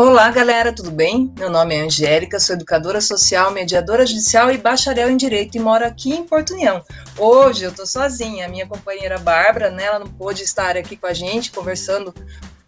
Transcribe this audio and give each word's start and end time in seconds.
Olá, 0.00 0.30
galera, 0.30 0.72
tudo 0.72 0.92
bem? 0.92 1.34
Meu 1.36 1.50
nome 1.50 1.74
é 1.74 1.80
Angélica, 1.80 2.38
sou 2.38 2.54
educadora 2.54 3.00
social, 3.00 3.50
mediadora 3.50 4.06
judicial 4.06 4.48
e 4.48 4.56
bacharel 4.56 5.10
em 5.10 5.16
Direito 5.16 5.56
e 5.56 5.60
moro 5.60 5.84
aqui 5.84 6.14
em 6.14 6.22
Porto 6.22 6.54
União. 6.54 6.84
Hoje 7.18 7.64
eu 7.64 7.74
tô 7.74 7.84
sozinha, 7.84 8.46
a 8.46 8.48
minha 8.48 8.64
companheira 8.64 9.18
Bárbara, 9.18 9.72
né, 9.72 9.86
ela 9.86 9.98
não 9.98 10.06
pôde 10.06 10.44
estar 10.44 10.76
aqui 10.76 10.96
com 10.96 11.08
a 11.08 11.12
gente 11.12 11.50
conversando 11.50 12.14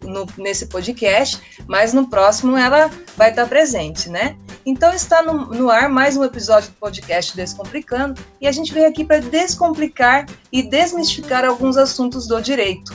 no, 0.01 0.27
nesse 0.37 0.65
podcast, 0.65 1.41
mas 1.65 1.93
no 1.93 2.09
próximo 2.09 2.57
ela 2.57 2.91
vai 3.15 3.29
estar 3.29 3.47
presente, 3.47 4.09
né? 4.09 4.35
Então 4.65 4.93
está 4.93 5.23
no, 5.23 5.45
no 5.45 5.69
ar 5.69 5.87
mais 5.87 6.17
um 6.17 6.25
episódio 6.25 6.69
do 6.69 6.75
podcast 6.75 7.33
Descomplicando 7.33 8.21
e 8.41 8.47
a 8.47 8.51
gente 8.51 8.73
veio 8.73 8.89
aqui 8.89 9.05
para 9.05 9.21
descomplicar 9.21 10.25
e 10.51 10.61
desmistificar 10.61 11.45
alguns 11.45 11.77
assuntos 11.77 12.27
do 12.27 12.41
direito 12.41 12.91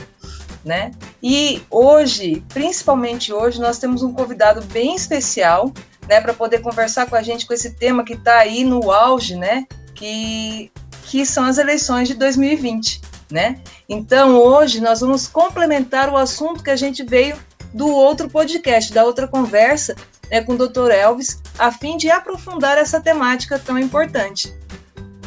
né? 0.67 0.91
E 1.23 1.61
hoje, 1.71 2.43
principalmente 2.49 3.33
hoje, 3.33 3.59
nós 3.59 3.79
temos 3.79 4.03
um 4.03 4.13
convidado 4.13 4.61
bem 4.65 4.95
especial, 4.95 5.71
né, 6.07 6.21
para 6.21 6.33
poder 6.33 6.59
conversar 6.59 7.07
com 7.09 7.15
a 7.15 7.21
gente 7.21 7.45
com 7.45 7.53
esse 7.53 7.73
tema 7.73 8.03
que 8.03 8.13
está 8.13 8.37
aí 8.37 8.63
no 8.63 8.91
auge, 8.91 9.35
né? 9.35 9.65
Que, 9.95 10.71
que 11.03 11.25
são 11.25 11.43
as 11.45 11.57
eleições 11.57 12.07
de 12.07 12.13
2020, 12.13 13.01
né? 13.31 13.59
Então, 13.89 14.35
hoje 14.35 14.79
nós 14.79 14.99
vamos 14.99 15.27
complementar 15.27 16.09
o 16.09 16.17
assunto 16.17 16.63
que 16.63 16.69
a 16.69 16.75
gente 16.75 17.03
veio 17.03 17.35
do 17.73 17.87
outro 17.87 18.29
podcast, 18.29 18.93
da 18.93 19.03
outra 19.03 19.27
conversa 19.27 19.95
né, 20.29 20.41
com 20.41 20.53
o 20.53 20.57
Dr. 20.57 20.91
Elvis, 20.91 21.41
a 21.57 21.71
fim 21.71 21.97
de 21.97 22.09
aprofundar 22.09 22.77
essa 22.77 22.99
temática 22.99 23.59
tão 23.59 23.77
importante. 23.77 24.53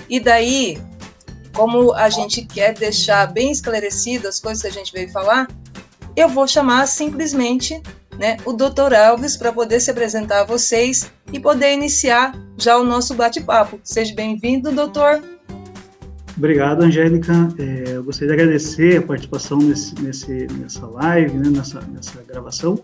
E 0.09 0.19
daí, 0.19 0.80
como 1.54 1.92
a 1.95 2.09
gente 2.09 2.45
quer 2.45 2.74
deixar 2.74 3.27
bem 3.27 3.50
esclarecido 3.50 4.28
as 4.28 4.41
coisas 4.41 4.62
que 4.62 4.68
a 4.68 4.72
gente 4.72 4.92
veio 4.92 5.10
falar, 5.10 5.48
eu 6.16 6.28
vou 6.28 6.46
chamar 6.46 6.86
simplesmente 6.86 7.82
né, 8.18 8.36
o 8.45 8.52
Dr. 8.52 8.92
Elvis 8.92 9.36
para 9.36 9.52
poder 9.52 9.80
se 9.80 9.91
apresentar 9.91 10.41
a 10.41 10.44
vocês 10.44 11.10
e 11.32 11.41
poder 11.41 11.72
iniciar 11.72 12.34
já 12.58 12.77
o 12.77 12.84
nosso 12.84 13.14
bate-papo. 13.14 13.80
Seja 13.83 14.14
bem-vindo, 14.14 14.70
doutor. 14.70 15.22
Obrigado, 16.41 16.80
Angélica. 16.80 17.34
É, 17.58 17.96
eu 17.96 18.02
gostaria 18.02 18.34
de 18.34 18.41
agradecer 18.41 18.96
a 18.96 19.02
participação 19.02 19.58
nesse, 19.58 19.94
nesse, 20.00 20.47
nessa 20.58 20.86
live, 20.86 21.36
né, 21.36 21.50
nessa, 21.50 21.82
nessa 21.82 22.22
gravação. 22.22 22.82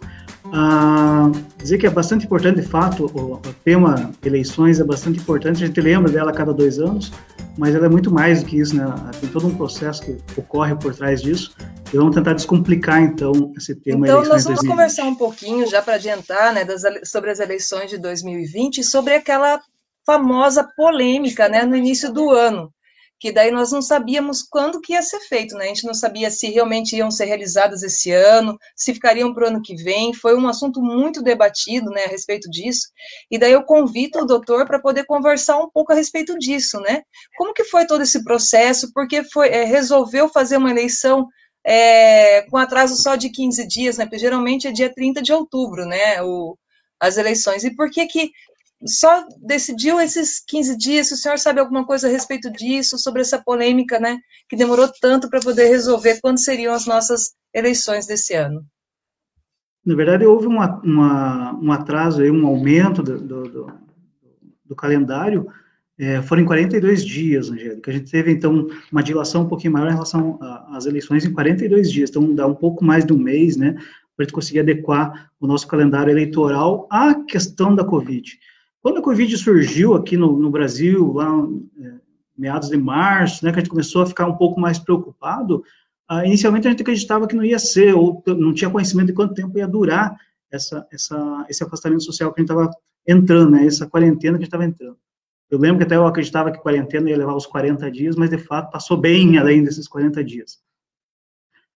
Ah, 0.52 1.32
dizer 1.56 1.78
que 1.78 1.86
é 1.86 1.90
bastante 1.90 2.26
importante, 2.26 2.60
de 2.60 2.66
fato, 2.66 3.06
o, 3.14 3.36
o, 3.36 3.40
tema 3.64 4.12
eleições 4.22 4.78
é 4.78 4.84
bastante 4.84 5.20
importante, 5.20 5.64
a 5.64 5.66
gente 5.66 5.80
lembra 5.80 6.12
dela 6.12 6.32
a 6.32 6.34
cada 6.34 6.52
dois 6.52 6.78
anos, 6.78 7.10
mas 7.56 7.74
ela 7.74 7.86
é 7.86 7.88
muito 7.88 8.12
mais 8.12 8.42
do 8.42 8.46
que 8.46 8.58
isso, 8.58 8.76
né? 8.76 8.94
Tem 9.22 9.30
todo 9.30 9.46
um 9.46 9.54
processo 9.54 10.02
que 10.02 10.18
ocorre 10.36 10.74
por 10.74 10.94
trás 10.94 11.22
disso. 11.22 11.56
E 11.91 11.96
vamos 11.96 12.14
tentar 12.14 12.34
descomplicar, 12.34 13.02
então, 13.02 13.54
esse 13.56 13.74
tema. 13.74 14.06
Então, 14.06 14.22
nós 14.22 14.44
vamos 14.44 14.60
conversar 14.60 15.04
um 15.04 15.14
pouquinho, 15.14 15.66
já 15.66 15.80
para 15.80 15.94
adiantar, 15.94 16.52
né, 16.52 16.62
das, 16.62 16.82
sobre 17.04 17.30
as 17.30 17.41
eleições 17.41 17.88
de 17.88 17.96
2020 17.96 18.78
e 18.78 18.84
sobre 18.84 19.14
aquela 19.14 19.62
famosa 20.04 20.62
polêmica, 20.76 21.48
né, 21.48 21.64
no 21.64 21.74
início 21.74 22.12
do 22.12 22.30
ano, 22.30 22.70
que 23.19 23.33
daí 23.33 23.50
nós 23.50 23.72
não 23.72 23.81
sabíamos 23.81 24.42
quando 24.42 24.81
que 24.81 24.92
ia 24.92 25.03
ser 25.03 25.20
feito, 25.20 25.56
né? 25.56 25.64
A 25.64 25.69
gente 25.69 25.86
não 25.86 25.95
sabia 25.95 26.31
se 26.31 26.48
realmente 26.50 26.97
iam 26.97 27.11
ser 27.11 27.25
realizadas 27.25 27.83
esse 27.83 28.11
ano, 28.11 28.59
se 28.75 28.92
ficariam 28.92 29.33
para 29.33 29.45
o 29.45 29.48
ano 29.48 29.62
que 29.62 29.75
vem. 29.75 30.12
Foi 30.12 30.36
um 30.36 30.47
assunto 30.48 30.83
muito 30.83 31.22
debatido, 31.22 31.91
né, 31.91 32.05
a 32.05 32.09
respeito 32.09 32.50
disso. 32.50 32.89
E 33.31 33.39
daí 33.39 33.53
eu 33.53 33.62
convido 33.62 34.20
o 34.20 34.27
doutor 34.27 34.67
para 34.67 34.78
poder 34.78 35.05
conversar 35.05 35.59
um 35.59 35.70
pouco 35.70 35.92
a 35.92 35.97
respeito 35.97 36.39
disso, 36.39 36.78
né? 36.81 37.03
Como 37.39 37.55
que 37.55 37.64
foi 37.64 37.87
todo 37.87 38.03
esse 38.03 38.22
processo? 38.22 38.92
Porque 38.92 39.25
foi 39.25 39.48
é, 39.48 39.64
resolveu 39.64 40.28
fazer 40.28 40.59
uma 40.59 40.70
eleição 40.70 41.27
é, 41.64 42.42
com 42.42 42.56
atraso 42.56 42.97
só 42.97 43.17
de 43.17 43.31
15 43.31 43.67
dias, 43.67 43.98
né? 43.98 44.05
Porque 44.05 44.19
geralmente 44.19 44.69
é 44.69 44.72
dia 44.72 44.92
30 44.92 45.22
de 45.22 45.33
outubro, 45.33 45.87
né? 45.87 46.22
O, 46.22 46.56
as 47.00 47.17
eleições. 47.17 47.64
E 47.64 47.75
por 47.75 47.91
que 47.91 48.06
que 48.06 48.31
só 48.86 49.26
decidiu 49.40 50.00
esses 50.00 50.42
15 50.46 50.76
dias. 50.76 51.08
Se 51.08 51.14
o 51.14 51.16
senhor 51.16 51.38
sabe 51.38 51.60
alguma 51.60 51.84
coisa 51.84 52.08
a 52.08 52.10
respeito 52.10 52.50
disso, 52.50 52.98
sobre 52.98 53.22
essa 53.22 53.42
polêmica, 53.42 53.98
né, 53.98 54.19
que 54.48 54.56
demorou 54.56 54.91
tanto 55.00 55.28
para 55.28 55.41
poder 55.41 55.69
resolver 55.69 56.20
quando 56.20 56.38
seriam 56.38 56.74
as 56.74 56.86
nossas 56.86 57.34
eleições 57.54 58.06
desse 58.06 58.34
ano? 58.34 58.64
Na 59.84 59.94
verdade, 59.94 60.26
houve 60.26 60.46
uma, 60.46 60.80
uma, 60.82 61.54
um 61.60 61.72
atraso, 61.72 62.22
um 62.22 62.46
aumento 62.46 63.02
do, 63.02 63.19
do, 63.19 63.42
do, 63.44 63.72
do 64.64 64.76
calendário, 64.76 65.48
é, 65.98 66.20
foram 66.20 66.42
em 66.42 66.44
42 66.44 67.04
dias, 67.04 67.50
Angélica. 67.50 67.91
A 67.91 67.94
gente 67.94 68.10
teve, 68.10 68.30
então, 68.30 68.69
uma 68.92 69.02
dilação 69.02 69.42
um 69.42 69.48
pouquinho 69.48 69.72
maior 69.72 69.88
em 69.88 69.92
relação 69.92 70.38
às 70.69 70.84
eleições 70.84 71.25
em 71.25 71.32
42 71.32 71.91
dias, 71.91 72.10
então 72.10 72.34
dá 72.34 72.46
um 72.46 72.54
pouco 72.54 72.84
mais 72.84 73.04
de 73.04 73.12
um 73.12 73.19
mês, 73.19 73.56
né, 73.56 73.72
para 73.72 74.22
a 74.22 74.22
gente 74.25 74.32
conseguir 74.32 74.60
adequar 74.60 75.30
o 75.41 75.46
nosso 75.46 75.66
calendário 75.66 76.10
eleitoral 76.10 76.86
à 76.91 77.14
questão 77.14 77.75
da 77.75 77.84
Covid. 77.84 78.38
Quando 78.86 78.98
a 78.98 79.02
Covid 79.02 79.36
surgiu 79.36 79.94
aqui 79.94 80.16
no, 80.16 80.38
no 80.38 80.48
Brasil, 80.48 81.12
lá 81.12 81.28
é, 81.82 81.94
meados 82.38 82.69
de 82.69 82.76
março, 82.76 83.44
né, 83.44 83.50
que 83.50 83.58
a 83.58 83.60
gente 83.60 83.69
começou 83.69 84.02
a 84.02 84.06
ficar 84.06 84.28
um 84.28 84.36
pouco 84.36 84.60
mais 84.60 84.78
preocupado, 84.78 85.64
ah, 86.06 86.24
inicialmente 86.24 86.69
a 86.69 86.70
gente 86.70 86.82
acreditava 86.82 87.26
que 87.26 87.34
não 87.34 87.42
ia 87.42 87.58
ser, 87.58 87.96
ou 87.96 88.22
não 88.28 88.54
tinha 88.54 88.70
conhecimento 88.70 89.08
de 89.08 89.12
quanto 89.12 89.34
tempo 89.34 89.58
ia 89.58 89.66
durar 89.66 90.16
essa, 90.52 90.86
essa, 90.92 91.46
esse 91.48 91.64
afastamento 91.64 92.04
social 92.04 92.32
que 92.32 92.41
a 92.41 92.42
gente 92.42 92.52
estava 92.52 92.70
entrando, 93.04 93.50
né, 93.50 93.66
essa 93.66 93.88
quarentena 93.88 94.38
que 94.38 94.44
a 94.44 94.44
gente 94.44 94.54
estava 94.54 94.64
entrando. 94.64 94.96
Eu 95.50 95.58
lembro 95.58 95.78
que 95.78 95.82
até 95.82 95.96
eu 95.96 96.06
acreditava 96.06 96.52
que 96.52 96.60
quarentena 96.60 97.10
ia 97.10 97.19
levar 97.19 97.34
os 97.34 97.44
40 97.44 97.91
dias, 97.91 98.14
mas 98.14 98.30
de 98.30 98.38
fato 98.38 98.70
passou 98.70 98.96
bem 98.96 99.36
além 99.36 99.64
desses 99.64 99.88
40 99.88 100.22
dias. 100.22 100.60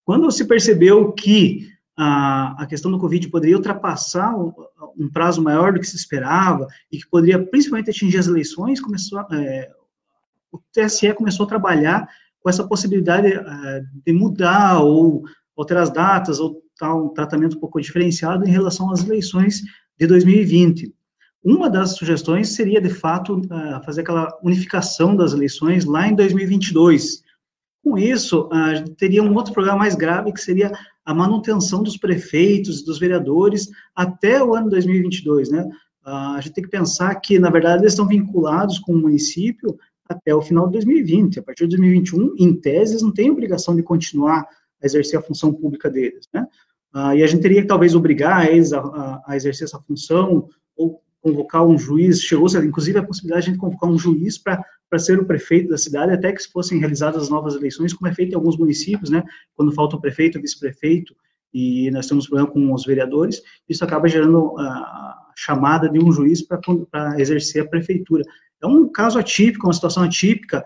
Quando 0.05 0.31
se 0.31 0.45
percebeu 0.45 1.11
que 1.11 1.73
a, 2.03 2.67
questão 2.67 2.91
do 2.91 2.99
Covid 2.99 3.29
poderia 3.29 3.57
ultrapassar 3.57 4.35
um, 4.35 4.55
um, 4.99 5.11
prazo 5.11 5.43
maior 5.43 5.75
do 5.75 5.81
que 5.81 5.87
se 5.87 5.97
esperava 5.97 6.67
e 6.91 6.97
que 6.97 7.07
poderia 7.07 7.39
principalmente 7.39 7.91
atingir 7.91 8.17
as 8.17 8.27
eleições, 8.27 8.81
começou, 8.81 9.21
é, 9.33 9.71
o 10.51 10.59
TSE 10.73 11.13
começou 11.13 11.45
a 11.45 11.49
trabalhar 11.49 12.09
com 12.41 12.49
essa 12.49 12.67
possibilidade 12.67 13.29
é, 13.29 13.83
de 14.07 14.13
mudar 14.15 14.81
ou 14.81 15.25
alterar 15.55 15.83
as 15.83 15.91
datas 15.91 16.41
ou 16.41 16.63
tal 16.79 17.05
um 17.05 17.09
tratamento 17.11 17.59
um 17.59 17.61
pouco 17.61 17.79
diferenciado 17.79 18.49
em 18.49 18.51
relação 18.51 18.91
às 18.91 19.05
eleições 19.05 19.61
de 19.99 20.07
2020. 20.07 20.95
Uma 21.45 21.69
das 21.69 21.97
sugestões 21.97 22.55
seria, 22.55 22.81
de 22.81 22.89
fato, 22.89 23.43
é, 23.51 23.85
fazer 23.85 24.01
aquela 24.01 24.35
unificação 24.43 25.15
das 25.15 25.35
eleições 25.35 25.85
lá 25.85 26.09
em 26.09 26.15
2022. 26.15 27.23
Com 27.85 27.99
isso, 27.99 28.49
teria 28.99 29.23
um 29.23 29.35
outro 29.35 29.55
problema 29.55 29.79
mais 29.79 29.95
grave, 29.95 30.33
que 30.33 30.41
seria 30.41 30.71
a 31.11 31.15
manutenção 31.15 31.83
dos 31.83 31.97
prefeitos, 31.97 32.85
dos 32.85 33.01
vereadores, 33.01 33.69
até 33.97 34.41
o 34.41 34.55
ano 34.55 34.71
2022, 34.71 35.51
né? 35.51 35.69
Uh, 36.07 36.37
a 36.37 36.41
gente 36.41 36.53
tem 36.53 36.63
que 36.63 36.71
pensar 36.71 37.13
que, 37.17 37.37
na 37.37 37.51
verdade, 37.51 37.83
eles 37.83 37.95
estão 37.95 38.07
vinculados 38.07 38.79
com 38.79 38.93
o 38.93 38.97
município 38.97 39.77
até 40.09 40.33
o 40.33 40.41
final 40.41 40.67
de 40.67 40.75
2020. 40.75 41.41
A 41.41 41.43
partir 41.43 41.65
de 41.65 41.77
2021, 41.77 42.37
em 42.39 42.55
tese, 42.55 42.93
eles 42.93 43.03
não 43.03 43.11
têm 43.11 43.29
obrigação 43.29 43.75
de 43.75 43.83
continuar 43.83 44.47
a 44.81 44.87
exercer 44.87 45.19
a 45.19 45.23
função 45.23 45.53
pública 45.53 45.91
deles, 45.91 46.29
né? 46.33 46.47
Uh, 46.95 47.15
e 47.17 47.25
a 47.25 47.27
gente 47.27 47.43
teria 47.43 47.61
que, 47.61 47.67
talvez, 47.69 47.97
obrigar 47.97 48.47
eles 48.47 48.73
a, 48.73 48.79
a, 48.79 49.23
a 49.27 49.37
exercer 49.37 49.65
essa 49.65 49.81
função, 49.81 50.49
ou 50.77 51.03
convocar 51.21 51.67
um 51.67 51.77
juiz, 51.77 52.23
chegou-se, 52.23 52.57
inclusive, 52.59 53.01
a 53.01 53.05
possibilidade 53.05 53.47
de 53.47 53.51
a 53.51 53.53
gente 53.53 53.61
convocar 53.61 53.91
um 53.91 53.99
juiz 53.99 54.39
para 54.39 54.65
para 54.91 54.99
ser 54.99 55.21
o 55.21 55.25
prefeito 55.25 55.71
da 55.71 55.79
cidade, 55.79 56.13
até 56.13 56.33
que 56.33 56.43
se 56.43 56.51
fossem 56.51 56.81
realizadas 56.81 57.23
as 57.23 57.31
novas 57.31 57.55
eleições, 57.55 57.95
como 57.95 58.11
é 58.11 58.15
feito 58.15 58.33
em 58.33 58.35
alguns 58.35 58.59
municípios, 58.59 59.09
né, 59.09 59.23
quando 59.55 59.73
falta 59.73 59.95
o 59.97 60.01
prefeito, 60.01 60.41
vice-prefeito, 60.41 61.15
e 61.55 61.91
nós 61.93 62.07
temos 62.07 62.27
problema 62.27 62.51
com 62.51 62.75
os 62.75 62.85
vereadores, 62.85 63.41
isso 63.69 63.85
acaba 63.85 64.09
gerando 64.09 64.59
a 64.59 65.31
chamada 65.37 65.89
de 65.89 65.99
um 65.99 66.13
juiz 66.13 66.43
para 66.43 67.21
exercer 67.21 67.63
a 67.63 67.69
prefeitura. 67.69 68.25
É 68.63 68.67
um 68.67 68.89
caso 68.89 69.19
atípico, 69.19 69.67
uma 69.67 69.73
situação 69.73 70.03
atípica, 70.03 70.65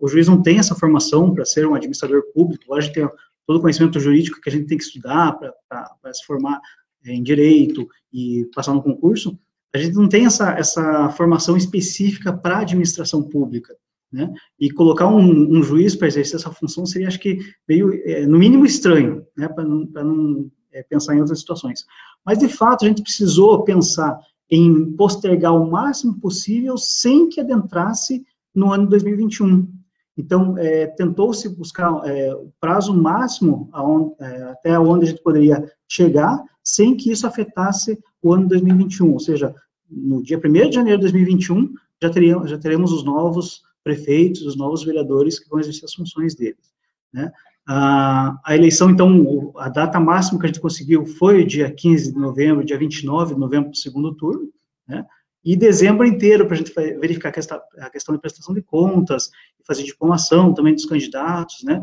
o 0.00 0.08
juiz 0.08 0.28
não 0.28 0.40
tem 0.40 0.58
essa 0.58 0.74
formação 0.74 1.34
para 1.34 1.44
ser 1.44 1.66
um 1.66 1.74
administrador 1.74 2.22
público, 2.32 2.74
a 2.74 2.80
gente 2.80 2.94
tem 2.94 3.08
todo 3.46 3.56
o 3.56 3.60
conhecimento 3.60 3.98
jurídico 3.98 4.40
que 4.40 4.48
a 4.48 4.52
gente 4.52 4.66
tem 4.66 4.78
que 4.78 4.84
estudar 4.84 5.38
para 5.68 6.14
se 6.14 6.24
formar 6.24 6.60
em 7.04 7.22
direito 7.22 7.88
e 8.12 8.48
passar 8.54 8.72
no 8.72 8.82
concurso, 8.82 9.38
a 9.74 9.78
gente 9.78 9.94
não 9.94 10.08
tem 10.08 10.26
essa, 10.26 10.52
essa 10.52 11.10
formação 11.10 11.56
específica 11.56 12.32
para 12.32 12.58
administração 12.58 13.22
pública, 13.22 13.74
né? 14.12 14.32
E 14.58 14.70
colocar 14.70 15.06
um, 15.06 15.58
um 15.58 15.62
juiz 15.62 15.94
para 15.94 16.08
exercer 16.08 16.36
essa 16.36 16.50
função 16.50 16.84
seria, 16.84 17.08
acho 17.08 17.20
que, 17.20 17.38
meio, 17.68 17.92
é, 18.04 18.26
no 18.26 18.38
mínimo, 18.38 18.66
estranho, 18.66 19.24
né? 19.36 19.48
Para 19.48 19.64
não, 19.64 19.84
não 19.84 20.50
é, 20.72 20.82
pensar 20.82 21.14
em 21.14 21.20
outras 21.20 21.40
situações. 21.40 21.84
Mas, 22.24 22.38
de 22.38 22.48
fato, 22.48 22.84
a 22.84 22.88
gente 22.88 23.02
precisou 23.02 23.62
pensar 23.62 24.18
em 24.50 24.92
postergar 24.96 25.54
o 25.54 25.70
máximo 25.70 26.18
possível 26.18 26.76
sem 26.76 27.28
que 27.28 27.40
adentrasse 27.40 28.24
no 28.52 28.72
ano 28.72 28.88
2021. 28.88 29.68
Então, 30.16 30.58
é, 30.58 30.86
tentou-se 30.88 31.48
buscar 31.48 32.02
é, 32.04 32.34
o 32.34 32.52
prazo 32.60 32.92
máximo 32.92 33.68
aonde, 33.72 34.14
é, 34.20 34.42
até 34.42 34.78
onde 34.78 35.06
a 35.06 35.08
gente 35.08 35.22
poderia 35.22 35.72
chegar, 35.88 36.42
sem 36.62 36.96
que 36.96 37.10
isso 37.10 37.26
afetasse 37.26 37.98
o 38.22 38.32
ano 38.32 38.48
2021, 38.48 39.12
ou 39.12 39.20
seja, 39.20 39.54
no 39.90 40.22
dia 40.22 40.38
1 40.38 40.70
de 40.70 40.74
janeiro 40.74 40.98
de 40.98 41.04
2021, 41.04 41.74
já, 42.00 42.10
teríamos, 42.10 42.50
já 42.50 42.58
teremos 42.58 42.92
os 42.92 43.04
novos 43.04 43.62
prefeitos, 43.82 44.42
os 44.42 44.56
novos 44.56 44.84
vereadores 44.84 45.38
que 45.38 45.48
vão 45.48 45.58
exercer 45.58 45.84
as 45.84 45.94
funções 45.94 46.34
deles. 46.34 46.72
Né? 47.12 47.32
A, 47.66 48.38
a 48.44 48.56
eleição, 48.56 48.90
então, 48.90 49.52
a 49.56 49.68
data 49.68 49.98
máxima 50.00 50.38
que 50.38 50.46
a 50.46 50.48
gente 50.48 50.60
conseguiu 50.60 51.06
foi 51.06 51.44
dia 51.44 51.70
15 51.70 52.12
de 52.12 52.18
novembro, 52.18 52.64
dia 52.64 52.78
29 52.78 53.34
de 53.34 53.40
novembro, 53.40 53.70
do 53.70 53.76
segundo 53.76 54.14
turno, 54.14 54.48
né? 54.86 55.06
E 55.42 55.56
dezembro 55.56 56.04
inteiro, 56.04 56.44
para 56.44 56.54
a 56.54 56.58
gente 56.58 56.72
verificar 56.74 57.30
a 57.30 57.90
questão 57.90 58.14
de 58.14 58.20
prestação 58.20 58.54
de 58.54 58.60
contas, 58.60 59.30
fazer 59.66 59.84
diplomação 59.84 60.52
também 60.52 60.74
dos 60.74 60.84
candidatos, 60.84 61.62
né? 61.64 61.80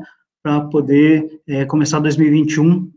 Para 0.48 0.62
poder 0.62 1.42
é, 1.46 1.66
começar 1.66 2.00
2021 2.00 2.90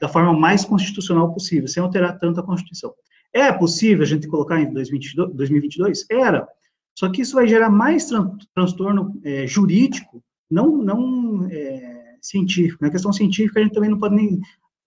da 0.00 0.06
forma 0.06 0.32
mais 0.32 0.64
constitucional 0.64 1.32
possível, 1.32 1.66
sem 1.66 1.82
alterar 1.82 2.16
tanto 2.16 2.38
a 2.38 2.44
Constituição. 2.44 2.94
É 3.32 3.50
possível 3.50 4.04
a 4.04 4.06
gente 4.06 4.28
colocar 4.28 4.60
em 4.60 4.72
2022? 4.72 5.34
2022? 5.34 6.06
Era. 6.08 6.46
Só 6.94 7.10
que 7.10 7.22
isso 7.22 7.34
vai 7.34 7.48
gerar 7.48 7.70
mais 7.70 8.06
tran 8.06 8.30
transtorno 8.54 9.20
é, 9.24 9.48
jurídico, 9.48 10.22
não, 10.48 10.76
não 10.76 11.48
é, 11.50 12.14
científico. 12.22 12.78
Na 12.80 12.90
questão 12.90 13.12
científica, 13.12 13.58
a 13.58 13.64
gente 13.64 13.74
também 13.74 13.90
não 13.90 13.98
pode 13.98 14.14
nem. 14.14 14.40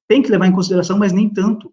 tem 0.07 0.21
que 0.21 0.31
levar 0.31 0.47
em 0.47 0.53
consideração, 0.53 0.97
mas 0.97 1.11
nem 1.11 1.27
tanto, 1.27 1.69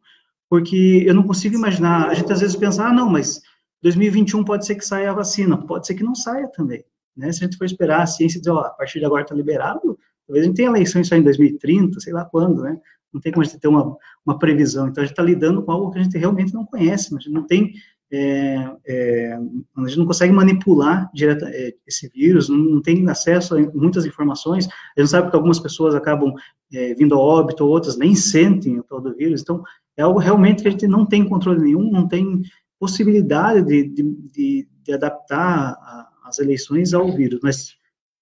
porque 0.50 1.04
eu 1.06 1.14
não 1.14 1.22
consigo 1.22 1.54
imaginar. 1.54 2.08
A 2.08 2.14
gente 2.14 2.32
às 2.32 2.40
vezes 2.40 2.56
pensa, 2.56 2.84
ah, 2.84 2.92
não, 2.92 3.08
mas 3.08 3.40
2021 3.80 4.42
pode 4.42 4.66
ser 4.66 4.74
que 4.74 4.84
saia 4.84 5.12
a 5.12 5.14
vacina, 5.14 5.56
pode 5.56 5.86
ser 5.86 5.94
que 5.94 6.02
não 6.02 6.16
saia 6.16 6.48
também. 6.48 6.84
Né? 7.16 7.30
Se 7.30 7.44
a 7.44 7.46
gente 7.46 7.56
for 7.56 7.64
esperar 7.64 8.02
a 8.02 8.06
ciência 8.06 8.40
dizer, 8.40 8.50
ó, 8.50 8.58
a 8.58 8.70
partir 8.70 8.98
de 8.98 9.04
agora 9.04 9.22
está 9.22 9.36
liberado, 9.36 9.96
talvez 10.26 10.44
a 10.44 10.48
gente 10.48 10.56
tenha 10.56 10.68
eleição 10.68 11.02
só 11.04 11.16
em 11.16 11.22
2030, 11.22 12.00
sei 12.00 12.12
lá 12.12 12.24
quando, 12.24 12.62
né? 12.62 12.78
Não 13.12 13.20
tem 13.20 13.32
como 13.32 13.42
a 13.42 13.46
gente 13.46 13.58
ter 13.58 13.68
uma, 13.68 13.96
uma 14.24 14.38
previsão. 14.38 14.88
Então, 14.88 15.02
a 15.02 15.04
gente 15.04 15.12
está 15.12 15.22
lidando 15.22 15.62
com 15.62 15.72
algo 15.72 15.90
que 15.90 15.98
a 15.98 16.02
gente 16.02 16.18
realmente 16.18 16.52
não 16.52 16.66
conhece, 16.66 17.14
a 17.14 17.18
gente 17.18 17.30
não 17.30 17.46
tem 17.46 17.72
é, 18.10 18.72
é, 18.86 19.32
a 19.76 19.86
gente 19.86 19.98
não 19.98 20.06
consegue 20.06 20.32
manipular 20.32 21.10
direto, 21.12 21.44
é, 21.46 21.74
esse 21.86 22.08
vírus, 22.08 22.48
não, 22.48 22.56
não, 22.56 22.82
tem 22.82 23.08
acesso 23.08 23.56
a 23.56 23.60
muitas 23.74 24.06
informações, 24.06 24.68
a 24.96 25.00
gente 25.00 25.10
sabe 25.10 25.28
que 25.28 25.36
algumas 25.36 25.58
pessoas 25.58 25.94
acabam 25.94 26.32
é, 26.72 26.94
vindo 26.94 27.14
a 27.14 27.18
óbito, 27.18 27.66
outras 27.66 27.96
nem 27.96 28.14
sentem 28.14 28.78
o 28.78 28.84
tal 28.84 29.00
do 29.00 29.14
vírus, 29.14 29.42
então 29.42 29.62
é 29.96 30.02
algo 30.02 30.20
realmente 30.20 30.62
que 30.62 30.68
a 30.68 30.70
gente 30.70 30.86
não 30.86 31.04
tem 31.04 31.28
controle 31.28 31.60
nenhum, 31.60 31.90
não 31.90 32.06
tem 32.06 32.42
possibilidade 32.78 33.62
de, 33.62 33.88
de, 33.88 34.02
de, 34.32 34.68
de 34.84 34.92
adaptar 34.92 35.72
a, 35.72 36.08
as 36.26 36.38
eleições 36.38 36.94
ao 36.94 37.12
vírus, 37.12 37.40
mas 37.42 37.76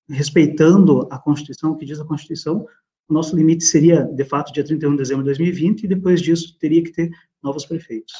respeitando 0.08 1.06
a 1.10 1.18
Constituição, 1.18 1.72
o 1.72 1.76
que 1.76 1.86
diz 1.86 2.00
a 2.00 2.04
Constituição, 2.04 2.66
o 3.08 3.12
nosso 3.12 3.36
limite 3.36 3.64
seria, 3.64 4.02
de 4.04 4.24
fato, 4.24 4.52
dia 4.52 4.64
31 4.64 4.92
de 4.92 4.96
dezembro 4.98 5.22
de 5.22 5.28
2020, 5.28 5.84
e 5.84 5.88
depois 5.88 6.22
disso 6.22 6.56
teria 6.58 6.82
que 6.82 6.90
ter 6.90 7.10
novos 7.42 7.66
prefeitos. 7.66 8.14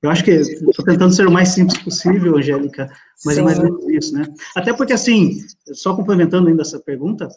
Eu 0.00 0.10
acho 0.10 0.22
que 0.22 0.30
estou 0.30 0.84
tentando 0.84 1.12
ser 1.12 1.26
o 1.26 1.30
mais 1.30 1.48
simples 1.48 1.82
possível, 1.82 2.36
Angélica, 2.36 2.88
mas 3.24 3.34
Sim. 3.34 3.40
é 3.40 3.44
mais 3.44 3.58
ou 3.58 3.64
menos 3.64 3.88
isso, 3.88 4.14
né? 4.14 4.26
Até 4.54 4.72
porque, 4.72 4.92
assim, 4.92 5.40
só 5.72 5.94
complementando 5.96 6.48
ainda 6.48 6.62
essa 6.62 6.78
pergunta, 6.78 7.28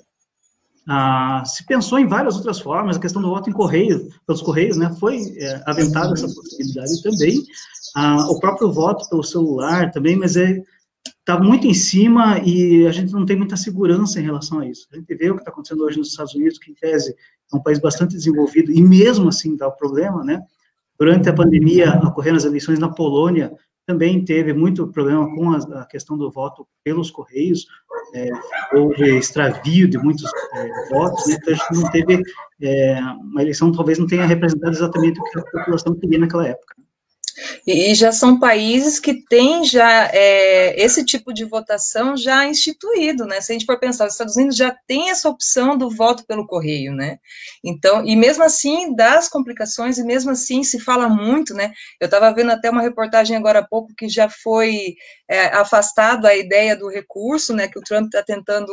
ah, 0.87 1.43
se 1.45 1.65
pensou 1.65 1.97
em 1.97 2.07
várias 2.07 2.35
outras 2.35 2.59
formas, 2.59 2.97
a 2.97 2.99
questão 2.99 3.21
do 3.21 3.29
voto 3.29 3.49
em 3.49 3.53
correio, 3.53 4.09
pelos 4.27 4.41
correios, 4.41 4.77
né, 4.77 4.95
foi 4.99 5.21
é, 5.37 5.61
aventada 5.65 6.13
essa 6.13 6.27
possibilidade 6.27 7.01
também, 7.01 7.43
ah, 7.95 8.27
o 8.29 8.39
próprio 8.39 8.71
voto 8.71 9.07
pelo 9.09 9.23
celular 9.23 9.91
também, 9.91 10.15
mas 10.15 10.35
é 10.35 10.61
está 11.21 11.39
muito 11.39 11.65
em 11.65 11.73
cima 11.73 12.39
e 12.39 12.85
a 12.85 12.91
gente 12.91 13.13
não 13.13 13.25
tem 13.25 13.37
muita 13.37 13.55
segurança 13.55 14.19
em 14.19 14.23
relação 14.23 14.59
a 14.59 14.67
isso. 14.67 14.87
A 14.91 14.97
gente 14.97 15.15
vê 15.15 15.29
o 15.29 15.35
que 15.35 15.41
está 15.41 15.51
acontecendo 15.51 15.83
hoje 15.83 15.97
nos 15.97 16.09
Estados 16.09 16.35
Unidos, 16.35 16.59
que 16.59 16.71
em 16.71 16.75
tese 16.75 17.15
é 17.51 17.55
um 17.55 17.61
país 17.61 17.79
bastante 17.79 18.15
desenvolvido, 18.15 18.71
e 18.71 18.81
mesmo 18.81 19.29
assim 19.29 19.55
dá 19.55 19.67
o 19.67 19.75
problema, 19.75 20.23
né, 20.23 20.41
Durante 21.01 21.27
a 21.27 21.33
pandemia, 21.33 21.99
ocorreram 22.05 22.37
as 22.37 22.45
eleições 22.45 22.77
na 22.77 22.87
Polônia, 22.87 23.51
também 23.87 24.23
teve 24.23 24.53
muito 24.53 24.87
problema 24.89 25.25
com 25.33 25.49
a 25.49 25.83
questão 25.87 26.15
do 26.15 26.29
voto 26.29 26.67
pelos 26.83 27.09
correios, 27.09 27.65
é, 28.13 28.29
houve 28.71 29.17
extravio 29.17 29.87
de 29.87 29.97
muitos 29.97 30.29
é, 30.53 30.89
votos, 30.91 31.25
né, 31.25 31.39
então 31.41 31.55
a 31.55 31.57
gente 31.57 31.73
não 31.73 31.89
teve 31.89 32.21
é, 32.61 32.99
uma 33.19 33.41
eleição, 33.41 33.71
talvez 33.71 33.97
não 33.97 34.05
tenha 34.05 34.27
representado 34.27 34.75
exatamente 34.75 35.19
o 35.19 35.23
que 35.23 35.39
a 35.39 35.41
população 35.41 35.95
queria 35.95 36.19
naquela 36.19 36.47
época. 36.47 36.75
E, 37.65 37.93
já 37.95 38.11
são 38.11 38.39
países 38.39 38.99
que 38.99 39.25
têm 39.27 39.63
já 39.63 40.09
é, 40.11 40.81
esse 40.81 41.05
tipo 41.05 41.33
de 41.33 41.45
votação 41.45 42.15
já 42.17 42.45
instituído, 42.45 43.25
né? 43.25 43.41
Se 43.41 43.51
a 43.51 43.53
gente 43.53 43.65
for 43.65 43.79
pensar, 43.79 44.07
os 44.07 44.13
Estados 44.13 44.35
Unidos 44.35 44.55
já 44.55 44.75
tem 44.87 45.09
essa 45.09 45.29
opção 45.29 45.77
do 45.77 45.89
voto 45.89 46.25
pelo 46.25 46.47
correio, 46.47 46.93
né? 46.93 47.19
Então, 47.63 48.05
e 48.05 48.15
mesmo 48.15 48.43
assim, 48.43 48.95
das 48.95 49.27
complicações, 49.27 49.97
e 49.97 50.03
mesmo 50.03 50.31
assim 50.31 50.63
se 50.63 50.79
fala 50.79 51.07
muito, 51.07 51.53
né? 51.53 51.71
Eu 51.99 52.05
estava 52.05 52.33
vendo 52.33 52.51
até 52.51 52.69
uma 52.69 52.81
reportagem 52.81 53.35
agora 53.35 53.59
há 53.59 53.67
pouco 53.67 53.93
que 53.95 54.07
já 54.09 54.29
foi 54.29 54.95
é, 55.29 55.45
afastado 55.55 56.25
a 56.25 56.35
ideia 56.35 56.75
do 56.75 56.89
recurso, 56.89 57.53
né? 57.53 57.67
Que 57.67 57.79
o 57.79 57.83
Trump 57.83 58.05
está 58.05 58.23
tentando 58.23 58.71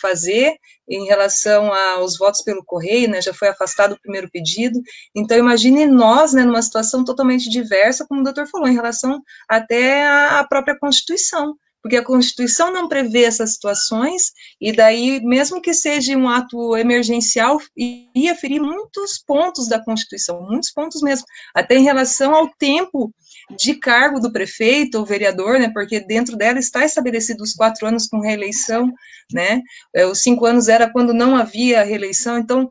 fazer 0.00 0.56
em 0.88 1.06
relação 1.06 1.72
aos 1.72 2.18
votos 2.18 2.42
pelo 2.42 2.64
correio, 2.64 3.08
né? 3.08 3.20
Já 3.20 3.32
foi 3.32 3.48
afastado 3.48 3.92
o 3.92 4.00
primeiro 4.00 4.30
pedido. 4.30 4.80
Então, 5.14 5.36
imagine 5.36 5.86
nós, 5.86 6.32
né? 6.32 6.44
Numa 6.44 6.62
situação 6.62 7.04
totalmente 7.04 7.48
diversa 7.48 8.06
como 8.08 8.20
o 8.20 8.24
doutor 8.24 8.46
falou, 8.48 8.68
em 8.68 8.74
relação 8.74 9.20
até 9.48 10.06
à 10.06 10.44
própria 10.48 10.78
Constituição, 10.78 11.54
porque 11.82 11.96
a 11.96 12.04
Constituição 12.04 12.72
não 12.72 12.88
prevê 12.88 13.24
essas 13.24 13.54
situações, 13.54 14.32
e 14.60 14.72
daí, 14.72 15.20
mesmo 15.24 15.62
que 15.62 15.72
seja 15.72 16.16
um 16.16 16.28
ato 16.28 16.76
emergencial, 16.76 17.58
ia 17.76 18.34
ferir 18.34 18.60
muitos 18.60 19.18
pontos 19.26 19.68
da 19.68 19.82
Constituição, 19.82 20.42
muitos 20.42 20.70
pontos 20.70 21.00
mesmo, 21.00 21.24
até 21.54 21.76
em 21.76 21.82
relação 21.82 22.34
ao 22.34 22.48
tempo 22.58 23.12
de 23.56 23.74
cargo 23.74 24.20
do 24.20 24.32
prefeito 24.32 24.98
ou 24.98 25.04
vereador, 25.04 25.58
né, 25.58 25.70
porque 25.72 26.00
dentro 26.00 26.36
dela 26.36 26.58
está 26.58 26.84
estabelecido 26.84 27.42
os 27.42 27.52
quatro 27.52 27.86
anos 27.86 28.06
com 28.06 28.20
reeleição, 28.20 28.92
né, 29.32 29.62
é, 29.94 30.06
os 30.06 30.20
cinco 30.20 30.46
anos 30.46 30.68
era 30.68 30.90
quando 30.90 31.12
não 31.12 31.36
havia 31.36 31.82
reeleição, 31.82 32.38
então 32.38 32.70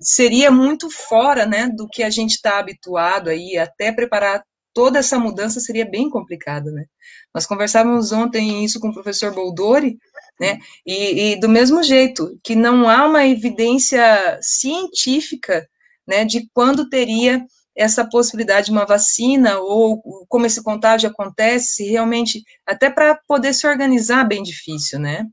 seria 0.00 0.50
muito 0.50 0.90
fora, 0.90 1.46
né, 1.46 1.68
do 1.68 1.88
que 1.88 2.02
a 2.02 2.10
gente 2.10 2.32
está 2.32 2.58
habituado 2.58 3.28
aí, 3.28 3.58
até 3.58 3.92
preparar 3.92 4.42
toda 4.74 4.98
essa 4.98 5.18
mudança 5.18 5.60
seria 5.60 5.84
bem 5.84 6.08
complicada, 6.08 6.70
né? 6.70 6.86
Nós 7.34 7.46
conversávamos 7.46 8.10
ontem 8.12 8.64
isso 8.64 8.80
com 8.80 8.88
o 8.88 8.94
professor 8.94 9.34
Boldori, 9.34 9.98
né? 10.40 10.58
E, 10.86 11.32
e, 11.32 11.40
do 11.40 11.48
mesmo 11.48 11.82
jeito 11.82 12.38
que 12.42 12.54
não 12.54 12.88
há 12.88 13.06
uma 13.06 13.26
evidência 13.26 14.38
científica, 14.40 15.68
né, 16.06 16.24
de 16.24 16.48
quando 16.52 16.88
teria 16.88 17.44
essa 17.76 18.08
possibilidade 18.08 18.66
de 18.66 18.72
uma 18.72 18.84
vacina 18.84 19.58
ou 19.58 20.02
como 20.28 20.46
esse 20.46 20.62
contágio 20.62 21.08
acontece, 21.08 21.84
realmente 21.84 22.42
até 22.66 22.90
para 22.90 23.18
poder 23.26 23.52
se 23.54 23.66
organizar 23.66 24.24
bem 24.24 24.42
difícil, 24.42 24.98
né? 24.98 25.26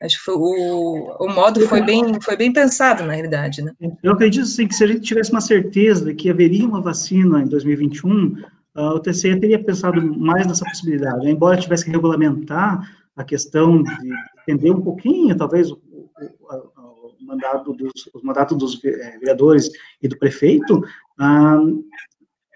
Acho 0.00 0.22
que 0.22 0.30
o, 0.30 1.16
o 1.18 1.28
modo 1.28 1.66
foi 1.66 1.80
bem, 1.80 2.20
foi 2.20 2.36
bem 2.36 2.52
pensado, 2.52 3.02
na 3.04 3.14
realidade, 3.14 3.62
né? 3.62 3.72
Eu 4.02 4.12
acredito, 4.12 4.46
sim, 4.46 4.68
que 4.68 4.74
se 4.74 4.84
a 4.84 4.86
gente 4.86 5.00
tivesse 5.00 5.32
uma 5.32 5.40
certeza 5.40 6.04
de 6.04 6.14
que 6.14 6.28
haveria 6.28 6.66
uma 6.66 6.82
vacina 6.82 7.40
em 7.40 7.46
2021, 7.46 8.12
uh, 8.12 8.44
ah, 8.74 8.94
o 8.94 9.00
TCE 9.00 9.40
teria 9.40 9.62
pensado 9.62 10.02
mais 10.18 10.46
nessa 10.46 10.66
possibilidade, 10.66 11.24
né? 11.24 11.30
embora 11.30 11.58
tivesse 11.58 11.86
que 11.86 11.90
regulamentar 11.90 12.94
a 13.16 13.24
questão 13.24 13.82
de 13.82 14.10
entender 14.42 14.70
um 14.70 14.82
pouquinho, 14.82 15.34
talvez, 15.34 15.70
o, 15.70 15.80
o, 15.80 17.16
o 17.18 17.24
mandato 17.24 17.72
dos, 17.72 18.10
os 18.12 18.22
mandatos 18.22 18.58
dos 18.58 18.84
eh, 18.84 19.18
vereadores 19.18 19.70
e 20.02 20.08
do 20.08 20.18
prefeito, 20.18 20.82
uh, 21.20 21.84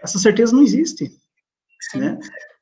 essa 0.03 0.19
certeza 0.19 0.55
não 0.55 0.63
existe, 0.63 1.11
né? 1.95 2.19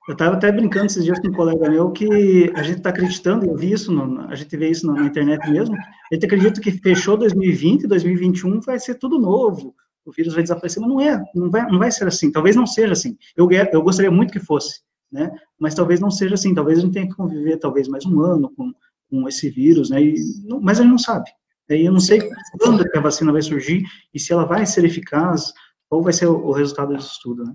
Eu 0.09 0.13
estava 0.13 0.37
até 0.37 0.51
brincando 0.51 0.87
esses 0.87 1.05
dias 1.05 1.19
com 1.19 1.29
um 1.29 1.33
colega 1.33 1.69
meu 1.69 1.91
que 1.93 2.51
a 2.55 2.63
gente 2.63 2.79
está 2.79 2.89
acreditando, 2.89 3.45
eu 3.45 3.55
vi 3.55 3.73
isso, 3.73 3.93
no, 3.93 4.23
a 4.23 4.35
gente 4.35 4.57
vê 4.57 4.71
isso 4.71 4.91
na, 4.91 5.05
internet 5.05 5.51
mesmo, 5.51 5.77
a 5.77 6.15
gente 6.15 6.25
acredita 6.25 6.63
que 6.63 6.73
fechou 6.73 7.15
2020, 7.19 7.87
2021 7.87 8.61
vai 8.63 8.79
ser 8.79 8.95
tudo 8.95 9.19
novo, 9.19 9.75
o 10.07 10.11
vírus 10.11 10.33
vai 10.33 10.43
desaparecer, 10.43 10.81
mas 10.81 10.89
não 10.89 10.99
é, 10.99 11.23
não 11.35 11.51
vai, 11.51 11.71
não 11.71 11.79
vai 11.79 11.91
ser 11.91 12.09
assim, 12.09 12.33
talvez 12.33 12.57
não 12.57 12.67
seja 12.67 12.95
assim. 12.95 13.19
Eu, 13.37 13.47
eu 13.51 13.83
gostaria 13.83 14.11
muito 14.11 14.33
que 14.33 14.41
fosse, 14.41 14.81
né? 15.13 15.31
Mas 15.61 15.75
talvez 15.75 16.01
não 16.01 16.11
seja 16.11 16.35
assim, 16.35 16.55
talvez 16.55 16.79
a 16.79 16.81
gente 16.81 16.95
tenha 16.95 17.07
que 17.07 17.15
conviver 17.15 17.59
talvez 17.59 17.87
mais 17.87 18.07
um 18.07 18.23
ano 18.23 18.51
com, 18.57 18.73
com 19.11 19.29
esse 19.29 19.51
vírus, 19.51 19.91
né? 19.91 20.03
E, 20.03 20.15
não, 20.47 20.59
mas 20.59 20.81
a 20.81 20.83
gente 20.83 20.93
não 20.93 20.99
sabe. 20.99 21.31
Aí 21.71 21.85
eu 21.85 21.93
não 21.93 22.01
sei 22.01 22.27
quando 22.59 22.83
a 22.97 23.01
vacina 23.01 23.31
vai 23.31 23.43
surgir 23.43 23.85
e 24.15 24.19
se 24.19 24.33
ela 24.33 24.47
vai 24.47 24.65
ser 24.65 24.87
eficaz, 24.87 25.53
qual 25.89 26.03
vai 26.03 26.13
ser 26.13 26.27
o, 26.27 26.47
o 26.47 26.53
resultado 26.53 26.95
desse 26.95 27.09
estudo, 27.09 27.45
né? 27.45 27.55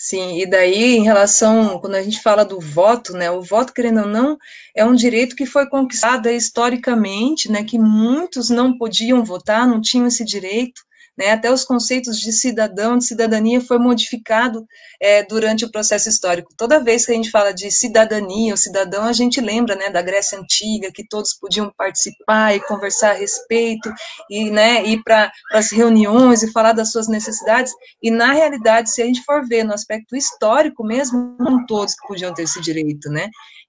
Sim, 0.00 0.40
e 0.40 0.46
daí, 0.48 0.96
em 0.96 1.02
relação, 1.02 1.80
quando 1.80 1.96
a 1.96 2.02
gente 2.02 2.22
fala 2.22 2.44
do 2.44 2.60
voto, 2.60 3.12
né, 3.14 3.30
o 3.32 3.42
voto, 3.42 3.72
querendo 3.72 4.02
ou 4.02 4.06
não, 4.06 4.38
é 4.74 4.84
um 4.84 4.94
direito 4.94 5.34
que 5.34 5.44
foi 5.44 5.68
conquistado 5.68 6.28
historicamente, 6.28 7.50
né, 7.50 7.64
que 7.64 7.78
muitos 7.78 8.48
não 8.48 8.78
podiam 8.78 9.24
votar, 9.24 9.66
não 9.66 9.80
tinham 9.80 10.06
esse 10.06 10.24
direito, 10.24 10.80
né, 11.18 11.32
até 11.32 11.52
os 11.52 11.64
conceitos 11.64 12.20
de 12.20 12.30
cidadão, 12.30 12.96
de 12.96 13.04
cidadania 13.04 13.60
foi 13.60 13.76
modificado 13.78 14.64
é, 15.00 15.24
durante 15.24 15.64
o 15.64 15.70
processo 15.70 16.08
histórico. 16.08 16.54
Toda 16.56 16.82
vez 16.82 17.04
que 17.04 17.10
a 17.10 17.14
gente 17.14 17.30
fala 17.30 17.52
de 17.52 17.72
cidadania 17.72 18.52
ou 18.52 18.56
cidadão, 18.56 19.04
a 19.04 19.12
gente 19.12 19.40
lembra, 19.40 19.74
né, 19.74 19.90
da 19.90 20.00
Grécia 20.00 20.38
Antiga, 20.38 20.92
que 20.92 21.06
todos 21.06 21.34
podiam 21.34 21.72
participar 21.76 22.54
e 22.54 22.60
conversar 22.60 23.10
a 23.10 23.14
respeito, 23.14 23.92
e, 24.30 24.48
né, 24.48 24.84
ir 24.84 25.02
para 25.02 25.32
as 25.52 25.72
reuniões 25.72 26.44
e 26.44 26.52
falar 26.52 26.72
das 26.72 26.92
suas 26.92 27.08
necessidades, 27.08 27.72
e 28.00 28.10
na 28.10 28.32
realidade, 28.32 28.90
se 28.90 29.02
a 29.02 29.06
gente 29.06 29.24
for 29.24 29.44
ver 29.44 29.64
no 29.64 29.74
aspecto 29.74 30.14
histórico 30.14 30.84
mesmo, 30.84 31.36
não 31.40 31.66
todos 31.66 31.96
podiam 32.06 32.32
ter 32.32 32.42
esse 32.42 32.60
direito, 32.60 33.10
né, 33.10 33.28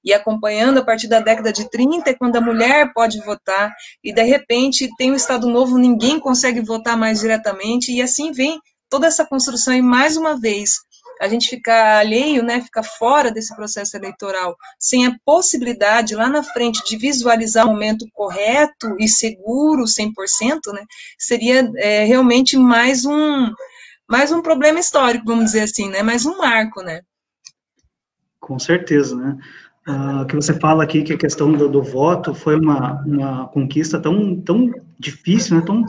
e 0.09 0.13
acompanhando 0.13 0.79
a 0.79 0.83
partir 0.83 1.07
da 1.07 1.19
década 1.19 1.53
de 1.53 1.69
30, 1.69 2.09
é 2.09 2.13
quando 2.13 2.35
a 2.35 2.41
mulher 2.41 2.91
pode 2.93 3.19
votar, 3.21 3.71
e 4.03 4.11
de 4.11 4.23
repente 4.23 4.89
tem 4.97 5.11
o 5.11 5.15
Estado 5.15 5.47
Novo, 5.47 5.77
ninguém 5.77 6.19
consegue 6.19 6.61
votar 6.61 6.97
mais 6.97 7.19
diretamente, 7.19 7.91
e 7.91 8.01
assim 8.01 8.31
vem 8.31 8.59
toda 8.89 9.05
essa 9.05 9.23
construção, 9.23 9.73
e 9.73 9.83
mais 9.83 10.17
uma 10.17 10.39
vez, 10.39 10.71
a 11.21 11.27
gente 11.27 11.47
ficar 11.47 11.99
alheio, 11.99 12.41
né, 12.41 12.59
ficar 12.61 12.81
fora 12.81 13.29
desse 13.29 13.55
processo 13.55 13.95
eleitoral, 13.95 14.55
sem 14.79 15.05
a 15.05 15.15
possibilidade 15.23 16.15
lá 16.15 16.27
na 16.27 16.41
frente 16.41 16.83
de 16.85 16.97
visualizar 16.97 17.67
o 17.67 17.71
momento 17.73 18.07
correto 18.11 18.95
e 18.97 19.07
seguro, 19.07 19.83
100%, 19.83 20.73
né, 20.73 20.83
seria 21.19 21.69
é, 21.75 22.03
realmente 22.03 22.57
mais 22.57 23.05
um, 23.05 23.53
mais 24.07 24.31
um 24.31 24.41
problema 24.41 24.79
histórico, 24.79 25.25
vamos 25.25 25.45
dizer 25.45 25.61
assim, 25.61 25.87
né, 25.87 26.01
mais 26.01 26.25
um 26.25 26.37
marco, 26.37 26.81
né. 26.81 27.01
Com 28.39 28.57
certeza, 28.57 29.15
né. 29.15 29.37
Uh, 29.89 30.23
que 30.27 30.35
você 30.35 30.53
fala 30.53 30.83
aqui 30.83 31.01
que 31.01 31.13
a 31.13 31.17
questão 31.17 31.51
do, 31.51 31.67
do 31.67 31.81
voto 31.81 32.31
foi 32.33 32.59
uma, 32.59 33.01
uma 33.03 33.47
conquista 33.47 33.99
tão, 33.99 34.39
tão 34.39 34.69
difícil, 34.99 35.57
né, 35.57 35.63
tão 35.65 35.83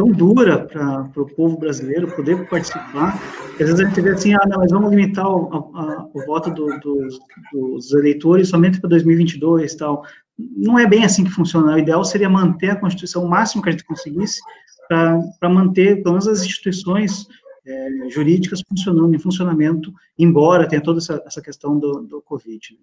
tão 0.00 0.10
dura 0.10 0.66
para 0.66 1.22
o 1.22 1.26
povo 1.34 1.58
brasileiro 1.58 2.14
poder 2.14 2.48
participar, 2.48 3.20
às 3.52 3.58
vezes 3.58 3.80
a 3.80 3.84
gente 3.84 4.00
vê 4.00 4.10
assim, 4.10 4.34
ah, 4.34 4.46
não, 4.48 4.58
mas 4.58 4.70
vamos 4.70 4.90
limitar 4.90 5.28
o, 5.28 5.76
a, 5.76 6.06
o 6.14 6.24
voto 6.26 6.50
do, 6.50 6.66
do, 6.80 7.08
dos 7.52 7.92
eleitores 7.92 8.48
somente 8.48 8.80
para 8.80 8.88
2022 8.88 9.72
e 9.72 9.76
tal. 9.76 10.04
Não 10.38 10.78
é 10.78 10.86
bem 10.86 11.04
assim 11.04 11.24
que 11.24 11.30
funciona. 11.30 11.74
O 11.74 11.78
ideal 11.78 12.02
seria 12.02 12.30
manter 12.30 12.70
a 12.70 12.76
Constituição 12.76 13.24
o 13.24 13.28
máximo 13.28 13.62
que 13.62 13.68
a 13.68 13.72
gente 13.72 13.84
conseguisse 13.84 14.40
para 14.88 15.48
manter, 15.48 16.02
pelo 16.02 16.14
menos, 16.14 16.26
as 16.26 16.42
instituições 16.42 17.26
é, 17.66 18.08
jurídicas 18.08 18.62
funcionando, 18.66 19.14
em 19.14 19.18
funcionamento, 19.18 19.92
embora 20.18 20.68
tenha 20.68 20.82
toda 20.82 20.98
essa, 20.98 21.22
essa 21.26 21.42
questão 21.42 21.78
do, 21.78 22.02
do 22.02 22.22
Covid. 22.22 22.78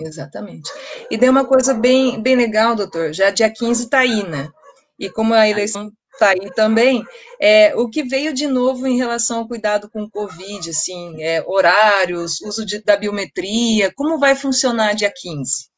Exatamente. 0.00 0.70
E 1.10 1.18
tem 1.18 1.28
uma 1.28 1.44
coisa 1.44 1.74
bem, 1.74 2.22
bem 2.22 2.36
legal, 2.36 2.76
doutor, 2.76 3.12
já 3.12 3.30
dia 3.30 3.50
15 3.50 3.84
está 3.84 4.00
aí, 4.00 4.22
né? 4.28 4.48
E 4.98 5.10
como 5.10 5.34
a 5.34 5.48
eleição 5.48 5.92
Tá, 6.18 6.34
e 6.34 6.50
também 6.52 7.04
é, 7.40 7.76
o 7.76 7.88
que 7.88 8.02
veio 8.02 8.34
de 8.34 8.48
novo 8.48 8.88
em 8.88 8.96
relação 8.96 9.38
ao 9.38 9.46
cuidado 9.46 9.88
com 9.88 10.02
o 10.02 10.10
Covid, 10.10 10.68
assim, 10.68 11.22
é, 11.22 11.44
horários, 11.46 12.40
uso 12.40 12.66
de, 12.66 12.82
da 12.82 12.96
biometria, 12.96 13.92
como 13.94 14.18
vai 14.18 14.34
funcionar 14.34 14.94
dia 14.94 15.12
15? 15.14 15.68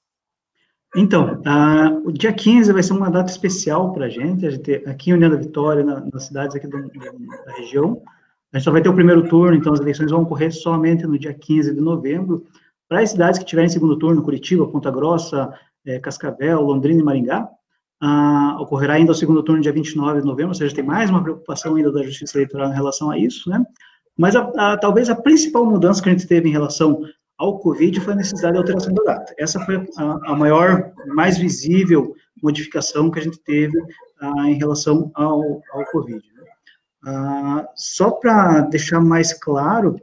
Então, 0.97 1.43
a, 1.45 1.91
o 2.05 2.11
dia 2.11 2.33
15 2.33 2.73
vai 2.73 2.83
ser 2.83 2.95
uma 2.95 3.11
data 3.11 3.31
especial 3.31 3.93
para 3.93 4.07
a 4.07 4.09
gente, 4.09 4.47
aqui 4.87 5.11
em 5.11 5.13
União 5.13 5.31
da 5.31 5.37
Vitória, 5.37 5.85
na, 5.85 6.01
nas 6.11 6.25
cidades 6.25 6.57
aqui 6.57 6.67
do, 6.67 6.89
da 6.89 7.53
região, 7.53 8.03
a 8.51 8.57
gente 8.57 8.65
só 8.65 8.73
vai 8.73 8.81
ter 8.81 8.89
o 8.89 8.95
primeiro 8.95 9.29
turno, 9.29 9.55
então 9.55 9.75
as 9.75 9.81
eleições 9.81 10.11
vão 10.11 10.23
ocorrer 10.23 10.53
somente 10.53 11.07
no 11.07 11.19
dia 11.19 11.35
15 11.35 11.75
de 11.75 11.81
novembro, 11.83 12.47
para 12.91 13.03
as 13.03 13.11
cidades 13.11 13.39
que 13.39 13.45
tiverem 13.45 13.69
segundo 13.69 13.97
turno, 13.97 14.21
Curitiba, 14.21 14.67
Ponta 14.67 14.91
Grossa, 14.91 15.55
é, 15.87 16.01
Cascavel, 16.01 16.61
Londrina 16.61 17.01
e 17.01 17.05
Maringá, 17.05 17.49
ah, 18.03 18.57
ocorrerá 18.59 18.95
ainda 18.95 19.13
o 19.13 19.15
segundo 19.15 19.45
turno 19.45 19.63
dia 19.63 19.73
29 19.73 20.21
de 20.21 20.27
novembro, 20.27 20.49
ou 20.49 20.55
seja, 20.55 20.75
tem 20.75 20.83
mais 20.83 21.09
uma 21.09 21.23
preocupação 21.23 21.77
ainda 21.77 21.93
da 21.93 22.03
Justiça 22.03 22.37
Eleitoral 22.37 22.71
em 22.71 22.75
relação 22.75 23.09
a 23.09 23.17
isso, 23.17 23.49
né? 23.49 23.65
Mas 24.19 24.35
a, 24.35 24.51
a, 24.57 24.77
talvez 24.77 25.09
a 25.09 25.15
principal 25.15 25.65
mudança 25.65 26.03
que 26.03 26.09
a 26.09 26.13
gente 26.13 26.27
teve 26.27 26.49
em 26.49 26.53
relação 26.53 27.01
ao 27.39 27.61
Covid 27.61 28.01
foi 28.01 28.13
a 28.13 28.17
necessidade 28.17 28.55
de 28.55 28.59
alteração 28.59 28.93
da 28.93 29.05
data. 29.05 29.35
Essa 29.39 29.61
foi 29.61 29.87
a, 29.97 30.33
a 30.33 30.35
maior, 30.35 30.93
mais 31.07 31.39
visível 31.39 32.13
modificação 32.43 33.09
que 33.09 33.21
a 33.21 33.23
gente 33.23 33.39
teve 33.45 33.79
ah, 34.21 34.49
em 34.49 34.55
relação 34.55 35.13
ao, 35.15 35.63
ao 35.73 35.85
Covid. 35.93 36.27
Né? 36.35 36.45
Ah, 37.07 37.69
só 37.77 38.11
para 38.11 38.63
deixar 38.63 39.01
mais 39.01 39.33
claro, 39.33 39.95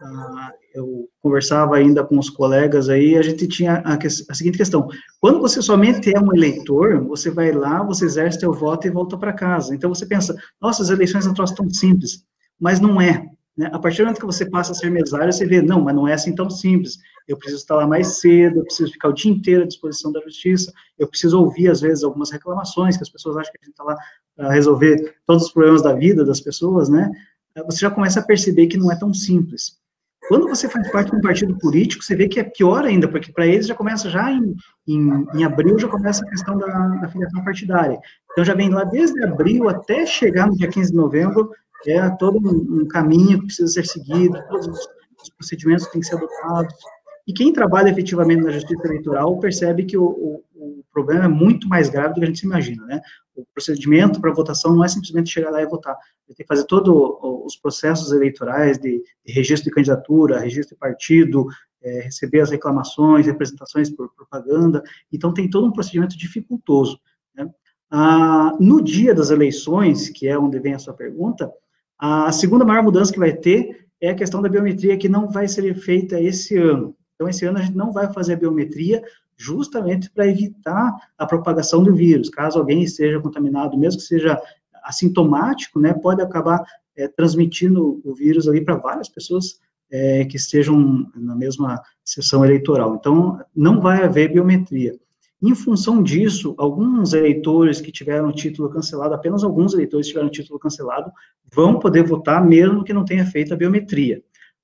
ah, 0.00 0.52
eu 0.74 1.08
conversava 1.20 1.76
ainda 1.76 2.04
com 2.04 2.18
os 2.18 2.30
colegas 2.30 2.88
aí, 2.88 3.16
a 3.16 3.22
gente 3.22 3.46
tinha 3.46 3.82
a, 3.84 3.94
a, 3.94 4.34
seguinte 4.34 4.58
questão: 4.58 4.88
quando 5.20 5.40
você 5.40 5.60
somente 5.60 6.14
é 6.14 6.20
um 6.20 6.34
eleitor, 6.34 7.02
você 7.04 7.30
vai 7.30 7.52
lá, 7.52 7.82
você 7.82 8.04
exerce 8.04 8.40
seu 8.40 8.52
voto 8.52 8.86
e 8.86 8.90
volta 8.90 9.16
para 9.16 9.32
casa. 9.32 9.74
Então 9.74 9.92
você 9.92 10.06
pensa, 10.06 10.34
nossa, 10.60 10.82
as 10.82 10.90
eleições 10.90 11.26
não 11.26 11.34
troço 11.34 11.54
tão 11.54 11.68
simples, 11.70 12.24
mas 12.58 12.80
não 12.80 13.00
é. 13.00 13.26
Né? 13.56 13.68
A 13.72 13.78
partir 13.78 13.98
do 13.98 14.04
momento 14.04 14.20
que 14.20 14.26
você 14.26 14.48
passa 14.48 14.72
a 14.72 14.74
ser 14.74 14.90
mesário, 14.90 15.32
você 15.32 15.46
vê, 15.46 15.60
não, 15.60 15.82
mas 15.82 15.94
não 15.94 16.08
é 16.08 16.14
assim 16.14 16.34
tão 16.34 16.48
simples. 16.48 16.98
Eu 17.28 17.36
preciso 17.36 17.60
estar 17.60 17.76
lá 17.76 17.86
mais 17.86 18.20
cedo, 18.20 18.58
eu 18.58 18.64
preciso 18.64 18.92
ficar 18.92 19.08
o 19.08 19.12
dia 19.12 19.30
inteiro 19.30 19.62
à 19.62 19.66
disposição 19.66 20.10
da 20.10 20.20
justiça, 20.20 20.72
eu 20.98 21.06
preciso 21.06 21.38
ouvir, 21.38 21.68
às 21.68 21.80
vezes, 21.80 22.02
algumas 22.02 22.30
reclamações, 22.30 22.96
que 22.96 23.02
as 23.02 23.10
pessoas 23.10 23.36
acham 23.36 23.52
que 23.52 23.58
a 23.62 23.64
gente 23.64 23.72
está 23.72 23.84
lá 23.84 23.96
para 24.34 24.50
resolver 24.50 25.16
todos 25.26 25.44
os 25.44 25.52
problemas 25.52 25.82
da 25.82 25.92
vida 25.92 26.24
das 26.24 26.40
pessoas, 26.40 26.88
né? 26.88 27.10
Você 27.66 27.80
já 27.80 27.90
começa 27.90 28.20
a 28.20 28.24
perceber 28.24 28.66
que 28.66 28.78
não 28.78 28.90
é 28.90 28.98
tão 28.98 29.12
simples. 29.12 29.81
Quando 30.28 30.48
você 30.48 30.68
faz 30.68 30.90
parte 30.90 31.10
de 31.10 31.16
um 31.16 31.20
partido 31.20 31.58
político, 31.58 32.02
você 32.02 32.14
vê 32.14 32.28
que 32.28 32.38
é 32.38 32.44
pior 32.44 32.84
ainda, 32.84 33.08
porque 33.08 33.32
para 33.32 33.46
eles 33.46 33.66
já 33.66 33.74
começa 33.74 34.08
já 34.08 34.30
em, 34.30 34.54
em, 34.86 35.26
em, 35.34 35.44
abril, 35.44 35.78
já 35.78 35.88
começa 35.88 36.24
a 36.24 36.28
questão 36.28 36.56
da, 36.56 36.66
da 36.66 37.08
filiação 37.08 37.42
partidária. 37.42 37.98
Então 38.30 38.44
já 38.44 38.54
vem 38.54 38.68
lá 38.68 38.84
desde 38.84 39.22
abril 39.24 39.68
até 39.68 40.06
chegar 40.06 40.46
no 40.46 40.56
dia 40.56 40.68
15 40.68 40.90
de 40.90 40.96
novembro, 40.96 41.50
é 41.86 42.08
todo 42.10 42.38
um, 42.38 42.82
um 42.82 42.88
caminho 42.88 43.40
que 43.40 43.46
precisa 43.46 43.68
ser 43.72 43.84
seguido, 43.84 44.40
todos 44.48 44.68
os, 44.68 44.88
os 45.22 45.30
procedimentos 45.30 45.86
têm 45.88 46.00
que 46.00 46.06
ser 46.06 46.16
adotados. 46.16 46.74
E 47.26 47.32
quem 47.32 47.52
trabalha 47.52 47.90
efetivamente 47.90 48.42
na 48.42 48.50
justiça 48.50 48.86
eleitoral 48.86 49.38
percebe 49.38 49.84
que 49.84 49.96
o, 49.96 50.04
o, 50.04 50.44
o 50.54 50.84
problema 50.92 51.24
é 51.24 51.28
muito 51.28 51.68
mais 51.68 51.88
grave 51.88 52.14
do 52.14 52.20
que 52.20 52.24
a 52.24 52.26
gente 52.26 52.40
se 52.40 52.46
imagina, 52.46 52.84
né? 52.86 53.00
O 53.42 53.54
procedimento 53.54 54.20
para 54.20 54.32
votação 54.32 54.74
não 54.74 54.84
é 54.84 54.88
simplesmente 54.88 55.30
chegar 55.30 55.50
lá 55.50 55.62
e 55.62 55.66
votar. 55.66 55.96
Ele 56.28 56.36
tem 56.36 56.44
que 56.44 56.48
fazer 56.48 56.64
todos 56.64 56.92
os 57.44 57.56
processos 57.56 58.12
eleitorais 58.12 58.78
de, 58.78 59.02
de, 59.24 59.32
registro 59.32 59.68
de 59.68 59.74
candidatura, 59.74 60.38
registro 60.38 60.74
de 60.74 60.78
partido, 60.78 61.46
é, 61.82 62.02
receber 62.02 62.40
as 62.40 62.50
reclamações, 62.50 63.26
representações 63.26 63.90
por 63.90 64.12
propaganda. 64.14 64.82
Então, 65.12 65.34
tem 65.34 65.50
todo 65.50 65.66
um 65.66 65.72
procedimento 65.72 66.16
dificultoso. 66.16 67.00
Né? 67.34 67.48
Ah, 67.90 68.56
no 68.60 68.82
dia 68.82 69.14
das 69.14 69.30
eleições, 69.30 70.08
que 70.08 70.26
é 70.28 70.38
onde 70.38 70.58
vem 70.58 70.74
a 70.74 70.78
sua 70.78 70.94
pergunta, 70.94 71.52
a 71.98 72.32
segunda 72.32 72.64
maior 72.64 72.82
mudança 72.82 73.12
que 73.12 73.18
vai 73.18 73.32
ter 73.32 73.86
é 74.00 74.10
a 74.10 74.14
questão 74.14 74.42
da 74.42 74.48
biometria, 74.48 74.96
que 74.96 75.08
não 75.08 75.28
vai 75.28 75.46
ser 75.46 75.72
feita 75.76 76.20
esse 76.20 76.56
ano. 76.56 76.96
Então, 77.14 77.28
esse 77.28 77.44
ano 77.44 77.58
a 77.58 77.62
gente 77.62 77.76
não 77.76 77.92
vai 77.92 78.12
fazer 78.12 78.32
a 78.32 78.36
biometria, 78.36 79.02
justamente 79.42 80.10
para 80.10 80.26
evitar 80.28 80.94
a 81.18 81.26
propagação 81.26 81.82
do 81.82 81.94
vírus. 81.94 82.28
Caso 82.28 82.58
alguém 82.58 82.82
esteja 82.82 83.20
contaminado, 83.20 83.76
mesmo 83.76 84.00
que 84.00 84.06
seja 84.06 84.40
assintomático, 84.84 85.80
né, 85.80 85.92
pode 85.92 86.22
acabar 86.22 86.62
é, 86.96 87.08
transmitindo 87.08 88.00
o 88.04 88.14
vírus 88.14 88.48
ali 88.48 88.60
para 88.60 88.76
várias 88.76 89.08
pessoas 89.08 89.58
é, 89.90 90.24
que 90.24 90.36
estejam 90.36 91.10
na 91.14 91.34
mesma 91.34 91.80
sessão 92.04 92.44
eleitoral. 92.44 92.94
Então, 92.94 93.40
não 93.54 93.80
vai 93.80 94.02
haver 94.02 94.32
biometria. 94.32 94.94
Em 95.42 95.54
função 95.56 96.02
disso, 96.02 96.54
alguns 96.56 97.12
eleitores 97.12 97.80
que 97.80 97.90
tiveram 97.90 98.32
título 98.32 98.70
cancelado, 98.70 99.12
apenas 99.12 99.42
alguns 99.42 99.74
eleitores 99.74 100.06
que 100.06 100.12
tiveram 100.12 100.30
título 100.30 100.58
cancelado, 100.58 101.10
vão 101.52 101.80
poder 101.80 102.04
votar 102.04 102.44
mesmo 102.46 102.84
que 102.84 102.92
não 102.92 103.04
tenha 103.04 103.26
feito 103.26 103.52
a 103.52 103.56
biometria. 103.56 104.22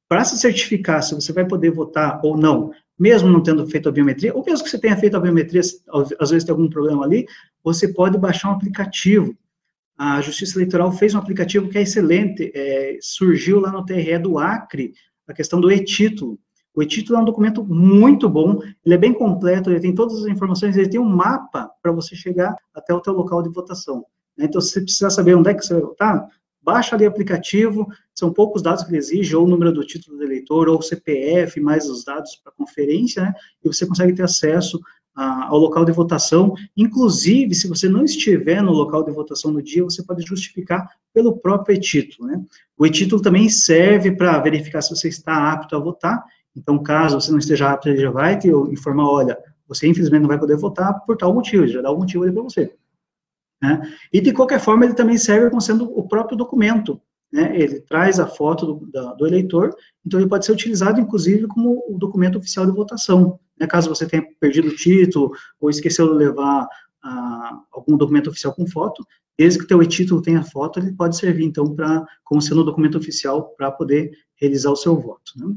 Para 0.08 0.24
se 0.24 0.38
certificar 0.38 1.02
se 1.02 1.14
você 1.14 1.32
vai 1.32 1.44
poder 1.46 1.70
votar 1.70 2.20
ou 2.22 2.36
não, 2.36 2.70
mesmo 2.98 3.28
não 3.28 3.42
tendo 3.42 3.66
feito 3.66 3.88
a 3.88 3.92
biometria, 3.92 4.34
ou 4.34 4.44
mesmo 4.44 4.64
que 4.64 4.70
você 4.70 4.78
tenha 4.78 4.96
feito 4.96 5.16
a 5.16 5.20
biometria, 5.20 5.60
às 6.18 6.30
vezes 6.30 6.44
tem 6.44 6.52
algum 6.52 6.68
problema 6.68 7.04
ali, 7.04 7.26
você 7.62 7.88
pode 7.88 8.18
baixar 8.18 8.50
um 8.50 8.54
aplicativo. 8.54 9.36
A 9.96 10.20
Justiça 10.20 10.58
Eleitoral 10.58 10.90
fez 10.92 11.14
um 11.14 11.18
aplicativo 11.18 11.68
que 11.68 11.78
é 11.78 11.82
excelente, 11.82 12.50
é, 12.54 12.98
surgiu 13.00 13.60
lá 13.60 13.70
no 13.70 13.84
TRE 13.84 14.18
do 14.18 14.38
Acre, 14.38 14.92
a 15.26 15.32
questão 15.32 15.60
do 15.60 15.70
e-título. 15.70 16.38
O 16.74 16.82
e-título 16.82 17.18
é 17.18 17.22
um 17.22 17.24
documento 17.24 17.64
muito 17.64 18.28
bom, 18.28 18.60
ele 18.84 18.94
é 18.94 18.98
bem 18.98 19.12
completo, 19.12 19.70
ele 19.70 19.80
tem 19.80 19.94
todas 19.94 20.22
as 20.22 20.26
informações, 20.26 20.76
ele 20.76 20.88
tem 20.88 21.00
um 21.00 21.08
mapa 21.08 21.70
para 21.82 21.90
você 21.92 22.14
chegar 22.14 22.54
até 22.74 22.94
o 22.94 23.00
teu 23.00 23.12
local 23.12 23.42
de 23.42 23.48
votação. 23.48 24.04
Então, 24.38 24.60
se 24.60 24.72
você 24.72 24.80
precisar 24.82 25.10
saber 25.10 25.34
onde 25.34 25.50
é 25.50 25.54
que 25.54 25.62
você 25.64 25.74
vai 25.74 25.82
votar, 25.82 26.28
baixa 26.68 26.94
ali 26.94 27.06
o 27.06 27.08
aplicativo, 27.08 27.88
são 28.14 28.30
poucos 28.30 28.60
dados 28.60 28.84
que 28.84 28.90
ele 28.90 28.98
exige, 28.98 29.34
ou 29.34 29.46
o 29.46 29.48
número 29.48 29.72
do 29.72 29.86
título 29.86 30.18
do 30.18 30.24
eleitor, 30.24 30.68
ou 30.68 30.78
o 30.78 30.82
CPF, 30.82 31.58
mais 31.60 31.88
os 31.88 32.04
dados 32.04 32.36
para 32.36 32.52
conferência, 32.52 33.22
né, 33.22 33.32
e 33.64 33.68
você 33.68 33.86
consegue 33.86 34.12
ter 34.12 34.24
acesso 34.24 34.78
a, 35.16 35.46
ao 35.46 35.58
local 35.58 35.86
de 35.86 35.92
votação, 35.92 36.52
inclusive, 36.76 37.54
se 37.54 37.66
você 37.66 37.88
não 37.88 38.04
estiver 38.04 38.62
no 38.62 38.72
local 38.72 39.02
de 39.02 39.10
votação 39.10 39.50
no 39.50 39.62
dia, 39.62 39.82
você 39.82 40.02
pode 40.02 40.22
justificar 40.26 40.86
pelo 41.14 41.38
próprio 41.38 41.74
e-título, 41.74 42.28
né. 42.28 42.38
O 42.76 42.84
e-título 42.84 43.22
também 43.22 43.48
serve 43.48 44.12
para 44.12 44.38
verificar 44.38 44.82
se 44.82 44.94
você 44.94 45.08
está 45.08 45.50
apto 45.50 45.74
a 45.74 45.78
votar, 45.78 46.22
então, 46.54 46.82
caso 46.82 47.18
você 47.18 47.30
não 47.30 47.38
esteja 47.38 47.70
apto, 47.70 47.88
ele 47.88 48.02
já 48.02 48.10
vai 48.10 48.38
te 48.38 48.48
informar, 48.48 49.08
olha, 49.08 49.38
você 49.66 49.86
infelizmente 49.88 50.20
não 50.20 50.28
vai 50.28 50.38
poder 50.38 50.56
votar 50.56 50.92
por 51.06 51.16
tal 51.16 51.32
motivo, 51.32 51.66
já 51.66 51.80
dá 51.80 51.90
um 51.90 51.98
motivo 51.98 52.24
ali 52.24 52.32
para 52.32 52.42
você. 52.42 52.74
Né? 53.62 53.80
E, 54.12 54.20
de 54.20 54.32
qualquer 54.32 54.60
forma, 54.60 54.84
ele 54.84 54.94
também 54.94 55.18
serve 55.18 55.50
como 55.50 55.60
sendo 55.60 55.84
o 55.98 56.06
próprio 56.06 56.36
documento. 56.36 57.00
Né? 57.32 57.58
Ele 57.58 57.80
traz 57.80 58.18
a 58.18 58.26
foto 58.26 58.66
do, 58.66 58.86
da, 58.90 59.12
do, 59.14 59.26
eleitor, 59.26 59.74
então 60.04 60.18
ele 60.18 60.28
pode 60.28 60.46
ser 60.46 60.52
utilizado, 60.52 61.00
inclusive, 61.00 61.46
como 61.46 61.84
o 61.88 61.98
documento 61.98 62.38
oficial 62.38 62.64
de 62.64 62.72
votação. 62.72 63.38
Né? 63.58 63.66
Caso 63.66 63.88
você 63.88 64.06
tenha 64.06 64.24
perdido 64.40 64.68
o 64.68 64.74
título 64.74 65.32
ou 65.60 65.68
esqueceu 65.68 66.08
de 66.08 66.14
levar 66.14 66.66
ah, 67.02 67.60
algum 67.72 67.96
documento 67.96 68.30
oficial 68.30 68.54
com 68.54 68.66
foto, 68.66 69.06
desde 69.36 69.58
que 69.58 69.64
o 69.64 69.68
teu 69.68 69.82
e-título 69.82 70.22
tenha 70.22 70.42
foto, 70.42 70.80
ele 70.80 70.92
pode 70.92 71.16
servir, 71.16 71.44
então, 71.44 71.74
para 71.74 72.04
como 72.24 72.42
sendo 72.42 72.62
o 72.62 72.64
documento 72.64 72.98
oficial 72.98 73.54
para 73.56 73.70
poder 73.70 74.10
realizar 74.36 74.70
o 74.70 74.76
seu 74.76 74.96
voto. 74.96 75.32
Né? 75.36 75.54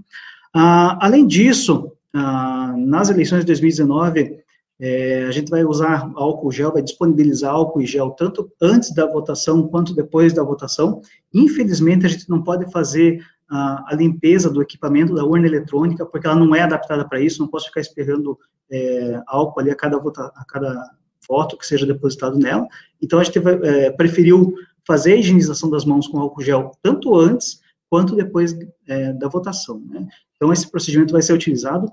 Ah, 0.54 0.98
além 1.02 1.26
disso, 1.26 1.92
ah, 2.14 2.76
nas 2.78 3.10
eleições 3.10 3.40
de 3.40 3.48
2019, 3.48 4.41
é, 4.84 5.26
a 5.26 5.32
gente 5.32 5.52
vai 5.52 5.64
usar 5.64 6.12
álcool 6.16 6.52
gel, 6.52 6.74
vai 6.74 6.82
disponibilizar 6.82 7.54
álcool 7.54 7.82
e 7.82 7.86
gel 7.86 8.10
tanto 8.12 8.52
antes 8.60 8.92
da 8.92 9.06
votação 9.06 9.68
quanto 9.68 9.94
depois 9.94 10.34
da 10.34 10.42
votação. 10.42 11.02
Infelizmente, 11.32 12.04
a 12.08 12.10
gente 12.10 12.28
não 12.28 12.42
pode 12.42 12.70
fazer 12.72 13.24
a, 13.48 13.94
a 13.94 13.96
limpeza 13.96 14.50
do 14.50 14.60
equipamento 14.60 15.14
da 15.14 15.24
urna 15.24 15.46
eletrônica, 15.46 16.04
porque 16.04 16.26
ela 16.26 16.36
não 16.36 16.56
é 16.56 16.62
adaptada 16.62 17.08
para 17.08 17.22
isso, 17.22 17.40
não 17.40 17.48
posso 17.48 17.68
ficar 17.68 17.80
esperando 17.80 18.40
é, 18.72 19.22
álcool 19.28 19.60
ali 19.60 19.70
a 19.70 19.76
cada, 19.76 20.00
vota, 20.00 20.32
a 20.36 20.46
cada 20.46 20.90
voto 21.30 21.56
que 21.58 21.68
seja 21.68 21.86
depositado 21.86 22.40
nela. 22.40 22.68
Então, 23.00 23.20
a 23.20 23.24
gente 23.24 23.38
vai, 23.38 23.54
é, 23.62 23.92
preferiu 23.92 24.52
fazer 24.88 25.14
a 25.14 25.18
higienização 25.18 25.70
das 25.70 25.86
mãos 25.86 26.08
com 26.08 26.18
álcool 26.18 26.42
gel 26.42 26.72
tanto 26.82 27.16
antes 27.16 27.62
quanto 27.88 28.16
depois 28.16 28.58
é, 28.88 29.14
da 29.14 29.28
votação. 29.28 29.80
Né? 29.88 30.08
Então, 30.36 30.52
esse 30.52 30.72
procedimento 30.72 31.14
vai 31.14 31.22
ser 31.22 31.34
utilizado. 31.34 31.92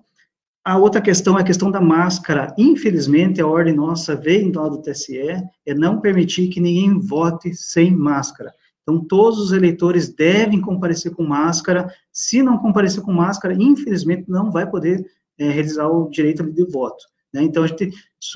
A 0.69 0.77
outra 0.77 1.01
questão 1.01 1.39
é 1.39 1.41
a 1.41 1.45
questão 1.45 1.71
da 1.71 1.81
máscara. 1.81 2.55
Infelizmente, 2.59 3.41
a 3.41 3.47
ordem 3.47 3.75
nossa 3.75 4.15
veio 4.15 4.53
lá 4.55 4.69
do 4.69 4.83
TSE, 4.83 5.17
é 5.65 5.75
não 5.75 5.99
permitir 5.99 6.49
que 6.49 6.61
ninguém 6.61 7.01
vote 7.01 7.55
sem 7.55 7.91
máscara. 7.91 8.53
Então, 8.83 9.03
todos 9.03 9.39
os 9.39 9.53
eleitores 9.53 10.15
devem 10.15 10.61
comparecer 10.61 11.13
com 11.13 11.25
máscara. 11.25 11.91
Se 12.13 12.43
não 12.43 12.59
comparecer 12.59 13.03
com 13.03 13.15
máscara, 13.15 13.55
infelizmente, 13.55 14.27
não 14.29 14.51
vai 14.51 14.69
poder 14.71 15.07
é, 15.39 15.49
realizar 15.49 15.89
o 15.89 16.11
direito 16.11 16.43
de 16.43 16.65
voto. 16.71 17.03
Né? 17.33 17.45
Então, 17.45 17.63
a 17.63 17.67
gente 17.67 17.91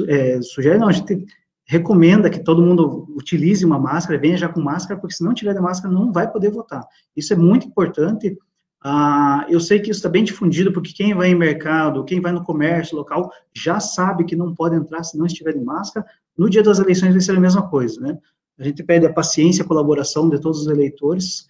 é, 0.08 0.40
sugere, 0.40 0.78
não, 0.78 0.88
a 0.88 0.92
gente 0.92 1.26
recomenda 1.66 2.30
que 2.30 2.42
todo 2.42 2.62
mundo 2.62 3.08
utilize 3.14 3.62
uma 3.62 3.78
máscara, 3.78 4.18
venha 4.18 4.38
já 4.38 4.48
com 4.48 4.62
máscara, 4.62 4.98
porque 4.98 5.14
se 5.14 5.22
não 5.22 5.34
tiver 5.34 5.52
de 5.52 5.60
máscara, 5.60 5.92
não 5.92 6.10
vai 6.10 6.32
poder 6.32 6.50
votar. 6.50 6.82
Isso 7.14 7.34
é 7.34 7.36
muito 7.36 7.66
importante. 7.66 8.38
Ah, 8.84 9.46
eu 9.48 9.60
sei 9.60 9.78
que 9.78 9.90
isso 9.90 9.98
está 9.98 10.08
bem 10.08 10.24
difundido, 10.24 10.72
porque 10.72 10.92
quem 10.92 11.14
vai 11.14 11.28
em 11.28 11.34
mercado, 11.34 12.04
quem 12.04 12.20
vai 12.20 12.32
no 12.32 12.44
comércio 12.44 12.96
local, 12.96 13.30
já 13.54 13.78
sabe 13.78 14.24
que 14.24 14.34
não 14.34 14.54
pode 14.54 14.74
entrar 14.74 15.04
se 15.04 15.16
não 15.16 15.26
estiver 15.26 15.52
de 15.52 15.60
máscara. 15.60 16.04
No 16.36 16.50
dia 16.50 16.62
das 16.62 16.78
eleições 16.78 17.12
vai 17.12 17.20
ser 17.20 17.36
a 17.36 17.40
mesma 17.40 17.68
coisa, 17.68 18.00
né? 18.00 18.18
A 18.58 18.64
gente 18.64 18.82
pede 18.82 19.06
a 19.06 19.12
paciência, 19.12 19.64
a 19.64 19.68
colaboração 19.68 20.28
de 20.28 20.40
todos 20.40 20.62
os 20.62 20.66
eleitores, 20.66 21.46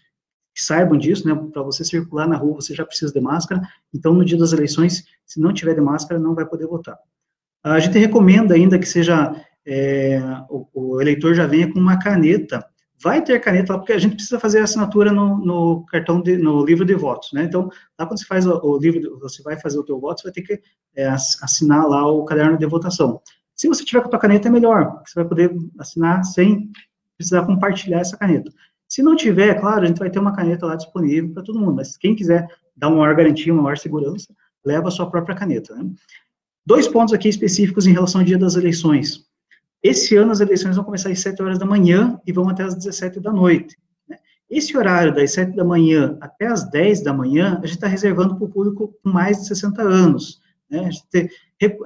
que 0.55 0.63
saibam 0.63 0.99
disso, 0.99 1.27
né? 1.27 1.35
Para 1.53 1.63
você 1.63 1.85
circular 1.85 2.29
na 2.29 2.37
rua, 2.37 2.57
você 2.57 2.75
já 2.75 2.85
precisa 2.85 3.13
de 3.13 3.21
máscara. 3.21 3.63
Então, 3.95 4.13
no 4.13 4.25
dia 4.25 4.37
das 4.37 4.53
eleições, 4.53 5.05
se 5.25 5.41
não 5.41 5.53
tiver 5.53 5.75
de 5.75 5.81
máscara, 5.81 6.21
não 6.21 6.35
vai 6.35 6.45
poder 6.45 6.67
votar. 6.67 6.99
A 7.65 7.79
gente 7.79 7.99
recomenda 7.99 8.55
ainda 8.55 8.79
que 8.79 8.87
seja 8.87 9.35
é, 9.65 10.21
o, 10.51 10.67
o, 10.75 11.01
eleitor 11.01 11.35
já 11.35 11.47
venha 11.47 11.73
com 11.73 11.79
uma 11.79 11.99
caneta. 11.99 12.67
Vai 13.03 13.23
ter 13.23 13.41
caneta 13.41 13.73
lá, 13.73 13.79
porque 13.79 13.93
a 13.93 13.99
gente 13.99 14.15
precisa 14.15 14.39
fazer 14.39 14.61
a 14.61 14.65
assinatura 14.65 15.13
no, 15.13 15.39
no 15.39 15.85
cartão, 15.87 16.21
de, 16.21 16.37
no 16.37 16.65
livro 16.65 16.85
de 16.85 16.95
votos, 16.95 17.33
né? 17.33 17.45
Então, 17.45 17.69
lá 17.99 18.07
quando 18.07 18.19
você 18.19 18.25
faz 18.25 18.47
o, 18.47 18.61
o 18.63 18.79
livro, 18.79 19.19
você 19.19 19.43
vai 19.43 19.59
fazer 19.59 19.79
o 19.79 19.85
teu 19.85 19.99
voto, 19.99 20.21
você 20.21 20.29
vai 20.29 20.33
ter 20.33 20.43
que 20.43 20.63
é, 20.95 21.09
assinar 21.09 21.89
lá 21.89 22.07
o 22.07 22.25
caderno 22.25 22.57
de 22.57 22.67
votação. 22.67 23.21
Se 23.57 23.67
você 23.67 23.85
tiver 23.85 24.01
com 24.01 24.07
a 24.07 24.11
tua 24.11 24.21
caneta, 24.21 24.49
é 24.49 24.51
melhor, 24.51 25.03
você 25.05 25.15
vai 25.17 25.25
poder 25.25 25.53
assinar 25.79 26.25
sem 26.25 26.71
precisar 27.17 27.45
compartilhar 27.45 28.01
essa 28.01 28.17
caneta. 28.17 28.53
Se 28.89 29.03
não 29.03 29.17
tiver, 29.17 29.59
claro, 29.59 29.83
a 29.83 29.87
gente 29.87 29.99
vai 29.99 30.11
ter 30.11 30.19
uma 30.19 30.35
caneta 30.35 30.67
lá 30.67 30.77
disponível 30.77 31.33
para 31.33 31.43
todo 31.43 31.59
mundo, 31.59 31.77
mas 31.77 31.97
quem 31.97 32.15
quiser 32.15 32.47
dar 32.77 32.89
uma 32.89 32.99
maior 32.99 33.17
garantia, 33.17 33.53
uma 33.53 33.63
maior 33.63 33.79
segurança, 33.79 34.35
leva 34.65 34.89
a 34.89 34.91
sua 34.91 35.11
própria 35.11 35.35
caneta. 35.35 35.75
Né? 35.75 35.91
Dois 36.65 36.87
pontos 36.87 37.13
aqui 37.13 37.29
específicos 37.29 37.87
em 37.87 37.93
relação 37.93 38.21
ao 38.21 38.27
dia 38.27 38.39
das 38.39 38.55
eleições. 38.55 39.25
Esse 39.83 40.17
ano 40.17 40.31
as 40.31 40.41
eleições 40.41 40.77
vão 40.77 40.85
começar 40.85 41.11
às 41.11 41.21
7 41.21 41.43
horas 41.43 41.59
da 41.59 41.67
manhã 41.67 42.21
e 42.27 42.33
vão 42.33 42.49
até 42.49 42.63
às 42.63 42.75
17 42.75 43.21
da 43.21 43.33
noite. 43.33 43.77
Né? 44.09 44.17
Esse 44.49 44.77
horário, 44.77 45.15
das 45.15 45.33
7 45.33 45.57
da 45.57 45.65
manhã 45.65 46.17
até 46.21 46.47
às 46.47 46.71
10 46.71 47.03
da 47.03 47.13
manhã, 47.13 47.59
a 47.63 47.67
gente 47.67 47.77
está 47.77 47.89
reservando 47.89 48.37
para 48.37 48.45
o 48.45 48.49
público 48.49 48.95
com 49.03 49.11
mais 49.11 49.39
de 49.39 49.49
60 49.49 49.83
anos. 49.83 50.41
Né? 50.71 50.87
A 50.87 50.91
gente, 50.91 51.31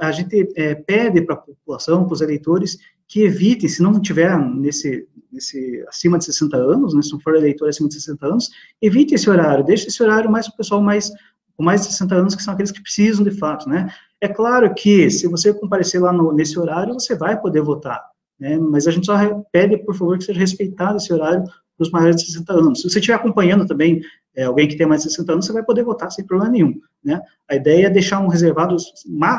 a 0.00 0.12
gente 0.12 0.52
é, 0.56 0.74
pede 0.74 1.22
para 1.22 1.34
a 1.34 1.38
população, 1.38 2.04
para 2.04 2.14
os 2.14 2.20
eleitores, 2.20 2.78
que 3.08 3.22
evitem, 3.22 3.68
se 3.68 3.82
não 3.82 4.00
tiver 4.00 4.36
nesse, 4.38 5.06
nesse 5.32 5.84
acima 5.88 6.18
de 6.18 6.24
60 6.24 6.56
anos, 6.56 6.92
né, 6.92 7.02
se 7.02 7.12
não 7.12 7.20
for 7.20 7.36
eleitor 7.36 7.68
acima 7.68 7.88
de 7.88 7.94
60 7.94 8.26
anos, 8.26 8.50
evite 8.82 9.14
esse 9.14 9.30
horário, 9.30 9.64
deixe 9.64 9.86
esse 9.86 10.02
horário 10.02 10.30
mais 10.30 10.46
para 10.48 10.54
o 10.54 10.56
pessoal 10.56 10.82
mais 10.82 11.12
com 11.56 11.62
mais 11.62 11.80
de 11.82 11.86
60 11.86 12.14
anos, 12.14 12.34
que 12.34 12.42
são 12.42 12.52
aqueles 12.52 12.70
que 12.70 12.82
precisam 12.82 13.24
de 13.24 13.30
fato, 13.30 13.68
né? 13.68 13.88
É 14.26 14.28
claro 14.28 14.74
que, 14.74 15.08
se 15.08 15.28
você 15.28 15.54
comparecer 15.54 16.02
lá 16.02 16.12
no, 16.12 16.32
nesse 16.32 16.58
horário, 16.58 16.94
você 16.94 17.14
vai 17.14 17.40
poder 17.40 17.60
votar, 17.60 18.04
né? 18.40 18.58
Mas 18.58 18.88
a 18.88 18.90
gente 18.90 19.06
só 19.06 19.14
pede, 19.52 19.78
por 19.78 19.94
favor, 19.94 20.18
que 20.18 20.24
seja 20.24 20.40
respeitado 20.40 20.96
esse 20.96 21.12
horário 21.12 21.44
para 21.44 21.84
os 21.84 21.92
maiores 21.92 22.16
de 22.16 22.26
60 22.26 22.52
anos. 22.52 22.80
Se 22.80 22.90
você 22.90 22.98
estiver 22.98 23.14
acompanhando 23.14 23.64
também 23.68 24.00
é, 24.34 24.42
alguém 24.42 24.66
que 24.66 24.76
tem 24.76 24.84
mais 24.84 25.04
de 25.04 25.10
60 25.10 25.32
anos, 25.32 25.46
você 25.46 25.52
vai 25.52 25.62
poder 25.62 25.84
votar 25.84 26.10
sem 26.10 26.26
problema 26.26 26.50
nenhum, 26.50 26.74
né? 27.04 27.22
A 27.48 27.54
ideia 27.54 27.86
é 27.86 27.90
deixar 27.90 28.18
um 28.18 28.26
reservado, 28.26 28.76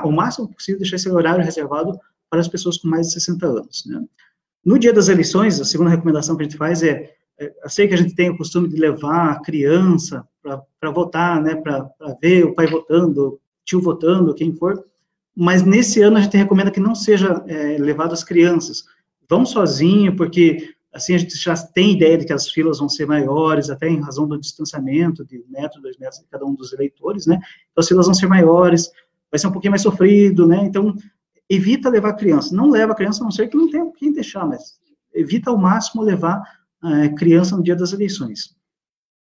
o 0.05 0.11
máximo 0.11 0.47
possível, 0.53 0.79
deixar 0.79 0.95
esse 0.95 1.09
horário 1.09 1.43
reservado 1.43 1.99
para 2.29 2.39
as 2.39 2.47
pessoas 2.47 2.77
com 2.77 2.87
mais 2.87 3.07
de 3.07 3.13
60 3.13 3.45
anos, 3.45 3.83
né? 3.87 4.01
No 4.63 4.79
dia 4.79 4.93
das 4.93 5.09
eleições, 5.09 5.59
a 5.59 5.65
segunda 5.65 5.89
recomendação 5.89 6.37
que 6.37 6.43
a 6.43 6.45
gente 6.45 6.57
faz 6.57 6.81
é, 6.81 7.11
é 7.37 7.53
eu 7.61 7.69
sei 7.69 7.89
que 7.89 7.93
a 7.93 7.97
gente 7.97 8.15
tem 8.15 8.29
o 8.29 8.37
costume 8.37 8.69
de 8.69 8.77
levar 8.77 9.31
a 9.31 9.41
criança 9.41 10.25
para 10.41 10.91
votar, 10.91 11.41
né, 11.41 11.55
para 11.55 11.89
ver 12.21 12.45
o 12.45 12.55
pai 12.55 12.67
votando, 12.67 13.37
tio 13.67 13.81
votando, 13.81 14.33
quem 14.33 14.55
for, 14.55 14.83
mas 15.35 15.61
nesse 15.61 16.01
ano 16.01 16.17
a 16.17 16.21
gente 16.21 16.35
recomenda 16.35 16.71
que 16.71 16.79
não 16.79 16.95
seja 16.95 17.43
é, 17.47 17.77
levado 17.77 18.13
as 18.13 18.23
crianças. 18.23 18.85
Vão 19.29 19.45
sozinho, 19.45 20.15
porque 20.15 20.73
assim 20.91 21.13
a 21.13 21.17
gente 21.17 21.35
já 21.35 21.55
tem 21.55 21.91
ideia 21.91 22.17
de 22.17 22.25
que 22.25 22.33
as 22.33 22.49
filas 22.49 22.79
vão 22.79 22.89
ser 22.89 23.05
maiores, 23.05 23.69
até 23.69 23.87
em 23.87 24.01
razão 24.01 24.27
do 24.27 24.39
distanciamento 24.39 25.23
de 25.23 25.43
metro, 25.49 25.81
dois 25.81 25.97
metros 25.97 26.21
de 26.21 26.27
cada 26.27 26.45
um 26.45 26.55
dos 26.55 26.73
eleitores, 26.73 27.27
né? 27.27 27.35
Então 27.35 27.81
as 27.81 27.87
filas 27.87 28.07
vão 28.07 28.15
ser 28.15 28.25
maiores, 28.27 28.89
vai 29.29 29.37
ser 29.37 29.47
um 29.47 29.51
pouquinho 29.51 29.71
mais 29.71 29.83
sofrido, 29.83 30.47
né? 30.47 30.65
Então 30.65 30.95
evita 31.49 31.89
levar 31.89 32.13
criança. 32.13 32.55
Não 32.55 32.69
leva 32.69 32.95
criança, 32.95 33.21
a 33.21 33.25
não 33.25 33.31
ser 33.31 33.47
que 33.47 33.57
não 33.57 33.69
tenha 33.69 33.91
quem 33.91 34.13
deixar, 34.13 34.45
mas 34.45 34.79
evita 35.13 35.51
ao 35.51 35.57
máximo 35.57 36.01
levar 36.01 36.41
é, 36.83 37.09
criança 37.09 37.55
no 37.55 37.61
dia 37.61 37.75
das 37.75 37.93
eleições. 37.93 38.55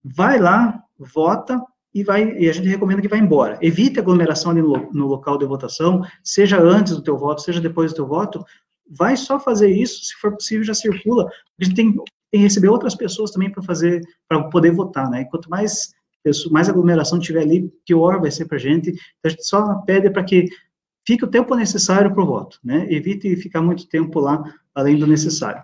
Vai 0.04 0.40
lá, 0.40 0.84
vota 0.98 1.64
e 1.94 2.04
vai 2.04 2.38
e 2.38 2.50
a 2.50 2.54
gente 2.54 2.68
recomenda 2.68 3.02
que 3.02 3.08
vá 3.08 3.18
embora. 3.18 3.58
Evite 3.62 4.00
aglomeração 4.00 4.52
ali 4.52 4.62
no, 4.62 4.92
no 4.92 5.08
local 5.08 5.38
de 5.38 5.46
votação, 5.46 6.02
seja 6.24 6.60
antes 6.60 6.96
do 6.96 7.04
teu 7.04 7.18
voto, 7.18 7.42
seja 7.42 7.62
depois 7.62 7.92
do 7.92 7.98
teu 7.98 8.08
voto. 8.08 8.44
Vai 8.90 9.16
só 9.16 9.40
fazer 9.40 9.70
isso, 9.70 10.04
se 10.04 10.16
for 10.16 10.34
possível, 10.34 10.64
já 10.64 10.74
circula. 10.74 11.30
A 11.60 11.64
gente 11.64 11.76
tem, 11.76 11.94
que 12.32 12.38
receber 12.38 12.70
outras 12.70 12.96
pessoas 12.96 13.32
também 13.32 13.52
para 13.52 13.62
fazer, 13.62 14.02
para 14.28 14.44
poder 14.50 14.72
votar, 14.72 15.10
né? 15.10 15.22
E 15.22 15.30
quanto 15.30 15.50
mais 15.50 15.94
mais 16.52 16.70
aglomeração 16.70 17.20
tiver 17.20 17.42
ali, 17.42 17.70
pior 17.86 18.22
vai 18.22 18.32
ser 18.32 18.46
para 18.46 18.56
a 18.56 18.60
gente. 18.60 18.92
Então, 18.92 19.02
a 19.26 19.30
gente 19.30 19.46
só 19.46 19.76
pede 19.82 20.10
para 20.10 20.24
que 20.24 20.46
fique 21.06 21.26
o 21.26 21.30
tempo 21.30 21.54
necessário 21.54 22.14
para 22.14 22.24
o 22.24 22.26
voto, 22.26 22.60
né? 22.64 22.88
Evite 22.90 23.36
ficar 23.36 23.62
muito 23.62 23.88
tempo 23.90 24.22
lá 24.22 24.42
além 24.74 24.98
do 24.98 25.06
necessário. 25.06 25.62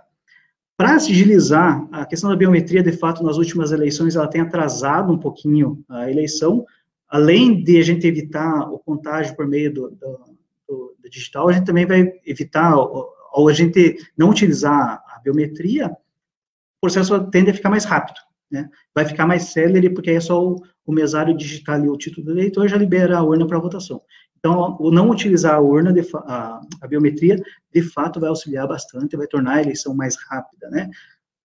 Para 0.79 0.95
agilizar, 0.95 1.85
a 1.91 2.05
questão 2.05 2.29
da 2.29 2.37
biometria, 2.37 2.81
de 2.81 2.93
fato, 2.93 3.21
nas 3.21 3.35
últimas 3.35 3.73
eleições, 3.73 4.15
ela 4.15 4.29
tem 4.29 4.39
atrasado 4.39 5.11
um 5.11 5.17
pouquinho 5.17 5.83
a 5.89 6.09
eleição, 6.09 6.65
além 7.09 7.61
de 7.61 7.77
a 7.77 7.81
gente 7.81 8.07
evitar 8.07 8.61
o 8.71 8.79
contágio 8.79 9.35
por 9.35 9.45
meio 9.45 9.73
do, 9.73 9.89
do, 9.89 10.37
do, 10.69 10.95
digital, 11.09 11.49
a 11.49 11.51
gente 11.51 11.65
também 11.65 11.85
vai 11.85 12.09
evitar, 12.25 12.71
ao 12.71 13.49
a 13.49 13.51
gente 13.51 13.97
não 14.17 14.29
utilizar 14.29 15.03
a 15.05 15.19
biometria, 15.21 15.89
o 15.89 16.79
processo 16.79 17.29
tende 17.29 17.49
a 17.49 17.53
ficar 17.53 17.69
mais 17.69 17.83
rápido, 17.83 18.21
né? 18.49 18.69
Vai 18.95 19.03
ficar 19.03 19.27
mais 19.27 19.51
célere, 19.51 19.89
porque 19.89 20.09
aí 20.09 20.15
é 20.15 20.21
só 20.21 20.41
o, 20.41 20.63
o 20.85 20.93
mesário 20.93 21.35
digitar 21.35 21.75
ali 21.75 21.89
o 21.89 21.97
título 21.97 22.27
do 22.27 22.31
eleitor 22.31 22.69
já 22.69 22.77
libera 22.77 23.17
a 23.17 23.21
urna 23.21 23.45
para 23.45 23.59
votação. 23.59 24.01
Então, 24.39 24.77
não 24.79 25.09
utilizar 25.09 25.55
a 25.55 25.59
urna, 25.59 25.91
de, 25.91 26.01
a, 26.15 26.61
a, 26.81 26.87
biometria, 26.87 27.35
de 27.73 27.81
fato 27.81 28.19
vai 28.19 28.29
auxiliar 28.29 28.67
bastante, 28.67 29.17
vai 29.17 29.27
tornar 29.27 29.55
a 29.55 29.61
eleição 29.61 29.93
mais 29.93 30.15
rápida, 30.29 30.69
né? 30.69 30.89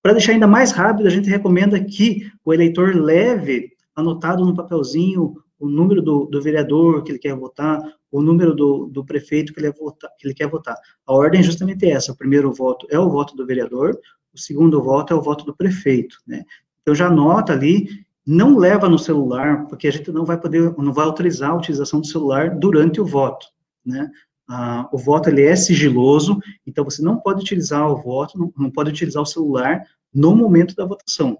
Para 0.00 0.12
deixar 0.12 0.33
ainda 0.33 0.46
mais 0.46 0.70
rápido, 0.70 1.07
a 1.07 1.11
gente 1.11 1.28
recomenda 1.28 1.83
que 1.83 2.30
o 2.44 2.52
eleitor 2.52 2.94
leve 2.94 3.72
anotado 3.96 4.44
no 4.44 4.54
papelzinho 4.54 5.42
o 5.59 5.68
número 5.68 6.02
do, 6.02 6.26
do 6.26 6.42
vereador 6.42 7.02
que 7.02 7.12
ele 7.12 7.18
quer 7.18 7.35
votar, 7.35 7.80
o 8.11 8.20
número 8.20 8.54
do, 8.54 8.87
do 8.87 9.04
prefeito 9.04 9.52
que 9.52 9.61
ele, 9.61 9.72
votar, 9.72 10.11
que 10.18 10.26
ele 10.26 10.35
quer 10.35 10.48
votar. 10.48 10.76
A 11.07 11.12
ordem 11.12 11.40
é 11.40 11.42
justamente 11.42 11.88
essa, 11.88 12.12
o 12.12 12.16
primeiro 12.16 12.52
voto 12.52 12.87
é 12.90 12.98
o 12.98 13.11
voto 13.11 13.35
do 13.35 13.46
vereador, 13.46 13.98
o 14.33 14.38
segundo 14.38 14.83
voto 14.83 15.12
é 15.12 15.16
o 15.16 15.22
voto 15.22 15.44
do 15.44 15.57
prefeito, 15.57 16.18
né? 16.26 16.44
Então, 16.83 16.94
já 16.94 17.07
anota 17.07 17.54
ali 17.54 18.03
não 18.26 18.56
leva 18.56 18.88
no 18.88 18.98
celular, 18.98 19.66
porque 19.66 19.87
a 19.87 19.90
gente 19.90 20.10
não 20.10 20.24
vai 20.24 20.40
poder, 20.40 20.74
não 20.78 20.92
vai 20.92 21.04
autorizar 21.04 21.50
a 21.50 21.56
utilização 21.56 22.00
do 22.00 22.06
celular 22.06 22.56
durante 22.56 23.00
o 23.00 23.06
voto, 23.06 23.46
né? 23.84 24.10
Ah, 24.48 24.88
o 24.92 24.98
voto 24.98 25.30
ele 25.30 25.42
é 25.42 25.56
sigiloso, 25.56 26.38
então 26.66 26.84
você 26.84 27.02
não 27.02 27.18
pode 27.18 27.40
utilizar 27.40 27.90
o 27.90 27.96
voto, 27.96 28.38
não, 28.38 28.52
não, 28.56 28.70
pode 28.70 28.90
utilizar 28.90 29.22
o 29.22 29.26
celular 29.26 29.82
no 30.12 30.37
momento 30.37 30.74
da 30.74 30.84
votação. 30.84 31.38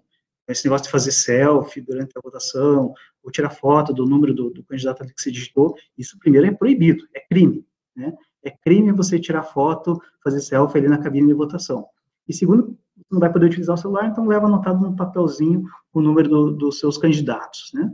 Esse 0.49 0.65
negócio 0.65 0.87
de 0.87 0.91
fazer 0.91 1.13
selfie 1.13 1.83
durante 1.83 2.13
a 2.17 2.21
votação, 2.23 2.95
ou 3.23 3.31
tirar 3.31 3.51
foto 3.51 3.93
do 3.93 4.07
número 4.07 4.35
do, 4.35 4.51
do 4.51 4.65
candidato 4.65 5.05
que 5.07 5.21
você 5.21 5.31
digitou, 5.31 5.75
isso 5.99 6.19
primeiro 6.19 6.47
é 6.47 6.51
proibido, 6.51 7.07
é 7.15 7.21
crime, 7.21 7.67
né? 7.95 8.13
É 8.43 8.51
crime 8.51 8.93
você 8.93 9.19
tirar 9.19 9.43
foto, 9.43 10.01
fazer 10.23 10.41
selfie 10.41 10.79
ali 10.79 10.89
na 10.89 10.99
cabine 10.99 11.27
de 11.27 11.35
votação. 11.35 11.87
E 12.29 12.33
segundo, 12.33 12.79
não 13.11 13.21
vai 13.21 13.33
poder 13.33 13.47
utilizar 13.47 13.75
o 13.75 13.79
celular, 13.79 14.07
então 14.07 14.27
leva 14.27 14.47
anotado 14.47 14.81
no 14.81 14.97
papelzinho 14.97 15.65
o 15.93 16.01
número 16.01 16.29
do, 16.29 16.51
dos 16.53 16.79
seus 16.79 16.99
candidatos, 16.99 17.71
né? 17.75 17.93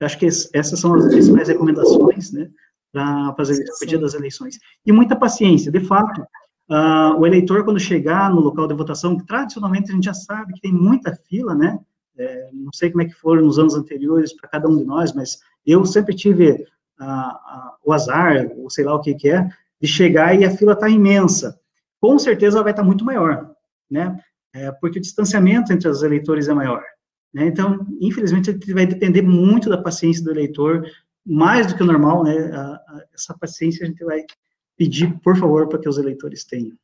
Acho 0.00 0.18
que 0.18 0.26
essas 0.26 0.78
são 0.78 0.94
as 0.94 1.08
principais 1.08 1.48
recomendações, 1.48 2.32
né, 2.32 2.48
para 2.92 3.34
fazer 3.36 3.64
o 3.64 3.78
pedido 3.80 4.02
das 4.02 4.14
eleições. 4.14 4.58
E 4.86 4.92
muita 4.92 5.16
paciência, 5.16 5.72
de 5.72 5.80
fato, 5.80 6.22
uh, 6.70 7.18
o 7.18 7.26
eleitor, 7.26 7.64
quando 7.64 7.80
chegar 7.80 8.30
no 8.30 8.40
local 8.40 8.68
de 8.68 8.74
votação, 8.74 9.16
tradicionalmente 9.16 9.90
a 9.90 9.94
gente 9.94 10.04
já 10.04 10.14
sabe 10.14 10.52
que 10.54 10.60
tem 10.60 10.72
muita 10.72 11.16
fila, 11.28 11.54
né, 11.54 11.78
é, 12.16 12.50
não 12.52 12.72
sei 12.72 12.90
como 12.90 13.02
é 13.02 13.06
que 13.06 13.14
foram 13.14 13.44
nos 13.44 13.58
anos 13.58 13.74
anteriores 13.74 14.32
para 14.32 14.48
cada 14.48 14.68
um 14.68 14.76
de 14.76 14.84
nós, 14.84 15.12
mas 15.12 15.38
eu 15.64 15.84
sempre 15.84 16.14
tive 16.14 16.52
uh, 17.00 17.76
o 17.84 17.92
azar, 17.92 18.50
ou 18.56 18.68
sei 18.68 18.84
lá 18.84 18.94
o 18.94 19.00
que 19.00 19.14
que 19.14 19.30
é, 19.30 19.48
de 19.80 19.86
chegar 19.86 20.34
e 20.34 20.44
a 20.44 20.50
fila 20.50 20.72
está 20.72 20.88
imensa. 20.88 21.60
Com 22.00 22.18
certeza 22.18 22.56
ela 22.56 22.64
vai 22.64 22.72
estar 22.72 22.82
tá 22.82 22.86
muito 22.86 23.04
maior, 23.04 23.52
né, 23.90 24.20
é, 24.54 24.70
porque 24.72 24.98
o 24.98 25.02
distanciamento 25.02 25.72
entre 25.72 25.88
os 25.88 26.02
eleitores 26.02 26.48
é 26.48 26.54
maior. 26.54 26.82
Né? 27.32 27.46
Então, 27.46 27.86
infelizmente, 28.00 28.52
vai 28.72 28.86
depender 28.86 29.22
muito 29.22 29.68
da 29.68 29.78
paciência 29.78 30.24
do 30.24 30.30
eleitor, 30.30 30.84
mais 31.24 31.66
do 31.66 31.76
que 31.76 31.82
o 31.82 31.86
normal, 31.86 32.24
né? 32.24 32.50
A, 32.52 32.60
a, 32.60 33.04
essa 33.14 33.36
paciência 33.38 33.84
a 33.84 33.88
gente 33.88 34.02
vai 34.02 34.24
pedir, 34.76 35.18
por 35.20 35.36
favor, 35.36 35.68
para 35.68 35.78
que 35.78 35.88
os 35.88 35.98
eleitores 35.98 36.44
tenham. 36.44 36.76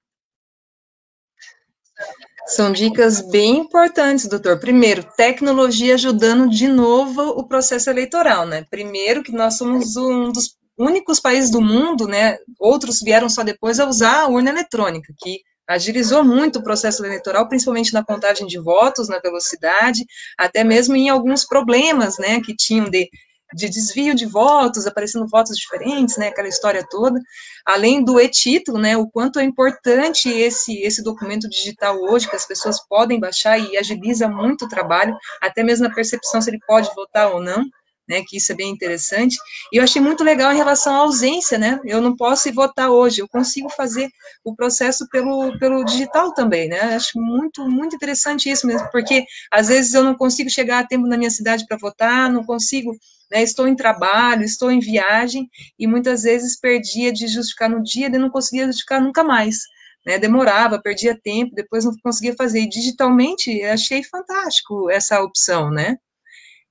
São 2.46 2.72
dicas 2.72 3.22
bem 3.30 3.60
importantes, 3.60 4.28
doutor. 4.28 4.60
Primeiro, 4.60 5.02
tecnologia 5.16 5.94
ajudando 5.94 6.50
de 6.50 6.68
novo 6.68 7.22
o 7.22 7.48
processo 7.48 7.88
eleitoral, 7.88 8.46
né? 8.46 8.66
Primeiro, 8.68 9.22
que 9.22 9.32
nós 9.32 9.56
somos 9.56 9.96
um 9.96 10.30
dos 10.30 10.58
únicos 10.76 11.20
países 11.20 11.50
do 11.50 11.62
mundo, 11.62 12.06
né? 12.06 12.36
Outros 12.58 13.00
vieram 13.00 13.30
só 13.30 13.42
depois 13.42 13.80
a 13.80 13.86
usar 13.86 14.24
a 14.24 14.28
urna 14.28 14.50
eletrônica, 14.50 15.14
que 15.18 15.40
agilizou 15.66 16.24
muito 16.24 16.58
o 16.58 16.62
processo 16.62 17.04
eleitoral, 17.04 17.48
principalmente 17.48 17.92
na 17.92 18.04
contagem 18.04 18.46
de 18.46 18.58
votos, 18.58 19.08
na 19.08 19.18
velocidade, 19.18 20.04
até 20.38 20.62
mesmo 20.62 20.94
em 20.96 21.08
alguns 21.08 21.44
problemas, 21.44 22.18
né, 22.18 22.40
que 22.40 22.54
tinham 22.54 22.88
de, 22.90 23.08
de 23.54 23.68
desvio 23.68 24.14
de 24.14 24.26
votos, 24.26 24.86
aparecendo 24.86 25.26
votos 25.26 25.56
diferentes, 25.56 26.16
né, 26.16 26.28
aquela 26.28 26.48
história 26.48 26.86
toda, 26.90 27.20
além 27.64 28.04
do 28.04 28.20
e-título, 28.20 28.78
né, 28.78 28.96
o 28.96 29.08
quanto 29.08 29.38
é 29.38 29.44
importante 29.44 30.28
esse, 30.28 30.80
esse 30.82 31.02
documento 31.02 31.48
digital 31.48 31.98
hoje, 31.98 32.28
que 32.28 32.36
as 32.36 32.46
pessoas 32.46 32.78
podem 32.86 33.18
baixar 33.18 33.58
e 33.58 33.76
agiliza 33.76 34.28
muito 34.28 34.66
o 34.66 34.68
trabalho, 34.68 35.16
até 35.40 35.62
mesmo 35.62 35.88
na 35.88 35.94
percepção 35.94 36.40
se 36.40 36.50
ele 36.50 36.60
pode 36.66 36.92
votar 36.94 37.32
ou 37.32 37.40
não, 37.42 37.64
né, 38.08 38.22
que 38.26 38.36
isso 38.36 38.52
é 38.52 38.54
bem 38.54 38.70
interessante. 38.70 39.36
E 39.72 39.78
eu 39.78 39.84
achei 39.84 40.00
muito 40.00 40.22
legal 40.22 40.52
em 40.52 40.56
relação 40.56 40.94
à 40.94 40.98
ausência, 40.98 41.58
né? 41.58 41.80
Eu 41.84 42.00
não 42.00 42.14
posso 42.14 42.48
ir 42.48 42.52
votar 42.52 42.90
hoje, 42.90 43.20
eu 43.20 43.28
consigo 43.28 43.68
fazer 43.70 44.10
o 44.44 44.54
processo 44.54 45.08
pelo, 45.08 45.58
pelo 45.58 45.84
digital 45.84 46.32
também, 46.34 46.68
né? 46.68 46.94
Acho 46.94 47.18
muito, 47.18 47.68
muito 47.68 47.96
interessante 47.96 48.50
isso 48.50 48.66
mesmo, 48.66 48.88
porque 48.90 49.24
às 49.50 49.68
vezes 49.68 49.94
eu 49.94 50.04
não 50.04 50.14
consigo 50.14 50.50
chegar 50.50 50.80
a 50.80 50.86
tempo 50.86 51.06
na 51.06 51.16
minha 51.16 51.30
cidade 51.30 51.64
para 51.66 51.78
votar, 51.78 52.30
não 52.30 52.44
consigo, 52.44 52.92
né? 53.30 53.42
Estou 53.42 53.66
em 53.66 53.76
trabalho, 53.76 54.44
estou 54.44 54.70
em 54.70 54.80
viagem, 54.80 55.48
e 55.78 55.86
muitas 55.86 56.22
vezes 56.22 56.58
perdia 56.58 57.12
de 57.12 57.26
justificar 57.26 57.70
no 57.70 57.82
dia 57.82 58.06
e 58.06 58.18
não 58.18 58.30
conseguia 58.30 58.66
justificar 58.66 59.00
nunca 59.00 59.24
mais. 59.24 59.58
Né, 60.06 60.18
demorava, 60.18 60.78
perdia 60.78 61.18
tempo, 61.18 61.54
depois 61.54 61.82
não 61.86 61.94
conseguia 62.02 62.34
fazer. 62.36 62.60
E 62.60 62.68
digitalmente, 62.68 63.62
achei 63.62 64.04
fantástico 64.04 64.90
essa 64.90 65.22
opção, 65.22 65.70
né? 65.70 65.96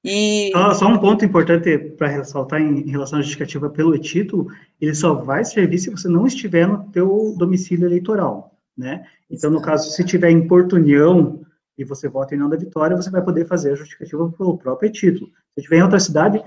E... 0.04 0.52
Só, 0.52 0.74
só 0.74 0.88
um 0.88 0.98
ponto 0.98 1.24
importante 1.24 1.78
para 1.78 2.10
ressaltar 2.10 2.62
em, 2.62 2.90
relação 2.90 3.20
à 3.20 3.22
justificativa 3.22 3.70
pelo 3.70 3.98
título, 3.98 4.48
ele 4.82 4.94
só 4.94 5.14
vai 5.14 5.46
servir 5.46 5.78
se 5.78 5.90
você 5.90 6.10
não 6.10 6.28
estiver 6.28 6.68
no 6.68 6.84
teu 6.92 7.34
domicílio 7.38 7.88
eleitoral, 7.88 8.58
né? 8.78 9.06
Então, 9.32 9.50
no 9.50 9.62
caso, 9.62 9.90
se 9.92 10.04
tiver 10.04 10.30
em 10.30 10.46
Porto 10.46 10.76
União 10.76 11.42
e 11.78 11.86
você 11.86 12.10
vota 12.10 12.34
em 12.34 12.38
União 12.38 12.50
da 12.50 12.58
Vitória, 12.58 12.98
você 12.98 13.10
vai 13.10 13.22
poder 13.22 13.48
fazer 13.48 13.72
a 13.72 13.76
justificativa 13.76 14.30
pelo 14.38 14.58
próprio 14.58 14.92
título. 14.92 15.28
Se 15.54 15.62
estiver 15.62 15.78
em 15.78 15.84
outra 15.84 16.00
cidade, 16.00 16.44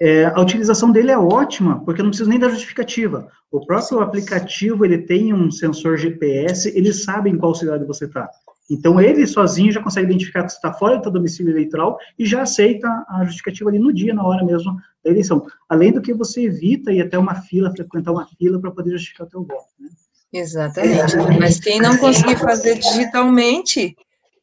é, 0.00 0.26
a 0.26 0.40
utilização 0.40 0.92
dele 0.92 1.10
é 1.10 1.18
ótima, 1.18 1.82
porque 1.84 2.02
não 2.02 2.10
precisa 2.10 2.28
nem 2.28 2.38
da 2.38 2.48
justificativa. 2.48 3.28
O 3.50 3.64
próprio 3.64 4.00
aplicativo, 4.00 4.84
ele 4.84 4.98
tem 4.98 5.32
um 5.32 5.50
sensor 5.50 5.96
GPS, 5.96 6.68
ele 6.76 6.92
sabe 6.92 7.30
em 7.30 7.38
qual 7.38 7.54
cidade 7.54 7.84
você 7.84 8.04
está. 8.04 8.28
Então, 8.70 9.00
ele 9.00 9.26
sozinho 9.26 9.72
já 9.72 9.82
consegue 9.82 10.06
identificar 10.06 10.44
que 10.44 10.50
você 10.50 10.56
está 10.56 10.72
fora 10.72 10.98
do 10.98 11.02
seu 11.02 11.12
domicílio 11.12 11.52
eleitoral 11.52 11.98
e 12.18 12.26
já 12.26 12.42
aceita 12.42 12.86
a 13.08 13.24
justificativa 13.24 13.70
ali 13.70 13.78
no 13.78 13.92
dia, 13.92 14.12
na 14.12 14.24
hora 14.24 14.44
mesmo 14.44 14.76
da 15.02 15.10
eleição. 15.10 15.46
Além 15.68 15.92
do 15.92 16.02
que 16.02 16.12
você 16.12 16.42
evita 16.44 16.92
ir 16.92 17.00
até 17.00 17.18
uma 17.18 17.36
fila, 17.36 17.70
frequentar 17.70 18.12
uma 18.12 18.26
fila 18.38 18.60
para 18.60 18.70
poder 18.70 18.90
justificar 18.90 19.26
o 19.26 19.30
seu 19.30 19.42
voto. 19.42 19.68
Né? 19.80 19.88
Exatamente. 20.32 21.16
Mas 21.40 21.58
quem 21.58 21.80
não 21.80 21.96
conseguir 21.96 22.36
fazer 22.36 22.78
digitalmente, 22.78 23.96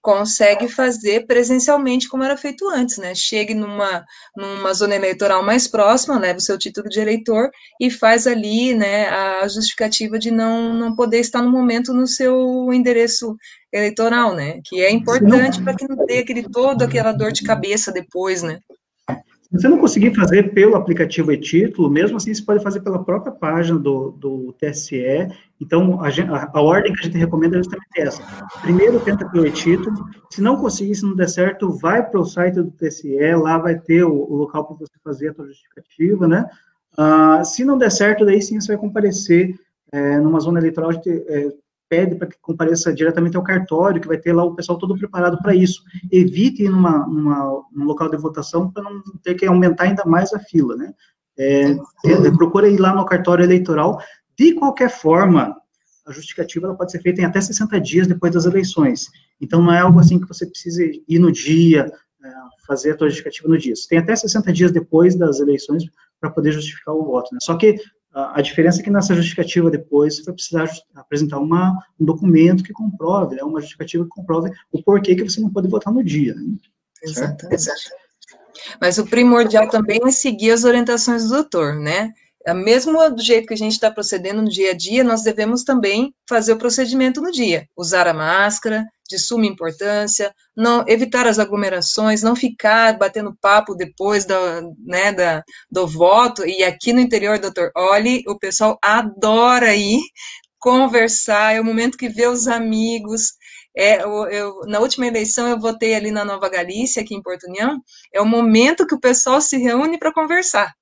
consegue 0.06 0.68
fazer 0.68 1.26
presencialmente 1.26 2.08
como 2.08 2.24
era 2.24 2.38
feito 2.38 2.70
antes, 2.70 3.00
né? 3.00 3.16
Chegue 3.16 3.56
numa, 3.56 4.06
numa 4.38 4.72
zona 4.72 4.94
eleitoral 4.94 5.44
mais 5.44 5.68
próxima, 5.68 6.20
leva 6.20 6.38
o 6.38 6.42
seu 6.42 6.60
título 6.60 6.88
de 6.88 7.00
eleitor 7.00 7.50
e 7.82 7.90
faz 7.90 8.28
ali, 8.28 8.76
né, 8.76 9.10
a 9.10 9.48
justificativa 9.48 10.20
de 10.20 10.30
não, 10.30 10.72
não 10.76 10.96
poder 10.96 11.22
estar 11.22 11.42
no 11.42 11.50
momento 11.50 11.92
no 11.92 12.06
seu 12.06 12.72
endereço 12.72 13.36
eleitoral, 13.74 14.36
né? 14.36 14.62
Que 14.64 14.84
é 14.84 14.92
importante 14.92 15.60
para 15.64 15.76
que 15.76 15.88
não 15.88 16.06
dê 16.06 16.20
aquele 16.20 16.44
todo 16.44 16.84
aquela 16.84 17.12
dor 17.12 17.32
de 17.32 17.42
cabeça 17.42 17.92
depois, 17.92 18.44
né? 18.44 18.60
Se 19.52 19.62
você 19.62 19.68
não 19.68 19.78
conseguir 19.78 20.16
fazer 20.16 20.54
pelo 20.54 20.76
aplicativo 20.76 21.32
e-título, 21.32 21.90
mesmo 21.90 22.18
assim, 22.18 22.34
você 22.34 22.44
pode 22.44 22.64
fazer 22.64 22.80
pela 22.82 23.04
própria 23.04 23.32
página 23.32 23.78
do, 23.78 24.10
do 24.12 24.54
TSE. 24.54 25.28
Então, 25.62 26.00
a, 26.02 26.10
a, 26.52 26.62
ordem 26.62 26.92
que 26.92 27.00
a 27.00 27.04
gente 27.04 27.18
recomenda 27.18 27.56
é 27.56 27.60
justamente 27.60 28.02
essa. 28.02 28.24
Primeiro, 28.62 29.00
tenta 29.00 29.30
pelo 29.30 29.46
e-título. 29.46 29.96
Se 30.32 30.42
não 30.42 30.58
conseguir, 30.58 30.96
se 30.96 31.06
não 31.06 31.16
der 31.16 31.30
certo, 31.30 31.72
vai 31.78 32.04
para 32.04 32.20
o 32.20 32.26
site 32.26 32.56
do 32.56 32.72
TSE, 32.72 33.18
lá 33.36 33.60
vai 33.60 33.80
ter 33.80 34.04
o, 34.04 34.14
o 34.14 34.36
local 34.36 34.66
para 34.66 34.78
você 34.78 34.98
fazer 35.04 35.30
a 35.30 35.34
sua 35.36 35.46
justificativa, 35.46 36.28
né? 36.28 36.46
Ah, 36.98 37.44
se 37.44 37.64
não 37.64 37.78
der 37.78 37.92
certo, 37.92 38.26
daí 38.26 38.42
sim 38.42 38.60
você 38.60 38.70
vai 38.70 38.78
comparecer 38.78 39.54
é, 39.92 40.20
numa 40.20 40.40
zona 40.40 40.60
eleitoral 40.60 40.92
de, 40.92 41.24
é, 41.28 41.54
pede 41.90 42.16
para 42.16 42.28
que 42.28 42.38
compareça 42.42 42.94
diretamente 42.94 43.38
ao 43.38 43.44
cartório, 43.44 44.02
que 44.02 44.08
vai 44.08 44.18
ter 44.18 44.34
lá 44.34 44.44
o 44.44 44.56
pessoal 44.56 44.78
todo 44.78 44.98
preparado 44.98 45.38
para 45.42 45.56
isso. 45.56 45.84
Evite 46.12 46.64
ir 46.64 46.70
numa, 46.70 47.06
numa, 47.08 47.64
num 47.72 47.86
local 47.86 48.10
de 48.10 48.18
votação 48.18 48.72
para 48.72 48.84
não 48.84 49.02
ter 49.24 49.36
que 49.36 49.46
aumentar 49.46 49.86
ainda 49.86 50.04
mais 50.06 50.34
a 50.34 50.40
fila, 50.40 50.76
né? 50.76 50.94
É, 51.38 51.72
é, 51.72 52.32
procura 52.38 52.68
ir 52.68 52.78
lá 52.78 52.96
no 52.96 53.06
cartório 53.06 53.44
eleitoral. 53.44 54.00
De 54.38 54.54
qualquer 54.54 54.90
forma, 54.90 55.56
a 56.06 56.12
justificativa 56.12 56.68
ela 56.68 56.76
pode 56.76 56.92
ser 56.92 57.02
feita 57.02 57.22
em 57.22 57.26
até 57.26 57.42
60 57.42 57.80
dias 57.82 58.08
depois 58.08 58.34
das 58.34 58.46
eleições. 58.46 59.10
Então, 59.40 59.62
não 59.62 59.74
é 59.74 59.80
algo 59.80 60.00
assim 60.00 60.20
que 60.20 60.28
você 60.28 60.46
precise 60.46 61.04
ir 61.08 61.20
no 61.20 61.32
dia, 61.32 61.92
é, 62.24 62.30
fazer 62.66 62.94
a 62.94 62.98
sua 62.98 63.10
justificativa 63.10 63.50
no 63.50 63.58
dia. 63.58 63.76
Você 63.76 63.88
tem 63.88 63.98
até 63.98 64.16
60 64.16 64.52
dias 64.54 64.72
depois 64.72 65.16
das 65.16 65.40
eleições 65.40 65.84
para 66.20 66.30
poder 66.30 66.52
justificar 66.52 66.96
o 66.96 67.04
voto. 67.04 67.34
Né? 67.34 67.40
Só 67.42 67.56
que 67.58 67.76
a, 68.16 68.42
diferença 68.42 68.80
é 68.80 68.84
que 68.84 68.90
nessa 68.90 69.14
justificativa 69.14 69.70
depois 69.70 70.16
você 70.16 70.24
vai 70.24 70.34
precisar 70.34 70.70
apresentar 70.96 71.38
uma, 71.38 71.78
um 72.00 72.06
documento 72.06 72.64
que 72.64 72.72
comprove, 72.72 73.36
né, 73.36 73.44
uma 73.44 73.60
justificativa 73.60 74.06
que 74.06 74.10
comprove 74.10 74.52
o 74.72 74.82
porquê 74.82 75.16
que 75.16 75.24
você 75.24 75.42
não 75.42 75.50
pode 75.50 75.68
votar 75.68 75.94
no 75.94 76.02
dia. 76.02 76.34
Né? 76.34 76.56
Exatamente. 77.04 77.66
Mas 78.80 78.98
o 78.98 79.06
primordial 79.06 79.68
também 79.70 80.00
é 80.02 80.12
seguir 80.12 80.52
as 80.52 80.64
orientações 80.64 81.24
do 81.24 81.30
doutor, 81.30 81.76
né? 81.76 82.14
É 82.48 82.54
mesmo 82.54 83.10
do 83.10 83.22
jeito 83.22 83.48
que 83.48 83.56
a 83.56 83.58
gente 83.58 83.72
está 83.72 83.90
procedendo 83.90 84.42
no 84.42 84.50
dia 84.50 84.72
a 84.72 84.74
dia, 84.76 85.04
nós 85.04 85.24
devemos 85.24 85.64
também 85.64 86.14
fazer 86.30 86.54
o 86.54 86.58
procedimento 86.58 87.20
no 87.20 87.32
dia. 87.32 87.68
Usar 87.76 88.08
a 88.08 88.14
máscara, 88.14 88.86
de 89.10 89.20
suma 89.20 89.46
importância, 89.46 90.34
não 90.56 90.84
evitar 90.88 91.28
as 91.28 91.40
aglomerações, 91.40 92.24
não 92.24 92.36
ficar 92.36 92.98
batendo 92.98 93.36
papo 93.40 93.76
depois 93.76 94.26
do, 94.26 94.36
né, 94.86 95.12
da, 95.12 95.44
do 95.72 95.88
voto. 95.88 96.46
E 96.46 96.64
aqui 96.64 96.92
no 96.94 97.00
interior, 97.00 97.40
doutor, 97.40 97.72
olhe, 97.76 98.24
o 98.28 98.38
pessoal 98.38 98.78
adora 98.82 99.76
ir 99.76 100.02
conversar, 100.60 101.56
é 101.56 101.62
o 101.62 101.66
momento 101.66 101.98
que 101.98 102.10
vê 102.10 102.28
os 102.28 102.48
amigos. 102.48 103.34
É, 103.78 104.02
eu, 104.04 104.28
eu, 104.28 104.60
na 104.68 104.80
última 104.80 105.06
eleição 105.06 105.48
eu 105.48 105.60
votei 105.60 105.94
ali 105.94 106.10
na 106.12 106.26
Nova 106.26 106.50
Galícia, 106.50 107.02
aqui 107.02 107.14
em 107.14 107.22
Porto 107.22 107.48
União, 107.48 107.82
é 108.14 108.22
o 108.22 108.26
momento 108.26 108.88
que 108.88 108.96
o 108.96 109.00
pessoal 109.00 109.42
se 109.42 109.58
reúne 109.58 110.00
para 110.00 110.14
conversar. 110.14 110.74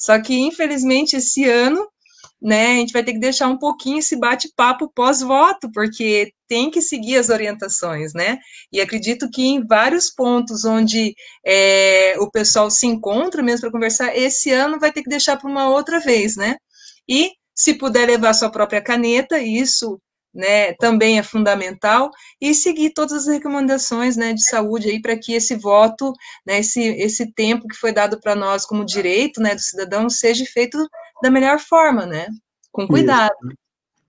Só 0.00 0.20
que, 0.20 0.34
infelizmente, 0.34 1.16
esse 1.16 1.44
ano 1.44 1.86
né, 2.42 2.72
a 2.72 2.76
gente 2.76 2.92
vai 2.92 3.04
ter 3.04 3.12
que 3.12 3.18
deixar 3.18 3.48
um 3.48 3.58
pouquinho 3.58 3.98
esse 3.98 4.16
bate-papo 4.16 4.90
pós-voto, 4.94 5.70
porque 5.72 6.32
tem 6.48 6.70
que 6.70 6.80
seguir 6.80 7.18
as 7.18 7.28
orientações, 7.28 8.14
né? 8.14 8.38
E 8.72 8.80
acredito 8.80 9.28
que 9.30 9.42
em 9.42 9.66
vários 9.66 10.10
pontos 10.10 10.64
onde 10.64 11.14
é, 11.44 12.14
o 12.18 12.30
pessoal 12.30 12.70
se 12.70 12.86
encontra 12.86 13.42
mesmo 13.42 13.62
para 13.62 13.72
conversar, 13.72 14.16
esse 14.16 14.50
ano 14.50 14.80
vai 14.80 14.90
ter 14.90 15.02
que 15.02 15.10
deixar 15.10 15.36
para 15.36 15.50
uma 15.50 15.68
outra 15.68 16.00
vez, 16.00 16.36
né? 16.36 16.56
E 17.08 17.32
se 17.54 17.74
puder 17.74 18.06
levar 18.06 18.32
sua 18.32 18.50
própria 18.50 18.82
caneta, 18.82 19.38
isso 19.38 20.00
né, 20.34 20.72
também 20.74 21.18
é 21.18 21.22
fundamental, 21.22 22.10
e 22.40 22.54
seguir 22.54 22.90
todas 22.90 23.12
as 23.12 23.26
recomendações, 23.26 24.16
né, 24.16 24.32
de 24.32 24.44
saúde 24.44 24.88
aí 24.88 25.00
para 25.00 25.18
que 25.18 25.34
esse 25.34 25.56
voto, 25.56 26.12
né, 26.46 26.60
esse, 26.60 26.80
esse 26.80 27.32
tempo 27.32 27.66
que 27.66 27.76
foi 27.76 27.92
dado 27.92 28.20
para 28.20 28.34
nós 28.34 28.64
como 28.64 28.84
direito, 28.84 29.40
né, 29.40 29.54
do 29.54 29.60
cidadão, 29.60 30.08
seja 30.08 30.44
feito 30.44 30.78
da 31.22 31.30
melhor 31.30 31.58
forma, 31.58 32.06
né? 32.06 32.28
Com 32.72 32.86
cuidado. 32.86 33.34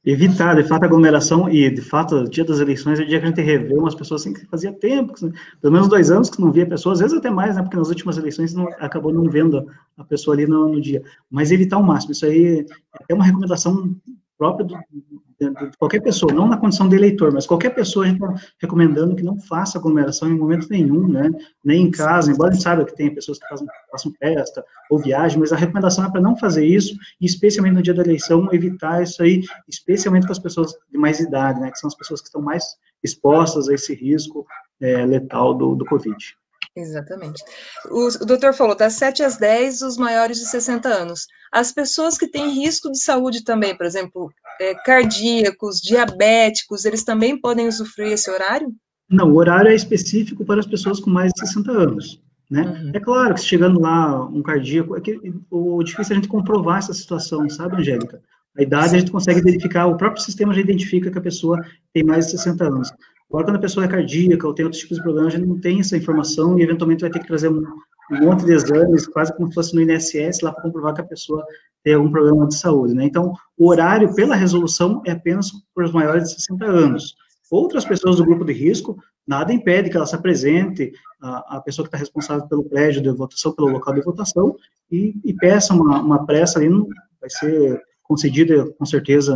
evitar, 0.06 0.56
de 0.56 0.64
fato, 0.64 0.84
aglomeração, 0.84 1.50
e, 1.50 1.70
de 1.70 1.82
fato, 1.82 2.16
o 2.16 2.30
dia 2.30 2.46
das 2.46 2.60
eleições 2.60 3.00
é 3.00 3.04
o 3.04 3.08
dia 3.08 3.20
que 3.20 3.26
a 3.26 3.28
gente 3.28 3.42
revê 3.42 3.74
umas 3.74 3.96
pessoas 3.96 4.22
assim 4.22 4.34
que 4.34 4.46
fazia 4.46 4.72
tempo, 4.72 5.14
pelo 5.60 5.74
menos 5.74 5.88
dois 5.88 6.10
anos 6.12 6.30
que 6.30 6.40
não 6.40 6.52
via 6.52 6.66
pessoas, 6.66 7.00
às 7.00 7.02
vezes 7.02 7.18
até 7.18 7.30
mais, 7.30 7.56
né, 7.56 7.64
porque 7.64 7.78
nas 7.78 7.90
últimas 7.90 8.18
eleições 8.18 8.54
não, 8.54 8.68
acabou 8.80 9.12
não 9.12 9.30
vendo 9.30 9.68
a 9.98 10.04
pessoa 10.04 10.36
ali 10.36 10.46
no, 10.46 10.70
no 10.70 10.82
dia, 10.82 11.04
mas 11.30 11.52
evitar 11.52 11.78
o 11.78 11.84
máximo, 11.84 12.14
isso 12.14 12.26
aí 12.26 12.66
é 13.10 13.14
uma 13.14 13.26
recomendação 13.26 13.96
própria 14.38 14.66
do, 14.66 14.76
qualquer 15.78 16.02
pessoa, 16.02 16.32
não 16.34 16.48
na 16.48 16.58
condição 16.58 16.88
de 16.88 16.96
eleitor, 16.96 17.32
mas 17.32 17.48
qualquer 17.48 17.72
pessoa 17.72 18.06
a 18.06 18.10
gente 18.10 18.22
está 18.24 18.36
recomendando 18.60 19.16
que 19.16 19.24
não 19.24 19.38
faça 19.40 19.78
aglomeração 19.78 20.30
em 20.30 20.38
momento 20.38 20.68
nenhum, 20.70 21.08
né? 21.08 21.30
Nem 21.64 21.84
em 21.84 21.92
casa, 21.92 22.32
embora 22.32 22.52
a 22.52 22.54
gente 22.54 22.64
saiba 22.64 22.86
que 22.86 22.96
tem 22.96 23.14
pessoas 23.14 23.40
que 23.40 23.48
fazem, 23.48 23.68
façam 23.92 24.12
festa 24.20 24.64
ou 24.90 25.00
viagem, 25.00 25.40
mas 25.40 25.52
a 25.52 25.56
recomendação 25.56 26.06
é 26.06 26.12
para 26.12 26.22
não 26.22 26.38
fazer 26.38 26.66
isso, 26.66 26.96
e 27.20 27.26
especialmente 27.26 27.76
no 27.76 27.82
dia 27.82 27.94
da 27.94 28.04
eleição, 28.04 28.50
evitar 28.52 29.04
isso 29.04 29.22
aí, 29.24 29.42
especialmente 29.68 30.26
com 30.26 30.34
as 30.34 30.40
pessoas 30.40 30.74
de 30.92 30.98
mais 30.98 31.20
idade, 31.20 31.60
né? 31.60 31.72
Que 31.72 31.80
são 31.80 31.88
as 31.88 31.96
pessoas 31.96 32.22
que 32.22 32.28
estão 32.28 32.42
mais 32.42 32.64
expostas 33.04 33.70
a 33.70 33.74
esse 33.74 33.94
risco 33.94 34.46
é, 34.80 35.06
letal 35.06 35.54
do, 35.54 35.76
do 35.76 35.86
Covid. 35.86 36.16
Exatamente. 36.76 37.44
O, 37.90 38.08
o 38.08 38.26
doutor 38.26 38.54
falou, 38.54 38.76
das 38.76 38.94
7 38.94 39.24
às 39.24 39.38
10, 39.38 39.82
os 39.82 39.98
maiores 39.98 40.38
de 40.38 40.46
60 40.46 40.88
anos. 40.88 41.28
As 41.52 41.72
pessoas 41.72 42.18
que 42.18 42.28
têm 42.28 42.50
risco 42.50 42.90
de 42.90 43.00
saúde 43.00 43.44
também, 43.44 43.76
por 43.76 43.86
exemplo, 43.86 44.32
é, 44.60 44.74
cardíacos, 44.76 45.82
diabéticos, 45.82 46.86
eles 46.86 47.04
também 47.04 47.40
podem 47.40 47.68
usufruir 47.68 48.14
esse 48.14 48.30
horário? 48.30 48.74
Não, 49.10 49.30
o 49.30 49.36
horário 49.36 49.70
é 49.70 49.76
específico 49.76 50.46
para 50.46 50.62
as 50.62 50.66
pessoas 50.66 51.00
com 51.00 51.10
mais 51.10 51.34
de 51.34 51.42
60 51.42 51.72
anos. 51.72 52.22
Né? 52.50 52.64
Uhum. 52.64 52.92
É 52.94 53.00
claro 53.00 53.34
que 53.34 53.42
chegando 53.42 53.80
lá 53.80 54.26
um 54.26 54.42
cardíaco, 54.42 54.96
é 54.96 55.02
que 55.02 55.20
o 55.50 55.84
difícil 55.84 56.14
é 56.14 56.18
a 56.18 56.22
gente 56.22 56.30
comprovar 56.30 56.80
essa 56.80 56.94
situação, 56.94 57.50
sabe, 57.50 57.78
Angélica? 57.78 58.22
A 58.58 58.62
idade 58.62 58.96
a 58.96 59.00
gente 59.00 59.12
consegue 59.12 59.42
verificar, 59.42 59.88
o 59.88 59.96
próprio 59.96 60.22
sistema 60.22 60.54
já 60.54 60.60
identifica 60.60 61.10
que 61.10 61.18
a 61.18 61.22
pessoa 61.22 61.58
tem 61.94 62.04
mais 62.04 62.26
de 62.26 62.32
60 62.32 62.66
anos. 62.66 62.92
Agora, 63.32 63.46
quando 63.46 63.56
a 63.56 63.60
pessoa 63.60 63.86
é 63.86 63.88
cardíaca 63.88 64.46
ou 64.46 64.54
tem 64.54 64.66
outros 64.66 64.82
tipos 64.82 64.98
de 64.98 65.04
problemas, 65.04 65.34
a 65.34 65.38
gente 65.38 65.48
não 65.48 65.58
tem 65.58 65.80
essa 65.80 65.96
informação 65.96 66.60
e, 66.60 66.64
eventualmente, 66.64 67.00
vai 67.00 67.10
ter 67.10 67.20
que 67.20 67.28
trazer 67.28 67.48
um, 67.48 67.64
um 68.12 68.26
monte 68.26 68.44
de 68.44 68.52
exames, 68.52 69.08
quase 69.08 69.34
como 69.38 69.48
se 69.48 69.56
fosse 69.56 69.74
no 69.74 69.82
INSS, 69.82 70.42
lá 70.42 70.52
para 70.52 70.64
comprovar 70.64 70.94
que 70.94 71.00
a 71.00 71.06
pessoa 71.06 71.42
tem 71.82 71.94
algum 71.94 72.12
problema 72.12 72.46
de 72.46 72.58
saúde, 72.58 72.94
né? 72.94 73.06
Então, 73.06 73.34
o 73.58 73.70
horário, 73.70 74.14
pela 74.14 74.36
resolução, 74.36 75.02
é 75.06 75.12
apenas 75.12 75.50
para 75.74 75.86
os 75.86 75.94
maiores 75.94 76.26
de 76.26 76.36
60 76.36 76.66
anos. 76.66 77.16
Outras 77.50 77.86
pessoas 77.86 78.18
do 78.18 78.26
grupo 78.26 78.44
de 78.44 78.52
risco, 78.52 78.98
nada 79.26 79.54
impede 79.54 79.90
que 79.90 79.96
ela 79.96 80.06
se 80.06 80.16
apresente, 80.16 80.92
a, 81.22 81.58
a 81.58 81.62
pessoa 81.62 81.86
que 81.86 81.88
está 81.88 81.98
responsável 81.98 82.46
pelo 82.50 82.66
prédio 82.66 83.02
de 83.02 83.10
votação, 83.12 83.54
pelo 83.54 83.70
local 83.70 83.94
de 83.94 84.02
votação, 84.02 84.58
e, 84.92 85.16
e 85.24 85.34
peça 85.34 85.74
uma, 85.74 86.02
uma 86.02 86.26
pressa 86.26 86.60
ali, 86.60 86.68
não, 86.68 86.86
vai 87.22 87.30
ser 87.30 87.82
concedida, 88.12 88.70
com 88.78 88.86
certeza, 88.86 89.34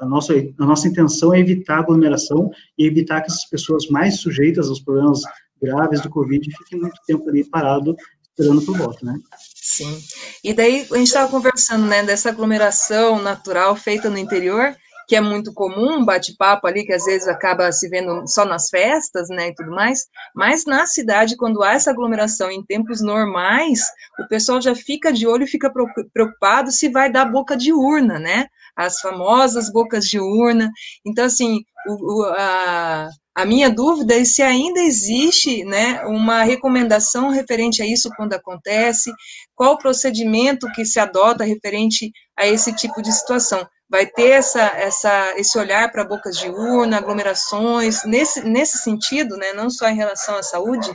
a 0.00 0.06
nossa, 0.06 0.32
a 0.32 0.64
nossa 0.64 0.86
intenção 0.86 1.34
é 1.34 1.40
evitar 1.40 1.80
aglomeração 1.80 2.48
e 2.78 2.86
evitar 2.86 3.20
que 3.22 3.26
essas 3.26 3.44
pessoas 3.46 3.88
mais 3.88 4.20
sujeitas 4.20 4.68
aos 4.68 4.78
problemas 4.78 5.22
graves 5.60 6.00
do 6.00 6.08
Covid 6.08 6.48
fiquem 6.58 6.78
muito 6.78 6.94
tempo 7.04 7.28
ali 7.28 7.42
parado 7.42 7.96
esperando 8.30 8.62
por 8.62 8.78
voto, 8.78 9.04
né? 9.04 9.18
Sim. 9.36 9.98
E 10.44 10.54
daí, 10.54 10.86
a 10.92 10.96
gente 10.96 11.08
estava 11.08 11.28
conversando, 11.28 11.86
né, 11.86 12.04
dessa 12.04 12.28
aglomeração 12.28 13.20
natural 13.20 13.74
feita 13.74 14.08
no 14.08 14.16
interior, 14.16 14.76
que 15.08 15.16
é 15.16 15.22
muito 15.22 15.54
comum, 15.54 16.00
um 16.00 16.04
bate-papo 16.04 16.66
ali, 16.66 16.84
que 16.84 16.92
às 16.92 17.06
vezes 17.06 17.26
acaba 17.26 17.72
se 17.72 17.88
vendo 17.88 18.28
só 18.28 18.44
nas 18.44 18.68
festas, 18.68 19.30
né, 19.30 19.48
e 19.48 19.54
tudo 19.54 19.70
mais, 19.70 20.06
mas 20.34 20.66
na 20.66 20.86
cidade, 20.86 21.34
quando 21.34 21.62
há 21.62 21.72
essa 21.72 21.90
aglomeração 21.90 22.50
em 22.50 22.62
tempos 22.62 23.00
normais, 23.00 23.80
o 24.20 24.28
pessoal 24.28 24.60
já 24.60 24.74
fica 24.74 25.10
de 25.10 25.26
olho 25.26 25.46
fica 25.46 25.72
preocupado 26.12 26.70
se 26.70 26.90
vai 26.90 27.10
dar 27.10 27.24
boca 27.24 27.56
de 27.56 27.72
urna, 27.72 28.18
né, 28.18 28.48
as 28.76 29.00
famosas 29.00 29.72
bocas 29.72 30.04
de 30.04 30.20
urna, 30.20 30.70
então, 31.06 31.24
assim, 31.24 31.62
o, 31.86 32.20
o, 32.20 32.24
a, 32.24 33.08
a 33.34 33.46
minha 33.46 33.70
dúvida 33.70 34.14
é 34.14 34.24
se 34.24 34.42
ainda 34.42 34.80
existe 34.80 35.64
né, 35.64 36.02
uma 36.04 36.42
recomendação 36.42 37.30
referente 37.30 37.80
a 37.80 37.86
isso 37.86 38.10
quando 38.14 38.34
acontece, 38.34 39.10
qual 39.54 39.72
o 39.72 39.78
procedimento 39.78 40.70
que 40.72 40.84
se 40.84 41.00
adota 41.00 41.44
referente 41.44 42.12
a 42.36 42.46
esse 42.46 42.74
tipo 42.74 43.00
de 43.00 43.10
situação 43.10 43.66
vai 43.90 44.06
ter 44.06 44.30
essa, 44.30 44.60
essa, 44.60 45.34
esse 45.38 45.58
olhar 45.58 45.90
para 45.90 46.04
bocas 46.04 46.38
de 46.38 46.48
urna, 46.48 46.98
aglomerações, 46.98 48.04
nesse, 48.04 48.46
nesse 48.46 48.78
sentido, 48.78 49.36
né, 49.36 49.52
não 49.54 49.70
só 49.70 49.88
em 49.88 49.96
relação 49.96 50.36
à 50.36 50.42
saúde? 50.42 50.90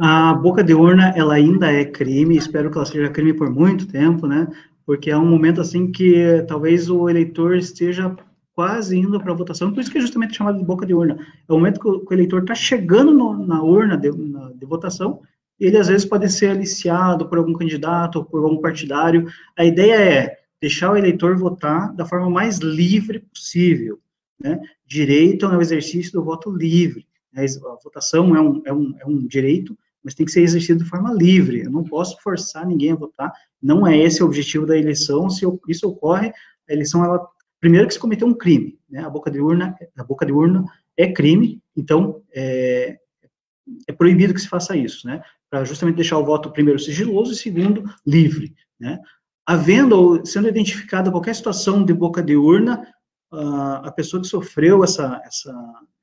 A 0.00 0.34
boca 0.34 0.62
de 0.62 0.74
urna, 0.74 1.14
ela 1.16 1.34
ainda 1.34 1.72
é 1.72 1.84
crime, 1.84 2.36
espero 2.36 2.70
que 2.70 2.76
ela 2.76 2.84
seja 2.84 3.10
crime 3.10 3.32
por 3.32 3.48
muito 3.48 3.86
tempo, 3.86 4.26
né, 4.26 4.46
porque 4.84 5.10
é 5.10 5.16
um 5.16 5.26
momento, 5.26 5.60
assim, 5.60 5.90
que 5.90 6.44
talvez 6.46 6.90
o 6.90 7.08
eleitor 7.08 7.56
esteja 7.56 8.14
quase 8.54 8.96
indo 8.98 9.18
para 9.18 9.32
a 9.32 9.36
votação, 9.36 9.72
por 9.72 9.80
isso 9.80 9.90
que 9.90 9.98
é 9.98 10.00
justamente 10.00 10.36
chamado 10.36 10.58
de 10.58 10.64
boca 10.64 10.86
de 10.86 10.94
urna. 10.94 11.18
É 11.48 11.52
o 11.52 11.56
momento 11.56 11.80
que 11.80 11.88
o, 11.88 12.06
eleitor 12.12 12.42
está 12.42 12.54
chegando 12.54 13.10
no, 13.12 13.46
na 13.46 13.62
urna 13.62 13.96
de, 13.96 14.10
na, 14.10 14.50
de 14.50 14.66
votação, 14.66 15.20
ele 15.58 15.76
às 15.76 15.88
vezes 15.88 16.04
pode 16.04 16.28
ser 16.30 16.50
aliciado 16.50 17.28
por 17.28 17.38
algum 17.38 17.52
candidato 17.52 18.24
por 18.24 18.44
algum 18.44 18.60
partidário. 18.60 19.26
A 19.56 19.64
ideia 19.64 19.94
é 19.94 20.43
deixar 20.64 20.90
o 20.90 20.96
eleitor 20.96 21.36
votar 21.36 21.94
da 21.94 22.06
forma 22.06 22.30
mais 22.30 22.56
livre 22.56 23.18
possível. 23.20 24.00
Né? 24.40 24.58
Direito 24.86 25.44
é 25.44 25.58
um 25.58 25.60
exercício 25.60 26.10
do 26.12 26.24
voto 26.24 26.50
livre. 26.50 27.06
Né? 27.30 27.44
A 27.44 27.74
votação 27.84 28.34
é 28.34 28.40
um, 28.40 28.62
é, 28.64 28.72
um, 28.72 28.94
é 28.98 29.06
um 29.06 29.26
direito, 29.26 29.76
mas 30.02 30.14
tem 30.14 30.24
que 30.24 30.32
ser 30.32 30.40
exercido 30.40 30.82
de 30.82 30.88
forma 30.88 31.12
livre. 31.12 31.60
Eu 31.60 31.70
não 31.70 31.84
posso 31.84 32.16
forçar 32.22 32.66
ninguém 32.66 32.92
a 32.92 32.96
votar. 32.96 33.30
Não 33.62 33.86
é 33.86 33.94
esse 33.98 34.22
o 34.22 34.26
objetivo 34.26 34.64
da 34.64 34.74
eleição. 34.74 35.28
Se 35.28 35.44
isso 35.68 35.86
ocorre, 35.86 36.32
a 36.66 36.72
eleição, 36.72 37.04
ela, 37.04 37.28
primeiro 37.60 37.86
que 37.86 37.92
se 37.92 38.00
cometeu 38.00 38.26
um 38.26 38.34
crime. 38.34 38.78
Né? 38.88 39.04
A 39.04 39.10
boca 39.10 39.30
de 39.30 39.40
urna, 39.40 39.76
a 39.98 40.02
boca 40.02 40.24
de 40.24 40.32
urna 40.32 40.64
é 40.96 41.12
crime. 41.12 41.60
Então, 41.76 42.22
é, 42.34 42.96
é 43.86 43.92
proibido 43.92 44.32
que 44.32 44.40
se 44.40 44.48
faça 44.48 44.74
isso, 44.74 45.06
né? 45.06 45.22
Para 45.50 45.64
justamente 45.64 45.96
deixar 45.96 46.18
o 46.18 46.24
voto 46.24 46.50
primeiro 46.50 46.78
sigiloso 46.78 47.32
e 47.32 47.36
segundo 47.36 47.84
livre, 48.06 48.54
né? 48.80 48.98
Havendo 49.46 49.92
ou 49.96 50.26
sendo 50.26 50.48
identificada 50.48 51.10
qualquer 51.10 51.34
situação 51.34 51.84
de 51.84 51.92
boca 51.92 52.22
de 52.22 52.36
urna, 52.36 52.86
a 53.32 53.90
pessoa 53.90 54.22
que 54.22 54.28
sofreu 54.28 54.84
essa, 54.84 55.20
essa, 55.24 55.52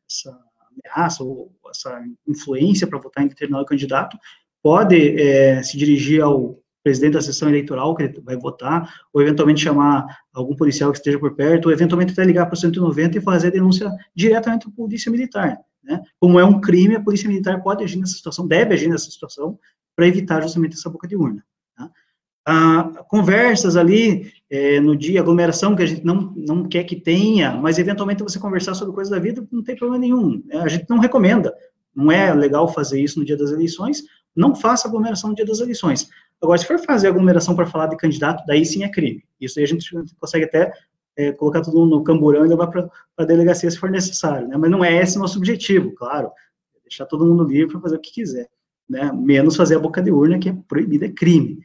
essa 0.09 0.39
ameaça 0.71 1.23
ou 1.23 1.51
essa 1.69 2.03
influência 2.27 2.87
para 2.87 2.99
votar 2.99 3.23
em 3.23 3.27
determinado 3.27 3.65
candidato, 3.65 4.17
pode 4.61 5.19
é, 5.19 5.63
se 5.63 5.77
dirigir 5.77 6.21
ao 6.21 6.59
presidente 6.83 7.13
da 7.13 7.21
sessão 7.21 7.47
eleitoral 7.47 7.95
que 7.95 8.07
vai 8.21 8.35
votar, 8.35 8.91
ou 9.13 9.21
eventualmente 9.21 9.61
chamar 9.61 10.05
algum 10.33 10.55
policial 10.55 10.91
que 10.91 10.97
esteja 10.97 11.19
por 11.19 11.35
perto, 11.35 11.67
ou 11.67 11.71
eventualmente 11.71 12.11
até 12.11 12.23
ligar 12.23 12.47
para 12.47 12.55
o 12.55 12.57
190 12.57 13.17
e 13.17 13.21
fazer 13.21 13.47
a 13.47 13.51
denúncia 13.51 13.91
diretamente 14.15 14.63
para 14.63 14.73
a 14.73 14.75
polícia 14.75 15.11
militar. 15.11 15.57
Né? 15.83 16.01
Como 16.19 16.39
é 16.39 16.45
um 16.45 16.59
crime, 16.59 16.95
a 16.95 17.01
polícia 17.01 17.29
militar 17.29 17.61
pode 17.61 17.83
agir 17.83 17.97
nessa 17.97 18.13
situação, 18.13 18.47
deve 18.47 18.73
agir 18.73 18.87
nessa 18.87 19.09
situação, 19.09 19.59
para 19.95 20.07
evitar 20.07 20.41
justamente 20.41 20.73
essa 20.73 20.89
boca 20.89 21.07
de 21.07 21.15
urna. 21.15 21.43
Ah, 22.45 23.03
conversas 23.07 23.75
ali 23.75 24.31
é, 24.49 24.79
no 24.79 24.95
dia, 24.95 25.21
aglomeração 25.21 25.75
que 25.75 25.83
a 25.83 25.85
gente 25.85 26.03
não, 26.03 26.33
não 26.35 26.67
quer 26.67 26.83
que 26.83 26.95
tenha, 26.95 27.55
mas 27.55 27.77
eventualmente 27.77 28.23
você 28.23 28.39
conversar 28.39 28.73
sobre 28.73 28.95
coisas 28.95 29.11
da 29.11 29.19
vida 29.19 29.47
não 29.51 29.63
tem 29.63 29.75
problema 29.75 29.99
nenhum. 29.99 30.43
É, 30.49 30.57
a 30.57 30.67
gente 30.67 30.89
não 30.89 30.99
recomenda. 30.99 31.53
Não 31.95 32.11
é 32.11 32.33
legal 32.33 32.67
fazer 32.67 33.01
isso 33.01 33.19
no 33.19 33.25
dia 33.25 33.37
das 33.37 33.51
eleições. 33.51 34.03
Não 34.35 34.55
faça 34.55 34.87
aglomeração 34.87 35.29
no 35.29 35.35
dia 35.35 35.45
das 35.45 35.59
eleições. 35.59 36.09
Agora, 36.41 36.57
se 36.57 36.65
for 36.65 36.79
fazer 36.79 37.07
aglomeração 37.07 37.55
para 37.55 37.67
falar 37.67 37.87
de 37.87 37.97
candidato, 37.97 38.43
daí 38.47 38.65
sim 38.65 38.83
é 38.83 38.89
crime. 38.89 39.23
Isso 39.39 39.59
aí 39.59 39.65
a 39.65 39.67
gente 39.67 39.93
consegue 40.19 40.45
até 40.45 40.73
é, 41.15 41.31
colocar 41.31 41.61
tudo 41.61 41.85
no 41.85 42.03
camburão 42.03 42.45
e 42.45 42.49
levar 42.49 42.67
para 42.67 42.89
a 43.17 43.25
delegacia 43.25 43.69
se 43.69 43.77
for 43.77 43.91
necessário. 43.91 44.47
Né? 44.47 44.57
Mas 44.57 44.71
não 44.71 44.83
é 44.83 44.99
esse 44.99 45.19
nosso 45.19 45.37
objetivo, 45.37 45.93
claro. 45.93 46.31
Deixar 46.83 47.05
todo 47.05 47.25
mundo 47.25 47.43
livre 47.43 47.73
para 47.73 47.81
fazer 47.81 47.97
o 47.97 47.99
que 47.99 48.13
quiser. 48.13 48.49
Né? 48.89 49.11
Menos 49.13 49.55
fazer 49.55 49.75
a 49.75 49.79
boca 49.79 50.01
de 50.01 50.11
urna, 50.11 50.39
que 50.39 50.49
é 50.49 50.57
proibido, 50.67 51.05
é 51.05 51.09
crime. 51.09 51.59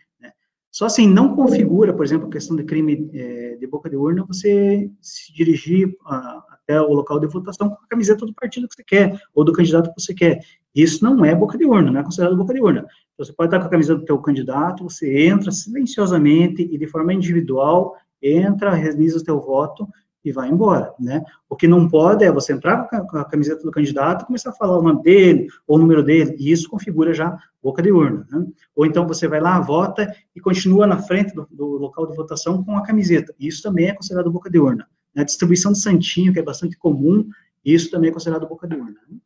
Só 0.76 0.84
assim, 0.84 1.08
não 1.08 1.34
configura, 1.34 1.94
por 1.94 2.04
exemplo, 2.04 2.28
a 2.28 2.30
questão 2.30 2.54
de 2.54 2.62
crime 2.62 3.08
é, 3.14 3.56
de 3.56 3.66
boca 3.66 3.88
de 3.88 3.96
urna, 3.96 4.26
você 4.26 4.90
se 5.00 5.32
dirigir 5.32 5.96
a, 6.04 6.44
até 6.50 6.78
o 6.78 6.92
local 6.92 7.18
de 7.18 7.26
votação 7.26 7.70
com 7.70 7.76
a 7.76 7.88
camiseta 7.88 8.26
do 8.26 8.34
partido 8.34 8.68
que 8.68 8.74
você 8.74 8.84
quer, 8.84 9.18
ou 9.34 9.42
do 9.42 9.54
candidato 9.54 9.88
que 9.88 9.98
você 9.98 10.12
quer. 10.12 10.38
Isso 10.74 11.02
não 11.02 11.24
é 11.24 11.34
boca 11.34 11.56
de 11.56 11.64
urna, 11.64 11.90
não 11.90 12.00
é 12.00 12.04
considerado 12.04 12.36
boca 12.36 12.52
de 12.52 12.60
urna. 12.60 12.80
Então, 12.80 13.24
você 13.24 13.32
pode 13.32 13.46
estar 13.46 13.58
com 13.58 13.68
a 13.68 13.70
camiseta 13.70 14.00
do 14.00 14.04
teu 14.04 14.18
candidato, 14.18 14.84
você 14.84 15.26
entra 15.26 15.50
silenciosamente 15.50 16.60
e 16.70 16.76
de 16.76 16.86
forma 16.86 17.14
individual, 17.14 17.94
entra, 18.20 18.74
realiza 18.74 19.16
o 19.16 19.24
teu 19.24 19.40
voto 19.40 19.88
e 20.26 20.32
vai 20.32 20.48
embora, 20.48 20.92
né? 20.98 21.22
O 21.48 21.54
que 21.54 21.68
não 21.68 21.88
pode 21.88 22.24
é 22.24 22.32
você 22.32 22.52
entrar 22.52 22.88
com 22.88 23.16
a 23.16 23.24
camiseta 23.24 23.62
do 23.62 23.70
candidato 23.70 24.22
e 24.22 24.26
começar 24.26 24.50
a 24.50 24.52
falar 24.52 24.76
o 24.76 24.82
nome 24.82 25.00
dele 25.02 25.46
ou 25.68 25.76
o 25.76 25.78
número 25.78 26.02
dele, 26.02 26.34
e 26.36 26.50
isso 26.50 26.68
configura 26.68 27.14
já 27.14 27.38
boca 27.62 27.80
de 27.80 27.92
urna, 27.92 28.26
né? 28.28 28.44
Ou 28.74 28.84
então 28.84 29.06
você 29.06 29.28
vai 29.28 29.40
lá, 29.40 29.60
vota 29.60 30.12
e 30.34 30.40
continua 30.40 30.84
na 30.84 30.98
frente 30.98 31.32
do, 31.32 31.46
do 31.48 31.64
local 31.64 32.08
de 32.08 32.16
votação 32.16 32.64
com 32.64 32.76
a 32.76 32.82
camiseta, 32.82 33.32
isso 33.38 33.62
também 33.62 33.86
é 33.86 33.94
considerado 33.94 34.30
boca 34.30 34.50
de 34.50 34.58
urna. 34.58 34.88
A 35.16 35.22
distribuição 35.22 35.72
de 35.72 35.80
santinho, 35.80 36.32
que 36.32 36.40
é 36.40 36.42
bastante 36.42 36.76
comum, 36.76 37.28
isso 37.64 37.88
também 37.88 38.10
é 38.10 38.12
considerado 38.12 38.48
boca 38.48 38.66
de 38.66 38.74
urna. 38.74 39.00
Né? 39.08 39.18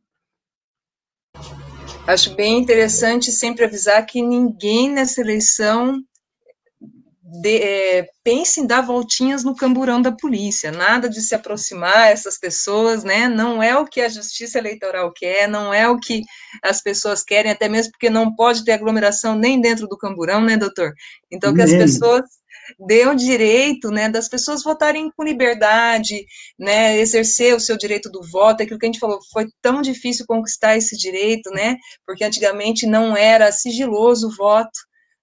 Acho 2.05 2.35
bem 2.35 2.59
interessante 2.59 3.31
sempre 3.31 3.65
avisar 3.65 4.05
que 4.05 4.21
ninguém 4.21 4.91
nessa 4.91 5.19
eleição 5.19 5.99
de, 7.33 7.57
é, 7.57 8.07
pense 8.25 8.59
em 8.59 8.67
dar 8.67 8.81
voltinhas 8.81 9.41
no 9.41 9.55
camburão 9.55 10.01
da 10.01 10.11
polícia, 10.11 10.69
nada 10.69 11.07
de 11.07 11.21
se 11.21 11.33
aproximar 11.33 11.95
a 11.95 12.09
essas 12.09 12.37
pessoas, 12.37 13.05
né? 13.05 13.29
Não 13.29 13.63
é 13.63 13.77
o 13.77 13.85
que 13.85 14.01
a 14.01 14.09
justiça 14.09 14.57
eleitoral 14.57 15.13
quer, 15.13 15.47
não 15.47 15.73
é 15.73 15.87
o 15.87 15.97
que 15.97 16.23
as 16.61 16.81
pessoas 16.81 17.23
querem, 17.23 17.49
até 17.49 17.69
mesmo 17.69 17.93
porque 17.93 18.09
não 18.09 18.35
pode 18.35 18.65
ter 18.65 18.73
aglomeração 18.73 19.33
nem 19.33 19.61
dentro 19.61 19.87
do 19.87 19.97
camburão, 19.97 20.41
né, 20.41 20.57
doutor? 20.57 20.91
Então, 21.31 21.53
que 21.55 21.61
as 21.61 21.71
pessoas 21.71 22.23
dê 22.85 23.07
o 23.07 23.15
direito, 23.15 23.89
né, 23.89 24.09
das 24.09 24.27
pessoas 24.27 24.63
votarem 24.63 25.09
com 25.15 25.23
liberdade, 25.23 26.25
né, 26.59 26.97
exercer 26.97 27.55
o 27.55 27.59
seu 27.59 27.77
direito 27.77 28.09
do 28.09 28.21
voto, 28.23 28.61
aquilo 28.61 28.79
que 28.79 28.85
a 28.85 28.89
gente 28.91 28.99
falou, 28.99 29.19
foi 29.31 29.47
tão 29.61 29.81
difícil 29.81 30.25
conquistar 30.27 30.77
esse 30.77 30.97
direito, 30.97 31.49
né, 31.51 31.77
porque 32.05 32.23
antigamente 32.23 32.85
não 32.85 33.15
era 33.15 33.51
sigiloso 33.51 34.27
o 34.27 34.35
voto, 34.35 34.79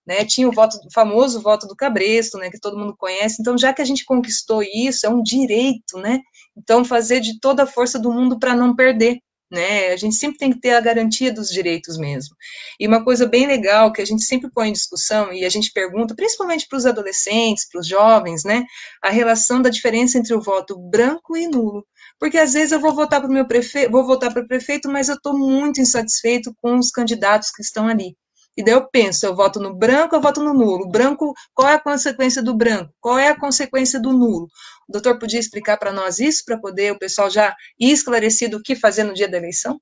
né, 0.09 0.25
tinha 0.25 0.49
o 0.49 0.53
voto, 0.53 0.79
o 0.79 0.91
famoso 0.91 1.43
voto 1.43 1.67
do 1.67 1.77
cabresto, 1.77 2.39
né, 2.39 2.51
que 2.51 2.59
todo 2.59 2.79
mundo 2.79 2.97
conhece, 2.97 3.37
então 3.43 3.59
já 3.59 3.75
que 3.75 3.83
a 3.83 3.85
gente 3.85 4.07
conquistou 4.07 4.63
isso, 4.63 5.05
é 5.07 5.11
um 5.11 5.23
direito, 5.23 5.99
né, 5.99 6.21
então 6.57 6.83
fazer 6.83 7.21
de 7.21 7.39
toda 7.39 7.65
a 7.65 7.67
força 7.67 7.99
do 7.99 8.11
mundo 8.11 8.39
para 8.39 8.57
não 8.57 8.75
perder, 8.75 9.19
né, 9.51 9.89
a 9.89 9.97
gente 9.97 10.17
sempre 10.17 10.39
tem 10.39 10.51
que 10.51 10.61
ter 10.61 10.71
a 10.71 10.81
garantia 10.81 11.31
dos 11.31 11.51
direitos 11.51 11.99
mesmo. 11.99 12.35
E 12.81 12.87
uma 12.87 13.05
coisa 13.05 13.27
bem 13.27 13.47
legal 13.47 13.93
que 13.93 14.01
a 14.01 14.05
gente 14.05 14.23
sempre 14.25 14.51
põe 14.51 14.71
em 14.71 14.73
discussão 14.73 15.31
e 15.31 15.45
a 15.45 15.49
gente 15.51 15.73
pergunta, 15.73 16.15
principalmente 16.15 16.67
para 16.67 16.79
os 16.79 16.87
adolescentes, 16.87 17.69
para 17.71 17.81
os 17.81 17.87
jovens, 17.87 18.45
né, 18.45 18.65
a 19.03 19.11
relação 19.11 19.61
da 19.61 19.69
diferença 19.69 20.17
entre 20.17 20.35
o 20.35 20.41
voto 20.41 20.79
branco 20.79 21.37
e 21.37 21.47
nulo. 21.47 21.87
Porque 22.19 22.39
às 22.39 22.55
vezes 22.55 22.73
eu 22.73 22.81
vou 22.81 22.95
votar 22.95 23.21
para 23.21 23.29
o 23.29 23.33
meu 23.33 23.47
prefeito, 23.47 23.93
vou 23.93 24.07
votar 24.07 24.33
para 24.33 24.43
o 24.43 24.49
prefeito, 24.49 24.89
mas 24.89 25.11
eu 25.11 25.17
estou 25.17 25.37
muito 25.39 25.83
insatisfeito 25.83 26.55
com 26.63 26.79
os 26.79 26.91
candidatos 26.91 27.51
que 27.51 27.63
estão 27.63 27.87
ali. 27.87 28.17
E 28.59 28.65
daí 28.65 28.75
eu 28.75 28.85
penso, 28.91 29.25
eu 29.25 29.37
voto 29.37 29.61
no 29.61 29.73
branco, 29.73 30.17
eu 30.17 30.21
voto 30.21 30.43
no 30.43 30.53
nulo. 30.53 30.89
branco, 30.89 31.33
qual 31.55 31.69
é 31.69 31.75
a 31.75 31.81
consequência 31.81 32.43
do 32.43 32.53
branco? 32.53 32.93
Qual 33.01 33.17
é 33.17 33.29
a 33.29 33.39
consequência 33.39 34.03
do 34.03 34.13
nulo? 34.13 34.49
O 34.89 34.93
doutor 34.93 35.17
podia 35.17 35.39
explicar 35.39 35.77
para 35.77 35.93
nós 35.93 36.19
isso, 36.19 36.45
para 36.45 36.59
poder 36.59 36.91
o 36.91 36.99
pessoal 36.99 37.31
já 37.31 37.55
ir 37.79 37.93
esclarecido 37.93 38.57
o 38.57 38.61
que 38.61 38.75
fazer 38.75 39.05
no 39.05 39.15
dia 39.15 39.31
da 39.31 39.37
eleição? 39.37 39.81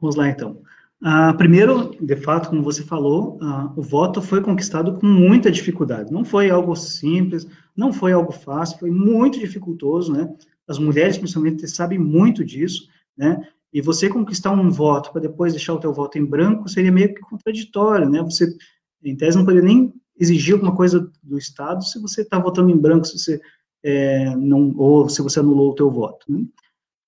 Vamos 0.00 0.14
lá, 0.14 0.28
então. 0.28 0.62
Ah, 1.02 1.34
primeiro, 1.34 1.96
de 2.00 2.14
fato, 2.14 2.50
como 2.50 2.62
você 2.62 2.84
falou, 2.84 3.36
ah, 3.42 3.72
o 3.76 3.82
voto 3.82 4.22
foi 4.22 4.40
conquistado 4.40 5.00
com 5.00 5.06
muita 5.06 5.50
dificuldade. 5.50 6.12
Não 6.12 6.24
foi 6.24 6.50
algo 6.50 6.76
simples, 6.76 7.48
não 7.76 7.92
foi 7.92 8.12
algo 8.12 8.30
fácil, 8.30 8.78
foi 8.78 8.92
muito 8.92 9.40
dificultoso, 9.40 10.12
né? 10.12 10.32
As 10.68 10.78
mulheres, 10.78 11.18
principalmente, 11.18 11.66
sabem 11.66 11.98
muito 11.98 12.44
disso, 12.44 12.86
né? 13.18 13.44
E 13.72 13.80
você 13.80 14.08
conquistar 14.08 14.50
um 14.50 14.70
voto 14.70 15.10
para 15.12 15.22
depois 15.22 15.52
deixar 15.52 15.74
o 15.74 15.78
teu 15.78 15.92
voto 15.92 16.18
em 16.18 16.24
branco 16.24 16.68
seria 16.68 16.92
meio 16.92 17.14
que 17.14 17.20
contraditório, 17.20 18.08
né? 18.08 18.22
Você, 18.22 18.54
em 19.02 19.16
tese, 19.16 19.36
não 19.36 19.44
poderia 19.44 19.66
nem 19.66 19.92
exigir 20.18 20.54
alguma 20.54 20.76
coisa 20.76 21.10
do 21.22 21.38
Estado 21.38 21.82
se 21.84 21.98
você 22.00 22.22
está 22.22 22.38
votando 22.38 22.70
em 22.70 22.76
branco, 22.76 23.06
se 23.06 23.18
você 23.18 23.40
é, 23.82 24.36
não, 24.36 24.74
ou 24.76 25.08
se 25.08 25.22
você 25.22 25.40
anulou 25.40 25.70
o 25.70 25.74
teu 25.74 25.90
voto. 25.90 26.30
Né? 26.30 26.44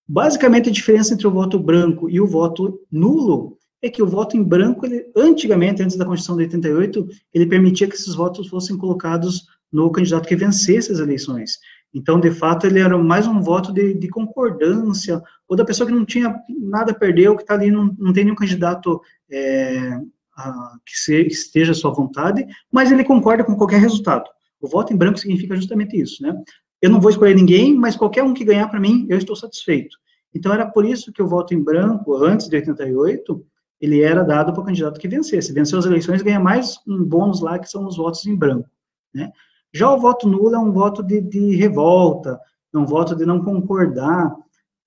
Basicamente, 0.07 0.69
a 0.69 0.73
diferença 0.73 1.15
entre 1.15 1.27
o 1.27 1.31
voto 1.31 1.59
branco 1.59 2.11
e 2.11 2.21
o 2.21 2.27
voto 2.27 2.81
nulo 2.91 3.57
é 3.81 3.91
que 3.91 4.03
o 4.03 4.07
voto 4.07 4.37
em 4.37 4.43
branco, 4.43 4.87
ele, 4.87 5.11
antigamente, 5.15 5.83
antes 5.83 5.97
da 5.97 6.05
Constituição 6.05 6.37
de 6.37 6.45
88, 6.45 7.09
ele 7.33 7.47
permitia 7.47 7.87
que 7.87 7.95
esses 7.95 8.15
votos 8.15 8.49
fossem 8.49 8.77
colocados 8.77 9.47
no 9.71 9.91
candidato 9.91 10.29
que 10.29 10.37
vencesse 10.37 10.91
as 10.91 10.99
eleições. 10.99 11.59
Então, 11.95 12.19
de 12.19 12.33
fato, 12.33 12.67
ele 12.67 12.81
era 12.81 12.99
mais 12.99 13.27
um 13.29 13.41
voto 13.41 13.73
de, 13.73 13.95
de 13.95 14.09
concordância, 14.09 15.23
ou 15.47 15.57
da 15.57 15.65
pessoa 15.65 15.87
que 15.87 15.95
não 15.95 16.05
tinha 16.05 16.35
nada 16.49 16.91
a 16.91 16.95
perder, 16.95 17.29
ou 17.29 17.37
que 17.37 17.43
está 17.43 17.55
ali, 17.55 17.71
não, 17.71 17.95
não 17.97 18.13
tem 18.13 18.25
nenhum 18.25 18.35
candidato 18.35 19.01
é, 19.31 19.97
a, 20.37 20.77
que, 20.85 20.99
se, 20.99 21.27
esteja 21.29 21.71
à 21.71 21.75
sua 21.75 21.93
vontade, 21.93 22.45
mas 22.71 22.91
ele 22.91 23.05
concorda 23.05 23.45
com 23.45 23.55
qualquer 23.55 23.81
resultado. 23.81 24.29
O 24.61 24.69
voto 24.69 24.93
em 24.93 24.97
branco 24.97 25.19
significa 25.19 25.55
justamente 25.55 25.97
isso, 25.97 26.21
né? 26.21 26.35
Eu 26.83 26.91
não 26.91 27.01
vou 27.01 27.11
escolher 27.11 27.35
ninguém, 27.35 27.77
mas 27.77 27.97
qualquer 27.97 28.25
um 28.25 28.35
que 28.35 28.45
ganhar 28.45 28.69
para 28.69 28.81
mim, 28.81 29.07
eu 29.09 29.17
estou 29.17 29.37
satisfeito. 29.37 29.97
Então, 30.35 30.53
era 30.53 30.67
por 30.67 30.85
isso 30.85 31.13
que 31.13 31.23
o 31.23 31.29
voto 31.29 31.55
em 31.55 31.63
branco, 31.63 32.17
antes 32.17 32.49
de 32.49 32.57
88, 32.57 33.47
ele 33.81 34.03
era 34.03 34.25
dado 34.25 34.53
para 34.53 34.63
o 34.63 34.65
candidato 34.65 34.99
que 34.99 35.07
vencesse. 35.07 35.53
Venceu 35.53 35.79
as 35.79 35.87
eleições, 35.87 36.23
ganha 36.23 36.41
mais 36.41 36.77
um 36.87 37.05
bônus 37.05 37.41
lá, 37.41 37.59
que 37.59 37.71
são 37.71 37.87
os 37.87 37.97
votos 37.97 38.27
em 38.27 38.35
branco, 38.35 38.69
né? 39.15 39.31
Já 39.75 39.93
o 39.93 39.99
voto 39.99 40.29
nulo 40.29 40.55
é 40.55 40.59
um 40.59 40.71
voto 40.71 41.03
de, 41.03 41.21
de 41.21 41.57
revolta, 41.57 42.41
é 42.73 42.79
um 42.79 42.87
voto 42.87 43.17
de 43.17 43.27
não 43.27 43.45
concordar, 43.45 44.33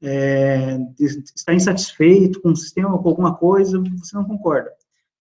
é, 0.01 0.77
de 0.77 1.05
estar 1.35 1.53
insatisfeito 1.53 2.41
com 2.41 2.51
o 2.51 2.55
sistema, 2.55 2.97
com 2.97 3.09
alguma 3.09 3.35
coisa, 3.35 3.83
você 3.97 4.15
não 4.15 4.23
concorda. 4.23 4.71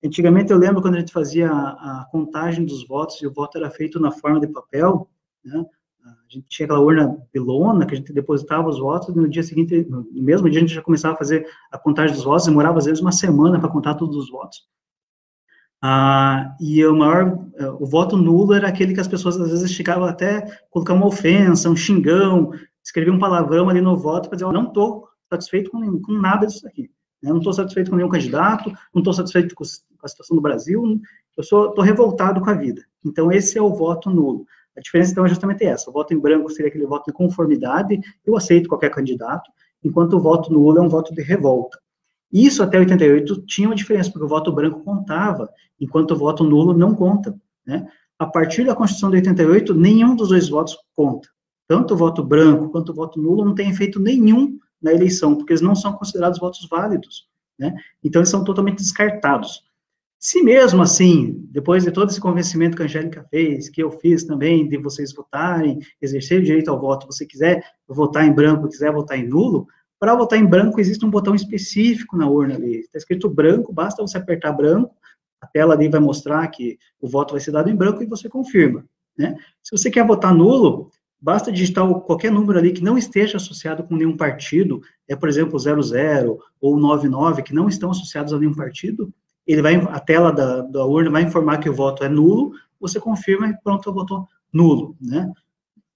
Antigamente, 0.05 0.53
eu 0.53 0.59
lembro 0.59 0.81
quando 0.81 0.95
a 0.95 1.01
gente 1.01 1.13
fazia 1.13 1.51
a, 1.51 2.03
a 2.03 2.09
contagem 2.13 2.65
dos 2.65 2.87
votos, 2.87 3.21
e 3.21 3.27
o 3.27 3.33
voto 3.33 3.59
era 3.59 3.69
feito 3.69 3.99
na 3.99 4.13
forma 4.13 4.39
de 4.39 4.47
papel, 4.47 5.11
né, 5.45 5.65
a 6.05 6.33
gente 6.33 6.47
tinha 6.49 6.67
aquela 6.67 6.81
urna 6.81 7.19
pilona, 7.33 7.85
que 7.85 7.95
a 7.95 7.97
gente 7.97 8.13
depositava 8.13 8.69
os 8.69 8.79
votos, 8.79 9.09
e 9.09 9.19
no 9.19 9.29
dia 9.29 9.43
seguinte, 9.43 9.85
no 9.91 10.07
mesmo 10.13 10.49
dia, 10.49 10.61
a 10.61 10.63
gente 10.63 10.75
já 10.75 10.83
começava 10.83 11.15
a 11.15 11.19
fazer 11.19 11.45
a 11.73 11.79
contagem 11.79 12.15
dos 12.15 12.25
votos, 12.25 12.47
demorava 12.47 12.79
às 12.79 12.85
vezes 12.85 13.01
uma 13.01 13.11
semana 13.11 13.59
para 13.59 13.69
contar 13.69 13.95
todos 13.95 14.17
os 14.17 14.31
votos. 14.31 14.65
Ah, 15.83 16.57
e 16.61 16.85
o 16.85 16.97
maior, 16.97 17.39
eh, 17.57 17.69
o 17.69 17.87
voto 17.87 18.17
nulo 18.17 18.55
era 18.55 18.69
aquele 18.69 18.95
que 18.95 19.01
as 19.01 19.09
pessoas 19.09 19.39
às 19.39 19.51
vezes 19.51 19.71
chegavam 19.71 20.05
até 20.05 20.61
colocar 20.71 20.95
uma 20.95 21.07
ofensa, 21.07 21.69
um 21.69 21.77
xingão, 21.77 22.51
escrever 22.83 23.11
um 23.11 23.19
palavrão 23.19 23.69
ali 23.69 23.81
no 23.81 23.97
voto 23.97 24.29
para 24.29 24.37
dizer, 24.37 24.47
oh, 24.47 24.53
não 24.53 24.69
estou 24.69 25.09
satisfeito 25.31 25.71
com, 25.71 26.01
com, 26.01 26.13
nada 26.13 26.47
disso 26.47 26.67
aqui. 26.67 26.91
Né? 27.23 27.31
Não 27.31 27.39
estou 27.39 27.53
satisfeito 27.53 27.91
com 27.91 27.97
nenhum 27.97 28.09
candidato, 28.09 28.71
não 28.95 29.01
estou 29.01 29.13
satisfeito 29.13 29.55
com, 29.55 29.65
a 30.03 30.09
situação 30.09 30.37
do 30.37 30.43
Brasil, 30.43 31.01
eu 31.37 31.43
estou 31.43 31.81
revoltado 31.81 32.41
com 32.41 32.49
a 32.49 32.55
vida. 32.55 32.83
Então, 33.05 33.33
esse 33.33 33.59
é 33.59 33.63
o 33.63 33.75
voto 33.75 34.09
nulo. 34.09 34.47
A 34.77 34.81
diferença, 34.81 35.13
então, 35.13 35.27
é 35.27 35.29
justamente 35.29 35.65
essa. 35.65 35.91
O 35.91 35.93
voto 35.93 36.15
em 36.15 36.19
branco 36.19 36.51
seria 36.51 36.69
aquele 36.69 36.87
voto 36.87 37.07
de 37.07 37.13
conformidade, 37.13 38.01
eu 38.25 38.37
aceito 38.37 38.69
qualquer 38.69 38.91
candidato, 38.91 39.51
enquanto 39.83 40.15
o 40.15 40.21
voto 40.21 40.53
nulo 40.53 40.79
é 40.79 40.81
um 40.81 40.89
voto 40.89 41.15
de 41.15 41.23
revolta. 41.23 41.79
Isso 42.37 42.63
até 42.63 42.79
88 42.79 43.47
tinha 43.47 43.67
uma 43.67 43.75
diferença, 43.75 44.11
porque 44.11 44.27
o 44.27 44.29
voto 44.29 44.53
branco 44.53 44.85
contava, 44.85 45.49
enquanto 45.81 46.11
o 46.11 46.17
voto 46.17 46.45
nulo 46.45 46.77
não 46.77 46.95
conta. 46.95 47.35
Né? 47.67 47.89
A 48.19 48.27
partir 48.27 48.67
da 48.67 48.75
Constituição 48.75 49.09
de 49.09 49.17
88, 49.17 49.73
nenhum 49.73 50.15
dos 50.15 50.29
dois 50.29 50.51
votos 50.51 50.77
conta. 50.95 51.31
Tanto 51.67 51.95
o 51.95 51.97
voto 51.97 52.23
branco 52.23 52.69
quanto 52.69 52.93
o 52.93 52.95
voto 52.95 53.19
nulo 53.19 53.43
não 53.43 53.55
tem 53.55 53.71
efeito 53.71 53.99
nenhum 53.99 54.59
na 54.83 54.93
eleição, 54.93 55.35
porque 55.35 55.55
eles 55.55 55.63
não 55.63 55.75
são 55.75 55.95
considerados 55.95 56.39
votos 56.39 56.69
válidos. 56.71 57.27
Né? 57.59 57.75
Então, 58.05 58.21
eles 58.21 58.29
são 58.29 58.45
totalmente 58.45 58.83
descartados. 58.83 59.65
Se 60.19 60.43
mesmo 60.43 60.83
assim, 60.83 61.43
depois 61.51 61.85
de 61.85 61.91
todo 61.91 62.11
esse 62.11 62.21
convencimento 62.21 62.77
que 62.77 62.83
a 62.83 62.85
Angélica 62.85 63.25
fez, 63.31 63.71
que 63.71 63.83
eu 63.83 63.91
fiz 63.91 64.25
também, 64.25 64.69
de 64.69 64.77
vocês 64.77 65.15
votarem, 65.15 65.79
exercer 66.03 66.41
o 66.43 66.45
direito 66.45 66.71
ao 66.71 66.79
voto, 66.79 67.07
você 67.07 67.25
quiser 67.25 67.63
votar 67.89 68.27
em 68.27 68.33
branco, 68.33 68.69
quiser 68.69 68.93
votar 68.93 69.19
em 69.19 69.27
nulo, 69.27 69.67
para 69.99 70.15
votar 70.15 70.39
em 70.39 70.45
branco, 70.45 70.81
existe 70.81 71.05
um 71.05 71.11
botão 71.11 71.35
específico 71.35 72.17
na 72.17 72.29
urna 72.29 72.55
ali. 72.55 72.81
Está 72.81 72.99
escrito 72.99 73.29
branco, 73.29 73.73
basta 73.73 74.03
você 74.03 74.19
apertar 74.19 74.53
branco, 74.53 74.95
a 75.41 75.47
tela 75.47 75.75
ali 75.75 75.89
vai 75.89 76.01
mostrar 76.01 76.47
que 76.49 76.79
o 77.01 77.09
voto 77.09 77.33
vai 77.33 77.41
ser 77.41 77.53
dado 77.53 77.71
em 77.71 77.77
branco 77.77 78.03
e 78.03 78.07
você 78.07 78.29
confirma. 78.29 78.85
Né? 79.17 79.37
Se 79.63 79.77
você 79.77 79.91
quer 79.91 80.07
votar 80.07 80.35
nulo, 80.35 80.91
basta 81.21 81.51
digitar 81.51 81.89
qualquer 82.01 82.31
número 82.31 82.59
ali 82.59 82.73
que 82.73 82.83
não 82.83 82.99
esteja 82.99 83.37
associado 83.37 83.85
com 83.85 83.97
nenhum 83.97 84.17
partido, 84.17 84.83
é, 85.09 85.17
por 85.17 85.29
exemplo, 85.29 85.59
00 85.59 86.39
ou 86.61 86.79
99, 86.79 87.43
que 87.43 87.55
não 87.55 87.69
estão 87.69 87.91
associados 87.91 88.33
a 88.33 88.39
nenhum 88.39 88.55
partido, 88.55 89.13
ele 89.47 89.63
vai, 89.63 89.77
a 89.77 90.01
tela 90.01 90.33
da, 90.33 90.61
da 90.63 90.85
urna 90.85 91.11
vai 91.11 91.23
informar 91.23 91.59
que 91.59 91.71
o 91.71 91.75
voto 91.75 92.05
é 92.05 92.09
nulo, 92.09 92.53
você 92.81 93.01
confirma 93.01 93.49
e 93.49 93.57
pronto, 93.63 93.93
votou 93.93 94.27
nulo, 94.53 94.97
né? 95.01 95.33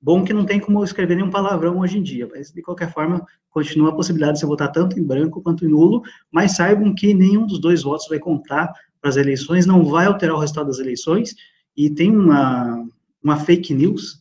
Bom 0.02 0.24
que 0.24 0.32
não 0.32 0.46
tem 0.46 0.58
como 0.58 0.82
escrever 0.82 1.14
nenhum 1.14 1.30
palavrão 1.30 1.78
hoje 1.78 1.98
em 1.98 2.02
dia, 2.02 2.26
mas 2.30 2.50
de 2.50 2.62
qualquer 2.62 2.92
forma, 2.92 3.24
continua 3.50 3.90
a 3.90 3.94
possibilidade 3.94 4.34
de 4.34 4.40
você 4.40 4.46
votar 4.46 4.72
tanto 4.72 4.98
em 4.98 5.04
branco 5.04 5.42
quanto 5.42 5.64
em 5.64 5.68
nulo, 5.68 6.02
mas 6.32 6.56
saibam 6.56 6.94
que 6.94 7.12
nenhum 7.12 7.46
dos 7.46 7.60
dois 7.60 7.82
votos 7.82 8.08
vai 8.08 8.18
contar 8.18 8.72
para 9.00 9.10
as 9.10 9.16
eleições, 9.16 9.66
não 9.66 9.84
vai 9.84 10.06
alterar 10.06 10.36
o 10.36 10.38
resultado 10.38 10.68
das 10.68 10.78
eleições, 10.78 11.34
e 11.76 11.90
tem 11.90 12.14
uma, 12.14 12.86
uma 13.22 13.36
fake 13.36 13.74
news 13.74 14.20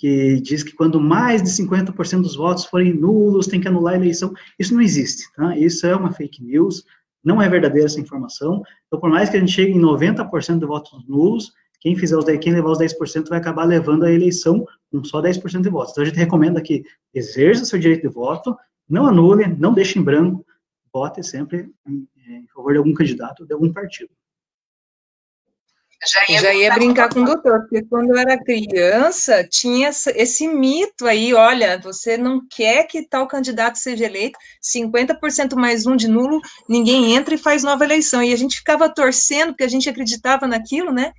que 0.00 0.40
diz 0.40 0.62
que 0.62 0.72
quando 0.72 0.98
mais 0.98 1.42
de 1.42 1.50
50% 1.50 2.22
dos 2.22 2.34
votos 2.34 2.64
forem 2.64 2.94
nulos, 2.94 3.46
tem 3.46 3.60
que 3.60 3.68
anular 3.68 3.92
a 3.92 3.96
eleição. 3.98 4.32
Isso 4.58 4.72
não 4.72 4.80
existe, 4.80 5.30
tá? 5.34 5.54
Isso 5.58 5.86
é 5.86 5.94
uma 5.94 6.10
fake 6.10 6.42
news, 6.42 6.84
não 7.22 7.40
é 7.40 7.46
verdadeira 7.46 7.86
essa 7.86 8.00
informação. 8.00 8.62
Então, 8.86 8.98
por 8.98 9.10
mais 9.10 9.28
que 9.28 9.36
a 9.36 9.40
gente 9.40 9.52
chegue 9.52 9.72
em 9.72 9.80
90% 9.80 10.58
de 10.58 10.64
votos 10.64 11.06
nulos, 11.06 11.52
quem 11.80 11.96
fizer 11.96 12.16
os 12.16 12.24
10, 12.24 12.38
quem 12.40 12.52
levar 12.52 12.70
os 12.70 12.78
10% 12.78 13.28
vai 13.28 13.38
acabar 13.38 13.64
levando 13.64 14.04
a 14.04 14.12
eleição 14.12 14.66
com 14.90 15.02
só 15.02 15.20
10% 15.22 15.62
de 15.62 15.70
votos. 15.70 15.92
Então 15.92 16.02
a 16.02 16.06
gente 16.06 16.18
recomenda 16.18 16.60
que 16.60 16.84
exerça 17.12 17.64
seu 17.64 17.78
direito 17.78 18.02
de 18.02 18.14
voto, 18.14 18.56
não 18.88 19.06
anule, 19.06 19.46
não 19.58 19.72
deixe 19.72 19.98
em 19.98 20.02
branco, 20.02 20.44
vote 20.92 21.22
sempre 21.22 21.70
em, 21.86 22.06
em 22.28 22.46
favor 22.54 22.72
de 22.72 22.78
algum 22.78 22.92
candidato, 22.92 23.46
de 23.46 23.54
algum 23.54 23.72
partido. 23.72 24.10
Já 26.06 26.32
ia, 26.32 26.40
já 26.40 26.54
ia 26.54 26.74
brincar 26.74 27.12
com 27.12 27.20
o 27.20 27.24
doutor, 27.26 27.60
porque 27.60 27.82
quando 27.82 28.10
eu 28.10 28.16
era 28.16 28.42
criança, 28.42 29.46
tinha 29.46 29.90
esse 29.90 30.48
mito 30.48 31.06
aí, 31.06 31.34
olha, 31.34 31.78
você 31.78 32.16
não 32.16 32.40
quer 32.48 32.84
que 32.84 33.06
tal 33.06 33.28
candidato 33.28 33.76
seja 33.76 34.06
eleito, 34.06 34.38
50% 34.62 35.54
mais 35.56 35.86
um 35.86 35.94
de 35.94 36.08
nulo, 36.08 36.40
ninguém 36.66 37.14
entra 37.14 37.34
e 37.34 37.38
faz 37.38 37.62
nova 37.62 37.84
eleição. 37.84 38.22
E 38.22 38.32
a 38.32 38.36
gente 38.36 38.56
ficava 38.56 38.88
torcendo, 38.88 39.48
porque 39.48 39.64
a 39.64 39.68
gente 39.68 39.90
acreditava 39.90 40.46
naquilo, 40.46 40.90
né? 40.90 41.12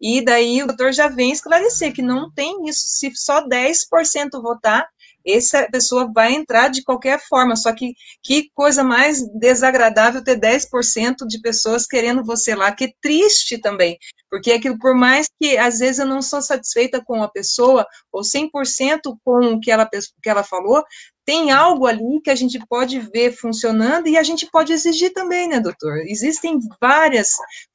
E 0.00 0.24
daí 0.24 0.62
o 0.62 0.66
doutor 0.66 0.92
já 0.92 1.08
vem 1.08 1.32
esclarecer 1.32 1.92
que 1.92 2.02
não 2.02 2.30
tem 2.32 2.68
isso, 2.68 2.84
se 2.86 3.12
só 3.14 3.46
10% 3.46 4.40
votar, 4.40 4.88
essa 5.26 5.68
pessoa 5.70 6.10
vai 6.12 6.32
entrar 6.32 6.68
de 6.68 6.82
qualquer 6.82 7.20
forma, 7.20 7.54
só 7.56 7.72
que 7.72 7.94
que 8.22 8.50
coisa 8.54 8.82
mais 8.82 9.22
desagradável 9.34 10.22
ter 10.24 10.38
10% 10.38 11.26
de 11.26 11.40
pessoas 11.40 11.86
querendo 11.86 12.24
você 12.24 12.54
lá, 12.54 12.72
que 12.72 12.94
triste 13.00 13.58
também, 13.58 13.98
porque 14.30 14.52
aquilo, 14.52 14.78
por 14.78 14.94
mais 14.94 15.26
que 15.40 15.58
às 15.58 15.80
vezes 15.80 15.98
eu 15.98 16.06
não 16.06 16.22
sou 16.22 16.40
satisfeita 16.40 17.02
com 17.04 17.22
a 17.22 17.28
pessoa, 17.28 17.86
ou 18.12 18.22
100% 18.22 19.18
com 19.24 19.54
o 19.54 19.60
que 19.60 19.70
ela, 19.70 19.88
que 20.22 20.28
ela 20.30 20.44
falou, 20.44 20.82
tem 21.28 21.50
algo 21.50 21.86
ali 21.86 22.22
que 22.24 22.30
a 22.30 22.34
gente 22.34 22.58
pode 22.70 22.98
ver 23.00 23.36
funcionando 23.36 24.08
e 24.08 24.16
a 24.16 24.22
gente 24.22 24.48
pode 24.50 24.72
exigir 24.72 25.12
também, 25.12 25.46
né, 25.46 25.60
doutor? 25.60 25.98
Existem 26.06 26.58
várias 26.80 27.32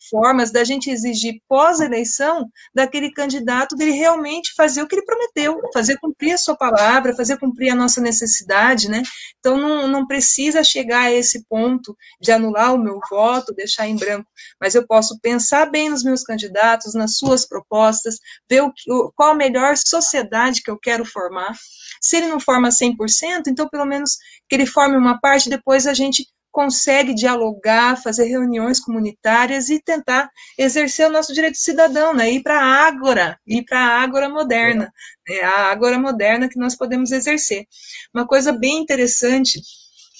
formas 0.09 0.51
da 0.51 0.63
gente 0.63 0.89
exigir 0.89 1.39
pós-eleição 1.47 2.49
daquele 2.73 3.11
candidato 3.11 3.75
dele 3.75 3.91
realmente 3.91 4.55
fazer 4.57 4.81
o 4.81 4.87
que 4.87 4.95
ele 4.95 5.05
prometeu, 5.05 5.61
fazer 5.71 5.99
cumprir 5.99 6.33
a 6.33 6.37
sua 6.39 6.57
palavra, 6.57 7.15
fazer 7.15 7.37
cumprir 7.37 7.69
a 7.69 7.75
nossa 7.75 8.01
necessidade, 8.01 8.89
né? 8.89 9.03
Então 9.37 9.55
não, 9.55 9.87
não 9.87 10.07
precisa 10.07 10.63
chegar 10.63 11.01
a 11.01 11.11
esse 11.11 11.45
ponto 11.45 11.95
de 12.19 12.31
anular 12.31 12.73
o 12.73 12.83
meu 12.83 12.99
voto, 13.07 13.53
deixar 13.53 13.87
em 13.87 13.95
branco, 13.95 14.27
mas 14.59 14.73
eu 14.73 14.87
posso 14.87 15.19
pensar 15.19 15.69
bem 15.69 15.89
nos 15.89 16.03
meus 16.03 16.23
candidatos, 16.23 16.95
nas 16.95 17.17
suas 17.17 17.47
propostas, 17.47 18.15
ver 18.49 18.63
o, 18.63 18.73
qual 19.15 19.29
a 19.29 19.35
melhor 19.35 19.77
sociedade 19.77 20.63
que 20.63 20.71
eu 20.71 20.79
quero 20.79 21.05
formar. 21.05 21.55
Se 22.03 22.17
ele 22.17 22.27
não 22.27 22.39
forma 22.39 22.67
100%, 22.67 23.43
então 23.47 23.69
pelo 23.69 23.85
menos 23.85 24.17
que 24.49 24.55
ele 24.55 24.65
forme 24.65 24.97
uma 24.97 25.19
parte, 25.21 25.49
depois 25.49 25.87
a 25.87 25.93
gente 25.93 26.27
consegue 26.51 27.15
dialogar, 27.15 27.99
fazer 27.99 28.25
reuniões 28.25 28.79
comunitárias 28.79 29.69
e 29.69 29.81
tentar 29.81 30.29
exercer 30.55 31.07
o 31.07 31.11
nosso 31.11 31.33
direito 31.33 31.57
cidadão, 31.57 32.13
né? 32.13 32.29
Ir 32.29 32.43
para 32.43 32.59
a 32.59 32.85
ágora, 32.85 33.39
ir 33.47 33.63
para 33.63 33.79
a 33.79 34.01
ágora 34.01 34.29
moderna, 34.29 34.93
né? 35.27 35.41
a 35.41 35.71
ágora 35.71 35.97
moderna 35.97 36.49
que 36.49 36.59
nós 36.59 36.75
podemos 36.75 37.11
exercer. 37.11 37.65
Uma 38.13 38.27
coisa 38.27 38.51
bem 38.51 38.79
interessante 38.79 39.61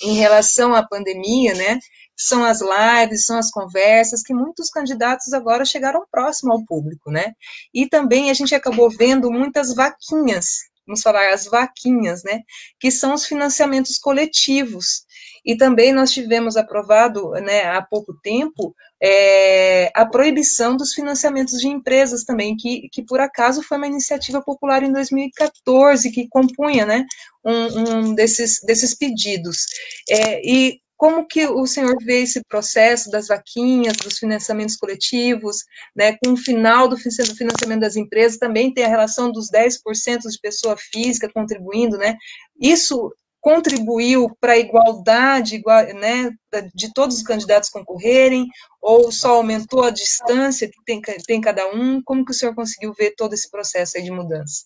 em 0.01 0.15
relação 0.15 0.73
à 0.73 0.81
pandemia, 0.87 1.53
né? 1.53 1.77
São 2.17 2.43
as 2.43 2.61
lives, 2.61 3.25
são 3.25 3.37
as 3.37 3.51
conversas 3.51 4.23
que 4.23 4.33
muitos 4.33 4.69
candidatos 4.69 5.33
agora 5.33 5.65
chegaram 5.65 6.05
próximo 6.09 6.53
ao 6.53 6.65
público, 6.65 7.11
né? 7.11 7.33
E 7.73 7.87
também 7.87 8.31
a 8.31 8.33
gente 8.33 8.55
acabou 8.55 8.89
vendo 8.89 9.29
muitas 9.29 9.75
vaquinhas 9.75 10.72
vamos 10.85 11.01
falar 11.01 11.33
as 11.33 11.45
vaquinhas, 11.45 12.23
né, 12.23 12.41
que 12.79 12.91
são 12.91 13.13
os 13.13 13.25
financiamentos 13.25 13.97
coletivos. 13.97 15.05
E 15.45 15.57
também 15.57 15.91
nós 15.91 16.11
tivemos 16.11 16.55
aprovado, 16.55 17.31
né, 17.31 17.65
há 17.65 17.81
pouco 17.81 18.13
tempo, 18.21 18.73
é, 19.01 19.91
a 19.93 20.05
proibição 20.05 20.77
dos 20.77 20.93
financiamentos 20.93 21.59
de 21.59 21.67
empresas 21.67 22.23
também, 22.23 22.55
que, 22.55 22.87
que 22.89 23.03
por 23.03 23.19
acaso 23.19 23.61
foi 23.61 23.77
uma 23.77 23.87
iniciativa 23.87 24.41
popular 24.41 24.81
em 24.83 24.93
2014, 24.93 26.11
que 26.11 26.27
compunha, 26.29 26.85
né, 26.85 27.05
um, 27.45 28.09
um 28.09 28.15
desses, 28.15 28.61
desses 28.65 28.95
pedidos. 28.95 29.65
É, 30.09 30.41
e 30.45 30.79
como 30.97 31.27
que 31.27 31.45
o 31.47 31.65
senhor 31.65 31.95
vê 32.03 32.21
esse 32.21 32.41
processo 32.47 33.09
das 33.09 33.27
vaquinhas, 33.27 33.97
dos 33.97 34.17
financiamentos 34.17 34.75
coletivos, 34.75 35.57
né, 35.95 36.17
com 36.23 36.33
o 36.33 36.37
final 36.37 36.87
do 36.87 36.97
financiamento 36.97 37.81
das 37.81 37.95
empresas, 37.95 38.37
também 38.37 38.73
tem 38.73 38.85
a 38.85 38.89
relação 38.89 39.31
dos 39.31 39.49
10% 39.49 40.29
de 40.29 40.39
pessoa 40.39 40.77
física 40.77 41.29
contribuindo, 41.33 41.97
né, 41.97 42.15
isso 42.59 43.11
contribuiu 43.43 44.29
para 44.39 44.53
a 44.53 44.57
igualdade 44.57 45.61
né, 45.95 46.31
de 46.73 46.93
todos 46.93 47.17
os 47.17 47.23
candidatos 47.23 47.69
concorrerem, 47.69 48.47
ou 48.81 49.11
só 49.11 49.35
aumentou 49.35 49.83
a 49.83 49.89
distância 49.89 50.69
que 50.69 50.81
tem, 50.85 51.01
tem 51.27 51.41
cada 51.41 51.67
um? 51.75 52.01
Como 52.01 52.23
que 52.23 52.31
o 52.31 52.33
senhor 52.33 52.55
conseguiu 52.55 52.93
ver 52.97 53.13
todo 53.17 53.33
esse 53.33 53.51
processo 53.51 54.01
de 54.01 54.09
mudança? 54.09 54.63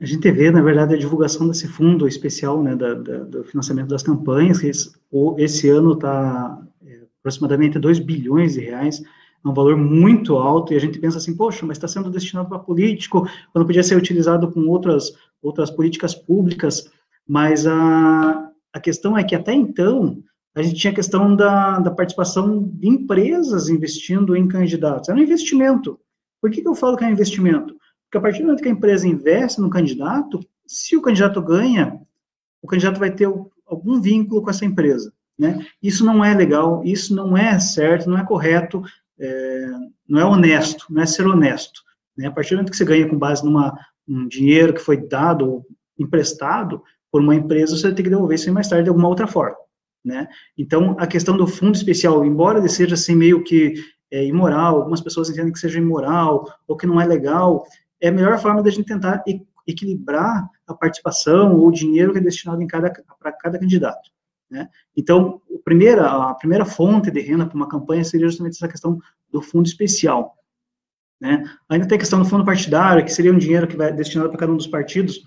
A 0.00 0.06
gente 0.06 0.30
vê, 0.30 0.50
na 0.50 0.62
verdade, 0.62 0.94
a 0.94 0.98
divulgação 0.98 1.46
desse 1.46 1.68
fundo 1.68 2.08
especial, 2.08 2.62
né, 2.62 2.74
da, 2.74 2.94
da, 2.94 3.18
do 3.18 3.44
financiamento 3.44 3.88
das 3.88 4.02
campanhas, 4.02 4.58
que 4.58 4.68
esse, 4.68 4.92
esse 5.36 5.68
ano 5.68 5.92
está 5.92 6.58
é, 6.86 7.00
aproximadamente 7.20 7.78
2 7.78 7.98
bilhões 7.98 8.54
de 8.54 8.60
reais, 8.60 9.02
é 9.02 9.48
um 9.48 9.52
valor 9.52 9.76
muito 9.76 10.36
alto, 10.36 10.72
e 10.72 10.76
a 10.76 10.80
gente 10.80 10.98
pensa 10.98 11.18
assim, 11.18 11.36
poxa, 11.36 11.66
mas 11.66 11.76
está 11.76 11.86
sendo 11.86 12.10
destinado 12.10 12.48
para 12.48 12.58
político, 12.58 13.28
quando 13.52 13.66
podia 13.66 13.82
ser 13.82 13.96
utilizado 13.96 14.50
com 14.50 14.66
outras, 14.68 15.12
outras 15.42 15.70
políticas 15.70 16.14
públicas, 16.14 16.90
mas 17.28 17.66
a, 17.66 18.50
a 18.72 18.80
questão 18.80 19.18
é 19.18 19.22
que 19.22 19.34
até 19.34 19.52
então, 19.52 20.22
a 20.54 20.62
gente 20.62 20.76
tinha 20.76 20.92
a 20.92 20.96
questão 20.96 21.36
da, 21.36 21.78
da 21.78 21.90
participação 21.90 22.62
de 22.72 22.88
empresas 22.88 23.68
investindo 23.68 24.34
em 24.34 24.48
candidatos, 24.48 25.10
era 25.10 25.18
um 25.18 25.22
investimento. 25.22 26.00
Por 26.40 26.50
que, 26.50 26.62
que 26.62 26.68
eu 26.68 26.74
falo 26.74 26.96
que 26.96 27.04
é 27.04 27.06
um 27.06 27.12
investimento? 27.12 27.78
Porque 28.10 28.18
a 28.18 28.20
partir 28.20 28.40
do 28.40 28.46
momento 28.46 28.62
que 28.62 28.68
a 28.68 28.72
empresa 28.72 29.06
investe 29.06 29.60
no 29.60 29.70
candidato, 29.70 30.40
se 30.66 30.96
o 30.96 31.00
candidato 31.00 31.40
ganha, 31.40 32.00
o 32.60 32.66
candidato 32.66 32.98
vai 32.98 33.12
ter 33.12 33.28
algum 33.64 34.00
vínculo 34.00 34.42
com 34.42 34.50
essa 34.50 34.64
empresa. 34.64 35.12
Né? 35.38 35.64
Isso 35.80 36.04
não 36.04 36.24
é 36.24 36.34
legal, 36.34 36.82
isso 36.84 37.14
não 37.14 37.36
é 37.36 37.56
certo, 37.60 38.10
não 38.10 38.18
é 38.18 38.26
correto, 38.26 38.82
é, 39.16 39.66
não 40.08 40.20
é 40.20 40.24
honesto, 40.24 40.86
não 40.90 41.00
é 41.00 41.06
ser 41.06 41.24
honesto. 41.24 41.82
Né? 42.18 42.26
A 42.26 42.32
partir 42.32 42.50
do 42.50 42.56
momento 42.56 42.72
que 42.72 42.76
você 42.76 42.84
ganha 42.84 43.08
com 43.08 43.16
base 43.16 43.44
numa 43.44 43.78
um 44.08 44.26
dinheiro 44.26 44.74
que 44.74 44.80
foi 44.80 44.96
dado 44.96 45.48
ou 45.48 45.66
emprestado 45.96 46.82
por 47.12 47.22
uma 47.22 47.36
empresa, 47.36 47.76
você 47.76 47.94
tem 47.94 48.02
que 48.04 48.10
devolver 48.10 48.34
isso 48.34 48.52
mais 48.52 48.68
tarde 48.68 48.84
de 48.84 48.88
alguma 48.90 49.08
outra 49.08 49.28
forma. 49.28 49.56
Né? 50.04 50.26
Então, 50.58 50.96
a 50.98 51.06
questão 51.06 51.36
do 51.36 51.46
fundo 51.46 51.76
especial, 51.76 52.24
embora 52.24 52.58
ele 52.58 52.68
seja 52.68 52.94
assim 52.94 53.14
meio 53.14 53.44
que 53.44 53.74
é, 54.10 54.24
imoral, 54.24 54.78
algumas 54.78 55.00
pessoas 55.00 55.30
entendem 55.30 55.52
que 55.52 55.60
seja 55.60 55.78
imoral 55.78 56.52
ou 56.66 56.76
que 56.76 56.88
não 56.88 57.00
é 57.00 57.06
legal, 57.06 57.64
é 58.00 58.08
a 58.08 58.12
melhor 58.12 58.38
forma 58.38 58.62
da 58.62 58.70
gente 58.70 58.86
tentar 58.86 59.22
equilibrar 59.66 60.48
a 60.66 60.74
participação 60.74 61.56
ou 61.56 61.68
o 61.68 61.72
dinheiro 61.72 62.12
que 62.12 62.18
é 62.18 62.22
destinado 62.22 62.64
para 63.18 63.32
cada 63.32 63.58
candidato. 63.58 64.10
Né? 64.50 64.68
Então, 64.96 65.40
a 65.54 65.62
primeira, 65.62 66.10
a 66.10 66.34
primeira 66.34 66.64
fonte 66.64 67.10
de 67.10 67.20
renda 67.20 67.46
para 67.46 67.56
uma 67.56 67.68
campanha 67.68 68.04
seria 68.04 68.26
justamente 68.26 68.56
essa 68.56 68.68
questão 68.68 68.98
do 69.30 69.40
fundo 69.40 69.66
especial. 69.66 70.36
Né? 71.20 71.44
Ainda 71.68 71.86
tem 71.86 71.96
a 71.96 71.98
questão 71.98 72.18
do 72.18 72.24
fundo 72.24 72.44
partidário, 72.44 73.04
que 73.04 73.12
seria 73.12 73.32
um 73.32 73.38
dinheiro 73.38 73.68
que 73.68 73.76
vai 73.76 73.92
destinado 73.92 74.30
para 74.30 74.38
cada 74.38 74.52
um 74.52 74.56
dos 74.56 74.66
partidos, 74.66 75.22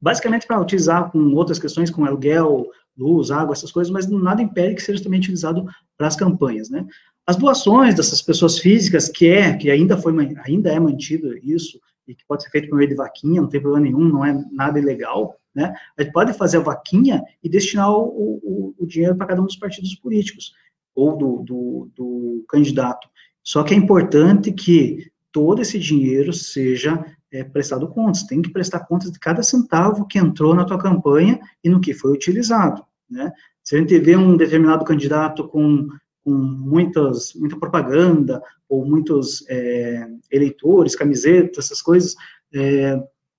basicamente 0.00 0.46
para 0.46 0.60
utilizar 0.60 1.10
com 1.10 1.18
outras 1.34 1.58
questões, 1.58 1.90
como 1.90 2.06
aluguel, 2.06 2.70
luz, 2.96 3.30
água, 3.30 3.52
essas 3.52 3.72
coisas, 3.72 3.92
mas 3.92 4.06
nada 4.06 4.42
impede 4.42 4.74
que 4.76 4.82
seja 4.82 5.02
também 5.02 5.20
utilizado 5.20 5.66
para 5.96 6.06
as 6.06 6.16
campanhas, 6.16 6.70
né? 6.70 6.86
As 7.30 7.36
doações 7.36 7.94
dessas 7.94 8.20
pessoas 8.20 8.58
físicas, 8.58 9.08
que 9.08 9.28
é, 9.28 9.56
que 9.56 9.70
ainda 9.70 9.96
foi, 9.96 10.12
ainda 10.44 10.68
é 10.68 10.80
mantido 10.80 11.38
isso, 11.38 11.80
e 12.08 12.12
que 12.12 12.24
pode 12.26 12.42
ser 12.42 12.50
feito 12.50 12.68
por 12.68 12.74
meio 12.74 12.88
de 12.88 12.96
vaquinha, 12.96 13.40
não 13.40 13.48
tem 13.48 13.60
problema 13.60 13.86
nenhum, 13.86 14.00
não 14.00 14.24
é 14.24 14.44
nada 14.50 14.80
ilegal, 14.80 15.36
né? 15.54 15.72
A 15.96 16.02
gente 16.02 16.12
pode 16.12 16.32
fazer 16.32 16.56
a 16.56 16.62
vaquinha 16.62 17.22
e 17.40 17.48
destinar 17.48 17.88
o, 17.88 18.40
o, 18.42 18.74
o 18.76 18.84
dinheiro 18.84 19.14
para 19.14 19.28
cada 19.28 19.40
um 19.40 19.46
dos 19.46 19.54
partidos 19.54 19.94
políticos, 19.94 20.54
ou 20.92 21.16
do, 21.16 21.44
do, 21.44 21.90
do, 21.94 22.44
candidato. 22.48 23.08
Só 23.44 23.62
que 23.62 23.74
é 23.74 23.76
importante 23.76 24.50
que 24.50 25.08
todo 25.30 25.62
esse 25.62 25.78
dinheiro 25.78 26.32
seja 26.32 27.00
é, 27.32 27.44
prestado 27.44 27.86
contas, 27.86 28.24
tem 28.24 28.42
que 28.42 28.50
prestar 28.50 28.80
contas 28.80 29.12
de 29.12 29.20
cada 29.20 29.40
centavo 29.44 30.04
que 30.04 30.18
entrou 30.18 30.52
na 30.52 30.64
tua 30.64 30.80
campanha 30.80 31.38
e 31.62 31.70
no 31.70 31.80
que 31.80 31.94
foi 31.94 32.12
utilizado, 32.12 32.84
né? 33.08 33.30
Se 33.62 33.76
a 33.76 33.78
gente 33.78 33.96
vê 34.00 34.16
um 34.16 34.36
determinado 34.36 34.84
candidato 34.84 35.46
com 35.46 35.86
com 36.30 36.36
muitas, 36.36 37.34
muita 37.34 37.58
propaganda, 37.58 38.40
ou 38.68 38.86
muitos 38.86 39.44
é, 39.48 40.08
eleitores, 40.30 40.94
camisetas, 40.94 41.64
essas 41.64 41.82
coisas, 41.82 42.14
é, 42.54 42.96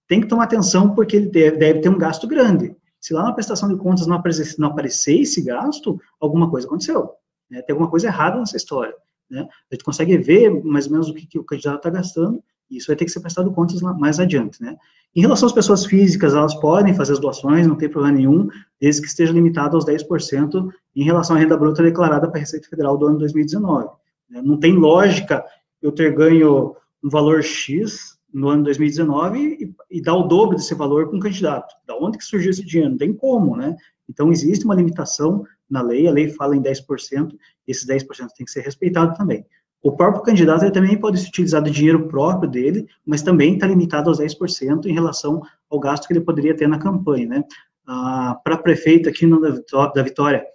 tem 0.08 0.20
que 0.20 0.28
tomar 0.28 0.44
atenção 0.44 0.94
porque 0.94 1.16
ele 1.16 1.30
deve, 1.30 1.58
deve, 1.58 1.80
ter 1.80 1.88
um 1.88 1.98
gasto 1.98 2.28
grande. 2.28 2.76
Se 3.00 3.14
lá 3.14 3.24
na 3.24 3.32
prestação 3.32 3.70
de 3.70 3.78
contas 3.78 4.06
não 4.06 4.18
aparecer, 4.18 4.56
não 4.60 4.68
aparecer 4.68 5.22
esse 5.22 5.42
gasto, 5.42 6.00
alguma 6.20 6.50
coisa 6.50 6.68
aconteceu. 6.68 7.12
Né? 7.50 7.62
Tem 7.62 7.74
alguma 7.74 7.90
coisa 7.90 8.08
errada 8.08 8.38
nessa 8.38 8.58
história. 8.58 8.94
Né? 9.30 9.48
A 9.72 9.74
gente 9.74 9.86
consegue 9.86 10.18
ver 10.18 10.50
mais 10.66 10.88
ou 10.88 10.92
menos 10.92 11.10
o 11.10 11.14
que, 11.14 11.26
que 11.26 11.40
o 11.40 11.46
candidato 11.46 11.78
está 11.78 11.90
gastando, 11.90 12.44
isso 12.78 12.88
vai 12.88 12.96
ter 12.96 13.06
que 13.06 13.12
ser 13.12 13.20
prestado 13.20 13.52
contas 13.52 13.82
mais 13.82 14.20
adiante, 14.20 14.62
né? 14.62 14.78
Em 15.14 15.22
relação 15.22 15.48
às 15.48 15.54
pessoas 15.54 15.86
físicas, 15.86 16.34
elas 16.34 16.56
podem 16.56 16.94
fazer 16.94 17.14
as 17.14 17.20
doações, 17.20 17.68
não 17.68 17.76
tem 17.76 17.90
problema 17.90 18.18
nenhum, 18.18 18.48
desde 18.80 19.02
que 19.02 19.08
esteja 19.08 19.34
limitado 19.34 19.76
aos 19.76 19.86
10% 19.86 20.70
em 20.96 21.04
relação 21.04 21.36
à 21.36 21.40
renda 21.40 21.58
bruta 21.58 21.84
declarada 21.84 22.28
para 22.28 22.38
a 22.38 22.40
Receita 22.40 22.70
Federal 22.70 22.98
do 22.98 23.08
ano 23.08 23.18
2019. 23.18 23.90
Né? 24.30 24.42
Não 24.42 24.58
tem 24.58 24.74
lógica 24.74 25.44
eu 25.82 25.92
ter 25.92 26.16
ganho 26.16 26.76
um 27.04 27.10
valor 27.10 27.44
X 27.44 28.18
no 28.34 28.48
ano 28.48 28.64
2019 28.64 29.40
e, 29.40 29.98
e 29.98 30.02
dar 30.02 30.16
o 30.16 30.24
dobro 30.24 30.56
desse 30.56 30.74
valor 30.74 31.08
para 31.08 31.18
um 31.18 31.20
candidato. 31.20 31.76
Da 31.86 31.98
onde 31.98 32.18
que 32.18 32.24
surgiu 32.24 32.52
esse 32.52 32.64
dinheiro? 32.64 32.92
Não 32.92 32.98
tem 32.98 33.14
como, 33.14 33.58
né? 33.58 33.76
Então, 34.10 34.32
existe 34.32 34.66
uma 34.66 34.76
limitação 34.76 35.44
na 35.70 35.82
lei, 35.82 36.08
a 36.08 36.12
lei 36.12 36.30
fala 36.30 36.56
em 36.56 36.62
10%, 36.62 37.34
esses 37.68 37.88
10% 37.88 38.28
tem 38.36 38.46
que 38.46 38.52
ser 38.52 38.62
respeitado 38.62 39.16
também. 39.16 39.46
O 39.84 39.92
próprio 39.92 40.22
candidato 40.22 40.64
ele 40.64 40.72
também 40.72 40.98
pode 40.98 41.20
utilizar 41.22 41.62
do 41.62 41.72
dinheiro 41.72 42.08
próprio 42.08 42.50
dele, 42.50 42.88
mas 43.06 43.24
também 43.24 43.56
está 43.56 43.66
limitado 43.66 44.10
aos 44.10 44.20
10% 44.20 44.86
em 44.86 44.94
relação 44.94 45.42
ao 45.70 45.80
gasto 45.80 46.08
que 46.08 46.14
ele 46.14 46.22
poderia 46.22 46.56
ter 46.56 46.68
na 46.68 46.78
campanha, 46.78 47.28
né? 47.28 47.44
Ah, 47.88 48.40
Para 48.44 48.58
prefeito 48.58 49.10
aqui 49.10 49.26
no 49.26 49.42
da 49.42 50.04
Vitória, 50.04 50.46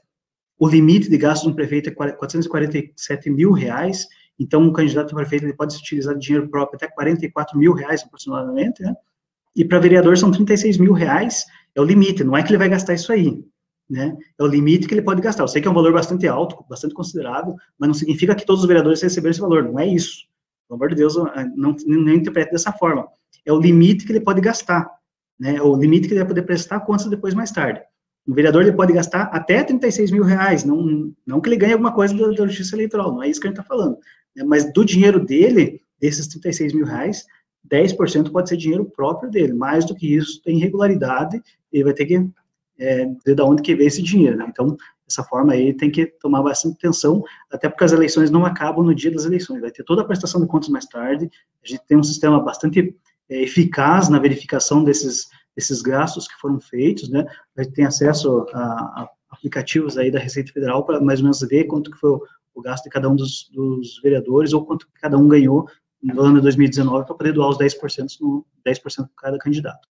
o 0.59 0.68
limite 0.68 1.11
de 1.11 1.18
gastos 1.18 1.51
um 1.51 1.55
prefeito 1.55 1.89
é 1.89 1.93
447 1.93 3.31
mil 3.31 3.53
reais, 3.53 4.07
Então, 4.39 4.62
um 4.62 4.72
candidato 4.72 5.12
a 5.12 5.16
prefeito 5.16 5.45
ele 5.47 5.55
pode 5.55 5.74
utilizar 5.77 6.14
dinheiro 6.16 6.49
próprio 6.49 6.77
até 6.77 6.87
44 6.87 7.59
mil 7.59 7.72
reais 7.72 8.03
aproximadamente, 8.03 8.83
né? 8.83 8.95
E 9.57 9.64
para 9.64 9.79
vereador 9.79 10.18
são 10.18 10.31
36 10.31 10.77
mil 10.77 10.93
reais, 10.93 11.45
é 11.74 11.81
o 11.81 11.85
limite, 11.85 12.22
não 12.22 12.37
é 12.37 12.43
que 12.43 12.51
ele 12.51 12.59
vai 12.59 12.68
gastar 12.68 12.93
isso 12.93 13.11
aí, 13.11 13.43
né? 13.89 14.16
É 14.39 14.43
o 14.43 14.47
limite 14.47 14.87
que 14.87 14.95
ele 14.95 15.03
pode 15.03 15.22
gastar. 15.22 15.45
Eu 15.45 15.49
sei 15.49 15.62
que 15.62 15.68
é 15.68 15.70
um 15.70 15.74
valor 15.74 15.93
bastante 15.93 16.26
alto, 16.26 16.64
bastante 16.68 16.95
considerável, 16.95 17.55
mas 17.78 17.89
não 17.89 17.95
significa 17.95 18.34
que 18.34 18.45
todos 18.45 18.62
os 18.62 18.68
vereadores 18.68 19.01
receberam 19.01 19.30
esse 19.30 19.41
valor, 19.41 19.62
não 19.62 19.78
é 19.78 19.87
isso. 19.87 20.26
Pelo 20.68 20.78
amor 20.78 20.89
de 20.91 20.97
Deus, 20.97 21.16
não, 21.57 21.76
não 21.87 22.12
interprete 22.14 22.51
dessa 22.51 22.72
forma. 22.72 23.07
É 23.45 23.53
o 23.53 23.61
limite 23.61 24.05
que 24.05 24.12
ele 24.12 24.20
pode 24.20 24.41
gastar, 24.41 24.91
né? 25.39 25.57
É 25.57 25.62
o 25.62 25.76
limite 25.76 26.09
que 26.09 26.14
ele 26.14 26.20
vai 26.20 26.28
poder 26.28 26.43
prestar 26.43 26.80
contas 26.80 27.07
depois 27.07 27.34
mais 27.34 27.53
tarde. 27.53 27.80
O 28.26 28.34
vereador 28.34 28.62
ele 28.62 28.72
pode 28.72 28.93
gastar 28.93 29.22
até 29.32 29.62
36 29.62 30.11
mil 30.11 30.24
reais, 30.24 30.64
não, 30.64 31.12
não 31.24 31.41
que 31.41 31.49
ele 31.49 31.57
ganhe 31.57 31.74
alguma 31.74 31.93
coisa 31.93 32.12
da, 32.16 32.26
da 32.26 32.47
justiça 32.47 32.74
eleitoral, 32.74 33.12
não 33.12 33.22
é 33.22 33.28
isso 33.28 33.41
que 33.41 33.47
a 33.47 33.51
gente 33.51 33.61
está 33.61 33.68
falando. 33.68 33.97
Né? 34.34 34.43
Mas 34.43 34.72
do 34.72 34.84
dinheiro 34.84 35.24
dele, 35.24 35.80
desses 36.01 36.26
36 36.26 36.72
mil 36.72 36.84
reais, 36.84 37.24
10% 37.70 38.32
pode 38.32 38.49
ser 38.49 38.57
dinheiro 38.57 38.84
próprio 38.84 39.30
dele. 39.30 39.53
Mais 39.53 39.84
do 39.84 39.95
que 39.95 40.12
isso, 40.12 40.43
tem 40.43 40.59
irregularidade, 40.59 41.41
ele 41.72 41.84
vai 41.84 41.95
ter 41.95 42.07
que 42.07 42.28
é, 42.79 43.07
ver 43.24 43.35
de 43.35 43.43
onde 43.43 43.62
que 43.62 43.74
vem 43.74 43.87
esse 43.87 44.03
dinheiro. 44.03 44.37
Né? 44.37 44.47
Então, 44.49 44.77
dessa 45.07 45.22
forma 45.24 45.53
aí, 45.53 45.72
tem 45.74 45.91
que 45.91 46.07
tomar 46.07 46.43
bastante 46.43 46.74
atenção, 46.74 47.22
até 47.51 47.68
porque 47.68 47.85
as 47.85 47.93
eleições 47.93 48.31
não 48.31 48.45
acabam 48.45 48.85
no 48.85 48.95
dia 48.95 49.11
das 49.11 49.24
eleições. 49.24 49.61
Vai 49.61 49.70
ter 49.70 49.85
toda 49.85 50.03
a 50.03 50.05
prestação 50.05 50.41
de 50.41 50.47
contas 50.47 50.68
mais 50.68 50.87
tarde. 50.87 51.31
A 51.64 51.68
gente 51.68 51.87
tem 51.87 51.97
um 51.97 52.03
sistema 52.03 52.41
bastante 52.41 52.95
é, 53.29 53.43
eficaz 53.43 54.09
na 54.09 54.18
verificação 54.18 54.85
desses, 54.85 55.27
desses 55.55 55.83
gastos 55.83 56.29
que 56.29 56.35
foram 56.41 56.61
feitos, 56.61 57.09
né? 57.09 57.24
A 57.57 57.62
gente 57.62 57.74
tem 57.74 57.85
acesso 57.85 58.47
a, 58.53 58.62
a 58.62 59.11
aplicativos 59.31 59.97
aí 59.99 60.11
da 60.11 60.18
Receita 60.18 60.53
Federal 60.53 60.85
para 60.85 61.01
mais 61.01 61.20
ou 61.20 61.24
menos 61.24 61.41
ver 61.41 61.64
quanto 61.64 61.91
que 61.91 61.99
foi 61.99 62.11
o, 62.11 62.22
o 62.55 62.62
gasto 62.62 62.85
de 62.85 62.91
cada 62.91 63.09
um 63.09 63.16
dos, 63.16 63.49
dos, 63.53 64.01
vereadores 64.03 64.53
ou 64.53 64.64
quanto 64.64 64.87
que 64.87 65.01
cada 65.01 65.16
um 65.16 65.29
ganhou 65.29 65.68
no 66.03 66.20
ano 66.20 66.37
de 66.37 66.43
2019 66.43 67.07
para 67.07 67.14
poder 67.14 67.33
doar 67.33 67.51
os 67.51 67.59
10% 67.59 68.07
no 68.20 68.47
10% 68.66 68.81
para 68.97 69.09
cada 69.16 69.39
candidato. 69.39 69.89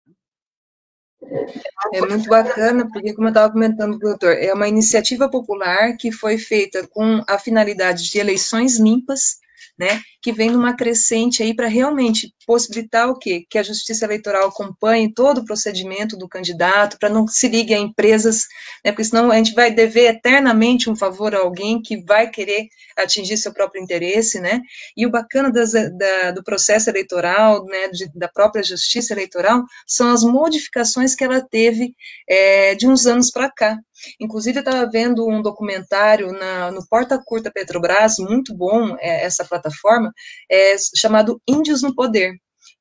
É 1.94 2.02
muito 2.02 2.30
bacana, 2.30 2.88
porque, 2.92 3.14
como 3.14 3.28
eu 3.28 3.32
estava 3.32 3.52
comentando 3.52 4.00
doutor, 4.00 4.34
é 4.34 4.54
uma 4.54 4.68
iniciativa 4.68 5.30
popular 5.30 5.96
que 5.98 6.12
foi 6.12 6.38
feita 6.38 6.88
com 6.88 7.22
a 7.28 7.38
finalidade 7.38 8.10
de 8.10 8.18
eleições 8.20 8.80
limpas, 8.80 9.38
né, 9.78 10.02
que 10.26 10.32
vem 10.32 10.50
numa 10.50 10.76
crescente 10.76 11.44
aí 11.44 11.56
para 11.56 11.68
realmente 11.68 12.34
possibilitar 12.48 13.08
o 13.08 13.16
quê? 13.16 13.46
Que 13.48 13.60
a 13.60 13.64
Justiça 13.64 14.06
Eleitoral 14.06 14.48
acompanhe 14.48 15.14
todo 15.14 15.38
o 15.42 15.46
procedimento 15.46 16.18
do 16.18 16.28
candidato, 16.28 16.98
para 16.98 17.10
não 17.10 17.28
se 17.28 17.48
ligue 17.48 17.76
a 17.76 17.78
empresas, 17.78 18.48
né, 18.84 18.92
porque 18.92 19.04
senão 19.04 19.30
a 19.30 19.38
gente 19.38 19.54
vai 19.54 19.70
dever 19.70 20.16
eternamente 20.16 20.90
um 20.90 20.96
favor 20.96 21.36
a 21.36 21.42
alguém 21.42 21.80
que 21.80 22.04
vai 22.04 22.28
querer 22.28 22.66
atingir 22.98 23.38
seu 23.38 23.54
próprio 23.54 23.80
interesse, 23.84 24.40
né, 24.40 24.62
e 24.98 25.06
o 25.06 25.12
bacana 25.12 25.52
das, 25.52 25.74
da, 25.74 26.32
do 26.32 26.44
processo 26.44 26.90
eleitoral, 26.90 27.64
né, 27.66 27.90
de, 27.90 28.10
da 28.16 28.28
própria 28.28 28.64
Justiça 28.64 29.14
Eleitoral, 29.14 29.64
são 29.86 30.12
as 30.12 30.24
modificações 30.24 31.14
que 31.14 31.24
ela 31.24 31.40
teve 31.40 31.94
é, 32.28 32.74
de 32.74 32.88
uns 32.88 33.06
anos 33.06 33.30
para 33.30 33.48
cá, 33.52 33.78
Inclusive, 34.20 34.58
eu 34.58 34.64
estava 34.64 34.90
vendo 34.90 35.28
um 35.28 35.42
documentário 35.42 36.32
na, 36.34 36.72
no 36.72 36.86
Porta 36.88 37.22
Curta 37.24 37.52
Petrobras, 37.52 38.18
muito 38.20 38.54
bom 38.54 38.96
é, 39.00 39.24
essa 39.24 39.46
plataforma, 39.46 40.12
é, 40.52 40.76
chamado 40.96 41.42
Índios 41.48 41.82
no 41.82 41.96
Poder, 41.96 42.34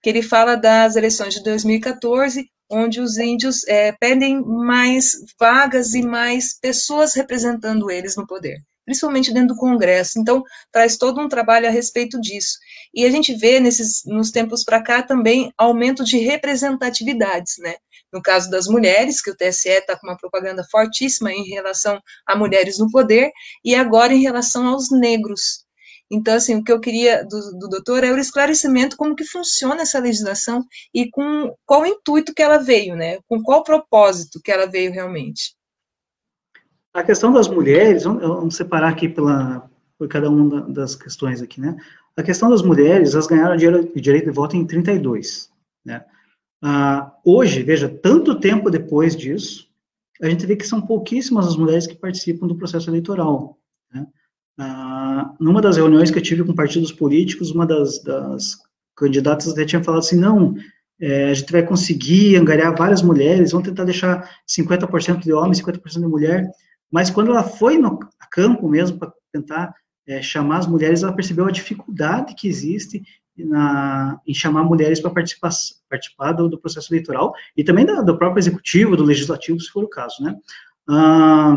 que 0.02 0.08
ele 0.08 0.22
fala 0.22 0.56
das 0.56 0.96
eleições 0.96 1.34
de 1.34 1.42
2014, 1.42 2.46
onde 2.70 3.00
os 3.00 3.18
índios 3.18 3.66
é, 3.66 3.92
pedem 3.92 4.42
mais 4.42 5.12
vagas 5.38 5.94
e 5.94 6.02
mais 6.02 6.58
pessoas 6.58 7.14
representando 7.14 7.90
eles 7.90 8.16
no 8.16 8.26
poder 8.26 8.58
principalmente 8.84 9.32
dentro 9.32 9.54
do 9.54 9.60
Congresso. 9.60 10.18
Então, 10.20 10.42
traz 10.70 10.96
todo 10.96 11.20
um 11.20 11.28
trabalho 11.28 11.66
a 11.66 11.70
respeito 11.70 12.20
disso. 12.20 12.58
E 12.92 13.04
a 13.04 13.10
gente 13.10 13.34
vê 13.34 13.58
nesses, 13.58 14.02
nos 14.04 14.30
tempos 14.30 14.62
para 14.62 14.82
cá 14.82 15.02
também 15.02 15.52
aumento 15.56 16.04
de 16.04 16.18
representatividades, 16.18 17.54
né? 17.58 17.74
No 18.12 18.22
caso 18.22 18.48
das 18.50 18.66
mulheres, 18.66 19.20
que 19.20 19.30
o 19.30 19.36
TSE 19.36 19.68
está 19.68 19.98
com 19.98 20.06
uma 20.06 20.16
propaganda 20.16 20.64
fortíssima 20.70 21.32
em 21.32 21.44
relação 21.44 22.00
a 22.26 22.36
mulheres 22.36 22.78
no 22.78 22.90
poder, 22.90 23.32
e 23.64 23.74
agora 23.74 24.12
em 24.12 24.20
relação 24.20 24.66
aos 24.68 24.90
negros. 24.90 25.63
Então, 26.10 26.34
assim, 26.34 26.56
o 26.56 26.62
que 26.62 26.70
eu 26.70 26.80
queria 26.80 27.24
do, 27.24 27.58
do 27.58 27.68
doutor 27.68 28.04
é 28.04 28.12
o 28.12 28.18
esclarecimento 28.18 28.96
como 28.96 29.16
que 29.16 29.24
funciona 29.24 29.82
essa 29.82 29.98
legislação 29.98 30.64
e 30.92 31.10
com 31.10 31.54
qual 31.64 31.86
intuito 31.86 32.34
que 32.34 32.42
ela 32.42 32.58
veio, 32.58 32.94
né? 32.94 33.18
Com 33.26 33.42
qual 33.42 33.64
propósito 33.64 34.40
que 34.42 34.52
ela 34.52 34.66
veio 34.66 34.92
realmente. 34.92 35.54
A 36.92 37.02
questão 37.02 37.32
das 37.32 37.48
mulheres, 37.48 38.04
vamos 38.04 38.54
separar 38.54 38.90
aqui 38.90 39.08
pela, 39.08 39.68
por 39.98 40.08
cada 40.08 40.30
uma 40.30 40.60
das 40.62 40.94
questões 40.94 41.42
aqui, 41.42 41.60
né? 41.60 41.76
A 42.16 42.22
questão 42.22 42.48
das 42.48 42.62
mulheres, 42.62 43.14
elas 43.14 43.26
ganharam 43.26 43.56
direito, 43.56 44.26
de 44.26 44.30
voto 44.30 44.56
em 44.56 44.64
32, 44.64 45.50
né? 45.84 46.04
Ah, 46.62 47.12
hoje, 47.24 47.62
veja, 47.62 47.88
tanto 47.88 48.38
tempo 48.38 48.70
depois 48.70 49.16
disso, 49.16 49.68
a 50.22 50.28
gente 50.28 50.46
vê 50.46 50.54
que 50.54 50.66
são 50.66 50.80
pouquíssimas 50.80 51.46
as 51.46 51.56
mulheres 51.56 51.86
que 51.86 51.96
participam 51.96 52.46
do 52.46 52.56
processo 52.56 52.88
eleitoral, 52.88 53.58
né? 53.92 54.06
Ah, 54.58 55.34
numa 55.40 55.60
das 55.60 55.76
reuniões 55.76 56.10
que 56.10 56.18
eu 56.18 56.22
tive 56.22 56.44
com 56.44 56.54
partidos 56.54 56.92
políticos, 56.92 57.50
uma 57.50 57.66
das, 57.66 58.02
das 58.02 58.56
candidatas 58.96 59.48
até 59.48 59.64
tinha 59.64 59.82
falado 59.82 60.00
assim, 60.00 60.18
não, 60.18 60.54
é, 61.00 61.30
a 61.30 61.34
gente 61.34 61.50
vai 61.50 61.64
conseguir 61.64 62.36
angariar 62.36 62.76
várias 62.76 63.02
mulheres, 63.02 63.52
vamos 63.52 63.68
tentar 63.68 63.84
deixar 63.84 64.30
50% 64.48 65.22
de 65.22 65.32
homem, 65.32 65.52
50% 65.52 66.00
de 66.00 66.06
mulher, 66.06 66.48
mas 66.90 67.10
quando 67.10 67.30
ela 67.32 67.42
foi 67.42 67.78
no 67.78 67.98
campo 68.30 68.68
mesmo 68.68 68.98
para 68.98 69.12
tentar 69.32 69.74
é, 70.06 70.22
chamar 70.22 70.58
as 70.58 70.66
mulheres, 70.66 71.02
ela 71.02 71.12
percebeu 71.14 71.46
a 71.46 71.50
dificuldade 71.50 72.34
que 72.34 72.46
existe 72.46 73.02
na, 73.36 74.20
em 74.26 74.32
chamar 74.32 74.62
mulheres 74.62 75.00
para 75.00 75.10
participar, 75.10 75.50
participar 75.90 76.32
do, 76.32 76.48
do, 76.48 76.58
processo 76.58 76.92
eleitoral 76.92 77.34
e 77.56 77.64
também 77.64 77.84
do, 77.84 78.04
do, 78.04 78.16
próprio 78.16 78.40
executivo, 78.40 78.96
do 78.96 79.02
legislativo, 79.02 79.58
se 79.58 79.70
for 79.70 79.82
o 79.82 79.88
caso, 79.88 80.22
né? 80.22 80.36
Ah, 80.88 81.56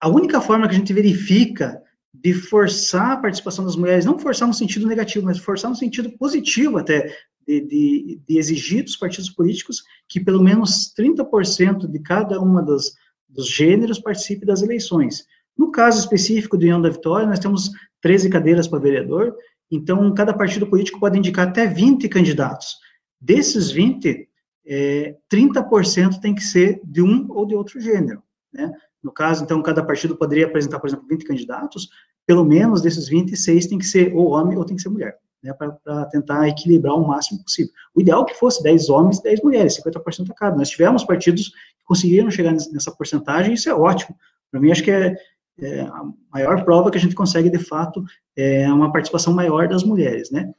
a 0.00 0.08
única 0.08 0.40
forma 0.40 0.68
que 0.68 0.74
a 0.74 0.78
gente 0.78 0.92
verifica 0.92 1.82
de 2.12 2.32
forçar 2.34 3.12
a 3.12 3.16
participação 3.16 3.64
das 3.64 3.76
mulheres, 3.76 4.04
não 4.04 4.18
forçar 4.18 4.48
no 4.48 4.54
sentido 4.54 4.86
negativo, 4.86 5.26
mas 5.26 5.38
forçar 5.38 5.70
no 5.70 5.76
sentido 5.76 6.10
positivo 6.12 6.78
até, 6.78 7.14
de, 7.46 7.60
de, 7.60 8.20
de 8.26 8.38
exigir 8.38 8.84
dos 8.84 8.96
partidos 8.96 9.30
políticos 9.30 9.82
que 10.08 10.20
pelo 10.20 10.42
menos 10.42 10.92
30% 10.98 11.86
de 11.86 11.98
cada 12.00 12.40
uma 12.40 12.62
das, 12.62 12.92
dos 13.28 13.48
gêneros 13.48 13.98
participe 13.98 14.46
das 14.46 14.62
eleições. 14.62 15.26
No 15.56 15.70
caso 15.70 15.98
específico 15.98 16.56
do 16.56 16.62
União 16.62 16.80
da 16.80 16.90
Vitória, 16.90 17.26
nós 17.26 17.38
temos 17.38 17.70
13 18.00 18.30
cadeiras 18.30 18.68
para 18.68 18.78
vereador, 18.78 19.34
então 19.70 20.12
cada 20.14 20.32
partido 20.32 20.66
político 20.66 21.00
pode 21.00 21.18
indicar 21.18 21.48
até 21.48 21.66
20 21.66 22.08
candidatos. 22.08 22.76
Desses 23.20 23.70
20, 23.70 24.28
é, 24.66 25.16
30% 25.32 26.20
tem 26.20 26.34
que 26.34 26.42
ser 26.42 26.80
de 26.84 27.02
um 27.02 27.26
ou 27.30 27.46
de 27.46 27.54
outro 27.54 27.80
gênero, 27.80 28.22
né? 28.52 28.70
No 29.02 29.12
caso, 29.12 29.44
então, 29.44 29.62
cada 29.62 29.82
partido 29.82 30.16
poderia 30.16 30.46
apresentar, 30.46 30.80
por 30.80 30.88
exemplo, 30.88 31.06
20 31.08 31.24
candidatos, 31.24 31.88
pelo 32.26 32.44
menos 32.44 32.82
desses 32.82 33.08
26 33.08 33.66
tem 33.66 33.78
que 33.78 33.86
ser 33.86 34.14
ou 34.14 34.32
homem 34.32 34.58
ou 34.58 34.64
tem 34.64 34.76
que 34.76 34.82
ser 34.82 34.88
mulher, 34.88 35.16
né, 35.42 35.52
para 35.52 36.06
tentar 36.06 36.48
equilibrar 36.48 36.94
o 36.94 37.06
máximo 37.06 37.42
possível. 37.42 37.72
O 37.94 38.00
ideal 38.00 38.22
é 38.22 38.24
que 38.26 38.34
fosse 38.34 38.62
10 38.62 38.90
homens 38.90 39.18
e 39.18 39.22
10 39.22 39.42
mulheres, 39.42 39.80
50% 39.82 40.30
a 40.30 40.34
cada. 40.34 40.56
Nós 40.56 40.68
tivemos 40.68 41.04
partidos 41.04 41.52
conseguiram 41.88 42.30
chegar 42.30 42.52
nessa 42.52 42.92
porcentagem, 42.92 43.54
isso 43.54 43.68
é 43.70 43.74
ótimo. 43.74 44.14
Para 44.50 44.60
mim, 44.60 44.70
acho 44.70 44.82
que 44.82 44.90
é, 44.90 45.16
é, 45.58 45.80
a 45.80 46.02
maior 46.30 46.62
prova 46.62 46.90
que 46.90 46.98
a 46.98 47.00
gente 47.00 47.14
consegue, 47.14 47.48
de 47.48 47.58
fato, 47.58 48.04
é 48.36 48.70
uma 48.70 48.92
participação 48.92 49.32
maior 49.32 49.66
das 49.66 49.82
mulheres, 49.82 50.30
né? 50.30 50.52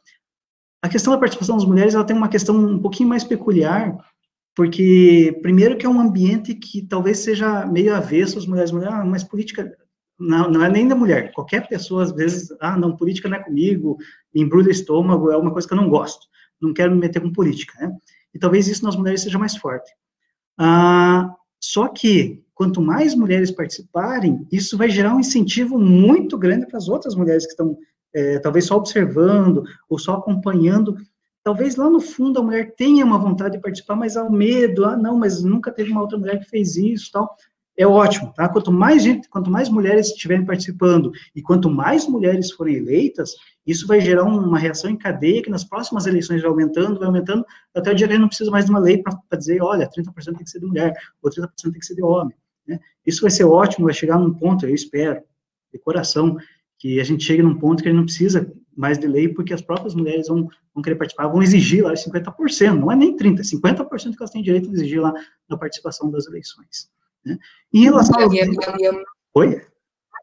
A 0.82 0.90
questão 0.90 1.14
da 1.14 1.20
participação 1.20 1.56
das 1.56 1.66
mulheres, 1.66 1.94
ela 1.94 2.04
tem 2.04 2.16
uma 2.16 2.30
questão 2.30 2.56
um 2.56 2.80
pouquinho 2.80 3.10
mais 3.10 3.24
peculiar, 3.24 3.96
porque, 4.60 5.39
primeiro, 5.41 5.78
que 5.78 5.86
é 5.86 5.89
um 5.89 6.01
ambiente 6.01 6.53
que 6.53 6.82
talvez 6.82 7.20
seja 7.20 7.66
meio 7.66 7.95
avesso 7.95 8.38
às 8.38 8.45
mulheres, 8.45 8.74
mulheres 8.74 8.93
ah, 8.93 9.05
mas 9.05 9.24
política 9.24 9.74
não, 10.20 10.51
não 10.51 10.62
é 10.62 10.70
nem 10.70 10.86
da 10.86 10.97
mulher, 10.97 11.32
qualquer 11.32 11.66
pessoa, 11.70 12.03
às 12.03 12.12
vezes, 12.12 12.49
ah, 12.60 12.76
não, 12.76 12.93
política 12.93 13.30
não 13.30 13.38
é 13.38 13.41
comigo, 13.41 13.97
embrulha 14.36 14.68
o 14.68 14.72
estômago, 14.72 15.32
é 15.32 15.38
uma 15.38 15.53
coisa 15.53 15.66
que 15.66 15.74
eu 15.74 15.78
não 15.78 15.88
gosto, 15.88 16.28
não 16.62 16.74
quero 16.74 16.91
me 16.91 16.99
meter 16.99 17.22
com 17.22 17.32
política, 17.32 17.74
né? 17.80 17.95
E 18.34 18.38
talvez 18.38 18.68
isso 18.68 18.84
nas 18.84 18.97
mulheres 18.97 19.22
seja 19.22 19.39
mais 19.39 19.55
forte. 19.55 19.89
Ah, 20.57 21.34
só 21.57 21.88
que, 21.88 22.43
quanto 22.53 22.82
mais 22.82 23.16
mulheres 23.16 23.51
participarem, 23.51 24.45
isso 24.51 24.78
vai 24.78 24.89
gerar 24.89 25.16
um 25.16 25.22
incentivo 25.22 25.80
muito 25.80 26.38
grande 26.38 26.68
para 26.68 26.80
as 26.80 26.89
outras 26.89 27.16
mulheres 27.16 27.45
que 27.45 27.51
estão, 27.51 27.78
é, 28.14 28.39
talvez 28.39 28.66
só 28.66 28.76
observando 28.76 29.64
ou 29.89 29.97
só 29.97 30.16
acompanhando. 30.16 30.97
Talvez 31.50 31.76
lá 31.76 31.89
no 31.89 32.00
fundo 32.00 32.39
a 32.39 32.43
mulher 32.43 32.76
tenha 32.76 33.04
uma 33.04 33.18
vontade 33.18 33.56
de 33.56 33.62
participar, 33.64 33.95
mas 33.95 34.16
ao 34.16 34.32
medo, 34.32 34.86
ah, 34.86 34.95
não, 34.95 35.18
mas 35.18 35.43
nunca 35.43 35.72
teve 35.72 35.91
uma 35.91 36.00
outra 36.00 36.16
mulher 36.16 36.38
que 36.38 36.47
fez 36.47 36.76
isso, 36.76 37.12
tal 37.12 37.36
é 37.76 37.88
ótimo, 37.88 38.32
tá? 38.34 38.47
Quanto 38.47 38.72
mais 38.72 39.02
gente, 39.02 39.28
quanto 39.28 39.50
mais 39.50 39.68
mulheres 39.68 40.10
estiverem 40.10 40.45
participando 40.45 41.12
e 41.36 41.41
quanto 41.41 41.68
mais 41.68 42.06
mulheres 42.06 42.52
forem 42.52 42.76
eleitas, 42.76 43.34
isso 43.66 43.88
vai 43.88 44.00
gerar 44.00 44.26
uma 44.26 44.60
reação 44.60 44.91
em 44.91 44.95
cadeia 44.95 45.41
que 45.41 45.50
nas 45.50 45.64
próximas 45.64 46.06
eleições 46.06 46.39
vai 46.43 46.52
aumentando, 46.52 47.00
vai 47.00 47.08
aumentando, 47.08 47.43
até 47.74 47.93
o 47.93 47.95
dia 47.95 48.08
que 48.08 48.18
não 48.20 48.28
precisa 48.28 48.52
mais 48.52 48.66
de 48.66 48.70
uma 48.70 48.80
lei 48.80 49.02
para 49.02 49.18
dizer, 49.36 49.60
olha, 49.64 49.89
30% 49.89 50.14
tem 50.24 50.43
que 50.43 50.50
ser 50.52 50.60
de 50.60 50.68
mulher, 50.68 50.93
ou 51.20 51.32
30% 51.32 51.47
tem 51.64 51.72
que 51.72 51.86
ser 51.86 51.95
de 51.95 52.04
homem. 52.04 52.38
Né? 52.68 52.80
Isso 53.04 53.22
vai 53.22 53.32
ser 53.32 53.45
ótimo, 53.45 53.86
vai 53.86 53.93
chegar 53.95 54.20
num 54.20 54.36
ponto, 54.36 54.68
eu 54.68 54.76
espero, 54.76 55.20
de 55.74 55.80
coração, 55.80 56.38
que 56.78 57.00
a 57.00 57.04
gente 57.04 57.24
chegue 57.24 57.41
num 57.41 57.58
ponto 57.58 57.82
que 57.82 57.89
a 57.89 57.91
gente 57.91 57.97
não 57.97 58.06
precisa 58.06 58.54
mais 58.80 58.98
de 58.98 59.08
lei, 59.08 59.28
porque 59.28 59.54
as 59.54 59.62
próprias 59.62 59.94
mulheres 59.94 60.30
vão, 60.30 60.48
vão 60.74 60.82
querer 60.82 60.96
participar, 60.96 61.28
vão 61.28 61.44
exigir 61.44 61.84
lá 61.84 61.94
50%, 61.94 62.80
não 62.80 62.90
é 62.90 62.96
nem 62.96 63.14
30%, 63.14 63.42
50% 63.42 63.88
que 64.12 64.22
elas 64.22 64.32
têm 64.32 64.42
direito 64.42 64.70
de 64.70 64.76
exigir 64.78 65.02
lá 65.02 65.14
na 65.50 65.58
participação 65.58 66.10
das 66.10 66.26
eleições. 66.28 66.90
Né? 67.26 67.38
Em 67.74 67.84
relação 67.84 68.18
ao... 68.18 68.30
Oi? 69.36 69.62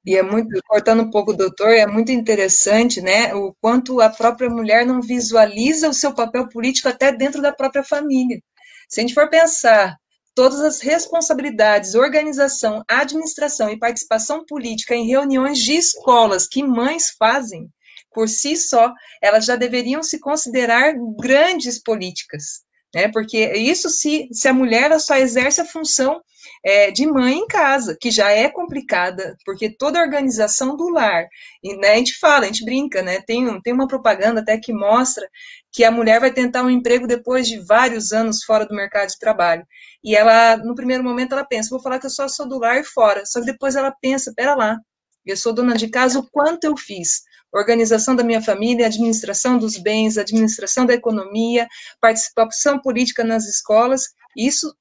E 0.07 0.17
é 0.17 0.23
muito, 0.23 0.59
cortando 0.67 1.03
um 1.03 1.11
pouco, 1.11 1.35
doutor, 1.35 1.69
é 1.69 1.87
muito 1.87 2.11
interessante, 2.11 3.03
né, 3.03 3.35
o 3.35 3.55
quanto 3.61 4.01
a 4.01 4.09
própria 4.09 4.49
mulher 4.49 4.87
não 4.87 5.03
visualiza 5.03 5.91
o 5.91 5.95
seu 5.95 6.15
papel 6.15 6.49
político 6.49 6.89
até 6.89 7.13
dentro 7.13 7.43
da 7.43 7.53
própria 7.53 7.83
família. 7.85 8.41
Se 8.89 9.01
a 9.01 9.03
gente 9.03 9.15
for 9.15 9.29
pensar 9.29 9.97
todas 10.35 10.61
as 10.61 10.81
responsabilidades, 10.81 11.95
organização, 11.95 12.83
administração 12.89 13.69
e 13.69 13.79
participação 13.79 14.47
política 14.47 14.95
em 14.95 15.07
reuniões 15.07 15.59
de 15.59 15.73
escolas 15.73 16.47
que 16.47 16.63
mães 16.63 17.11
fazem, 17.19 17.69
por 18.17 18.31
si 18.31 18.57
só, 18.57 18.95
elas 19.23 19.45
já 19.45 19.57
deveriam 19.57 20.03
se 20.03 20.19
considerar 20.19 20.95
grandes 21.21 21.79
políticas, 21.79 22.63
né? 22.95 23.09
Porque 23.13 23.53
isso 23.53 23.91
se, 23.91 24.27
se 24.33 24.49
a 24.49 24.55
mulher 24.55 24.99
só 24.99 25.17
exerce 25.17 25.61
a 25.61 25.67
função 25.67 26.19
é, 26.65 26.91
de 26.91 27.07
mãe 27.07 27.37
em 27.37 27.47
casa, 27.47 27.95
que 28.01 28.11
já 28.11 28.31
é 28.31 28.49
complicada, 28.49 29.37
porque 29.45 29.69
toda 29.69 29.99
a 29.99 30.03
organização 30.03 30.75
do 30.79 30.89
lar, 30.89 31.27
e, 31.63 31.77
né, 31.77 31.93
a 31.93 31.97
gente 31.97 32.19
fala, 32.19 32.45
a 32.45 32.47
gente 32.47 32.65
brinca, 32.65 33.03
né? 33.03 33.21
Tem, 33.21 33.61
tem 33.61 33.75
uma 33.75 33.87
propaganda 33.87 34.41
até 34.41 34.57
que 34.57 34.73
mostra 34.73 35.29
que 35.71 35.85
a 35.85 35.91
mulher 35.91 36.19
vai 36.19 36.33
tentar 36.33 36.63
um 36.63 36.71
emprego 36.71 37.07
depois 37.07 37.47
de 37.47 37.59
vários 37.59 38.15
anos 38.15 38.43
fora 38.45 38.65
do 38.65 38.75
mercado 38.75 39.11
de 39.11 39.19
trabalho. 39.19 39.67
E 40.03 40.17
ela, 40.17 40.57
no 40.57 40.75
primeiro 40.75 41.05
momento, 41.05 41.33
ela 41.33 41.45
pensa, 41.45 41.69
vou 41.69 41.83
falar 41.83 41.99
que 41.99 42.07
eu 42.07 42.11
só 42.11 42.27
sou 42.29 42.49
do 42.49 42.59
lar 42.59 42.83
fora. 42.83 43.27
Só 43.27 43.41
que 43.41 43.47
depois 43.47 43.77
ela 43.77 43.95
pensa, 44.01 44.33
pera 44.35 44.55
lá, 44.55 44.79
eu 45.27 45.37
sou 45.37 45.53
dona 45.53 45.77
de 45.77 45.89
casa, 45.89 46.21
o 46.21 46.31
quanto 46.31 46.65
eu 46.65 46.77
fiz? 46.77 47.23
Organização 47.57 48.15
da 48.15 48.23
minha 48.23 48.43
família, 48.43 48.87
administração 48.87 49.59
dos 49.59 49.79
bens, 49.79 50.19
administração 50.19 50.85
da 50.85 50.95
economia, 50.95 51.67
participação 52.01 52.79
política 52.79 53.25
nas 53.25 53.47
escolas, 53.47 54.03
isso 54.37 54.75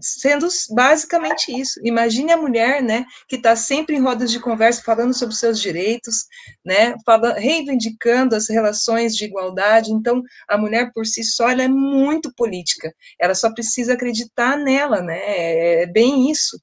sendo 0.00 0.46
basicamente 0.70 1.50
isso. 1.58 1.80
Imagine 1.82 2.32
a 2.32 2.36
mulher, 2.36 2.82
né, 2.82 3.06
que 3.26 3.36
está 3.36 3.56
sempre 3.56 3.96
em 3.96 4.00
rodas 4.00 4.30
de 4.30 4.38
conversa 4.38 4.82
falando 4.82 5.14
sobre 5.14 5.34
seus 5.34 5.60
direitos, 5.60 6.26
né, 6.64 6.94
falando, 7.06 7.36
reivindicando 7.36 8.36
as 8.36 8.48
relações 8.48 9.16
de 9.16 9.24
igualdade. 9.24 9.90
Então, 9.90 10.22
a 10.48 10.58
mulher 10.58 10.90
por 10.92 11.06
si 11.06 11.24
só 11.24 11.48
ela 11.48 11.62
é 11.62 11.68
muito 11.68 12.32
política. 12.34 12.92
Ela 13.18 13.34
só 13.34 13.52
precisa 13.52 13.94
acreditar 13.94 14.56
nela, 14.56 15.00
né? 15.00 15.18
É, 15.18 15.82
é 15.82 15.86
bem 15.86 16.30
isso. 16.30 16.60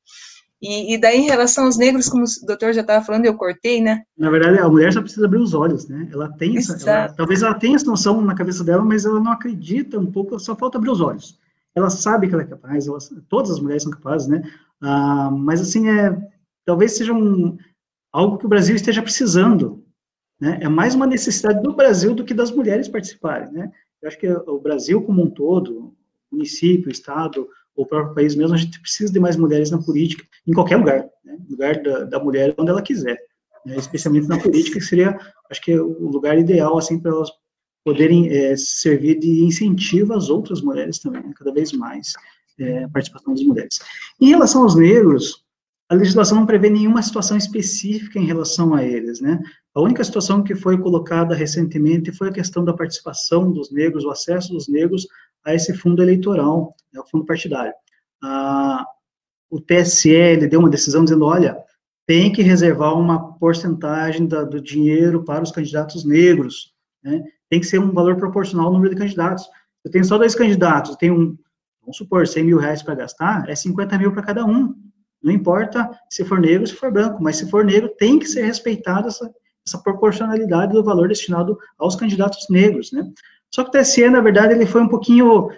E, 0.66 0.93
e, 0.93 0.97
daí, 0.97 1.20
em 1.20 1.26
relação 1.26 1.66
aos 1.66 1.78
negros, 1.78 2.09
como 2.09 2.24
o 2.24 2.45
doutor 2.45 2.74
já 2.74 2.82
estava 2.82 3.05
falando, 3.05 3.26
eu 3.26 3.36
cortei, 3.36 3.82
né? 3.82 4.03
Na 4.18 4.30
verdade, 4.30 4.57
a 4.59 4.68
mulher 4.70 4.91
só 4.91 5.01
precisa 5.01 5.26
abrir 5.26 5.39
os 5.39 5.53
olhos, 5.53 5.88
né? 5.88 6.09
Ela 6.11 6.32
tem 6.38 6.57
essa, 6.57 6.89
ela, 6.89 7.09
talvez 7.09 7.43
ela 7.43 7.53
tenha 7.53 7.76
essa 7.76 7.86
noção 7.86 8.22
na 8.22 8.36
cabeça 8.36 8.63
dela, 8.63 8.84
mas 8.84 9.05
ela 9.05 9.20
não 9.20 9.32
acredita 9.32 9.99
um 9.99 10.11
pouco, 10.11 10.39
só 10.39 10.55
falta 10.55 10.78
abrir 10.78 10.89
os 10.89 11.01
olhos 11.01 11.38
ela 11.76 11.89
sabe 11.89 12.28
que 12.28 12.34
ela 12.34 12.43
é 12.43 12.47
capaz, 12.47 12.88
ela, 12.88 12.97
todas 13.28 13.51
as 13.51 13.59
mulheres 13.59 13.84
são 13.84 13.91
capazes, 13.91 14.28
né? 14.28 14.41
Ah, 14.82 15.30
mas, 15.30 15.59
assim, 15.59 15.89
é, 15.89 16.18
talvez 16.63 16.95
seja 16.95 17.13
um, 17.13 17.57
algo 18.11 18.38
que 18.38 18.45
o 18.45 18.49
Brasil 18.49 18.76
esteja 18.76 19.01
precisando, 19.01 19.84
né? 20.39 20.57
É 20.61 20.70
mais 20.70 20.95
uma 20.95 21.05
necessidade 21.05 21.61
do 21.61 21.76
Brasil 21.76 22.16
do 22.16 22.24
que 22.24 22.34
das 22.34 22.49
mulheres 22.49 22.88
participarem, 22.88 23.51
né? 23.51 23.72
Eu 24.01 24.07
acho 24.07 24.18
que 24.18 24.28
o 24.28 24.59
Brasil 24.59 25.01
como 25.01 25.22
um 25.22 25.30
todo, 25.30 25.93
município, 26.32 26.89
estado, 26.89 27.47
o 27.76 27.86
próprio 27.86 28.15
país 28.15 28.36
mesmo, 28.36 28.53
a 28.55 28.57
gente 28.57 28.80
precisa 28.80 29.11
de 29.11 29.19
mais 29.19 29.36
mulheres 29.36 29.69
na 29.69 29.82
política, 29.82 30.26
em 30.47 30.53
qualquer 30.53 30.78
lugar, 30.78 31.05
né? 31.23 31.38
lugar 31.49 31.82
da, 31.82 32.03
da 32.05 32.19
mulher 32.23 32.53
onde 32.57 32.69
ela 32.69 32.82
quiser, 32.82 33.17
né? 33.65 33.76
especialmente 33.76 34.28
na 34.28 34.39
política, 34.39 34.80
que 34.80 34.86
seria, 34.86 35.17
acho 35.49 35.61
que, 35.61 35.78
o 35.78 36.07
lugar 36.07 36.38
ideal, 36.38 36.78
assim, 36.78 36.99
para 36.99 37.11
elas 37.11 37.30
poderem 37.84 38.30
é, 38.30 38.57
servir 38.57 39.19
de 39.19 39.43
incentivo 39.43 40.13
às 40.13 40.30
outras 40.30 40.61
mulheres 40.61 40.97
também, 40.97 41.21
né, 41.21 41.32
cada 41.36 41.53
vez 41.53 41.71
mais 41.71 42.13
é, 42.59 42.84
a 42.84 42.89
participação 42.89 43.34
das 43.34 43.43
mulheres. 43.43 43.80
Em 44.19 44.30
relação 44.30 44.63
aos 44.63 44.76
negros, 44.76 45.45
a 45.88 45.93
legislação 45.93 46.39
não 46.39 46.47
prevê 46.47 46.69
nenhuma 46.69 47.01
situação 47.03 47.38
específica 47.38 48.17
em 48.17 48.26
relação 48.26 48.73
a 48.73 48.84
eles, 48.84 49.21
né? 49.21 49.39
A 49.76 49.82
única 49.82 50.03
situação 50.03 50.41
que 50.41 50.55
foi 50.55 50.80
colocada 50.80 51.36
recentemente 51.36 52.11
foi 52.11 52.30
a 52.30 52.34
questão 52.34 52.65
da 52.65 52.73
participação 52.73 53.51
dos 53.51 53.71
negros, 53.71 54.03
o 54.03 54.09
acesso 54.09 54.51
dos 54.51 54.67
negros 54.67 55.05
a 55.45 55.53
esse 55.53 55.73
fundo 55.73 56.01
eleitoral, 56.01 56.75
né, 56.91 56.99
o 56.99 57.05
fundo 57.05 57.25
partidário. 57.25 57.73
Ah, 58.23 58.85
o 59.49 59.61
TSE 59.61 60.37
deu 60.49 60.59
uma 60.59 60.69
decisão 60.69 61.03
dizendo, 61.03 61.25
olha, 61.25 61.57
tem 62.07 62.31
que 62.31 62.41
reservar 62.41 62.97
uma 62.97 63.33
porcentagem 63.33 64.27
da, 64.27 64.43
do 64.43 64.61
dinheiro 64.61 65.23
para 65.23 65.43
os 65.43 65.51
candidatos 65.51 66.03
negros, 66.03 66.73
né? 67.03 67.23
tem 67.49 67.59
que 67.59 67.65
ser 67.65 67.79
um 67.79 67.91
valor 67.91 68.17
proporcional 68.17 68.67
ao 68.67 68.73
número 68.73 68.93
de 68.93 68.99
candidatos. 68.99 69.47
Eu 69.83 69.91
tenho 69.91 70.05
só 70.05 70.17
dois 70.17 70.35
candidatos, 70.35 70.95
tenho 70.97 71.13
um, 71.13 71.37
vamos 71.81 71.97
supor, 71.97 72.27
100 72.27 72.43
mil 72.43 72.57
reais 72.57 72.81
para 72.81 72.95
gastar, 72.95 73.49
é 73.49 73.55
50 73.55 73.97
mil 73.97 74.11
para 74.11 74.23
cada 74.23 74.45
um. 74.45 74.75
Não 75.21 75.31
importa 75.31 75.89
se 76.09 76.23
for 76.23 76.39
negro 76.39 76.67
se 76.67 76.75
for 76.75 76.91
branco, 76.91 77.21
mas 77.21 77.37
se 77.37 77.49
for 77.49 77.63
negro, 77.63 77.89
tem 77.97 78.19
que 78.19 78.27
ser 78.27 78.43
respeitada 78.43 79.07
essa, 79.07 79.31
essa 79.65 79.77
proporcionalidade 79.79 80.73
do 80.73 80.83
valor 80.83 81.07
destinado 81.07 81.57
aos 81.77 81.95
candidatos 81.95 82.45
negros, 82.49 82.91
né? 82.91 83.07
Só 83.53 83.63
que 83.63 83.69
o 83.69 83.81
TSE, 83.81 84.09
na 84.09 84.21
verdade, 84.21 84.53
ele 84.53 84.65
foi 84.65 84.81
um 84.81 84.87
pouquinho 84.87 85.49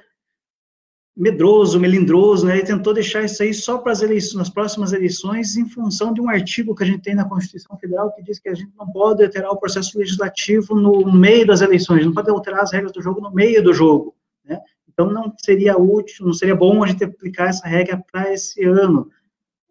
medroso, 1.17 1.79
melindroso, 1.79 2.45
né? 2.45 2.57
Ele 2.57 2.65
tentou 2.65 2.93
deixar 2.93 3.23
isso 3.23 3.41
aí 3.41 3.51
só 3.51 3.79
para 3.79 3.91
as 3.91 4.03
eleições, 4.03 4.35
nas 4.35 4.49
próximas 4.51 4.93
eleições, 4.93 5.57
em 5.57 5.67
função 5.67 6.13
de 6.13 6.21
um 6.21 6.29
artigo 6.29 6.75
que 6.75 6.83
a 6.83 6.85
gente 6.85 7.01
tem 7.01 7.15
na 7.15 7.27
Constituição 7.27 7.75
Federal 7.77 8.13
que 8.13 8.21
diz 8.21 8.38
que 8.39 8.47
a 8.47 8.53
gente 8.53 8.71
não 8.77 8.88
pode 8.91 9.23
alterar 9.23 9.49
o 9.49 9.57
processo 9.57 9.97
legislativo 9.97 10.75
no 10.75 11.11
meio 11.11 11.47
das 11.47 11.61
eleições, 11.61 12.05
não 12.05 12.13
pode 12.13 12.29
alterar 12.29 12.61
as 12.61 12.71
regras 12.71 12.91
do 12.91 13.01
jogo 13.01 13.19
no 13.19 13.33
meio 13.33 13.63
do 13.63 13.73
jogo, 13.73 14.15
né? 14.45 14.59
Então 14.88 15.11
não 15.11 15.33
seria 15.39 15.75
útil, 15.75 16.27
não 16.27 16.33
seria 16.33 16.55
bom 16.55 16.83
a 16.83 16.88
gente 16.88 17.03
aplicar 17.03 17.49
essa 17.49 17.67
regra 17.67 18.03
para 18.11 18.31
esse 18.31 18.63
ano. 18.63 19.09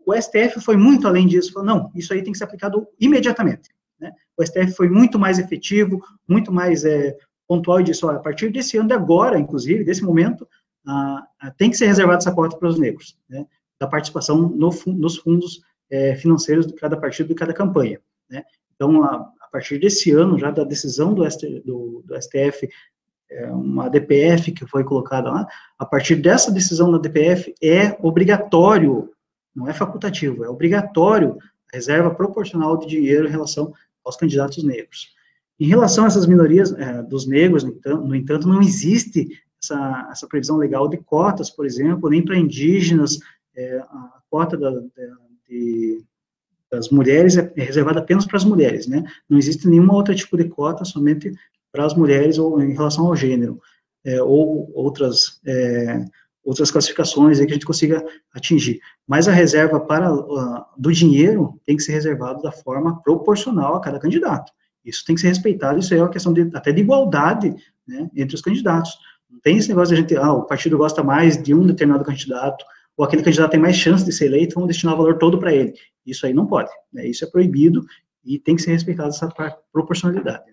O 0.04 0.14
STF 0.14 0.60
foi 0.60 0.76
muito 0.76 1.06
além 1.06 1.28
disso, 1.28 1.52
falou, 1.52 1.66
não, 1.66 1.92
isso 1.94 2.12
aí 2.12 2.22
tem 2.22 2.32
que 2.32 2.38
ser 2.38 2.44
aplicado 2.44 2.88
imediatamente. 2.98 3.70
Né? 4.00 4.12
O 4.36 4.44
STF 4.44 4.72
foi 4.72 4.88
muito 4.88 5.16
mais 5.16 5.38
efetivo, 5.38 6.00
muito 6.28 6.52
mais 6.52 6.84
é, 6.84 7.16
pontual 7.46 7.80
e 7.80 7.84
disse, 7.84 8.04
olha, 8.04 8.18
a 8.18 8.22
partir 8.22 8.50
desse 8.50 8.76
ano, 8.76 8.88
de 8.88 8.94
agora, 8.94 9.38
inclusive, 9.38 9.84
desse 9.84 10.04
momento, 10.04 10.46
ah, 10.86 11.26
tem 11.56 11.70
que 11.70 11.76
ser 11.76 11.86
reservada 11.86 12.18
essa 12.18 12.32
cota 12.32 12.56
para 12.56 12.68
os 12.68 12.78
negros, 12.78 13.18
né, 13.28 13.46
da 13.78 13.86
participação 13.86 14.36
no, 14.48 14.70
nos 14.86 15.16
fundos 15.18 15.62
é, 15.90 16.14
financeiros 16.16 16.66
de 16.66 16.74
cada 16.74 16.96
partido, 16.96 17.28
de 17.28 17.34
cada 17.34 17.52
campanha. 17.52 18.00
Né. 18.30 18.44
Então, 18.74 19.02
a, 19.02 19.32
a, 19.40 19.48
partir 19.50 19.78
desse 19.78 20.10
ano, 20.12 20.38
já 20.38 20.50
da 20.50 20.64
decisão 20.64 21.14
do, 21.14 21.28
ST, 21.28 21.62
do, 21.64 22.02
do 22.04 22.20
STF, 22.20 22.68
é, 23.30 23.50
uma 23.50 23.88
DPF 23.88 24.52
que 24.52 24.66
foi 24.66 24.84
colocada 24.84 25.30
lá, 25.30 25.46
a 25.78 25.84
partir 25.84 26.16
dessa 26.16 26.52
decisão 26.52 26.90
da 26.90 26.98
DPF, 26.98 27.54
é 27.62 27.96
obrigatório, 28.00 29.10
não 29.54 29.68
é 29.68 29.72
facultativo, 29.72 30.44
é 30.44 30.48
obrigatório 30.48 31.36
a 31.72 31.76
reserva 31.76 32.14
proporcional 32.14 32.76
de 32.76 32.86
dinheiro 32.86 33.26
em 33.26 33.30
relação 33.30 33.72
aos 34.04 34.16
candidatos 34.16 34.62
negros. 34.62 35.14
Em 35.58 35.66
relação 35.66 36.04
a 36.04 36.06
essas 36.06 36.26
minorias 36.26 36.72
é, 36.72 37.02
dos 37.02 37.26
negros, 37.26 37.64
no 37.64 37.70
entanto, 37.70 38.06
no 38.06 38.14
entanto, 38.14 38.48
não 38.48 38.60
existe 38.60 39.28
essa, 39.62 40.08
essa 40.10 40.26
previsão 40.26 40.56
legal 40.56 40.88
de 40.88 40.98
cotas, 40.98 41.50
por 41.50 41.64
exemplo, 41.64 42.10
nem 42.10 42.24
para 42.24 42.36
indígenas, 42.36 43.18
é, 43.56 43.78
a 43.78 44.20
cota 44.30 44.56
da, 44.56 44.70
de, 45.48 46.04
das 46.70 46.90
mulheres 46.90 47.36
é, 47.36 47.52
é 47.56 47.62
reservada 47.62 48.00
apenas 48.00 48.26
para 48.26 48.36
as 48.36 48.44
mulheres, 48.44 48.86
né? 48.86 49.04
Não 49.28 49.38
existe 49.38 49.66
nenhuma 49.66 49.94
outra 49.94 50.14
tipo 50.14 50.36
de 50.36 50.44
cota, 50.48 50.84
somente 50.84 51.32
para 51.72 51.84
as 51.84 51.94
mulheres 51.94 52.38
ou 52.38 52.60
em 52.60 52.72
relação 52.72 53.06
ao 53.06 53.16
gênero, 53.16 53.60
é, 54.04 54.22
ou 54.22 54.70
outras 54.74 55.40
é, 55.46 56.04
outras 56.46 56.70
classificações 56.70 57.40
aí 57.40 57.46
que 57.46 57.52
a 57.52 57.54
gente 57.54 57.66
consiga 57.66 58.04
atingir. 58.32 58.80
Mas 59.06 59.26
a 59.26 59.32
reserva 59.32 59.80
para 59.80 60.14
uh, 60.14 60.64
do 60.78 60.92
dinheiro 60.92 61.60
tem 61.66 61.76
que 61.76 61.82
ser 61.82 61.92
reservado 61.92 62.40
da 62.40 62.52
forma 62.52 63.02
proporcional 63.02 63.74
a 63.74 63.80
cada 63.80 63.98
candidato. 63.98 64.52
Isso 64.86 65.04
tem 65.04 65.16
que 65.16 65.20
ser 65.20 65.28
respeitado, 65.28 65.80
isso 65.80 65.92
é 65.92 65.98
uma 65.98 66.08
questão 66.08 66.32
de, 66.32 66.48
até 66.54 66.70
de 66.70 66.80
igualdade 66.80 67.54
né, 67.86 68.08
entre 68.14 68.36
os 68.36 68.40
candidatos. 68.40 68.96
Não 69.28 69.40
tem 69.40 69.58
esse 69.58 69.68
negócio 69.68 69.94
de 69.94 70.00
a 70.00 70.02
gente, 70.02 70.16
ah, 70.16 70.32
o 70.32 70.44
partido 70.44 70.78
gosta 70.78 71.02
mais 71.02 71.42
de 71.42 71.52
um 71.52 71.66
determinado 71.66 72.04
candidato, 72.04 72.64
ou 72.96 73.04
aquele 73.04 73.22
candidato 73.22 73.50
tem 73.50 73.60
mais 73.60 73.76
chance 73.76 74.04
de 74.04 74.12
ser 74.12 74.26
eleito, 74.26 74.54
vamos 74.54 74.68
destinar 74.68 74.94
o 74.94 74.98
valor 74.98 75.18
todo 75.18 75.38
para 75.38 75.52
ele. 75.52 75.74
Isso 76.06 76.24
aí 76.24 76.32
não 76.32 76.46
pode, 76.46 76.70
né? 76.92 77.06
isso 77.06 77.24
é 77.24 77.28
proibido 77.28 77.84
e 78.24 78.38
tem 78.38 78.54
que 78.54 78.62
ser 78.62 78.70
respeitada 78.70 79.08
essa 79.08 79.28
proporcionalidade. 79.72 80.44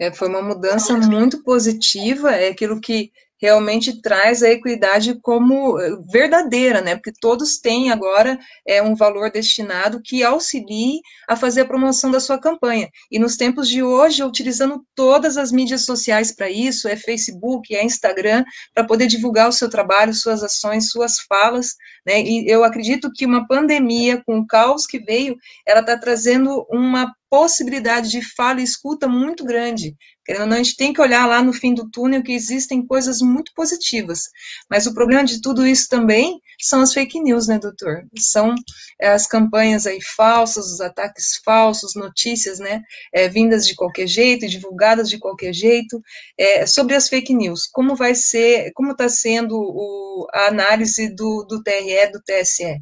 É, 0.00 0.12
foi 0.12 0.28
uma 0.28 0.40
mudança 0.40 0.96
muito 0.96 1.42
positiva, 1.42 2.30
é 2.30 2.48
aquilo 2.48 2.80
que, 2.80 3.12
realmente 3.40 4.00
traz 4.02 4.42
a 4.42 4.50
equidade 4.50 5.18
como 5.20 5.80
eh, 5.80 5.96
verdadeira, 6.12 6.80
né? 6.80 6.94
Porque 6.94 7.12
todos 7.20 7.58
têm 7.58 7.90
agora 7.90 8.38
é, 8.66 8.82
um 8.82 8.94
valor 8.94 9.30
destinado 9.30 10.00
que 10.02 10.22
auxilie 10.22 11.00
a 11.28 11.34
fazer 11.36 11.62
a 11.62 11.66
promoção 11.66 12.10
da 12.10 12.20
sua 12.20 12.38
campanha. 12.38 12.88
E 13.10 13.18
nos 13.18 13.36
tempos 13.36 13.68
de 13.68 13.82
hoje, 13.82 14.22
utilizando 14.22 14.84
todas 14.94 15.36
as 15.36 15.50
mídias 15.50 15.84
sociais 15.84 16.34
para 16.34 16.50
isso, 16.50 16.88
é 16.88 16.96
Facebook, 16.96 17.74
é 17.74 17.84
Instagram, 17.84 18.44
para 18.74 18.84
poder 18.84 19.06
divulgar 19.06 19.48
o 19.48 19.52
seu 19.52 19.70
trabalho, 19.70 20.12
suas 20.12 20.42
ações, 20.42 20.90
suas 20.90 21.20
falas, 21.20 21.74
né? 22.06 22.20
E 22.20 22.46
eu 22.48 22.62
acredito 22.64 23.10
que 23.14 23.24
uma 23.24 23.46
pandemia, 23.46 24.22
com 24.24 24.38
o 24.38 24.46
caos 24.46 24.86
que 24.86 24.98
veio, 24.98 25.36
ela 25.66 25.80
está 25.80 25.98
trazendo 25.98 26.66
uma 26.70 27.12
possibilidade 27.30 28.10
de 28.10 28.20
fala 28.34 28.60
e 28.60 28.64
escuta 28.64 29.06
muito 29.06 29.44
grande. 29.44 29.96
Querendo 30.24 30.42
ou 30.42 30.48
não, 30.48 30.56
a 30.56 30.62
gente 30.62 30.76
tem 30.76 30.92
que 30.92 31.00
olhar 31.00 31.26
lá 31.26 31.42
no 31.42 31.52
fim 31.52 31.72
do 31.72 31.88
túnel 31.90 32.22
que 32.22 32.32
existem 32.32 32.86
coisas 32.86 33.20
muito 33.20 33.52
positivas. 33.54 34.24
Mas 34.68 34.86
o 34.86 34.92
problema 34.92 35.24
de 35.24 35.40
tudo 35.40 35.66
isso 35.66 35.88
também 35.88 36.40
são 36.60 36.80
as 36.82 36.92
fake 36.92 37.20
news, 37.20 37.48
né, 37.48 37.58
doutor? 37.58 38.04
São 38.18 38.54
é, 39.00 39.08
as 39.08 39.26
campanhas 39.26 39.86
aí 39.86 39.98
falsas, 40.16 40.66
os 40.66 40.80
ataques 40.80 41.40
falsos, 41.44 41.94
notícias, 41.94 42.58
né, 42.58 42.82
é, 43.14 43.28
vindas 43.28 43.66
de 43.66 43.74
qualquer 43.74 44.06
jeito, 44.06 44.46
divulgadas 44.46 45.08
de 45.08 45.18
qualquer 45.18 45.52
jeito. 45.52 46.00
É, 46.38 46.66
sobre 46.66 46.94
as 46.94 47.08
fake 47.08 47.34
news, 47.34 47.66
como 47.66 47.96
vai 47.96 48.14
ser, 48.14 48.72
como 48.74 48.92
está 48.92 49.08
sendo 49.08 49.56
o, 49.56 50.26
a 50.32 50.48
análise 50.48 51.08
do, 51.14 51.44
do 51.48 51.62
TRE, 51.62 52.10
do 52.12 52.20
TSE? 52.22 52.80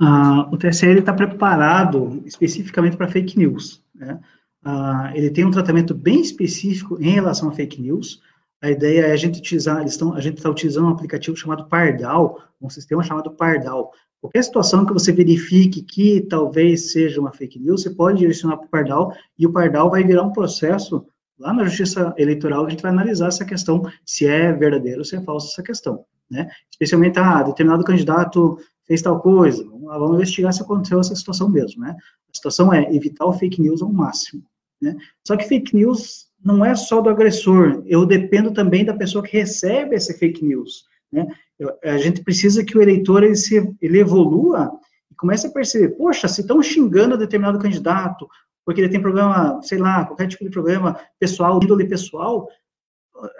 Ah, 0.00 0.48
o 0.52 0.56
TSE 0.56 0.86
está 0.86 1.12
preparado 1.12 2.22
especificamente 2.24 2.96
para 2.96 3.08
fake 3.08 3.38
news. 3.38 3.82
Né? 3.94 4.20
Ah, 4.64 5.12
ele 5.14 5.30
tem 5.30 5.44
um 5.44 5.50
tratamento 5.50 5.94
bem 5.94 6.20
específico 6.20 6.96
em 7.00 7.10
relação 7.10 7.48
a 7.48 7.52
fake 7.52 7.80
news. 7.80 8.20
A 8.60 8.70
ideia 8.70 9.06
é 9.06 9.12
a 9.12 9.16
gente 9.16 9.38
utilizar, 9.38 9.80
eles 9.80 10.00
a 10.02 10.20
gente 10.20 10.38
está 10.38 10.50
utilizando 10.50 10.86
um 10.86 10.92
aplicativo 10.92 11.36
chamado 11.36 11.66
Pardal, 11.66 12.40
um 12.60 12.68
sistema 12.68 13.02
chamado 13.02 13.30
Pardal. 13.30 13.92
Qualquer 14.20 14.42
situação 14.42 14.84
que 14.84 14.92
você 14.92 15.12
verifique 15.12 15.82
que 15.82 16.20
talvez 16.22 16.92
seja 16.92 17.20
uma 17.20 17.32
fake 17.32 17.58
news, 17.58 17.82
você 17.82 17.90
pode 17.90 18.18
direcionar 18.18 18.56
para 18.56 18.66
o 18.66 18.68
Pardal 18.68 19.14
e 19.38 19.46
o 19.46 19.52
Pardal 19.52 19.90
vai 19.90 20.02
virar 20.02 20.24
um 20.24 20.32
processo 20.32 21.06
lá 21.38 21.52
na 21.52 21.64
Justiça 21.64 22.12
Eleitoral, 22.18 22.66
a 22.66 22.70
gente 22.70 22.82
vai 22.82 22.90
analisar 22.90 23.28
essa 23.28 23.44
questão, 23.44 23.82
se 24.04 24.26
é 24.26 24.52
verdadeiro 24.52 24.98
ou 24.98 25.04
se 25.04 25.14
é 25.14 25.20
falso 25.20 25.52
essa 25.52 25.62
questão, 25.62 26.04
né? 26.28 26.50
Especialmente, 26.68 27.18
ah, 27.18 27.42
determinado 27.44 27.84
candidato 27.84 28.58
fez 28.88 29.02
tal 29.02 29.20
coisa, 29.20 29.62
vamos, 29.64 30.16
investigar 30.16 30.52
se 30.52 30.62
aconteceu 30.62 30.98
essa 30.98 31.14
situação 31.14 31.48
mesmo, 31.48 31.82
né? 31.82 31.94
A 32.30 32.34
situação 32.34 32.72
é 32.72 32.92
evitar 32.94 33.26
o 33.26 33.32
fake 33.32 33.60
news 33.60 33.82
ao 33.82 33.92
máximo, 33.92 34.42
né? 34.80 34.96
Só 35.24 35.36
que 35.36 35.46
fake 35.46 35.76
news 35.76 36.26
não 36.42 36.64
é 36.64 36.74
só 36.74 37.00
do 37.00 37.10
agressor, 37.10 37.82
eu 37.86 38.06
dependo 38.06 38.52
também 38.52 38.84
da 38.84 38.94
pessoa 38.94 39.22
que 39.22 39.36
recebe 39.36 39.94
esse 39.94 40.18
fake 40.18 40.42
news, 40.44 40.86
né? 41.12 41.26
Eu, 41.58 41.76
a 41.84 41.98
gente 41.98 42.22
precisa 42.22 42.64
que 42.64 42.76
o 42.78 42.82
eleitor 42.82 43.22
ele, 43.22 43.36
se, 43.36 43.76
ele 43.80 44.00
evolua 44.00 44.72
e 45.10 45.14
comece 45.14 45.46
a 45.46 45.50
perceber, 45.50 45.90
poxa, 45.90 46.26
se 46.26 46.40
estão 46.40 46.62
xingando 46.62 47.18
determinado 47.18 47.58
candidato, 47.58 48.26
porque 48.64 48.80
ele 48.80 48.88
tem 48.88 49.02
problema, 49.02 49.60
sei 49.62 49.78
lá, 49.78 50.04
qualquer 50.04 50.28
tipo 50.28 50.44
de 50.44 50.50
problema 50.50 50.98
pessoal, 51.18 51.60
índole 51.62 51.86
pessoal, 51.86 52.48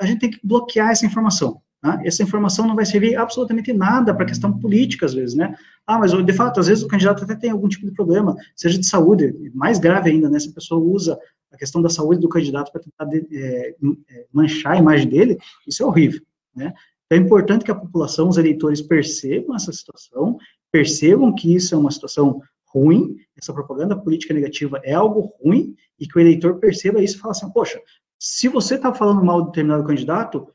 a 0.01 0.07
gente 0.07 0.21
tem 0.21 0.31
que 0.31 0.41
bloquear 0.43 0.91
essa 0.91 1.07
informação, 1.07 1.63
Tá? 1.81 2.01
Essa 2.05 2.25
informação 2.25 2.67
não 2.67 2.75
vai 2.75 2.85
servir 2.85 3.17
absolutamente 3.17 3.73
nada 3.73 4.13
para 4.13 4.25
a 4.25 4.29
questão 4.29 4.53
política, 4.59 5.07
às 5.07 5.15
vezes, 5.15 5.37
né? 5.37 5.55
Ah, 5.87 5.97
mas 5.97 6.13
de 6.13 6.33
fato, 6.33 6.59
às 6.59 6.67
vezes 6.67 6.83
o 6.83 6.89
candidato 6.89 7.23
até 7.23 7.37
tem 7.37 7.51
algum 7.51 7.69
tipo 7.69 7.87
de 7.87 7.93
problema, 7.93 8.37
seja 8.57 8.79
de 8.79 8.87
saúde, 8.87 9.33
mais 9.55 9.79
grave 9.79 10.11
ainda, 10.11 10.29
né? 10.29 10.41
Se 10.41 10.49
a 10.49 10.53
pessoa 10.53 10.81
usa 10.81 11.17
a 11.53 11.57
questão 11.57 11.81
da 11.81 11.89
saúde 11.89 12.21
do 12.21 12.29
candidato 12.29 12.73
para 12.73 12.81
tentar 12.81 13.05
de, 13.05 13.27
é, 13.33 13.75
é, 14.11 14.27
manchar 14.33 14.73
a 14.73 14.79
imagem 14.79 15.09
dele, 15.09 15.39
isso 15.67 15.83
é 15.83 15.87
horrível, 15.87 16.21
né? 16.55 16.75
Então, 17.07 17.19
é 17.19 17.23
importante 17.23 17.65
que 17.65 17.71
a 17.71 17.77
população, 17.77 18.29
os 18.29 18.37
eleitores 18.37 18.83
percebam 18.83 19.55
essa 19.55 19.73
situação, 19.73 20.37
percebam 20.71 21.33
que 21.33 21.55
isso 21.55 21.75
é 21.75 21.79
uma 21.79 21.91
situação 21.91 22.43
ruim, 22.67 23.17
essa 23.37 23.53
propaganda 23.53 23.97
política 23.97 24.35
negativa 24.35 24.81
é 24.85 24.93
algo 24.93 25.33
ruim, 25.43 25.75
e 25.99 26.07
que 26.07 26.19
o 26.19 26.21
eleitor 26.21 26.57
perceba 26.57 27.03
isso 27.03 27.17
e 27.17 27.21
fale 27.21 27.31
assim, 27.31 27.51
poxa, 27.51 27.81
se 28.19 28.49
você 28.49 28.75
está 28.75 28.93
falando 28.93 29.25
mal 29.25 29.41
de 29.41 29.47
determinado 29.47 29.85
candidato, 29.85 30.49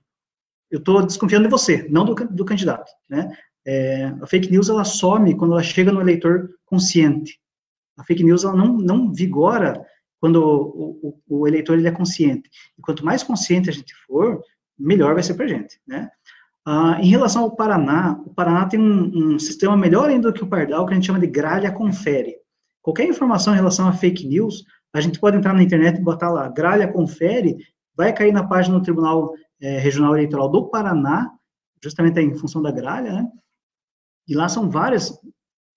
eu 0.73 0.79
estou 0.79 1.05
desconfiando 1.05 1.45
de 1.45 1.51
você, 1.51 1.87
não 1.87 2.03
do, 2.03 2.15
do 2.15 2.43
candidato, 2.43 2.91
né? 3.07 3.31
É, 3.65 4.05
a 4.21 4.25
fake 4.25 4.51
news, 4.51 4.69
ela 4.69 4.83
some 4.83 5.37
quando 5.37 5.53
ela 5.53 5.61
chega 5.61 5.91
no 5.91 6.01
eleitor 6.01 6.49
consciente. 6.65 7.39
A 7.95 8.03
fake 8.03 8.23
news, 8.23 8.43
ela 8.43 8.55
não, 8.55 8.77
não 8.77 9.13
vigora 9.13 9.85
quando 10.19 10.37
o, 10.37 11.15
o, 11.29 11.41
o 11.41 11.47
eleitor 11.47 11.77
ele 11.77 11.87
é 11.87 11.91
consciente. 11.91 12.49
E 12.77 12.81
quanto 12.81 13.05
mais 13.05 13.21
consciente 13.21 13.69
a 13.69 13.73
gente 13.73 13.93
for, 14.07 14.41
melhor 14.77 15.13
vai 15.13 15.21
ser 15.21 15.35
para 15.35 15.45
a 15.45 15.47
gente, 15.47 15.79
né? 15.87 16.09
Ah, 16.65 16.97
em 16.99 17.07
relação 17.07 17.43
ao 17.43 17.55
Paraná, 17.55 18.19
o 18.25 18.33
Paraná 18.33 18.65
tem 18.65 18.79
um, 18.79 19.33
um, 19.35 19.39
sistema 19.39 19.77
melhor 19.77 20.09
ainda 20.09 20.31
do 20.31 20.33
que 20.33 20.43
o 20.43 20.47
Pardal, 20.47 20.85
que 20.87 20.93
a 20.93 20.95
gente 20.95 21.05
chama 21.05 21.19
de 21.19 21.27
gralha 21.27 21.71
confere. 21.71 22.37
Qualquer 22.81 23.05
informação 23.05 23.53
em 23.53 23.57
relação 23.57 23.87
a 23.87 23.93
fake 23.93 24.25
news, 24.25 24.63
a 24.91 25.01
gente 25.01 25.19
pode 25.19 25.37
entrar 25.37 25.53
na 25.53 25.61
internet 25.61 25.99
e 25.99 26.01
botar 26.01 26.29
lá, 26.29 26.47
gralha 26.47 26.87
confere, 26.87 27.57
vai 27.95 28.13
cair 28.13 28.31
na 28.31 28.45
página 28.45 28.77
do 28.77 28.83
Tribunal 28.83 29.33
é, 29.61 29.77
Regional 29.79 30.15
Eleitoral 30.15 30.49
do 30.49 30.69
Paraná, 30.69 31.31
justamente 31.81 32.19
em 32.19 32.35
função 32.35 32.61
da 32.61 32.71
gralha, 32.71 33.13
né? 33.13 33.27
E 34.27 34.35
lá 34.35 34.47
são 34.47 34.69
várias 34.69 35.19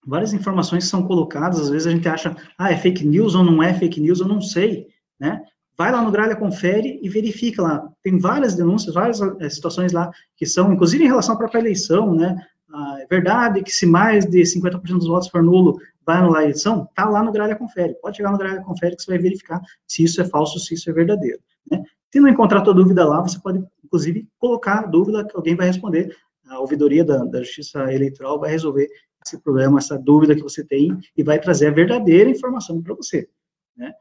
várias 0.07 0.33
informações 0.33 0.85
que 0.85 0.91
são 0.91 1.03
colocadas, 1.03 1.61
às 1.61 1.69
vezes 1.69 1.89
a 1.89 1.91
gente 1.91 2.09
acha, 2.09 2.37
ah, 2.57 2.71
é 2.71 2.77
fake 2.77 3.05
news 3.05 3.35
ou 3.35 3.43
não 3.43 3.61
é 3.61 3.75
fake 3.75 4.01
news, 4.01 4.21
eu 4.21 4.29
não 4.29 4.41
sei, 4.41 4.87
né? 5.19 5.43
Vai 5.77 5.91
lá 5.91 6.01
no 6.01 6.13
Gralha 6.13 6.37
Confere 6.37 6.99
e 7.03 7.09
verifica 7.09 7.61
lá. 7.61 7.89
Tem 8.03 8.17
várias 8.19 8.55
denúncias, 8.55 8.95
várias 8.95 9.21
é, 9.41 9.51
situações 9.51 9.93
lá 9.93 10.11
que 10.37 10.47
são, 10.47 10.73
inclusive 10.73 11.05
em 11.05 11.09
relação 11.09 11.35
à 11.35 11.39
própria 11.39 11.59
eleição, 11.59 12.15
né? 12.15 12.37
Ah, 12.73 12.99
é 13.01 13.07
verdade 13.07 13.63
que 13.63 13.71
se 13.71 13.85
mais 13.85 14.25
de 14.25 14.41
50% 14.43 14.81
dos 14.81 15.09
votos 15.09 15.29
for 15.29 15.43
nulo, 15.43 15.79
vai 16.05 16.17
anular 16.19 16.43
a 16.43 16.45
eleição? 16.45 16.89
Tá 16.95 17.09
lá 17.09 17.23
no 17.23 17.33
Gralha 17.33 17.57
Confere. 17.57 17.95
Pode 18.01 18.17
chegar 18.17 18.31
no 18.31 18.39
Gralha 18.39 18.63
Confere 18.63 18.97
que 18.97 19.03
você 19.03 19.11
vai 19.11 19.19
verificar 19.19 19.61
se 19.87 20.05
isso 20.05 20.21
é 20.21 20.25
falso, 20.25 20.59
se 20.61 20.75
isso 20.75 20.89
é 20.89 20.93
verdadeiro, 20.93 21.41
né? 21.71 21.83
Se 22.13 22.21
não 22.21 22.29
encontrar 22.29 22.63
tua 22.63 22.75
dúvida 22.75 23.05
lá, 23.05 23.21
você 23.21 23.39
pode, 23.39 23.65
inclusive, 23.85 24.29
colocar 24.39 24.81
a 24.81 24.87
dúvida 24.87 25.25
que 25.25 25.37
alguém 25.37 25.55
vai 25.55 25.67
responder. 25.67 26.15
A 26.49 26.61
ouvidoria 26.61 27.05
da, 27.05 27.25
da 27.25 27.43
Justiça 27.43 27.93
Eleitoral 27.93 28.39
vai 28.39 28.51
resolver 28.51 28.89
esse 29.25 29.39
problema, 29.41 29.79
essa 29.79 29.99
dúvida 29.99 30.35
que 30.35 30.43
você 30.43 30.65
tem 30.65 30.97
e 31.17 31.23
vai 31.23 31.39
trazer 31.41 31.69
a 31.69 31.73
verdadeira 31.73 32.31
informação 32.31 32.81
para 32.81 32.95
você. 32.95 33.29
Né? 33.77 33.93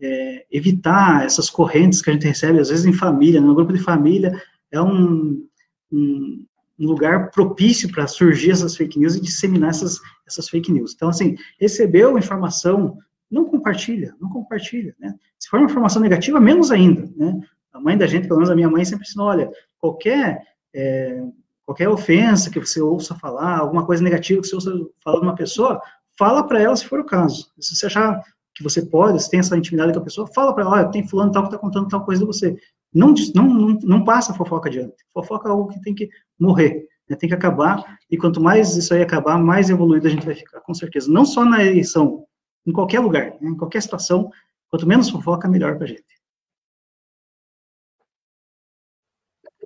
É, 0.00 0.46
evitar 0.50 1.24
essas 1.24 1.48
correntes 1.48 2.02
que 2.02 2.10
a 2.10 2.12
gente 2.12 2.26
recebe, 2.26 2.58
às 2.58 2.68
vezes, 2.68 2.84
em 2.84 2.92
família, 2.92 3.40
no 3.40 3.54
grupo 3.54 3.72
de 3.72 3.78
família, 3.78 4.40
é 4.70 4.80
um, 4.80 5.46
um, 5.92 6.44
um 6.78 6.86
lugar 6.86 7.30
propício 7.30 7.90
para 7.90 8.06
surgir 8.06 8.50
essas 8.50 8.76
fake 8.76 8.98
news 8.98 9.14
e 9.14 9.20
disseminar 9.20 9.70
essas, 9.70 10.00
essas 10.26 10.48
fake 10.48 10.72
news. 10.72 10.92
Então, 10.94 11.08
assim, 11.08 11.36
recebeu 11.60 12.18
informação, 12.18 12.98
não 13.30 13.44
compartilha, 13.44 14.14
não 14.20 14.28
compartilha, 14.28 14.94
né? 14.98 15.14
Se 15.38 15.48
for 15.48 15.58
uma 15.58 15.70
informação 15.70 16.02
negativa, 16.02 16.40
menos 16.40 16.70
ainda, 16.70 17.08
né? 17.16 17.40
A 17.72 17.80
mãe 17.80 17.96
da 17.96 18.06
gente, 18.06 18.28
pelo 18.28 18.38
menos 18.38 18.50
a 18.50 18.54
minha 18.54 18.70
mãe, 18.70 18.84
sempre 18.84 19.06
ensinou, 19.06 19.28
olha, 19.28 19.50
qualquer, 19.78 20.46
é, 20.74 21.22
qualquer 21.64 21.88
ofensa 21.88 22.50
que 22.50 22.60
você 22.60 22.80
ouça 22.80 23.14
falar, 23.14 23.58
alguma 23.58 23.86
coisa 23.86 24.02
negativa 24.02 24.40
que 24.40 24.48
você 24.48 24.54
ouça 24.54 24.72
falar 25.02 25.20
de 25.20 25.26
uma 25.26 25.34
pessoa, 25.34 25.80
fala 26.18 26.46
para 26.46 26.60
ela 26.60 26.76
se 26.76 26.86
for 26.86 27.00
o 27.00 27.04
caso. 27.04 27.50
Se 27.58 27.74
você 27.74 27.86
achar 27.86 28.22
que 28.54 28.62
você 28.62 28.82
pode, 28.82 29.22
se 29.22 29.30
tem 29.30 29.40
essa 29.40 29.56
intimidade 29.56 29.92
com 29.92 30.00
a 30.00 30.04
pessoa, 30.04 30.26
fala 30.34 30.54
para 30.54 30.64
ela, 30.64 30.72
olha, 30.72 30.90
tem 30.90 31.06
fulano 31.06 31.32
tal 31.32 31.42
que 31.42 31.48
está 31.48 31.58
contando 31.58 31.88
tal 31.88 32.04
coisa 32.04 32.20
de 32.20 32.26
você. 32.26 32.56
Não, 32.94 33.14
não, 33.34 33.78
não, 33.82 34.04
passa 34.04 34.34
fofoca 34.34 34.68
adiante. 34.68 34.94
Fofoca 35.14 35.48
é 35.48 35.52
algo 35.52 35.68
que 35.68 35.80
tem 35.80 35.94
que 35.94 36.10
morrer, 36.38 36.86
né? 37.08 37.16
tem 37.16 37.28
que 37.28 37.34
acabar, 37.34 37.98
e 38.10 38.18
quanto 38.18 38.40
mais 38.40 38.76
isso 38.76 38.92
aí 38.92 39.00
acabar, 39.00 39.38
mais 39.38 39.70
evoluído 39.70 40.06
a 40.06 40.10
gente 40.10 40.26
vai 40.26 40.34
ficar, 40.34 40.60
com 40.60 40.74
certeza. 40.74 41.10
Não 41.10 41.24
só 41.24 41.44
na 41.44 41.64
eleição, 41.64 42.24
em 42.66 42.72
qualquer 42.72 43.00
lugar, 43.00 43.34
né? 43.40 43.48
em 43.48 43.56
qualquer 43.56 43.80
situação, 43.80 44.30
quanto 44.68 44.86
menos 44.86 45.08
fofoca, 45.08 45.48
melhor 45.48 45.76
para 45.76 45.84
a 45.84 45.88
gente. 45.88 46.21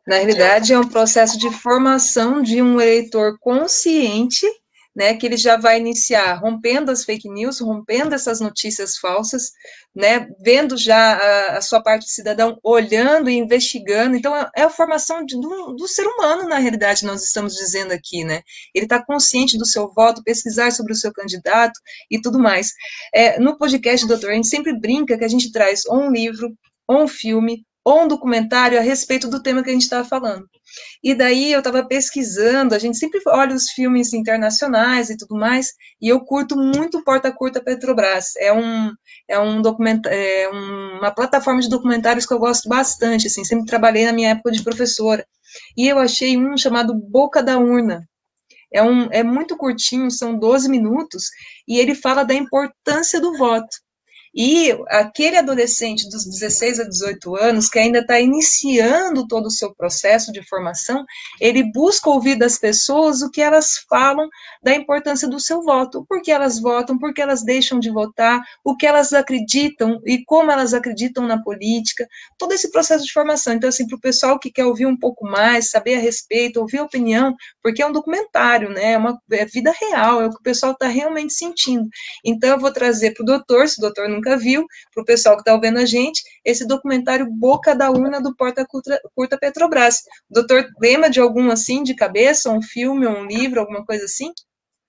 Na 0.07 0.17
realidade, 0.17 0.73
é 0.73 0.79
um 0.79 0.87
processo 0.87 1.37
de 1.37 1.51
formação 1.51 2.41
de 2.41 2.63
um 2.63 2.81
eleitor 2.81 3.37
consciente, 3.41 4.47
né, 4.95 5.15
que 5.15 5.27
ele 5.27 5.37
já 5.37 5.59
vai 5.59 5.79
iniciar 5.79 6.35
rompendo 6.35 6.91
as 6.91 7.05
fake 7.05 7.29
news, 7.29 7.61
rompendo 7.61 8.15
essas 8.15 8.41
notícias 8.41 8.97
falsas, 8.97 9.51
né, 9.95 10.27
vendo 10.41 10.75
já 10.79 11.17
a, 11.17 11.59
a 11.59 11.61
sua 11.61 11.83
parte 11.83 12.07
de 12.07 12.13
cidadão, 12.13 12.59
olhando 12.63 13.29
e 13.29 13.35
investigando. 13.35 14.17
Então, 14.17 14.35
é, 14.35 14.49
é 14.57 14.63
a 14.63 14.71
formação 14.71 15.27
de, 15.27 15.39
do, 15.39 15.75
do, 15.75 15.87
ser 15.87 16.07
humano, 16.07 16.49
na 16.49 16.59
realidade, 16.59 17.05
nós 17.05 17.23
estamos 17.23 17.55
dizendo 17.55 17.93
aqui, 17.93 18.25
né? 18.25 18.41
Ele 18.75 18.87
está 18.87 19.05
consciente 19.05 19.59
do 19.59 19.67
seu 19.67 19.93
voto, 19.93 20.23
pesquisar 20.23 20.71
sobre 20.71 20.93
o 20.93 20.97
seu 20.97 21.13
candidato 21.13 21.79
e 22.11 22.19
tudo 22.19 22.39
mais. 22.39 22.73
É, 23.13 23.39
no 23.39 23.59
podcast, 23.59 24.07
doutor, 24.07 24.31
a 24.31 24.35
gente 24.35 24.49
sempre 24.49 24.79
brinca 24.79 25.19
que 25.19 25.25
a 25.25 25.29
gente 25.29 25.53
traz 25.53 25.83
um 25.91 26.11
livro, 26.11 26.57
um 26.89 27.07
filme, 27.07 27.67
ou 27.87 28.03
um 28.03 28.09
documentário 28.09 28.77
a 28.77 28.83
respeito 28.83 29.29
do 29.29 29.41
tema 29.41 29.63
que 29.63 29.71
a 29.71 29.73
gente 29.73 29.83
estava 29.83 30.07
falando. 30.07 30.45
E 31.05 31.15
daí 31.15 31.53
eu 31.53 31.61
estava 31.61 31.87
pesquisando, 31.87 32.75
a 32.75 32.81
gente 32.81 32.99
sempre 32.99 33.21
olha 33.29 33.55
os 33.55 33.71
filmes 33.71 34.13
internacionais 34.13 35.09
e 35.09 35.17
tudo 35.17 35.37
mais, 35.37 35.73
e 36.03 36.09
eu 36.09 36.19
curto 36.19 36.57
muito 36.57 37.05
Porta 37.05 37.31
Curta 37.31 37.63
Petrobras. 37.63 38.35
É 38.39 38.53
um 38.53 38.93
é 39.29 39.39
um 39.39 39.63
documento, 39.63 40.09
é 40.09 40.49
uma 40.49 41.13
plataforma 41.13 41.61
de 41.61 41.69
documentários 41.69 42.27
que 42.27 42.35
eu 42.35 42.41
gosto 42.41 42.69
bastante, 42.69 43.29
assim, 43.29 43.45
sempre 43.45 43.67
trabalhei 43.67 44.05
na 44.05 44.13
minha 44.13 44.31
época 44.31 44.51
de 44.51 44.65
professora. 44.65 45.25
E 45.77 45.87
eu 45.87 46.01
achei 46.01 46.37
um 46.37 46.57
chamado 46.57 46.93
Boca 46.93 47.41
da 47.41 47.57
Urna. 47.57 48.05
É, 48.73 48.83
um, 48.83 49.09
é 49.13 49.23
muito 49.23 49.57
curtinho, 49.57 50.11
são 50.11 50.37
12 50.37 50.69
minutos, 50.69 51.27
e 51.69 51.79
ele 51.79 51.95
fala 51.95 52.25
da 52.25 52.35
importância 52.35 53.21
do 53.21 53.37
voto. 53.39 53.77
E 54.37 54.71
aquele 54.89 55.39
adolescente 55.39 56.11
dos 56.11 56.27
16 56.27 56.81
a 56.81 56.85
18 56.85 57.37
anos, 57.37 57.71
que 57.71 57.79
ainda 57.79 58.01
está 58.01 58.21
iniciando 58.21 59.27
todo 59.27 59.47
o 59.47 59.51
seu 59.51 59.75
processo 59.75 60.31
de 60.31 60.47
formação, 60.47 61.07
ele 61.41 61.73
busca 61.73 62.11
ouvir 62.11 62.37
das 62.37 62.59
pessoas 62.59 63.23
o 63.23 63.31
que 63.31 63.41
elas 63.41 63.79
falam 63.89 64.29
da 64.63 64.75
importância 64.75 65.27
do 65.27 65.41
seu 65.41 65.63
voto, 65.63 66.05
por 66.07 66.21
que 66.21 66.31
elas 66.31 66.61
votam, 66.61 66.99
por 66.99 67.15
que 67.15 67.23
elas 67.23 67.43
deixam 67.43 67.81
de 67.81 67.91
votar, 67.91 68.43
o 68.63 68.77
que 68.77 68.87
elas 68.87 69.15
acreditam 69.15 69.99
e 70.05 70.23
como 70.27 70.51
elas 70.51 70.75
acreditam 70.75 71.27
na 71.27 71.43
política, 71.43 72.07
todo 72.39 72.53
esse 72.53 72.71
processo 72.71 73.07
de 73.07 73.13
formação. 73.13 73.55
Então, 73.55 73.71
assim, 73.71 73.87
para 73.87 73.97
o 73.97 74.01
pessoal 74.01 74.39
que 74.39 74.51
quer 74.51 74.67
ouvir 74.67 74.85
um 74.85 74.99
pouco 74.99 75.25
mais, 75.25 75.71
saber 75.71 75.95
a 75.95 76.01
respeito, 76.01 76.61
ouvir 76.61 76.79
a 76.79 76.85
opinião, 76.85 77.35
porque 77.63 77.81
é 77.81 77.87
um 77.87 77.93
documentário, 77.93 78.69
né? 78.69 78.93
É 78.93 78.99
uma 78.99 79.19
é 79.31 79.47
vida 79.47 79.73
real, 79.81 80.21
é 80.21 80.27
o 80.27 80.31
que 80.31 80.41
o 80.41 80.43
pessoal 80.43 80.73
está 80.73 80.89
realmente 80.89 81.33
sentindo. 81.33 81.89
Então, 82.23 82.51
eu 82.51 82.59
vou 82.59 82.71
trazer 82.71 83.13
para 83.13 83.23
o 83.23 83.27
doutor, 83.27 83.67
se 83.67 83.79
o 83.79 83.81
doutor 83.81 84.09
nunca 84.09 84.26
nunca 84.27 84.37
viu, 84.37 84.67
para 84.93 85.03
o 85.03 85.07
pessoal 85.07 85.37
que 85.37 85.43
está 85.43 85.55
ouvindo 85.55 85.79
a 85.79 85.85
gente, 85.85 86.23
esse 86.45 86.67
documentário 86.67 87.31
Boca 87.31 87.75
da 87.75 87.91
Urna 87.91 88.21
do 88.21 88.35
Porta 88.35 88.67
Curta, 88.67 89.39
Petrobras. 89.39 90.03
Doutor 90.29 90.67
lembra 90.81 91.09
de 91.09 91.21
algum 91.21 91.51
assim, 91.51 91.83
de 91.83 91.95
cabeça, 91.95 92.51
um 92.51 92.61
filme, 92.61 93.07
um 93.07 93.27
livro, 93.27 93.61
alguma 93.61 93.85
coisa 93.85 94.05
assim? 94.05 94.33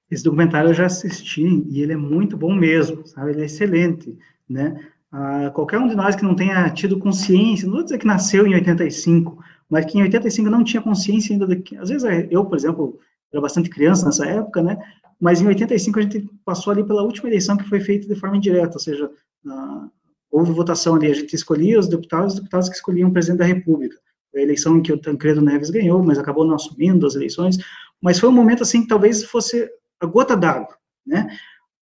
Esse 0.09 0.23
documentário 0.23 0.69
eu 0.69 0.73
já 0.73 0.85
assisti 0.85 1.63
e 1.69 1.81
ele 1.81 1.93
é 1.93 1.97
muito 1.97 2.35
bom 2.35 2.55
mesmo, 2.55 3.05
sabe? 3.05 3.31
Ele 3.31 3.41
é 3.41 3.45
excelente, 3.45 4.17
né? 4.49 4.79
Ah, 5.11 5.51
qualquer 5.53 5.77
um 5.77 5.87
de 5.87 5.95
nós 5.95 6.15
que 6.15 6.23
não 6.23 6.35
tenha 6.35 6.69
tido 6.71 6.97
consciência, 6.97 7.67
não 7.67 7.75
vou 7.75 7.83
dizer 7.83 7.97
que 7.97 8.07
nasceu 8.07 8.47
em 8.47 8.55
85, 8.55 9.37
mas 9.69 9.85
que 9.85 9.97
em 9.97 10.01
85 10.01 10.49
não 10.49 10.63
tinha 10.63 10.81
consciência 10.81 11.33
ainda 11.33 11.45
de 11.45 11.57
que, 11.57 11.77
às 11.77 11.89
vezes 11.89 12.07
eu, 12.29 12.45
por 12.45 12.57
exemplo, 12.57 12.99
era 13.31 13.41
bastante 13.41 13.69
criança 13.69 14.05
nessa 14.05 14.25
época, 14.25 14.61
né? 14.61 14.77
Mas 15.19 15.41
em 15.41 15.47
85 15.47 15.99
a 15.99 16.01
gente 16.01 16.29
passou 16.45 16.71
ali 16.71 16.83
pela 16.83 17.01
última 17.01 17.27
eleição 17.27 17.57
que 17.57 17.67
foi 17.67 17.79
feita 17.79 18.07
de 18.07 18.15
forma 18.15 18.37
indireta, 18.37 18.73
ou 18.73 18.79
seja, 18.79 19.09
uh, 19.47 19.91
houve 20.29 20.51
votação 20.51 20.95
ali, 20.95 21.07
a 21.07 21.13
gente 21.13 21.35
escolhia 21.35 21.79
os 21.79 21.87
deputados, 21.87 22.33
os 22.33 22.39
deputados 22.39 22.69
que 22.69 22.75
escolhiam 22.75 23.09
o 23.09 23.13
presidente 23.13 23.39
da 23.39 23.45
República. 23.45 23.97
Foi 24.31 24.41
a 24.41 24.43
eleição 24.43 24.77
em 24.77 24.81
que 24.81 24.91
o 24.91 24.99
Tancredo 24.99 25.41
Neves 25.41 25.69
ganhou, 25.69 26.03
mas 26.03 26.19
acabou 26.19 26.45
não 26.45 26.55
assumindo 26.55 27.05
as 27.07 27.15
eleições, 27.15 27.57
mas 28.01 28.19
foi 28.19 28.29
um 28.29 28.33
momento 28.33 28.63
assim 28.63 28.81
que 28.81 28.87
talvez 28.87 29.23
fosse 29.23 29.69
a 29.99 30.05
gota 30.05 30.35
d'água, 30.35 30.77
né? 31.05 31.27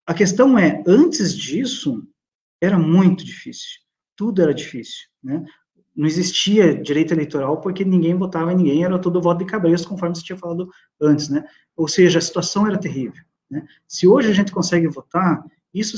A 0.06 0.14
questão 0.14 0.58
é, 0.58 0.84
antes 0.88 1.36
disso, 1.36 2.08
era 2.62 2.78
muito 2.78 3.26
difícil, 3.26 3.82
tudo 4.16 4.42
era 4.42 4.54
difícil, 4.54 5.08
né? 5.24 5.44
Não 5.96 6.06
existia 6.06 6.76
direito 6.76 7.14
eleitoral 7.14 7.62
porque 7.62 7.84
ninguém 7.84 8.16
votava 8.16 8.52
em 8.52 8.58
ninguém, 8.58 8.84
era 8.84 9.00
todo 9.00 9.22
voto 9.22 9.40
de 9.40 9.46
cabresto, 9.46 9.88
conforme 9.88 10.16
você 10.16 10.24
tinha 10.24 10.38
falado 10.38 10.70
antes, 11.02 11.30
né? 11.30 11.44
Ou 11.76 11.88
seja, 11.88 12.20
a 12.20 12.22
situação 12.22 12.68
era 12.68 12.78
terrível, 12.78 13.24
né? 13.50 13.66
Se 13.88 14.08
hoje 14.08 14.30
a 14.30 14.34
gente 14.34 14.52
consegue 14.52 14.88
votar, 14.88 15.44
isso 15.74 15.98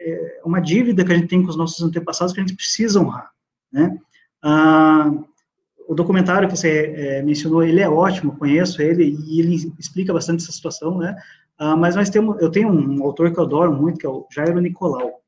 é 0.00 0.40
uma 0.44 0.60
dívida 0.60 1.04
que 1.04 1.12
a 1.12 1.16
gente 1.16 1.28
tem 1.28 1.42
com 1.42 1.48
os 1.48 1.56
nossos 1.56 1.82
antepassados 1.82 2.32
que 2.32 2.40
a 2.40 2.42
gente 2.42 2.56
precisa 2.56 3.00
honrar, 3.00 3.30
né? 3.72 3.98
Ah, 4.42 5.12
o 5.88 5.94
documentário 5.94 6.48
que 6.48 6.56
você 6.56 6.94
é, 6.96 7.22
mencionou, 7.22 7.62
ele 7.62 7.80
é 7.80 7.88
ótimo, 7.88 8.36
conheço 8.36 8.80
ele 8.80 9.16
e 9.26 9.40
ele 9.40 9.54
explica 9.78 10.12
bastante 10.12 10.42
essa 10.42 10.52
situação, 10.52 10.98
né? 10.98 11.16
Ah, 11.58 11.76
mas 11.76 11.94
nós 11.94 12.10
temos, 12.10 12.40
eu 12.40 12.50
tenho 12.50 12.68
um 12.68 13.02
autor 13.02 13.32
que 13.32 13.38
eu 13.38 13.44
adoro 13.44 13.72
muito, 13.72 13.98
que 13.98 14.06
é 14.06 14.08
o 14.08 14.26
Jairo 14.32 14.60
Nicolau. 14.60 15.20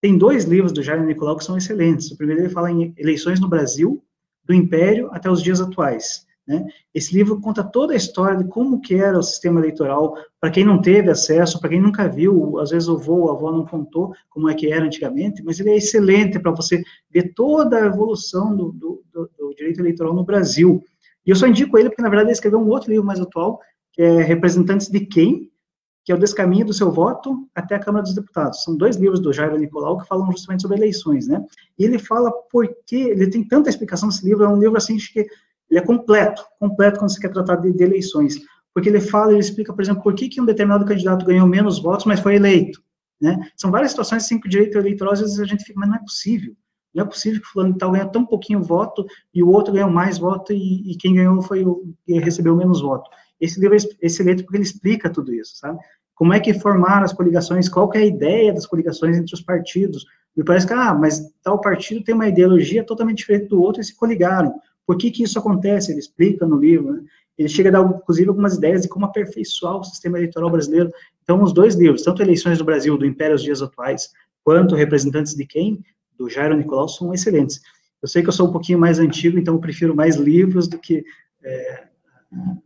Tem 0.00 0.16
dois 0.16 0.44
livros 0.44 0.72
do 0.72 0.82
Jairo 0.82 1.04
Nicolau 1.04 1.36
que 1.36 1.44
são 1.44 1.56
excelentes. 1.56 2.10
O 2.10 2.16
primeiro 2.16 2.42
ele 2.42 2.48
fala 2.48 2.70
em 2.70 2.94
eleições 2.96 3.38
no 3.38 3.48
Brasil, 3.48 4.02
do 4.44 4.54
Império 4.54 5.08
até 5.12 5.30
os 5.30 5.42
dias 5.42 5.60
atuais. 5.60 6.26
Né? 6.50 6.66
Esse 6.92 7.14
livro 7.14 7.40
conta 7.40 7.62
toda 7.62 7.92
a 7.92 7.96
história 7.96 8.36
de 8.36 8.42
como 8.42 8.80
que 8.80 8.96
era 8.96 9.16
o 9.16 9.22
sistema 9.22 9.60
eleitoral, 9.60 10.16
para 10.40 10.50
quem 10.50 10.64
não 10.64 10.82
teve 10.82 11.08
acesso, 11.08 11.60
para 11.60 11.70
quem 11.70 11.80
nunca 11.80 12.08
viu, 12.08 12.58
às 12.58 12.70
vezes 12.70 12.88
o 12.88 12.96
avô, 12.96 13.30
a 13.30 13.34
avó 13.34 13.52
não 13.52 13.64
contou 13.64 14.12
como 14.28 14.50
é 14.50 14.54
que 14.54 14.66
era 14.66 14.84
antigamente, 14.84 15.44
mas 15.44 15.60
ele 15.60 15.70
é 15.70 15.76
excelente 15.76 16.40
para 16.40 16.50
você 16.50 16.82
ver 17.08 17.34
toda 17.34 17.76
a 17.76 17.86
evolução 17.86 18.56
do, 18.56 18.72
do, 18.72 19.00
do, 19.12 19.30
do, 19.38 19.54
direito 19.54 19.78
eleitoral 19.78 20.12
no 20.12 20.24
Brasil. 20.24 20.82
E 21.24 21.30
eu 21.30 21.36
só 21.36 21.46
indico 21.46 21.78
ele 21.78 21.88
porque, 21.88 22.02
na 22.02 22.08
verdade, 22.08 22.30
ele 22.30 22.34
escreveu 22.34 22.58
um 22.58 22.68
outro 22.68 22.90
livro 22.90 23.06
mais 23.06 23.20
atual, 23.20 23.60
que 23.92 24.02
é 24.02 24.20
Representantes 24.20 24.88
de 24.88 25.06
Quem, 25.06 25.52
que 26.04 26.10
é 26.10 26.16
o 26.16 26.18
Descaminho 26.18 26.66
do 26.66 26.74
Seu 26.74 26.90
Voto 26.90 27.48
até 27.54 27.76
a 27.76 27.78
Câmara 27.78 28.02
dos 28.02 28.14
Deputados. 28.16 28.64
São 28.64 28.76
dois 28.76 28.96
livros 28.96 29.20
do 29.20 29.32
Jairo 29.32 29.56
Nicolau 29.56 29.98
que 29.98 30.08
falam 30.08 30.32
justamente 30.32 30.62
sobre 30.62 30.78
eleições, 30.78 31.28
né? 31.28 31.44
E 31.78 31.84
ele 31.84 31.96
fala 31.96 32.32
por 32.50 32.68
que, 32.84 32.96
ele 32.96 33.30
tem 33.30 33.46
tanta 33.46 33.70
explicação 33.70 34.08
nesse 34.08 34.26
livro, 34.26 34.42
é 34.42 34.48
um 34.48 34.58
livro 34.58 34.76
assim 34.76 34.96
que 34.96 35.28
ele 35.70 35.80
é 35.80 35.82
completo, 35.82 36.44
completo 36.58 36.98
quando 36.98 37.12
você 37.12 37.20
quer 37.20 37.32
tratar 37.32 37.56
de, 37.56 37.72
de 37.72 37.82
eleições, 37.82 38.40
porque 38.74 38.88
ele 38.88 39.00
fala, 39.00 39.32
ele 39.32 39.40
explica, 39.40 39.72
por 39.72 39.82
exemplo, 39.82 40.02
por 40.02 40.14
que, 40.14 40.28
que 40.28 40.40
um 40.40 40.44
determinado 40.44 40.84
candidato 40.84 41.24
ganhou 41.24 41.46
menos 41.46 41.80
votos, 41.80 42.06
mas 42.06 42.20
foi 42.20 42.36
eleito, 42.36 42.82
né? 43.20 43.50
São 43.56 43.70
várias 43.70 43.92
situações 43.92 44.24
assim 44.24 44.40
que 44.40 44.46
o 44.46 44.50
direito 44.50 44.78
eleitoral, 44.78 45.12
às 45.12 45.20
vezes 45.20 45.38
a 45.38 45.44
gente 45.44 45.64
fica, 45.64 45.78
mas 45.78 45.88
não 45.88 45.96
é 45.96 46.00
possível, 46.00 46.54
não 46.94 47.04
é 47.04 47.06
possível 47.06 47.40
que 47.40 47.46
fulano 47.46 47.76
tal 47.76 47.92
ganha 47.92 48.06
tão 48.06 48.24
pouquinho 48.26 48.62
voto 48.62 49.06
e 49.32 49.42
o 49.42 49.48
outro 49.48 49.72
ganhou 49.72 49.90
mais 49.90 50.18
voto 50.18 50.52
e, 50.52 50.90
e 50.90 50.96
quem 50.96 51.14
ganhou 51.14 51.40
foi 51.42 51.64
o 51.64 51.94
que 52.04 52.18
recebeu 52.18 52.56
menos 52.56 52.80
voto. 52.80 53.08
Esse 53.40 53.60
livro 53.60 53.76
é 53.76 54.06
excelente 54.06 54.42
porque 54.42 54.56
ele 54.56 54.64
explica 54.64 55.08
tudo 55.08 55.32
isso, 55.32 55.56
sabe? 55.56 55.78
Como 56.14 56.34
é 56.34 56.40
que 56.40 56.52
formaram 56.52 57.04
as 57.04 57.12
coligações, 57.12 57.68
qual 57.68 57.90
é 57.94 57.98
a 57.98 58.04
ideia 58.04 58.52
das 58.52 58.66
coligações 58.66 59.16
entre 59.16 59.34
os 59.34 59.40
partidos. 59.40 60.04
Me 60.36 60.44
parece 60.44 60.66
que, 60.66 60.72
ah, 60.74 60.92
mas 60.94 61.32
tal 61.42 61.60
partido 61.60 62.04
tem 62.04 62.14
uma 62.14 62.28
ideologia 62.28 62.84
totalmente 62.84 63.18
diferente 63.18 63.48
do 63.48 63.60
outro 63.60 63.80
e 63.80 63.84
se 63.84 63.96
coligaram. 63.96 64.54
Por 64.90 64.98
que, 64.98 65.08
que 65.08 65.22
isso 65.22 65.38
acontece? 65.38 65.92
Ele 65.92 66.00
explica 66.00 66.44
no 66.44 66.56
livro, 66.56 66.92
né? 66.92 67.04
Ele 67.38 67.48
chega 67.48 67.68
a 67.68 67.72
dar, 67.72 67.88
inclusive, 67.88 68.28
algumas 68.28 68.56
ideias 68.56 68.82
de 68.82 68.88
como 68.88 69.06
aperfeiçoar 69.06 69.76
o 69.76 69.84
sistema 69.84 70.18
eleitoral 70.18 70.50
brasileiro. 70.50 70.90
Então, 71.22 71.40
os 71.44 71.52
dois 71.52 71.76
livros, 71.76 72.02
tanto 72.02 72.20
Eleições 72.20 72.58
do 72.58 72.64
Brasil, 72.64 72.98
do 72.98 73.06
Império 73.06 73.34
aos 73.34 73.42
Dias 73.44 73.62
Atuais, 73.62 74.10
quanto 74.42 74.74
Representantes 74.74 75.36
de 75.36 75.46
Quem, 75.46 75.80
do 76.18 76.28
Jairo 76.28 76.56
Nicolau, 76.56 76.88
são 76.88 77.14
excelentes. 77.14 77.60
Eu 78.02 78.08
sei 78.08 78.20
que 78.20 78.30
eu 78.30 78.32
sou 78.32 78.48
um 78.48 78.50
pouquinho 78.50 78.80
mais 78.80 78.98
antigo, 78.98 79.38
então 79.38 79.54
eu 79.54 79.60
prefiro 79.60 79.94
mais 79.94 80.16
livros 80.16 80.66
do 80.66 80.76
que, 80.76 81.04
é, 81.44 81.84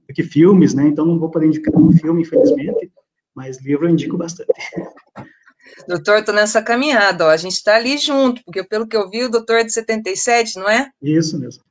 do 0.09 0.15
que 0.15 0.23
filmes, 0.23 0.73
né? 0.73 0.87
Então, 0.87 1.05
não 1.05 1.19
vou 1.19 1.31
poder 1.31 1.49
indicar 1.49 1.77
um 1.77 1.93
filme, 1.93 2.23
infelizmente, 2.23 2.91
mas 3.35 3.61
livro 3.61 3.85
eu 3.85 3.91
indico 3.91 4.17
bastante. 4.17 4.49
Doutor, 5.87 6.21
estou 6.21 6.35
nessa 6.35 6.63
caminhada, 6.63 7.27
ó, 7.27 7.29
a 7.29 7.37
gente 7.37 7.53
está 7.53 7.77
ali 7.77 7.99
junto, 7.99 8.43
porque 8.47 8.65
pelo 8.65 8.87
que 8.87 8.97
eu 8.97 9.11
vi, 9.11 9.25
o 9.25 9.31
doutor 9.31 9.57
é 9.57 9.65
de 9.65 9.73
77, 9.75 10.57
não 10.57 10.71
é? 10.71 10.91
Isso 11.03 11.39
mesmo. 11.39 11.63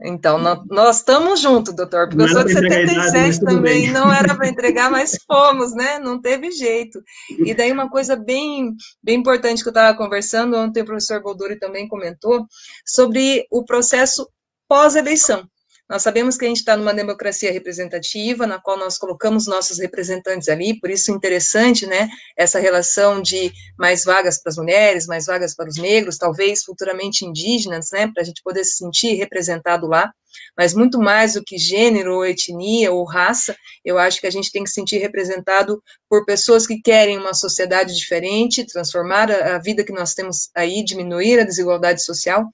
Então, 0.00 0.38
nós 0.38 0.98
estamos 0.98 1.40
juntos, 1.40 1.74
doutor, 1.74 2.08
porque 2.08 2.18
não 2.18 2.26
eu 2.26 2.32
sou 2.32 2.44
de 2.44 2.52
77 2.52 3.10
idade, 3.10 3.40
também, 3.40 3.82
bem. 3.82 3.90
não 3.90 4.12
era 4.12 4.32
para 4.34 4.48
entregar, 4.48 4.90
mas 4.90 5.16
fomos, 5.26 5.74
né? 5.74 5.98
Não 5.98 6.20
teve 6.20 6.52
jeito. 6.52 7.02
E 7.44 7.52
daí 7.52 7.72
uma 7.72 7.90
coisa 7.90 8.14
bem, 8.14 8.76
bem 9.02 9.18
importante 9.18 9.60
que 9.60 9.68
eu 9.68 9.72
estava 9.72 9.96
conversando, 9.98 10.56
ontem 10.56 10.82
o 10.82 10.86
professor 10.86 11.20
Bolduri 11.20 11.58
também 11.58 11.88
comentou, 11.88 12.46
sobre 12.86 13.44
o 13.50 13.64
processo 13.64 14.28
pós-eleição. 14.68 15.48
Nós 15.88 16.02
sabemos 16.02 16.36
que 16.36 16.44
a 16.44 16.48
gente 16.48 16.58
está 16.58 16.76
numa 16.76 16.92
democracia 16.92 17.50
representativa, 17.50 18.46
na 18.46 18.60
qual 18.60 18.76
nós 18.76 18.98
colocamos 18.98 19.46
nossos 19.46 19.78
representantes 19.78 20.48
ali, 20.48 20.78
por 20.78 20.90
isso 20.90 21.10
interessante, 21.10 21.86
né, 21.86 22.10
essa 22.36 22.58
relação 22.58 23.22
de 23.22 23.50
mais 23.78 24.04
vagas 24.04 24.38
para 24.38 24.50
as 24.50 24.58
mulheres, 24.58 25.06
mais 25.06 25.24
vagas 25.24 25.54
para 25.54 25.68
os 25.68 25.78
negros, 25.78 26.18
talvez 26.18 26.62
futuramente 26.62 27.24
indígenas, 27.24 27.88
né, 27.90 28.06
para 28.12 28.22
a 28.22 28.24
gente 28.24 28.42
poder 28.42 28.64
se 28.64 28.76
sentir 28.76 29.14
representado 29.14 29.86
lá, 29.86 30.12
mas 30.56 30.74
muito 30.74 30.98
mais 30.98 31.34
do 31.34 31.42
que 31.42 31.56
gênero, 31.56 32.16
ou 32.16 32.26
etnia, 32.26 32.92
ou 32.92 33.04
raça, 33.04 33.56
eu 33.84 33.98
acho 33.98 34.20
que 34.20 34.26
a 34.26 34.30
gente 34.30 34.52
tem 34.52 34.62
que 34.62 34.68
se 34.68 34.74
sentir 34.74 34.98
representado 34.98 35.82
por 36.08 36.26
pessoas 36.26 36.66
que 36.66 36.80
querem 36.82 37.18
uma 37.18 37.32
sociedade 37.32 37.96
diferente, 37.96 38.66
transformar 38.66 39.30
a, 39.30 39.56
a 39.56 39.58
vida 39.58 39.84
que 39.84 39.92
nós 39.92 40.14
temos 40.14 40.50
aí, 40.54 40.84
diminuir 40.84 41.40
a 41.40 41.44
desigualdade 41.44 42.04
social, 42.04 42.44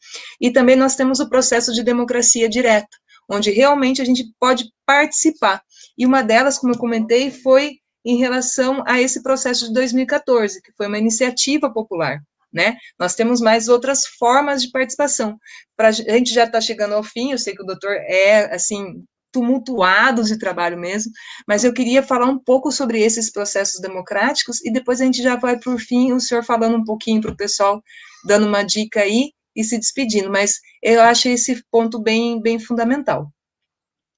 e 0.40 0.52
também 0.52 0.76
nós 0.76 0.94
temos 0.94 1.18
o 1.18 1.28
processo 1.28 1.72
de 1.72 1.82
democracia 1.82 2.48
direta, 2.48 2.96
onde 3.28 3.50
realmente 3.50 4.02
a 4.02 4.04
gente 4.04 4.24
pode 4.38 4.70
participar. 4.86 5.62
E 5.96 6.06
uma 6.06 6.22
delas, 6.22 6.58
como 6.58 6.72
eu 6.72 6.78
comentei, 6.78 7.30
foi 7.30 7.78
em 8.04 8.18
relação 8.18 8.82
a 8.86 9.00
esse 9.00 9.22
processo 9.22 9.68
de 9.68 9.74
2014, 9.74 10.60
que 10.60 10.72
foi 10.76 10.86
uma 10.86 10.98
iniciativa 10.98 11.72
popular. 11.72 12.20
Né? 12.52 12.76
Nós 12.98 13.14
temos 13.14 13.40
mais 13.40 13.66
outras 13.68 14.06
formas 14.06 14.62
de 14.62 14.70
participação. 14.70 15.36
Pra, 15.76 15.88
a 15.88 15.92
gente 15.92 16.32
já 16.32 16.44
está 16.44 16.60
chegando 16.60 16.94
ao 16.94 17.02
fim, 17.02 17.32
eu 17.32 17.38
sei 17.38 17.54
que 17.54 17.62
o 17.62 17.66
doutor 17.66 17.90
é, 17.92 18.54
assim, 18.54 19.02
tumultuado 19.32 20.22
de 20.22 20.38
trabalho 20.38 20.78
mesmo, 20.78 21.10
mas 21.48 21.64
eu 21.64 21.74
queria 21.74 22.04
falar 22.04 22.26
um 22.26 22.38
pouco 22.38 22.70
sobre 22.70 23.02
esses 23.02 23.32
processos 23.32 23.80
democráticos 23.80 24.64
e 24.64 24.72
depois 24.72 25.00
a 25.00 25.04
gente 25.04 25.20
já 25.20 25.34
vai, 25.34 25.58
por 25.58 25.80
fim, 25.80 26.12
o 26.12 26.20
senhor 26.20 26.44
falando 26.44 26.76
um 26.76 26.84
pouquinho 26.84 27.20
para 27.20 27.32
o 27.32 27.36
pessoal, 27.36 27.82
dando 28.24 28.46
uma 28.46 28.62
dica 28.62 29.00
aí 29.00 29.32
e 29.54 29.62
se 29.62 29.78
despedindo, 29.78 30.30
mas 30.30 30.60
eu 30.82 31.00
acho 31.00 31.28
esse 31.28 31.62
ponto 31.70 32.00
bem, 32.00 32.40
bem 32.40 32.58
fundamental. 32.58 33.32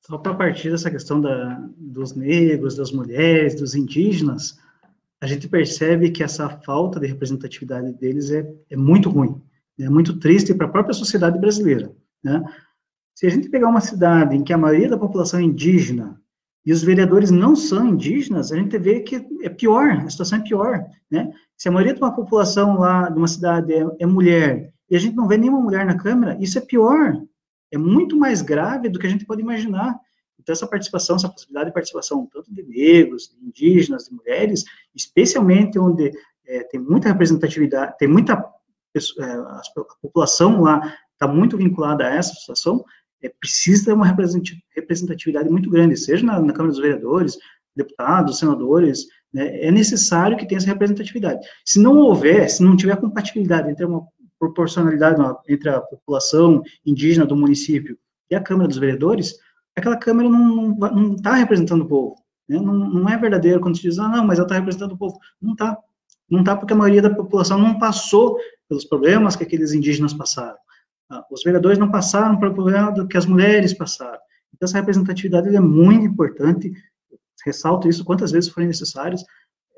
Só 0.07 0.17
para 0.19 0.35
partir 0.35 0.71
dessa 0.71 0.91
questão 0.91 1.21
da, 1.21 1.61
dos 1.77 2.15
negros, 2.15 2.77
das 2.77 2.93
mulheres, 2.93 3.57
dos 3.57 3.75
indígenas, 3.75 4.57
a 5.21 5.27
gente 5.27 5.49
percebe 5.49 6.11
que 6.11 6.23
essa 6.23 6.49
falta 6.49 7.01
de 7.01 7.09
representatividade 7.09 7.93
deles 7.95 8.31
é, 8.31 8.49
é 8.71 8.77
muito 8.77 9.11
ruim, 9.11 9.43
é 9.81 9.89
muito 9.89 10.19
triste 10.19 10.55
para 10.55 10.67
a 10.67 10.71
própria 10.71 10.95
sociedade 10.95 11.39
brasileira. 11.39 11.91
Né? 12.23 12.43
Se 13.15 13.27
a 13.27 13.31
gente 13.31 13.49
pegar 13.49 13.69
uma 13.69 13.81
cidade 13.81 14.37
em 14.37 14.45
que 14.45 14.53
a 14.53 14.59
maioria 14.59 14.91
da 14.91 14.99
população 14.99 15.41
é 15.41 15.43
indígena 15.43 16.21
e 16.65 16.73
os 16.73 16.83
vereadores 16.83 17.31
não 17.31 17.57
são 17.57 17.89
indígenas, 17.89 18.53
a 18.53 18.57
gente 18.57 18.79
vê 18.79 19.01
que 19.01 19.27
é 19.43 19.49
pior, 19.49 19.91
a 19.91 20.09
situação 20.09 20.39
é 20.39 20.43
pior. 20.43 20.85
Né? 21.11 21.33
Se 21.57 21.69
a 21.69 21.73
maioria 21.73 21.95
de 21.95 22.01
uma 22.01 22.15
população 22.15 22.79
lá 22.79 23.09
de 23.09 23.19
uma 23.19 23.29
cidade 23.29 23.73
é, 23.73 23.85
é 23.99 24.07
mulher 24.07 24.73
e 24.89 24.97
a 24.97 24.99
gente 24.99 25.17
não 25.17 25.29
vê 25.29 25.37
nenhuma 25.37 25.61
mulher 25.61 25.85
na 25.85 25.97
Câmara, 25.97 26.37
isso 26.41 26.59
é 26.59 26.61
pior, 26.61 27.21
é 27.71 27.79
muito 27.79 28.17
mais 28.17 28.43
grave 28.43 28.89
do 28.89 28.99
que 28.99 29.07
a 29.07 29.11
gente 29.11 29.27
pode 29.27 29.43
imaginar. 29.43 29.99
Então, 30.39 30.53
essa 30.53 30.67
participação, 30.67 31.17
essa 31.17 31.29
possibilidade 31.29 31.71
de 31.71 31.75
participação, 31.75 32.29
tanto 32.33 32.53
de 32.53 32.63
negros, 32.63 33.29
de 33.29 33.47
indígenas, 33.47 34.05
de 34.05 34.15
mulheres, 34.15 34.65
especialmente 34.95 35.79
onde 35.79 36.13
é, 36.47 36.63
tem 36.65 36.79
muita 36.79 37.09
representatividade, 37.09 37.99
tem 37.99 38.07
muita 38.07 38.35
é, 39.19 39.25
a 39.25 39.61
população 40.01 40.63
lá 40.63 40.81
está 41.13 41.27
muito 41.27 41.57
vinculada 41.57 42.07
a 42.07 42.15
essa 42.15 42.35
situação, 42.35 42.85
é, 43.23 43.29
precisa 43.29 43.87
ter 43.87 43.93
uma 43.93 44.07
representatividade 44.07 45.49
muito 45.49 45.69
grande, 45.69 45.97
seja 45.97 46.25
na, 46.25 46.41
na 46.41 46.53
Câmara 46.53 46.73
dos 46.73 46.81
Vereadores, 46.81 47.39
deputados, 47.75 48.39
senadores, 48.39 49.07
né, 49.33 49.61
é 49.61 49.71
necessário 49.71 50.37
que 50.37 50.47
tenha 50.47 50.59
essa 50.59 50.67
representatividade. 50.67 51.47
Se 51.65 51.79
não 51.79 51.99
houver, 51.99 52.49
se 52.49 52.63
não 52.63 52.77
tiver 52.77 52.97
compatibilidade 52.97 53.71
entre 53.71 53.85
uma 53.85 54.07
proporcionalidade 54.39 55.21
entre 55.49 55.69
a 55.69 55.81
população 55.81 56.63
indígena 56.85 57.27
do 57.27 57.37
município 57.37 57.99
e 58.31 58.35
a 58.35 58.41
Câmara 58.41 58.69
dos 58.69 58.79
Vereadores, 58.79 59.37
aquela 59.75 59.97
Câmara 59.97 60.29
não 60.29 61.15
está 61.15 61.35
representando 61.35 61.83
o 61.83 61.89
povo. 61.89 62.17
Né? 62.49 62.59
Não, 62.59 62.75
não, 62.75 63.09
é 63.09 63.17
verdadeiro 63.17 63.61
quando 63.61 63.77
se 63.77 63.83
diz, 63.83 63.99
ah, 63.99 64.09
não, 64.09 64.27
mas 64.27 64.39
ela 64.39 64.47
está 64.47 64.55
representando 64.55 64.93
o 64.93 64.99
povo. 64.99 65.19
Não 65.41 65.53
está. 65.53 65.77
Não 66.29 66.41
está 66.41 66.57
porque 66.57 66.73
a 66.73 66.77
maioria 66.77 67.03
da 67.03 67.15
população 67.15 67.59
não 67.59 67.79
passou 67.79 68.37
pelos 68.69 68.85
problemas 68.85 69.37
que 69.37 69.45
aqueles 69.45 69.73
indígenas 69.73 70.13
passaram. 70.13 70.57
Ah, 71.09 71.25
os 71.31 71.43
vereadores 71.45 71.79
não 71.79 71.91
passaram 71.91 72.39
pelo 72.39 72.53
problema 72.53 73.07
que 73.07 73.17
as 73.17 73.27
mulheres 73.27 73.73
passaram. 73.73 74.19
Então, 74.53 74.67
essa 74.67 74.79
representatividade 74.79 75.55
é 75.55 75.61
muito 75.61 76.05
importante. 76.05 76.73
Ressalto 77.45 77.89
isso 77.89 78.05
quantas 78.05 78.33
vezes 78.33 78.51
forem 78.51 78.67
necessárias 78.67 79.23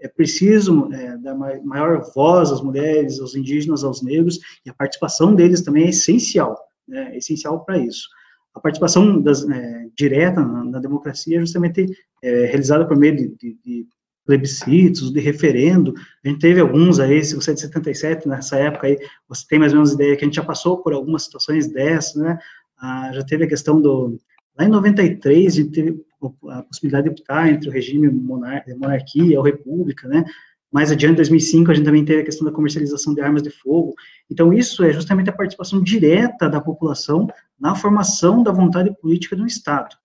é 0.01 0.09
preciso 0.09 0.88
é, 0.92 1.16
dar 1.18 1.34
maior 1.34 2.03
voz 2.14 2.51
às 2.51 2.61
mulheres, 2.61 3.20
aos 3.20 3.34
indígenas, 3.34 3.84
aos 3.84 4.03
negros, 4.03 4.38
e 4.64 4.70
a 4.70 4.74
participação 4.74 5.34
deles 5.34 5.62
também 5.62 5.86
é 5.86 5.90
essencial, 5.90 6.59
né, 6.86 7.14
é 7.14 7.18
essencial 7.18 7.64
para 7.64 7.78
isso. 7.78 8.09
A 8.55 8.61
participação 8.61 9.20
das, 9.20 9.49
é, 9.49 9.86
direta 9.96 10.40
na, 10.40 10.64
na, 10.64 10.78
democracia 10.78 11.38
é 11.38 11.40
justamente 11.40 11.86
é, 12.22 12.46
realizada 12.46 12.86
por 12.86 12.96
meio 12.96 13.16
de, 13.16 13.28
de, 13.36 13.59
de, 13.64 13.86
plebiscitos, 14.24 15.11
de 15.11 15.20
referendo, 15.20 15.94
a 16.22 16.28
gente 16.28 16.40
teve 16.40 16.61
alguns 16.61 17.01
aí, 17.01 17.24
se 17.24 17.34
você 17.34 17.53
é 17.53 17.55
de 17.55 17.61
77, 17.62 18.28
nessa 18.28 18.59
época 18.59 18.86
aí, 18.86 18.99
você 19.26 19.46
tem 19.49 19.59
mais 19.59 19.72
ou 19.72 19.78
menos 19.78 19.94
ideia 19.94 20.14
que 20.16 20.22
a 20.22 20.26
gente 20.26 20.34
já 20.34 20.44
passou 20.44 20.82
por 20.82 20.92
algumas 20.92 21.22
situações 21.22 21.72
dessas, 21.72 22.14
né, 22.14 22.38
ah, 22.78 23.11
já 23.14 23.24
teve 23.24 23.44
a 23.44 23.49
questão 23.49 23.80
do, 23.80 24.18
lá 24.59 24.66
em 24.66 24.68
93, 24.68 25.46
a 25.46 25.57
gente 25.57 25.70
teve 25.70 26.05
a 26.51 26.62
possibilidade 26.62 27.05
de 27.05 27.11
optar 27.11 27.49
entre 27.49 27.69
o 27.69 27.73
regime 27.73 28.09
monar 28.09 28.64
monarquia 28.77 29.39
ou 29.39 29.45
república, 29.45 30.09
né? 30.09 30.25
Mais 30.71 30.91
adiante, 30.91 31.14
em 31.14 31.16
2005, 31.16 31.71
a 31.71 31.75
gente 31.75 31.85
também 31.85 32.05
teve 32.05 32.21
a 32.21 32.25
questão 32.25 32.45
da 32.45 32.53
comercialização 32.53 33.14
de 33.14 33.23
armas 33.23 33.43
de 33.43 33.51
fogo. 33.51 33.95
Então, 34.31 34.53
isso 34.53 34.85
é 34.85 34.93
justamente 34.93 35.31
a 35.31 35.33
participação 35.33 35.83
direta 35.83 36.49
da 36.49 36.61
população 36.61 37.27
na 37.59 37.75
formação 37.75 38.43
da 38.43 38.53
vontade 38.53 38.95
política 39.01 39.35
do 39.35 39.47
Estado, 39.47 39.97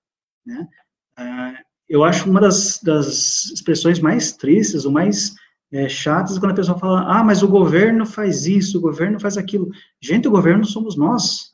né? 0.45 0.67
Ah, 1.17 1.59
eu 1.89 2.03
acho 2.03 2.29
uma 2.29 2.39
das, 2.39 2.79
das 2.81 3.45
expressões 3.51 3.99
mais 3.99 4.31
tristes, 4.31 4.85
ou 4.85 4.91
mais 4.91 5.35
é, 5.71 5.89
chatas, 5.89 6.39
quando 6.39 6.51
a 6.51 6.55
pessoa 6.55 6.79
fala, 6.79 7.01
ah, 7.01 7.23
mas 7.23 7.43
o 7.43 7.47
governo 7.47 8.05
faz 8.05 8.45
isso, 8.45 8.77
o 8.77 8.81
governo 8.81 9.19
faz 9.19 9.37
aquilo. 9.37 9.69
Gente, 10.01 10.27
o 10.27 10.31
governo 10.31 10.65
somos 10.65 10.95
nós. 10.95 11.51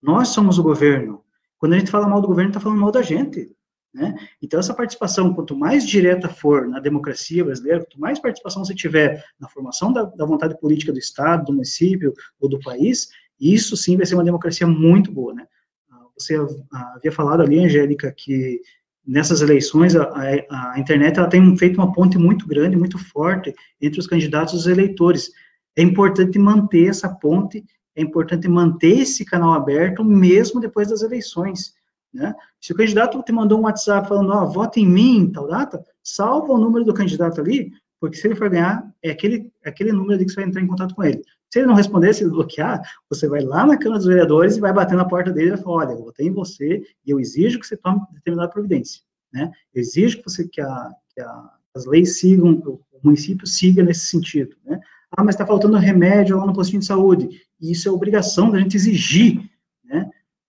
Nós 0.00 0.28
somos 0.28 0.58
o 0.58 0.62
governo. 0.62 1.24
Quando 1.58 1.72
a 1.72 1.78
gente 1.78 1.90
fala 1.90 2.08
mal 2.08 2.20
do 2.20 2.28
governo, 2.28 2.50
está 2.50 2.60
falando 2.60 2.80
mal 2.80 2.92
da 2.92 3.02
gente. 3.02 3.50
Né? 3.92 4.14
Então, 4.42 4.60
essa 4.60 4.74
participação, 4.74 5.32
quanto 5.34 5.56
mais 5.56 5.86
direta 5.86 6.28
for 6.28 6.68
na 6.68 6.78
democracia 6.78 7.44
brasileira, 7.44 7.80
quanto 7.80 7.98
mais 7.98 8.18
participação 8.18 8.64
você 8.64 8.74
tiver 8.74 9.24
na 9.40 9.48
formação 9.48 9.92
da, 9.92 10.04
da 10.04 10.26
vontade 10.26 10.58
política 10.60 10.92
do 10.92 10.98
Estado, 10.98 11.46
do 11.46 11.52
município 11.52 12.12
ou 12.40 12.48
do 12.48 12.60
país, 12.60 13.08
isso 13.40 13.76
sim 13.76 13.96
vai 13.96 14.04
ser 14.04 14.14
uma 14.14 14.24
democracia 14.24 14.66
muito 14.66 15.10
boa. 15.10 15.34
Né? 15.34 15.46
Ah, 15.90 16.06
você 16.16 16.36
havia 16.70 17.12
falado 17.12 17.42
ali, 17.42 17.58
Angélica, 17.64 18.12
que 18.12 18.60
nessas 19.06 19.40
eleições 19.40 19.96
a, 19.96 20.02
a, 20.04 20.74
a, 20.74 20.78
internet 20.78 21.18
ela 21.18 21.28
tem 21.28 21.56
feito 21.56 21.76
uma 21.78 21.92
ponte 21.92 22.18
muito 22.18 22.46
grande, 22.46 22.76
muito 22.76 22.98
forte 22.98 23.54
entre 23.80 23.98
os 23.98 24.06
candidatos 24.06 24.52
e 24.52 24.56
os 24.58 24.66
eleitores. 24.66 25.30
É 25.74 25.82
importante 25.82 26.38
manter 26.38 26.88
essa 26.88 27.08
ponte, 27.08 27.64
é 27.96 28.02
importante 28.02 28.46
manter 28.46 28.98
esse 29.00 29.24
canal 29.24 29.54
aberto 29.54 30.04
mesmo 30.04 30.60
depois 30.60 30.88
das 30.88 31.02
eleições. 31.02 31.72
Né? 32.12 32.34
Se 32.60 32.72
o 32.72 32.76
candidato 32.76 33.22
te 33.22 33.32
mandou 33.32 33.58
um 33.58 33.64
WhatsApp 33.64 34.08
falando, 34.08 34.32
ó, 34.32 34.44
oh, 34.44 34.46
vota 34.48 34.80
em 34.80 34.86
mim 34.86 35.18
em 35.18 35.32
tal 35.32 35.46
data, 35.46 35.84
salva 36.02 36.52
o 36.52 36.58
número 36.58 36.84
do 36.84 36.94
candidato 36.94 37.40
ali, 37.40 37.72
porque 38.00 38.16
se 38.16 38.26
ele 38.26 38.36
for 38.36 38.48
ganhar, 38.48 38.88
é 39.02 39.10
aquele, 39.10 39.52
é 39.64 39.68
aquele 39.68 39.92
número 39.92 40.14
ali 40.14 40.24
que 40.24 40.30
você 40.30 40.40
vai 40.40 40.48
entrar 40.48 40.62
em 40.62 40.66
contato 40.66 40.94
com 40.94 41.04
ele. 41.04 41.22
Se 41.50 41.58
ele 41.58 41.66
não 41.66 41.74
responder, 41.74 42.12
se 42.12 42.22
ele 42.22 42.30
bloquear, 42.30 42.82
você 43.08 43.26
vai 43.26 43.40
lá 43.40 43.66
na 43.66 43.76
Câmara 43.76 43.98
dos 43.98 44.06
Vereadores 44.06 44.56
e 44.56 44.60
vai 44.60 44.72
bater 44.72 44.96
na 44.96 45.04
porta 45.04 45.32
dele 45.32 45.48
e 45.48 45.50
vai 45.52 45.62
falar, 45.62 45.76
olha, 45.76 45.92
eu 45.92 46.04
votei 46.04 46.26
em 46.26 46.32
você 46.32 46.82
e 47.04 47.10
eu 47.10 47.18
exijo 47.18 47.58
que 47.58 47.66
você 47.66 47.76
tome 47.76 48.00
determinada 48.12 48.50
providência. 48.50 49.02
Né? 49.32 49.50
Exijo 49.74 50.18
que, 50.18 50.24
você, 50.24 50.46
que, 50.46 50.60
a, 50.60 50.90
que 51.14 51.20
a, 51.20 51.50
as 51.74 51.86
leis 51.86 52.18
sigam, 52.18 52.52
o 52.52 52.80
município 53.02 53.46
siga 53.46 53.82
nesse 53.82 54.06
sentido. 54.06 54.56
Né? 54.64 54.78
Ah, 55.10 55.24
mas 55.24 55.34
está 55.34 55.46
faltando 55.46 55.76
remédio 55.76 56.36
lá 56.36 56.46
no 56.46 56.52
postinho 56.52 56.80
de 56.80 56.86
saúde. 56.86 57.28
E 57.60 57.72
isso 57.72 57.88
é 57.88 57.92
obrigação 57.92 58.50
da 58.50 58.58
gente 58.58 58.76
exigir. 58.76 59.50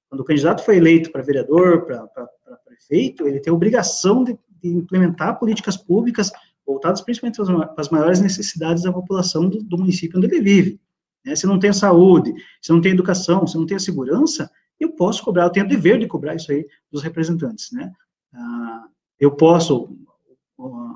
Quando 0.10 0.22
o 0.22 0.26
candidato 0.26 0.64
foi 0.66 0.78
eleito 0.78 1.12
para 1.12 1.22
vereador, 1.22 1.86
para 1.86 2.28
prefeito, 2.66 3.28
ele 3.28 3.40
tem 3.40 3.52
a 3.52 3.56
obrigação 3.56 4.24
de, 4.24 4.38
de, 4.62 4.70
implementar 4.70 5.38
políticas 5.38 5.78
públicas 5.78 6.32
voltadas 6.66 7.02
principalmente 7.02 7.38
para 7.38 7.74
as 7.78 7.90
maiores 7.90 8.20
necessidades 8.20 8.84
da 8.84 8.92
população 8.92 9.48
do, 9.50 9.64
do 9.64 9.78
município 9.78 10.18
onde 10.18 10.28
ele 10.28 10.42
vive. 10.42 10.80
Né? 11.26 11.36
Se 11.36 11.46
não 11.46 11.60
tem 11.60 11.74
saúde, 11.74 12.34
se 12.62 12.72
não 12.72 12.82
tem 12.82 12.92
educação, 12.92 13.46
se 13.46 13.58
não 13.58 13.66
tem 13.66 13.78
segurança, 13.78 14.50
eu 14.80 14.92
posso 14.92 15.24
cobrar, 15.24 15.44
eu 15.44 15.50
tenho 15.50 15.66
o 15.66 15.70
dever 15.70 16.00
de 16.00 16.08
cobrar 16.08 16.36
isso 16.36 16.52
aí 16.52 16.66
dos 16.92 17.04
representantes, 17.04 17.72
né? 17.72 17.92
Ah, 18.34 18.86
eu 19.20 19.32
posso, 19.32 19.90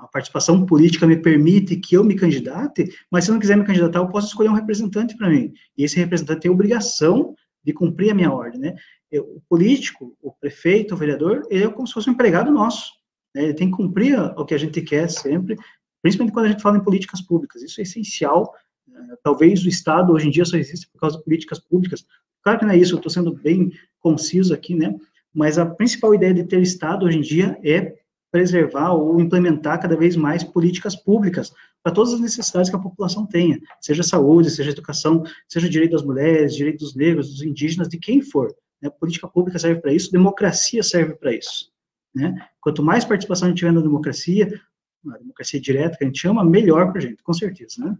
a 0.01 0.07
participação 0.07 0.65
política 0.65 1.05
me 1.05 1.17
permite 1.17 1.75
que 1.75 1.95
eu 1.95 2.03
me 2.03 2.15
candidate, 2.15 2.89
mas 3.11 3.25
se 3.25 3.31
não 3.31 3.39
quiser 3.39 3.57
me 3.57 3.65
candidatar, 3.65 3.99
eu 3.99 4.07
posso 4.07 4.27
escolher 4.27 4.49
um 4.49 4.53
representante 4.53 5.17
para 5.17 5.29
mim. 5.29 5.53
E 5.77 5.83
esse 5.83 5.97
representante 5.97 6.41
tem 6.41 6.51
obrigação 6.51 7.35
de 7.63 7.73
cumprir 7.73 8.11
a 8.11 8.15
minha 8.15 8.31
ordem, 8.31 8.59
né? 8.59 8.75
O 9.19 9.41
político, 9.49 10.15
o 10.21 10.31
prefeito, 10.31 10.93
o 10.93 10.97
vereador, 10.97 11.45
ele 11.49 11.63
é 11.63 11.69
como 11.69 11.87
se 11.87 11.93
fosse 11.93 12.09
um 12.09 12.13
empregado 12.13 12.51
nosso. 12.51 12.91
Né? 13.35 13.43
Ele 13.43 13.53
tem 13.53 13.69
que 13.69 13.77
cumprir 13.77 14.19
o 14.37 14.45
que 14.45 14.53
a 14.53 14.57
gente 14.57 14.81
quer 14.81 15.09
sempre, 15.09 15.57
principalmente 16.01 16.33
quando 16.33 16.45
a 16.45 16.49
gente 16.49 16.61
fala 16.61 16.77
em 16.77 16.83
políticas 16.83 17.21
públicas. 17.21 17.61
Isso 17.61 17.79
é 17.79 17.83
essencial. 17.83 18.53
Né? 18.87 19.15
Talvez 19.23 19.63
o 19.63 19.69
Estado, 19.69 20.13
hoje 20.13 20.27
em 20.27 20.31
dia, 20.31 20.45
só 20.45 20.57
existe 20.57 20.87
por 20.91 20.99
causa 20.99 21.17
de 21.17 21.23
políticas 21.23 21.59
públicas. 21.59 22.05
Claro 22.43 22.59
que 22.59 22.65
não 22.65 22.73
é 22.73 22.77
isso, 22.77 22.93
eu 22.93 22.97
estou 22.97 23.11
sendo 23.11 23.33
bem 23.33 23.71
conciso 23.99 24.53
aqui, 24.53 24.75
né? 24.75 24.93
Mas 25.33 25.57
a 25.57 25.65
principal 25.65 26.13
ideia 26.13 26.33
de 26.33 26.43
ter 26.43 26.61
Estado 26.61 27.05
hoje 27.05 27.17
em 27.17 27.21
dia 27.21 27.57
é 27.63 27.95
preservar 28.29 28.91
ou 28.93 29.19
implementar 29.19 29.79
cada 29.79 29.95
vez 29.95 30.15
mais 30.15 30.43
políticas 30.43 30.95
públicas 30.95 31.53
para 31.83 31.93
todas 31.93 32.13
as 32.13 32.19
necessidades 32.19 32.69
que 32.69 32.75
a 32.75 32.79
população 32.79 33.25
tenha, 33.25 33.59
seja 33.79 34.01
saúde, 34.03 34.49
seja 34.49 34.71
educação, 34.71 35.23
seja 35.47 35.69
direito 35.69 35.91
das 35.91 36.03
mulheres, 36.03 36.55
direito 36.55 36.79
dos 36.79 36.95
negros, 36.95 37.29
dos 37.29 37.43
indígenas, 37.43 37.87
de 37.87 37.97
quem 37.97 38.21
for. 38.21 38.53
Né? 38.83 38.89
Política 38.89 39.29
pública 39.29 39.57
serve 39.57 39.79
para 39.79 39.93
isso, 39.93 40.11
democracia 40.11 40.83
serve 40.83 41.15
para 41.15 41.33
isso. 41.33 41.71
Né? 42.13 42.47
Quanto 42.59 42.83
mais 42.83 43.05
participação 43.05 43.47
a 43.47 43.49
gente 43.49 43.59
tiver 43.59 43.71
na 43.71 43.81
democracia, 43.81 44.61
a 45.07 45.17
democracia 45.17 45.59
direta 45.59 45.97
que 45.97 46.03
a 46.03 46.07
gente 46.07 46.19
chama, 46.19 46.43
melhor 46.43 46.91
para 46.91 46.99
a 46.99 47.01
gente, 47.01 47.23
com 47.23 47.33
certeza. 47.33 47.83
Né? 47.83 47.97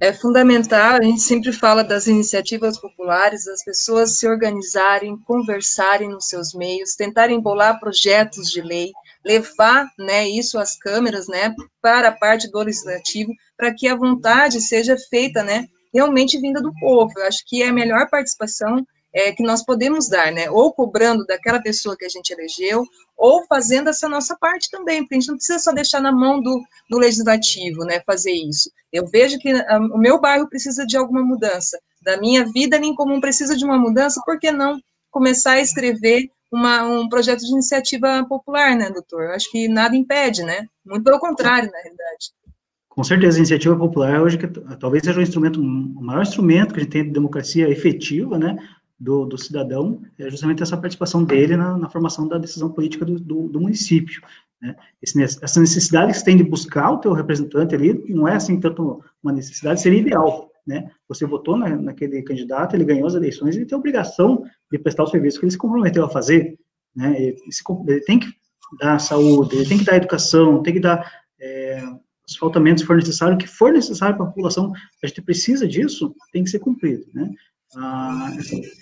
É 0.00 0.12
fundamental, 0.12 0.94
a 0.94 1.02
gente 1.02 1.20
sempre 1.20 1.52
fala 1.52 1.84
das 1.84 2.06
iniciativas 2.06 2.78
populares, 2.78 3.44
das 3.44 3.62
pessoas 3.62 4.18
se 4.18 4.26
organizarem, 4.26 5.18
conversarem 5.18 6.08
nos 6.08 6.28
seus 6.28 6.54
meios, 6.54 6.94
tentarem 6.94 7.40
bolar 7.40 7.78
projetos 7.78 8.50
de 8.50 8.62
lei, 8.62 8.92
levar 9.24 9.86
né, 9.98 10.26
isso 10.26 10.58
às 10.58 10.78
câmeras, 10.78 11.28
né, 11.28 11.54
para 11.82 12.08
a 12.08 12.12
parte 12.12 12.50
do 12.50 12.58
legislativo, 12.62 13.32
para 13.56 13.74
que 13.74 13.88
a 13.88 13.96
vontade 13.96 14.60
seja 14.60 14.96
feita, 15.10 15.42
né, 15.42 15.66
realmente 15.92 16.40
vinda 16.40 16.60
do 16.60 16.72
povo. 16.74 17.12
Eu 17.16 17.26
acho 17.26 17.44
que 17.46 17.62
é 17.62 17.68
a 17.68 17.72
melhor 17.72 18.08
participação 18.08 18.84
é, 19.12 19.32
que 19.32 19.42
nós 19.42 19.64
podemos 19.64 20.08
dar, 20.08 20.32
né? 20.32 20.50
Ou 20.50 20.72
cobrando 20.72 21.26
daquela 21.26 21.60
pessoa 21.60 21.96
que 21.96 22.04
a 22.04 22.08
gente 22.08 22.30
elegeu, 22.30 22.84
ou 23.16 23.44
fazendo 23.46 23.90
essa 23.90 24.08
nossa 24.08 24.36
parte 24.36 24.70
também, 24.70 25.02
porque 25.02 25.16
a 25.16 25.20
gente 25.20 25.28
não 25.28 25.36
precisa 25.36 25.58
só 25.58 25.72
deixar 25.72 26.00
na 26.00 26.10
mão 26.12 26.40
do, 26.40 26.62
do 26.88 26.98
legislativo, 26.98 27.84
né, 27.84 28.00
fazer 28.06 28.32
isso. 28.32 28.70
Eu 28.90 29.06
vejo 29.06 29.38
que 29.38 29.50
a, 29.50 29.76
ah, 29.76 29.78
o 29.78 29.98
meu 29.98 30.18
bairro 30.18 30.48
precisa 30.48 30.86
de 30.86 30.96
alguma 30.96 31.22
mudança, 31.22 31.78
da 32.02 32.16
minha 32.18 32.46
vida 32.46 32.78
em 32.78 32.94
comum 32.94 33.20
precisa 33.20 33.54
de 33.54 33.64
uma 33.64 33.78
mudança, 33.78 34.22
por 34.24 34.38
que 34.38 34.50
não 34.50 34.80
começar 35.10 35.52
a 35.52 35.60
escrever 35.60 36.30
uma, 36.50 36.82
um 36.82 37.08
projeto 37.08 37.40
de 37.40 37.52
iniciativa 37.52 38.24
popular, 38.26 38.74
né, 38.74 38.90
doutor? 38.90 39.24
Eu 39.24 39.32
acho 39.32 39.50
que 39.50 39.68
nada 39.68 39.94
impede, 39.94 40.42
né? 40.42 40.66
Muito 40.84 41.04
pelo 41.04 41.20
contrário, 41.20 41.70
na 41.70 41.78
realidade. 41.78 42.32
Com 43.00 43.04
certeza, 43.04 43.38
a 43.38 43.40
iniciativa 43.40 43.74
popular 43.74 44.20
hoje 44.20 44.36
que 44.36 44.46
talvez 44.46 45.02
seja 45.02 45.18
o 45.18 45.22
instrumento, 45.22 45.58
o 45.58 46.02
maior 46.02 46.20
instrumento 46.20 46.74
que 46.74 46.80
a 46.80 46.82
gente 46.82 46.92
tem 46.92 47.02
de 47.02 47.10
democracia 47.12 47.66
efetiva, 47.66 48.38
né, 48.38 48.58
do, 48.98 49.24
do 49.24 49.38
cidadão, 49.38 50.02
é 50.18 50.28
justamente 50.28 50.62
essa 50.62 50.76
participação 50.76 51.24
dele 51.24 51.56
na, 51.56 51.78
na 51.78 51.88
formação 51.88 52.28
da 52.28 52.36
decisão 52.36 52.70
política 52.70 53.06
do, 53.06 53.18
do, 53.18 53.48
do 53.48 53.58
município. 53.58 54.20
Né? 54.60 54.76
Esse, 55.00 55.18
essa 55.22 55.60
necessidade 55.60 56.12
que 56.12 56.18
você 56.18 56.24
tem 56.26 56.36
de 56.36 56.44
buscar 56.44 56.90
o 56.90 56.98
teu 56.98 57.14
representante 57.14 57.74
ali, 57.74 58.04
não 58.10 58.28
é 58.28 58.34
assim 58.34 58.60
tanto 58.60 59.02
uma 59.22 59.32
necessidade, 59.32 59.80
seria 59.80 60.00
ideal, 60.00 60.50
né? 60.66 60.90
Você 61.08 61.24
votou 61.24 61.56
na, 61.56 61.74
naquele 61.76 62.20
candidato, 62.20 62.76
ele 62.76 62.84
ganhou 62.84 63.06
as 63.06 63.14
eleições, 63.14 63.56
ele 63.56 63.64
tem 63.64 63.76
a 63.76 63.78
obrigação 63.78 64.44
de 64.70 64.78
prestar 64.78 65.04
o 65.04 65.06
serviço 65.06 65.40
que 65.40 65.46
ele 65.46 65.52
se 65.52 65.56
comprometeu 65.56 66.04
a 66.04 66.10
fazer, 66.10 66.58
né? 66.94 67.16
Ele, 67.18 67.36
ele 67.88 68.00
tem 68.02 68.18
que 68.18 68.28
dar 68.78 68.98
saúde, 68.98 69.56
ele 69.56 69.66
tem 69.66 69.78
que 69.78 69.86
dar 69.86 69.96
educação, 69.96 70.62
tem 70.62 70.74
que 70.74 70.80
dar 70.80 71.10
é, 71.40 71.82
asfaltamento 72.30 72.80
se 72.80 72.86
for 72.86 72.96
necessário, 72.96 73.34
o 73.34 73.38
que 73.38 73.46
for 73.46 73.72
necessário 73.72 74.16
para 74.16 74.24
a 74.24 74.28
população, 74.28 74.72
a 75.02 75.06
gente 75.06 75.22
precisa 75.22 75.66
disso, 75.66 76.14
tem 76.32 76.44
que 76.44 76.50
ser 76.50 76.58
cumprido, 76.58 77.04
né? 77.12 77.30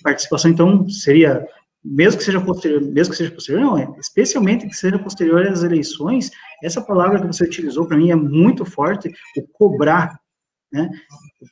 Participação, 0.03 0.51
então, 0.51 0.88
seria, 0.88 1.46
mesmo 1.84 2.18
que 2.18 2.24
seja 2.24 2.40
posterior, 2.40 2.80
mesmo 2.80 3.12
que 3.12 3.18
seja 3.18 3.30
posterior, 3.30 3.61
não, 3.61 3.78
é, 3.78 3.88
especialmente 3.99 4.66
que 4.66 4.74
seja 4.74 4.99
posterior 4.99 5.46
às 5.46 5.62
eleições, 5.62 6.30
essa 6.62 6.80
palavra 6.80 7.20
que 7.20 7.26
você 7.26 7.44
utilizou 7.44 7.86
para 7.86 7.96
mim 7.96 8.11
é 8.11 8.16
muito 8.16 8.64
forte, 8.64 9.12
o 9.36 9.42
cobrar, 9.53 10.18
né? 10.72 10.90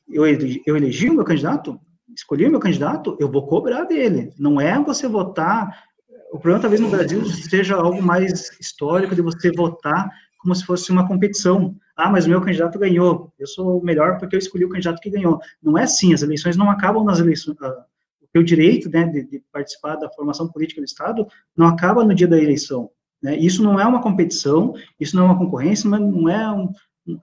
Eu, 0.08 0.24
eu 0.66 0.76
elegi 0.76 1.10
o 1.10 1.14
meu 1.14 1.24
candidato, 1.24 1.78
escolhi 2.14 2.46
o 2.46 2.50
meu 2.50 2.60
candidato, 2.60 3.16
eu 3.20 3.30
vou 3.30 3.46
cobrar 3.46 3.84
dele, 3.84 4.32
não 4.38 4.60
é 4.60 4.82
você 4.82 5.06
votar, 5.06 5.84
o 6.32 6.38
problema 6.38 6.60
talvez 6.60 6.80
no 6.80 6.90
Brasil 6.90 7.24
seja 7.26 7.76
algo 7.76 8.02
mais 8.02 8.50
histórico 8.58 9.14
de 9.14 9.22
você 9.22 9.50
votar 9.52 10.10
como 10.38 10.54
se 10.54 10.64
fosse 10.64 10.90
uma 10.90 11.06
competição. 11.06 11.76
Ah, 11.96 12.10
mas 12.10 12.26
o 12.26 12.28
meu 12.28 12.40
candidato 12.40 12.78
ganhou, 12.78 13.32
eu 13.38 13.46
sou 13.46 13.80
o 13.80 13.84
melhor 13.84 14.18
porque 14.18 14.36
eu 14.36 14.38
escolhi 14.38 14.64
o 14.64 14.68
candidato 14.68 15.00
que 15.00 15.10
ganhou. 15.10 15.40
Não 15.62 15.78
é 15.78 15.84
assim, 15.84 16.12
as 16.12 16.22
eleições 16.22 16.56
não 16.56 16.70
acabam 16.70 17.04
nas 17.04 17.18
eleições. 17.18 17.56
Uh, 17.58 17.84
o 18.22 18.28
teu 18.32 18.42
direito 18.42 18.90
né, 18.90 19.04
de, 19.06 19.24
de, 19.24 19.42
participar 19.50 19.96
da 19.96 20.10
formação 20.10 20.48
política 20.48 20.80
do 20.80 20.84
Estado 20.84 21.26
não 21.56 21.66
acaba 21.66 22.04
no 22.04 22.14
dia 22.14 22.28
da 22.28 22.38
eleição. 22.38 22.90
Né? 23.22 23.36
Isso 23.36 23.62
não 23.62 23.80
é 23.80 23.86
uma 23.86 24.02
competição, 24.02 24.74
isso 25.00 25.16
não 25.16 25.24
é 25.24 25.26
uma 25.26 25.38
concorrência, 25.38 25.88
mas 25.88 26.00
não 26.00 26.28
é 26.28 26.52
um, 26.52 26.70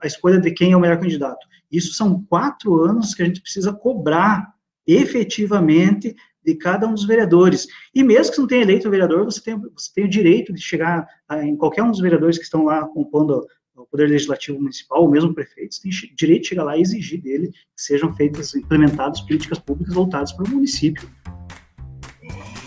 a 0.02 0.06
escolha 0.06 0.40
de 0.40 0.50
quem 0.50 0.72
é 0.72 0.76
o 0.76 0.80
melhor 0.80 0.98
candidato. 0.98 1.46
Isso 1.70 1.92
são 1.94 2.24
quatro 2.24 2.82
anos 2.82 3.14
que 3.14 3.22
a 3.22 3.26
gente 3.26 3.40
precisa 3.40 3.72
cobrar 3.72 4.54
efetivamente 4.86 6.14
de 6.44 6.54
cada 6.54 6.86
um 6.86 6.94
dos 6.94 7.06
vereadores. 7.06 7.66
E 7.94 8.02
mesmo 8.02 8.30
que 8.30 8.36
você 8.36 8.40
não 8.40 8.48
tenha 8.48 8.62
eleito 8.62 8.88
o 8.88 8.90
vereador, 8.90 9.24
você 9.24 9.40
tem, 9.40 9.58
você 9.58 9.90
tem 9.94 10.04
o 10.04 10.08
direito 10.08 10.52
de 10.52 10.60
chegar 10.60 11.06
a, 11.28 11.44
em 11.44 11.56
qualquer 11.56 11.82
um 11.82 11.90
dos 11.90 12.00
vereadores 12.00 12.38
que 12.38 12.44
estão 12.44 12.64
lá 12.64 12.86
compondo 12.88 13.46
o 13.76 13.86
Poder 13.86 14.08
Legislativo 14.08 14.60
Municipal, 14.60 15.02
ou 15.02 15.10
mesmo 15.10 15.34
prefeitos, 15.34 15.80
tem 15.80 15.90
direito 16.14 16.42
de 16.42 16.48
chegar 16.48 16.64
lá 16.64 16.76
e 16.76 16.82
exigir 16.82 17.20
dele 17.20 17.48
que 17.48 17.82
sejam 17.82 18.14
feitas, 18.14 18.54
implementadas 18.54 19.20
políticas 19.22 19.58
públicas 19.58 19.94
voltadas 19.94 20.32
para 20.32 20.44
o 20.46 20.48
município. 20.48 21.08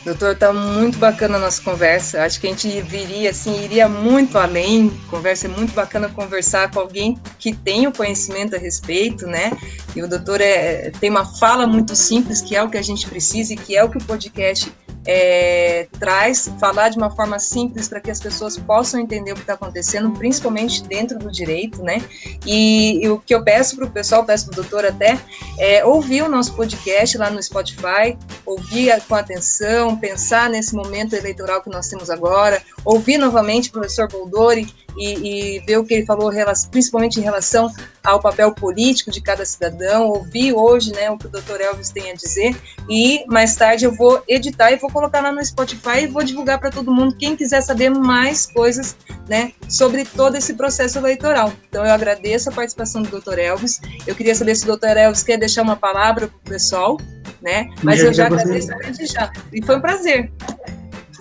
Doutor, 0.08 0.38
tá 0.38 0.54
muito 0.54 0.98
bacana 1.00 1.36
a 1.36 1.40
nossa 1.42 1.62
conversa. 1.62 2.24
Acho 2.24 2.40
que 2.40 2.48
a 2.48 2.50
gente 2.50 2.80
viria, 2.84 3.30
assim, 3.30 3.62
iria 3.62 3.90
muito 3.90 4.38
além. 4.38 4.90
Conversa 5.10 5.48
é 5.48 5.50
muito 5.50 5.74
bacana 5.74 6.08
conversar 6.08 6.72
com 6.72 6.80
alguém 6.80 7.20
que 7.38 7.54
tem 7.54 7.88
o 7.88 7.92
conhecimento 7.92 8.56
a 8.56 8.58
respeito, 8.58 9.28
né? 9.28 9.52
E 9.94 10.02
o 10.02 10.08
doutor 10.08 10.40
é, 10.40 10.92
tem 10.92 11.10
uma 11.10 11.26
fala 11.26 11.68
muito 11.68 11.94
simples, 11.94 12.40
que 12.40 12.56
é 12.56 12.64
o 12.64 12.70
que 12.70 12.78
a 12.78 12.82
gente 12.82 13.06
precisa 13.06 13.54
e 13.54 13.58
que 13.58 13.76
é 13.76 13.84
o 13.84 13.90
que 13.90 13.98
o 13.98 14.04
podcast 14.06 14.72
é, 15.08 15.88
traz, 15.98 16.52
falar 16.60 16.90
de 16.90 16.98
uma 16.98 17.10
forma 17.10 17.40
simples 17.40 17.88
para 17.88 18.02
que 18.02 18.12
as 18.12 18.20
pessoas 18.20 18.58
possam 18.58 19.00
entender 19.00 19.32
o 19.32 19.36
que 19.36 19.42
está 19.42 19.54
acontecendo, 19.54 20.12
principalmente 20.12 20.84
dentro 20.84 21.18
do 21.18 21.32
direito, 21.32 21.82
né? 21.82 22.04
E, 22.46 23.04
e 23.04 23.10
o 23.10 23.18
que 23.18 23.34
eu 23.34 23.42
peço 23.42 23.78
para 23.78 23.86
o 23.86 23.90
pessoal, 23.90 24.26
peço 24.26 24.46
para 24.48 24.60
o 24.60 24.64
doutor 24.64 24.86
até, 24.86 25.18
é 25.58 25.86
ouvir 25.86 26.24
o 26.24 26.30
nosso 26.30 26.54
podcast 26.56 27.18
lá 27.18 27.30
no 27.30 27.42
Spotify, 27.42 28.18
ouvir 28.46 29.02
com 29.08 29.16
atenção, 29.16 29.96
pensar 29.96 30.50
nesse 30.50 30.76
momento 30.76 31.16
eleitoral 31.16 31.62
que 31.62 31.70
nós 31.70 31.88
temos 31.88 32.10
agora, 32.10 32.62
ouvir 32.84 33.18
novamente 33.18 33.70
o 33.70 33.72
professor 33.72 34.10
Boldori 34.10 34.68
e, 34.98 35.58
e, 35.58 35.60
ver 35.62 35.78
o 35.78 35.86
que 35.86 35.94
ele 35.94 36.06
falou, 36.06 36.32
principalmente 36.72 37.20
em 37.20 37.24
relação 37.24 37.72
ao 38.04 38.20
papel 38.20 38.54
político 38.54 39.12
de 39.12 39.22
cada 39.22 39.46
cidadão, 39.46 40.08
ouvir 40.08 40.54
hoje 40.54 40.92
né, 40.94 41.10
o 41.12 41.18
que 41.18 41.28
o 41.28 41.30
Dr. 41.30 41.62
Elvis 41.62 41.90
tem 41.90 42.12
a 42.12 42.16
dizer, 42.16 42.56
e 42.90 43.24
mais 43.28 43.56
tarde 43.56 43.86
eu 43.86 43.94
vou 43.94 44.24
editar 44.28 44.72
e 44.72 44.78
vou 44.78 44.90
colocar 44.90 45.22
lá 45.22 45.32
no 45.32 45.44
Spotify 45.46 46.04
e 46.04 46.08
vou 46.08 46.24
divulgar 46.24 46.60
para 46.60 46.72
todo 46.72 46.94
mundo, 46.94 47.16
quem 47.16 47.36
quiser 47.36 47.62
saber 47.62 47.90
mais 47.90 48.46
coisas 48.46 48.96
né, 49.28 49.52
sobre 49.70 50.06
todo 50.06 50.36
esse 50.36 50.54
processo 50.54 50.98
eleitoral. 50.98 51.52
Então 51.70 51.86
eu 51.86 51.92
agradeço 51.92 52.50
a 52.50 52.52
participação 52.52 53.02
do 53.02 53.20
Dr. 53.20 53.40
Elvis, 53.40 53.82
eu 54.06 54.16
queria 54.16 54.34
saber 54.34 54.56
se 54.56 54.70
o 54.70 54.78
Dr. 54.78 54.98
Elvis 54.98 55.24
quer 55.24 55.38
deixar 55.38 55.62
uma 55.62 55.76
palavra 55.76 56.28
para 56.28 56.38
o 56.38 56.50
pessoal, 56.50 56.98
né? 57.42 57.70
Mas 57.84 58.00
eu 58.00 58.14
já 58.14 58.28
agradeço 58.28 58.70
desde 58.80 59.06
já. 59.06 59.32
E 59.54 59.64
foi 59.64 59.78
um 59.78 59.82
prazer. 59.82 60.32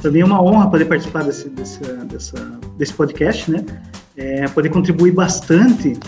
Também 0.07 0.23
é 0.23 0.25
uma 0.25 0.41
honra 0.41 0.71
poder 0.71 0.85
participar 0.85 1.25
desse, 1.25 1.49
desse, 1.49 1.81
dessa, 1.81 2.37
desse 2.79 2.95
podcast, 2.95 3.51
né? 3.51 3.67
É, 4.17 4.47
poder 4.47 4.69
contribuir 4.69 5.11
bastante 5.11 5.99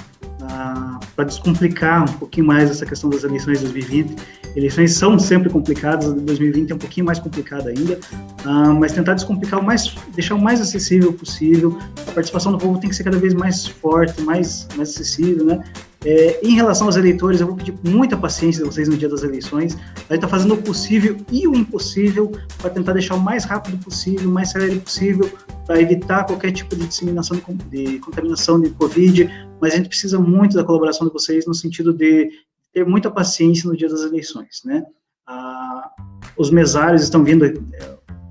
ah, 0.40 1.00
para 1.16 1.24
descomplicar 1.24 2.08
um 2.08 2.12
pouquinho 2.12 2.46
mais 2.46 2.70
essa 2.70 2.86
questão 2.86 3.10
das 3.10 3.24
eleições 3.24 3.58
de 3.58 3.64
2020. 3.64 4.14
Eleições 4.54 4.92
são 4.92 5.18
sempre 5.18 5.50
complicadas, 5.50 6.12
2020 6.14 6.70
é 6.70 6.74
um 6.76 6.78
pouquinho 6.78 7.06
mais 7.06 7.18
complicada 7.18 7.70
ainda, 7.70 7.98
ah, 8.44 8.72
mas 8.72 8.92
tentar 8.92 9.14
descomplicar 9.14 9.58
o 9.58 9.64
mais, 9.64 9.92
deixar 10.14 10.36
o 10.36 10.40
mais 10.40 10.60
acessível 10.60 11.12
possível. 11.12 11.76
A 12.06 12.12
participação 12.12 12.52
do 12.52 12.58
povo 12.58 12.78
tem 12.78 12.88
que 12.88 12.94
ser 12.94 13.02
cada 13.02 13.18
vez 13.18 13.34
mais 13.34 13.66
forte, 13.66 14.22
mais, 14.22 14.68
mais 14.76 14.90
acessível, 14.90 15.44
né? 15.44 15.64
É, 16.04 16.46
em 16.46 16.54
relação 16.54 16.86
aos 16.86 16.96
eleitores, 16.96 17.40
eu 17.40 17.46
vou 17.46 17.56
pedir 17.56 17.74
muita 17.84 18.16
paciência 18.16 18.62
de 18.62 18.70
vocês 18.70 18.88
no 18.88 18.96
dia 18.96 19.08
das 19.08 19.22
eleições. 19.22 19.74
A 19.74 20.14
gente 20.14 20.14
está 20.14 20.28
fazendo 20.28 20.54
o 20.54 20.62
possível 20.62 21.16
e 21.30 21.46
o 21.46 21.56
impossível 21.56 22.30
para 22.58 22.70
tentar 22.70 22.92
deixar 22.92 23.16
o 23.16 23.20
mais 23.20 23.44
rápido 23.44 23.82
possível, 23.82 24.28
o 24.28 24.32
mais 24.32 24.50
sério 24.50 24.80
possível, 24.80 25.28
para 25.66 25.80
evitar 25.80 26.24
qualquer 26.24 26.52
tipo 26.52 26.76
de 26.76 26.86
disseminação 26.86 27.36
de, 27.36 27.84
de, 27.84 27.98
contaminação 27.98 28.60
de 28.60 28.70
Covid. 28.70 29.28
Mas 29.60 29.72
a 29.72 29.76
gente 29.76 29.88
precisa 29.88 30.20
muito 30.20 30.54
da 30.54 30.62
colaboração 30.62 31.06
de 31.06 31.12
vocês 31.12 31.46
no 31.46 31.54
sentido 31.54 31.92
de 31.92 32.30
ter 32.72 32.86
muita 32.86 33.10
paciência 33.10 33.68
no 33.68 33.76
dia 33.76 33.88
das 33.88 34.02
eleições, 34.02 34.62
né? 34.64 34.84
Ah, 35.26 35.90
os 36.36 36.50
mesários 36.50 37.02
estão 37.02 37.24
vindo. 37.24 37.44
É, 37.44 37.52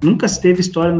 nunca 0.01 0.25
se 0.27 0.39
teve 0.39 0.61
história 0.61 0.95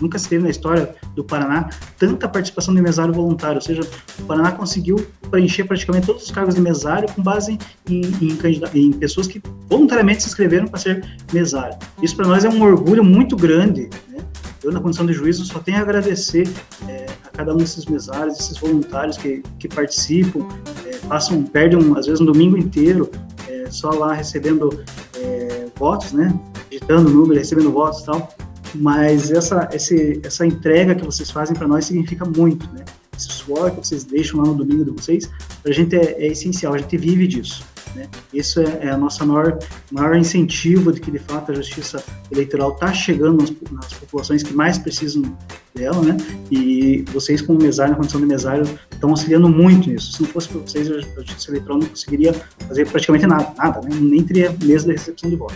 Nunca 0.00 0.18
se 0.18 0.28
teve 0.28 0.42
na 0.42 0.50
história 0.50 0.94
do 1.14 1.24
Paraná 1.24 1.68
tanta 1.98 2.28
participação 2.28 2.74
de 2.74 2.80
mesário 2.80 3.12
voluntário, 3.12 3.56
ou 3.56 3.60
seja, 3.60 3.82
o 4.18 4.22
Paraná 4.22 4.52
conseguiu 4.52 5.06
preencher 5.30 5.64
praticamente 5.64 6.06
todos 6.06 6.24
os 6.24 6.30
cargos 6.30 6.54
de 6.54 6.60
mesário 6.60 7.08
com 7.12 7.22
base 7.22 7.58
em, 7.88 8.02
em, 8.22 8.38
em 8.74 8.92
pessoas 8.92 9.26
que 9.26 9.42
voluntariamente 9.68 10.22
se 10.22 10.28
inscreveram 10.28 10.66
para 10.66 10.78
ser 10.78 11.04
mesário. 11.32 11.76
Isso 12.02 12.16
para 12.16 12.26
nós 12.26 12.44
é 12.44 12.48
um 12.48 12.62
orgulho 12.62 13.04
muito 13.04 13.36
grande. 13.36 13.90
Né? 14.08 14.18
Eu, 14.62 14.72
na 14.72 14.80
condição 14.80 15.06
de 15.06 15.12
juízo, 15.12 15.44
só 15.44 15.58
tenho 15.58 15.78
a 15.78 15.80
agradecer 15.80 16.48
é, 16.88 17.06
a 17.24 17.36
cada 17.36 17.54
um 17.54 17.56
desses 17.58 17.84
mesários, 17.86 18.38
esses 18.38 18.58
voluntários 18.58 19.16
que, 19.16 19.42
que 19.58 19.68
participam, 19.68 20.46
é, 20.86 20.96
passam, 21.06 21.42
perdem, 21.42 21.78
às 21.96 22.06
vezes, 22.06 22.20
um 22.20 22.26
domingo 22.26 22.56
inteiro 22.56 23.10
é, 23.48 23.70
só 23.70 23.90
lá 23.90 24.12
recebendo 24.12 24.84
é, 25.16 25.66
votos, 25.76 26.12
né? 26.12 26.38
digitando 26.70 27.08
número, 27.08 27.38
recebendo 27.38 27.70
votos 27.70 28.00
e 28.00 28.06
tal 28.06 28.28
mas 28.74 29.30
essa, 29.30 29.68
esse, 29.72 30.20
essa 30.22 30.46
entrega 30.46 30.94
que 30.94 31.04
vocês 31.04 31.30
fazem 31.30 31.56
para 31.56 31.66
nós 31.66 31.86
significa 31.86 32.24
muito, 32.24 32.66
né? 32.72 32.84
Esse 33.16 33.32
suor 33.32 33.72
que 33.72 33.78
vocês 33.78 34.04
deixam 34.04 34.40
lá 34.40 34.46
no 34.46 34.54
domingo 34.54 34.84
de 34.84 34.90
vocês, 34.92 35.28
para 35.62 35.72
a 35.72 35.74
gente 35.74 35.96
é, 35.96 36.24
é, 36.24 36.26
essencial, 36.28 36.74
a 36.74 36.78
gente 36.78 36.96
vive 36.96 37.26
disso. 37.26 37.64
Né? 37.94 38.06
Isso 38.32 38.60
é, 38.60 38.78
é 38.82 38.90
a 38.90 38.96
nossa 38.96 39.24
maior, 39.24 39.58
maior 39.90 40.16
incentivo 40.16 40.92
de 40.92 41.00
que, 41.00 41.10
de 41.10 41.18
fato, 41.18 41.50
a 41.50 41.54
justiça 41.54 42.02
eleitoral 42.30 42.72
está 42.74 42.92
chegando 42.92 43.40
nas, 43.40 43.52
nas, 43.72 43.92
populações 43.94 44.42
que 44.44 44.54
mais 44.54 44.78
precisam 44.78 45.36
dela, 45.78 46.02
né? 46.02 46.16
E 46.50 47.04
vocês, 47.12 47.40
como 47.40 47.60
mesário, 47.60 47.92
na 47.92 47.96
condição 47.96 48.20
de 48.20 48.26
mesário, 48.26 48.64
estão 48.90 49.10
auxiliando 49.10 49.48
muito 49.48 49.88
nisso. 49.88 50.12
Se 50.12 50.22
não 50.22 50.28
fosse 50.28 50.48
por 50.48 50.62
vocês, 50.62 50.90
a 50.90 51.00
justiça 51.20 51.50
eleitoral 51.50 51.78
não 51.78 51.86
conseguiria 51.86 52.34
fazer 52.66 52.86
praticamente 52.86 53.26
nada, 53.26 53.52
nada, 53.56 53.80
né? 53.80 53.90
Nem 54.00 54.22
teria 54.22 54.54
mesa 54.62 54.86
de 54.86 54.92
recepção 54.92 55.30
de 55.30 55.36
voto. 55.36 55.54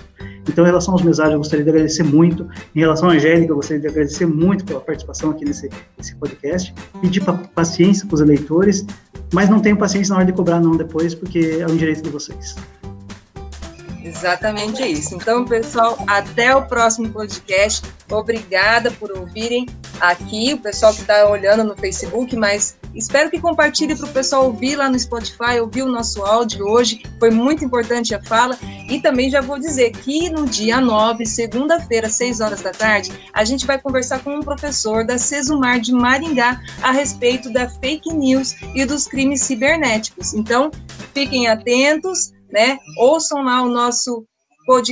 Então, 0.49 0.65
em 0.65 0.69
relação 0.69 0.95
aos 0.95 1.03
mesários, 1.03 1.35
eu 1.35 1.39
gostaria 1.39 1.65
de 1.65 1.71
agradecer 1.71 2.03
muito. 2.03 2.49
Em 2.75 2.81
relação 2.81 3.09
à 3.09 3.13
Angélica, 3.13 3.53
eu 3.53 3.57
gostaria 3.57 3.81
de 3.81 3.89
agradecer 3.89 4.27
muito 4.27 4.65
pela 4.65 4.81
participação 4.81 5.31
aqui 5.31 5.45
nesse, 5.45 5.69
nesse 5.97 6.15
podcast. 6.17 6.75
Pedir 7.01 7.23
paciência 7.55 8.07
para 8.07 8.15
os 8.15 8.21
eleitores, 8.21 8.85
mas 9.33 9.49
não 9.49 9.61
tenho 9.61 9.77
paciência 9.77 10.13
na 10.13 10.19
hora 10.19 10.27
de 10.27 10.33
cobrar 10.33 10.61
não 10.61 10.77
depois, 10.77 11.15
porque 11.15 11.59
é 11.61 11.67
um 11.67 11.77
direito 11.77 12.03
de 12.03 12.11
vocês. 12.11 12.57
Exatamente 14.15 14.83
isso. 14.85 15.15
Então, 15.15 15.45
pessoal, 15.45 15.99
até 16.07 16.55
o 16.55 16.63
próximo 16.63 17.11
podcast. 17.11 17.83
Obrigada 18.11 18.91
por 18.91 19.11
ouvirem 19.11 19.67
aqui, 19.99 20.53
o 20.53 20.59
pessoal 20.59 20.93
que 20.93 21.01
está 21.01 21.27
olhando 21.29 21.65
no 21.65 21.75
Facebook, 21.75 22.37
mas 22.37 22.77
espero 22.95 23.31
que 23.31 23.41
compartilhe 23.41 23.97
para 23.97 24.07
o 24.07 24.13
pessoal 24.13 24.45
ouvir 24.45 24.77
lá 24.77 24.91
no 24.91 24.99
Spotify, 24.99 25.61
ouvir 25.61 25.83
o 25.83 25.91
nosso 25.91 26.23
áudio 26.23 26.67
hoje. 26.67 27.03
Foi 27.19 27.31
muito 27.31 27.65
importante 27.65 28.15
a 28.15 28.23
fala. 28.23 28.59
E 28.91 29.01
também 29.01 29.31
já 29.31 29.41
vou 29.41 29.59
dizer 29.59 29.93
que 29.93 30.29
no 30.29 30.45
dia 30.45 30.79
9, 30.79 31.25
segunda-feira, 31.25 32.11
6 32.11 32.41
horas 32.41 32.61
da 32.61 32.73
tarde, 32.73 33.11
a 33.33 33.45
gente 33.45 33.65
vai 33.65 33.81
conversar 33.81 34.23
com 34.23 34.37
um 34.37 34.43
professor 34.43 35.07
da 35.07 35.17
Cesumar 35.17 35.81
de 35.81 35.93
Maringá 35.93 36.61
a 36.83 36.93
respeito 36.93 37.51
da 37.51 37.67
fake 37.67 38.13
news 38.13 38.57
e 38.75 38.85
dos 38.85 39.07
crimes 39.07 39.41
cibernéticos. 39.43 40.35
Então, 40.35 40.71
fiquem 41.15 41.49
atentos, 41.49 42.33
né? 42.53 42.79
Ouçam 42.99 43.43
lá 43.43 43.63
o 43.63 43.69
nosso 43.69 44.25
podcast 44.67 44.91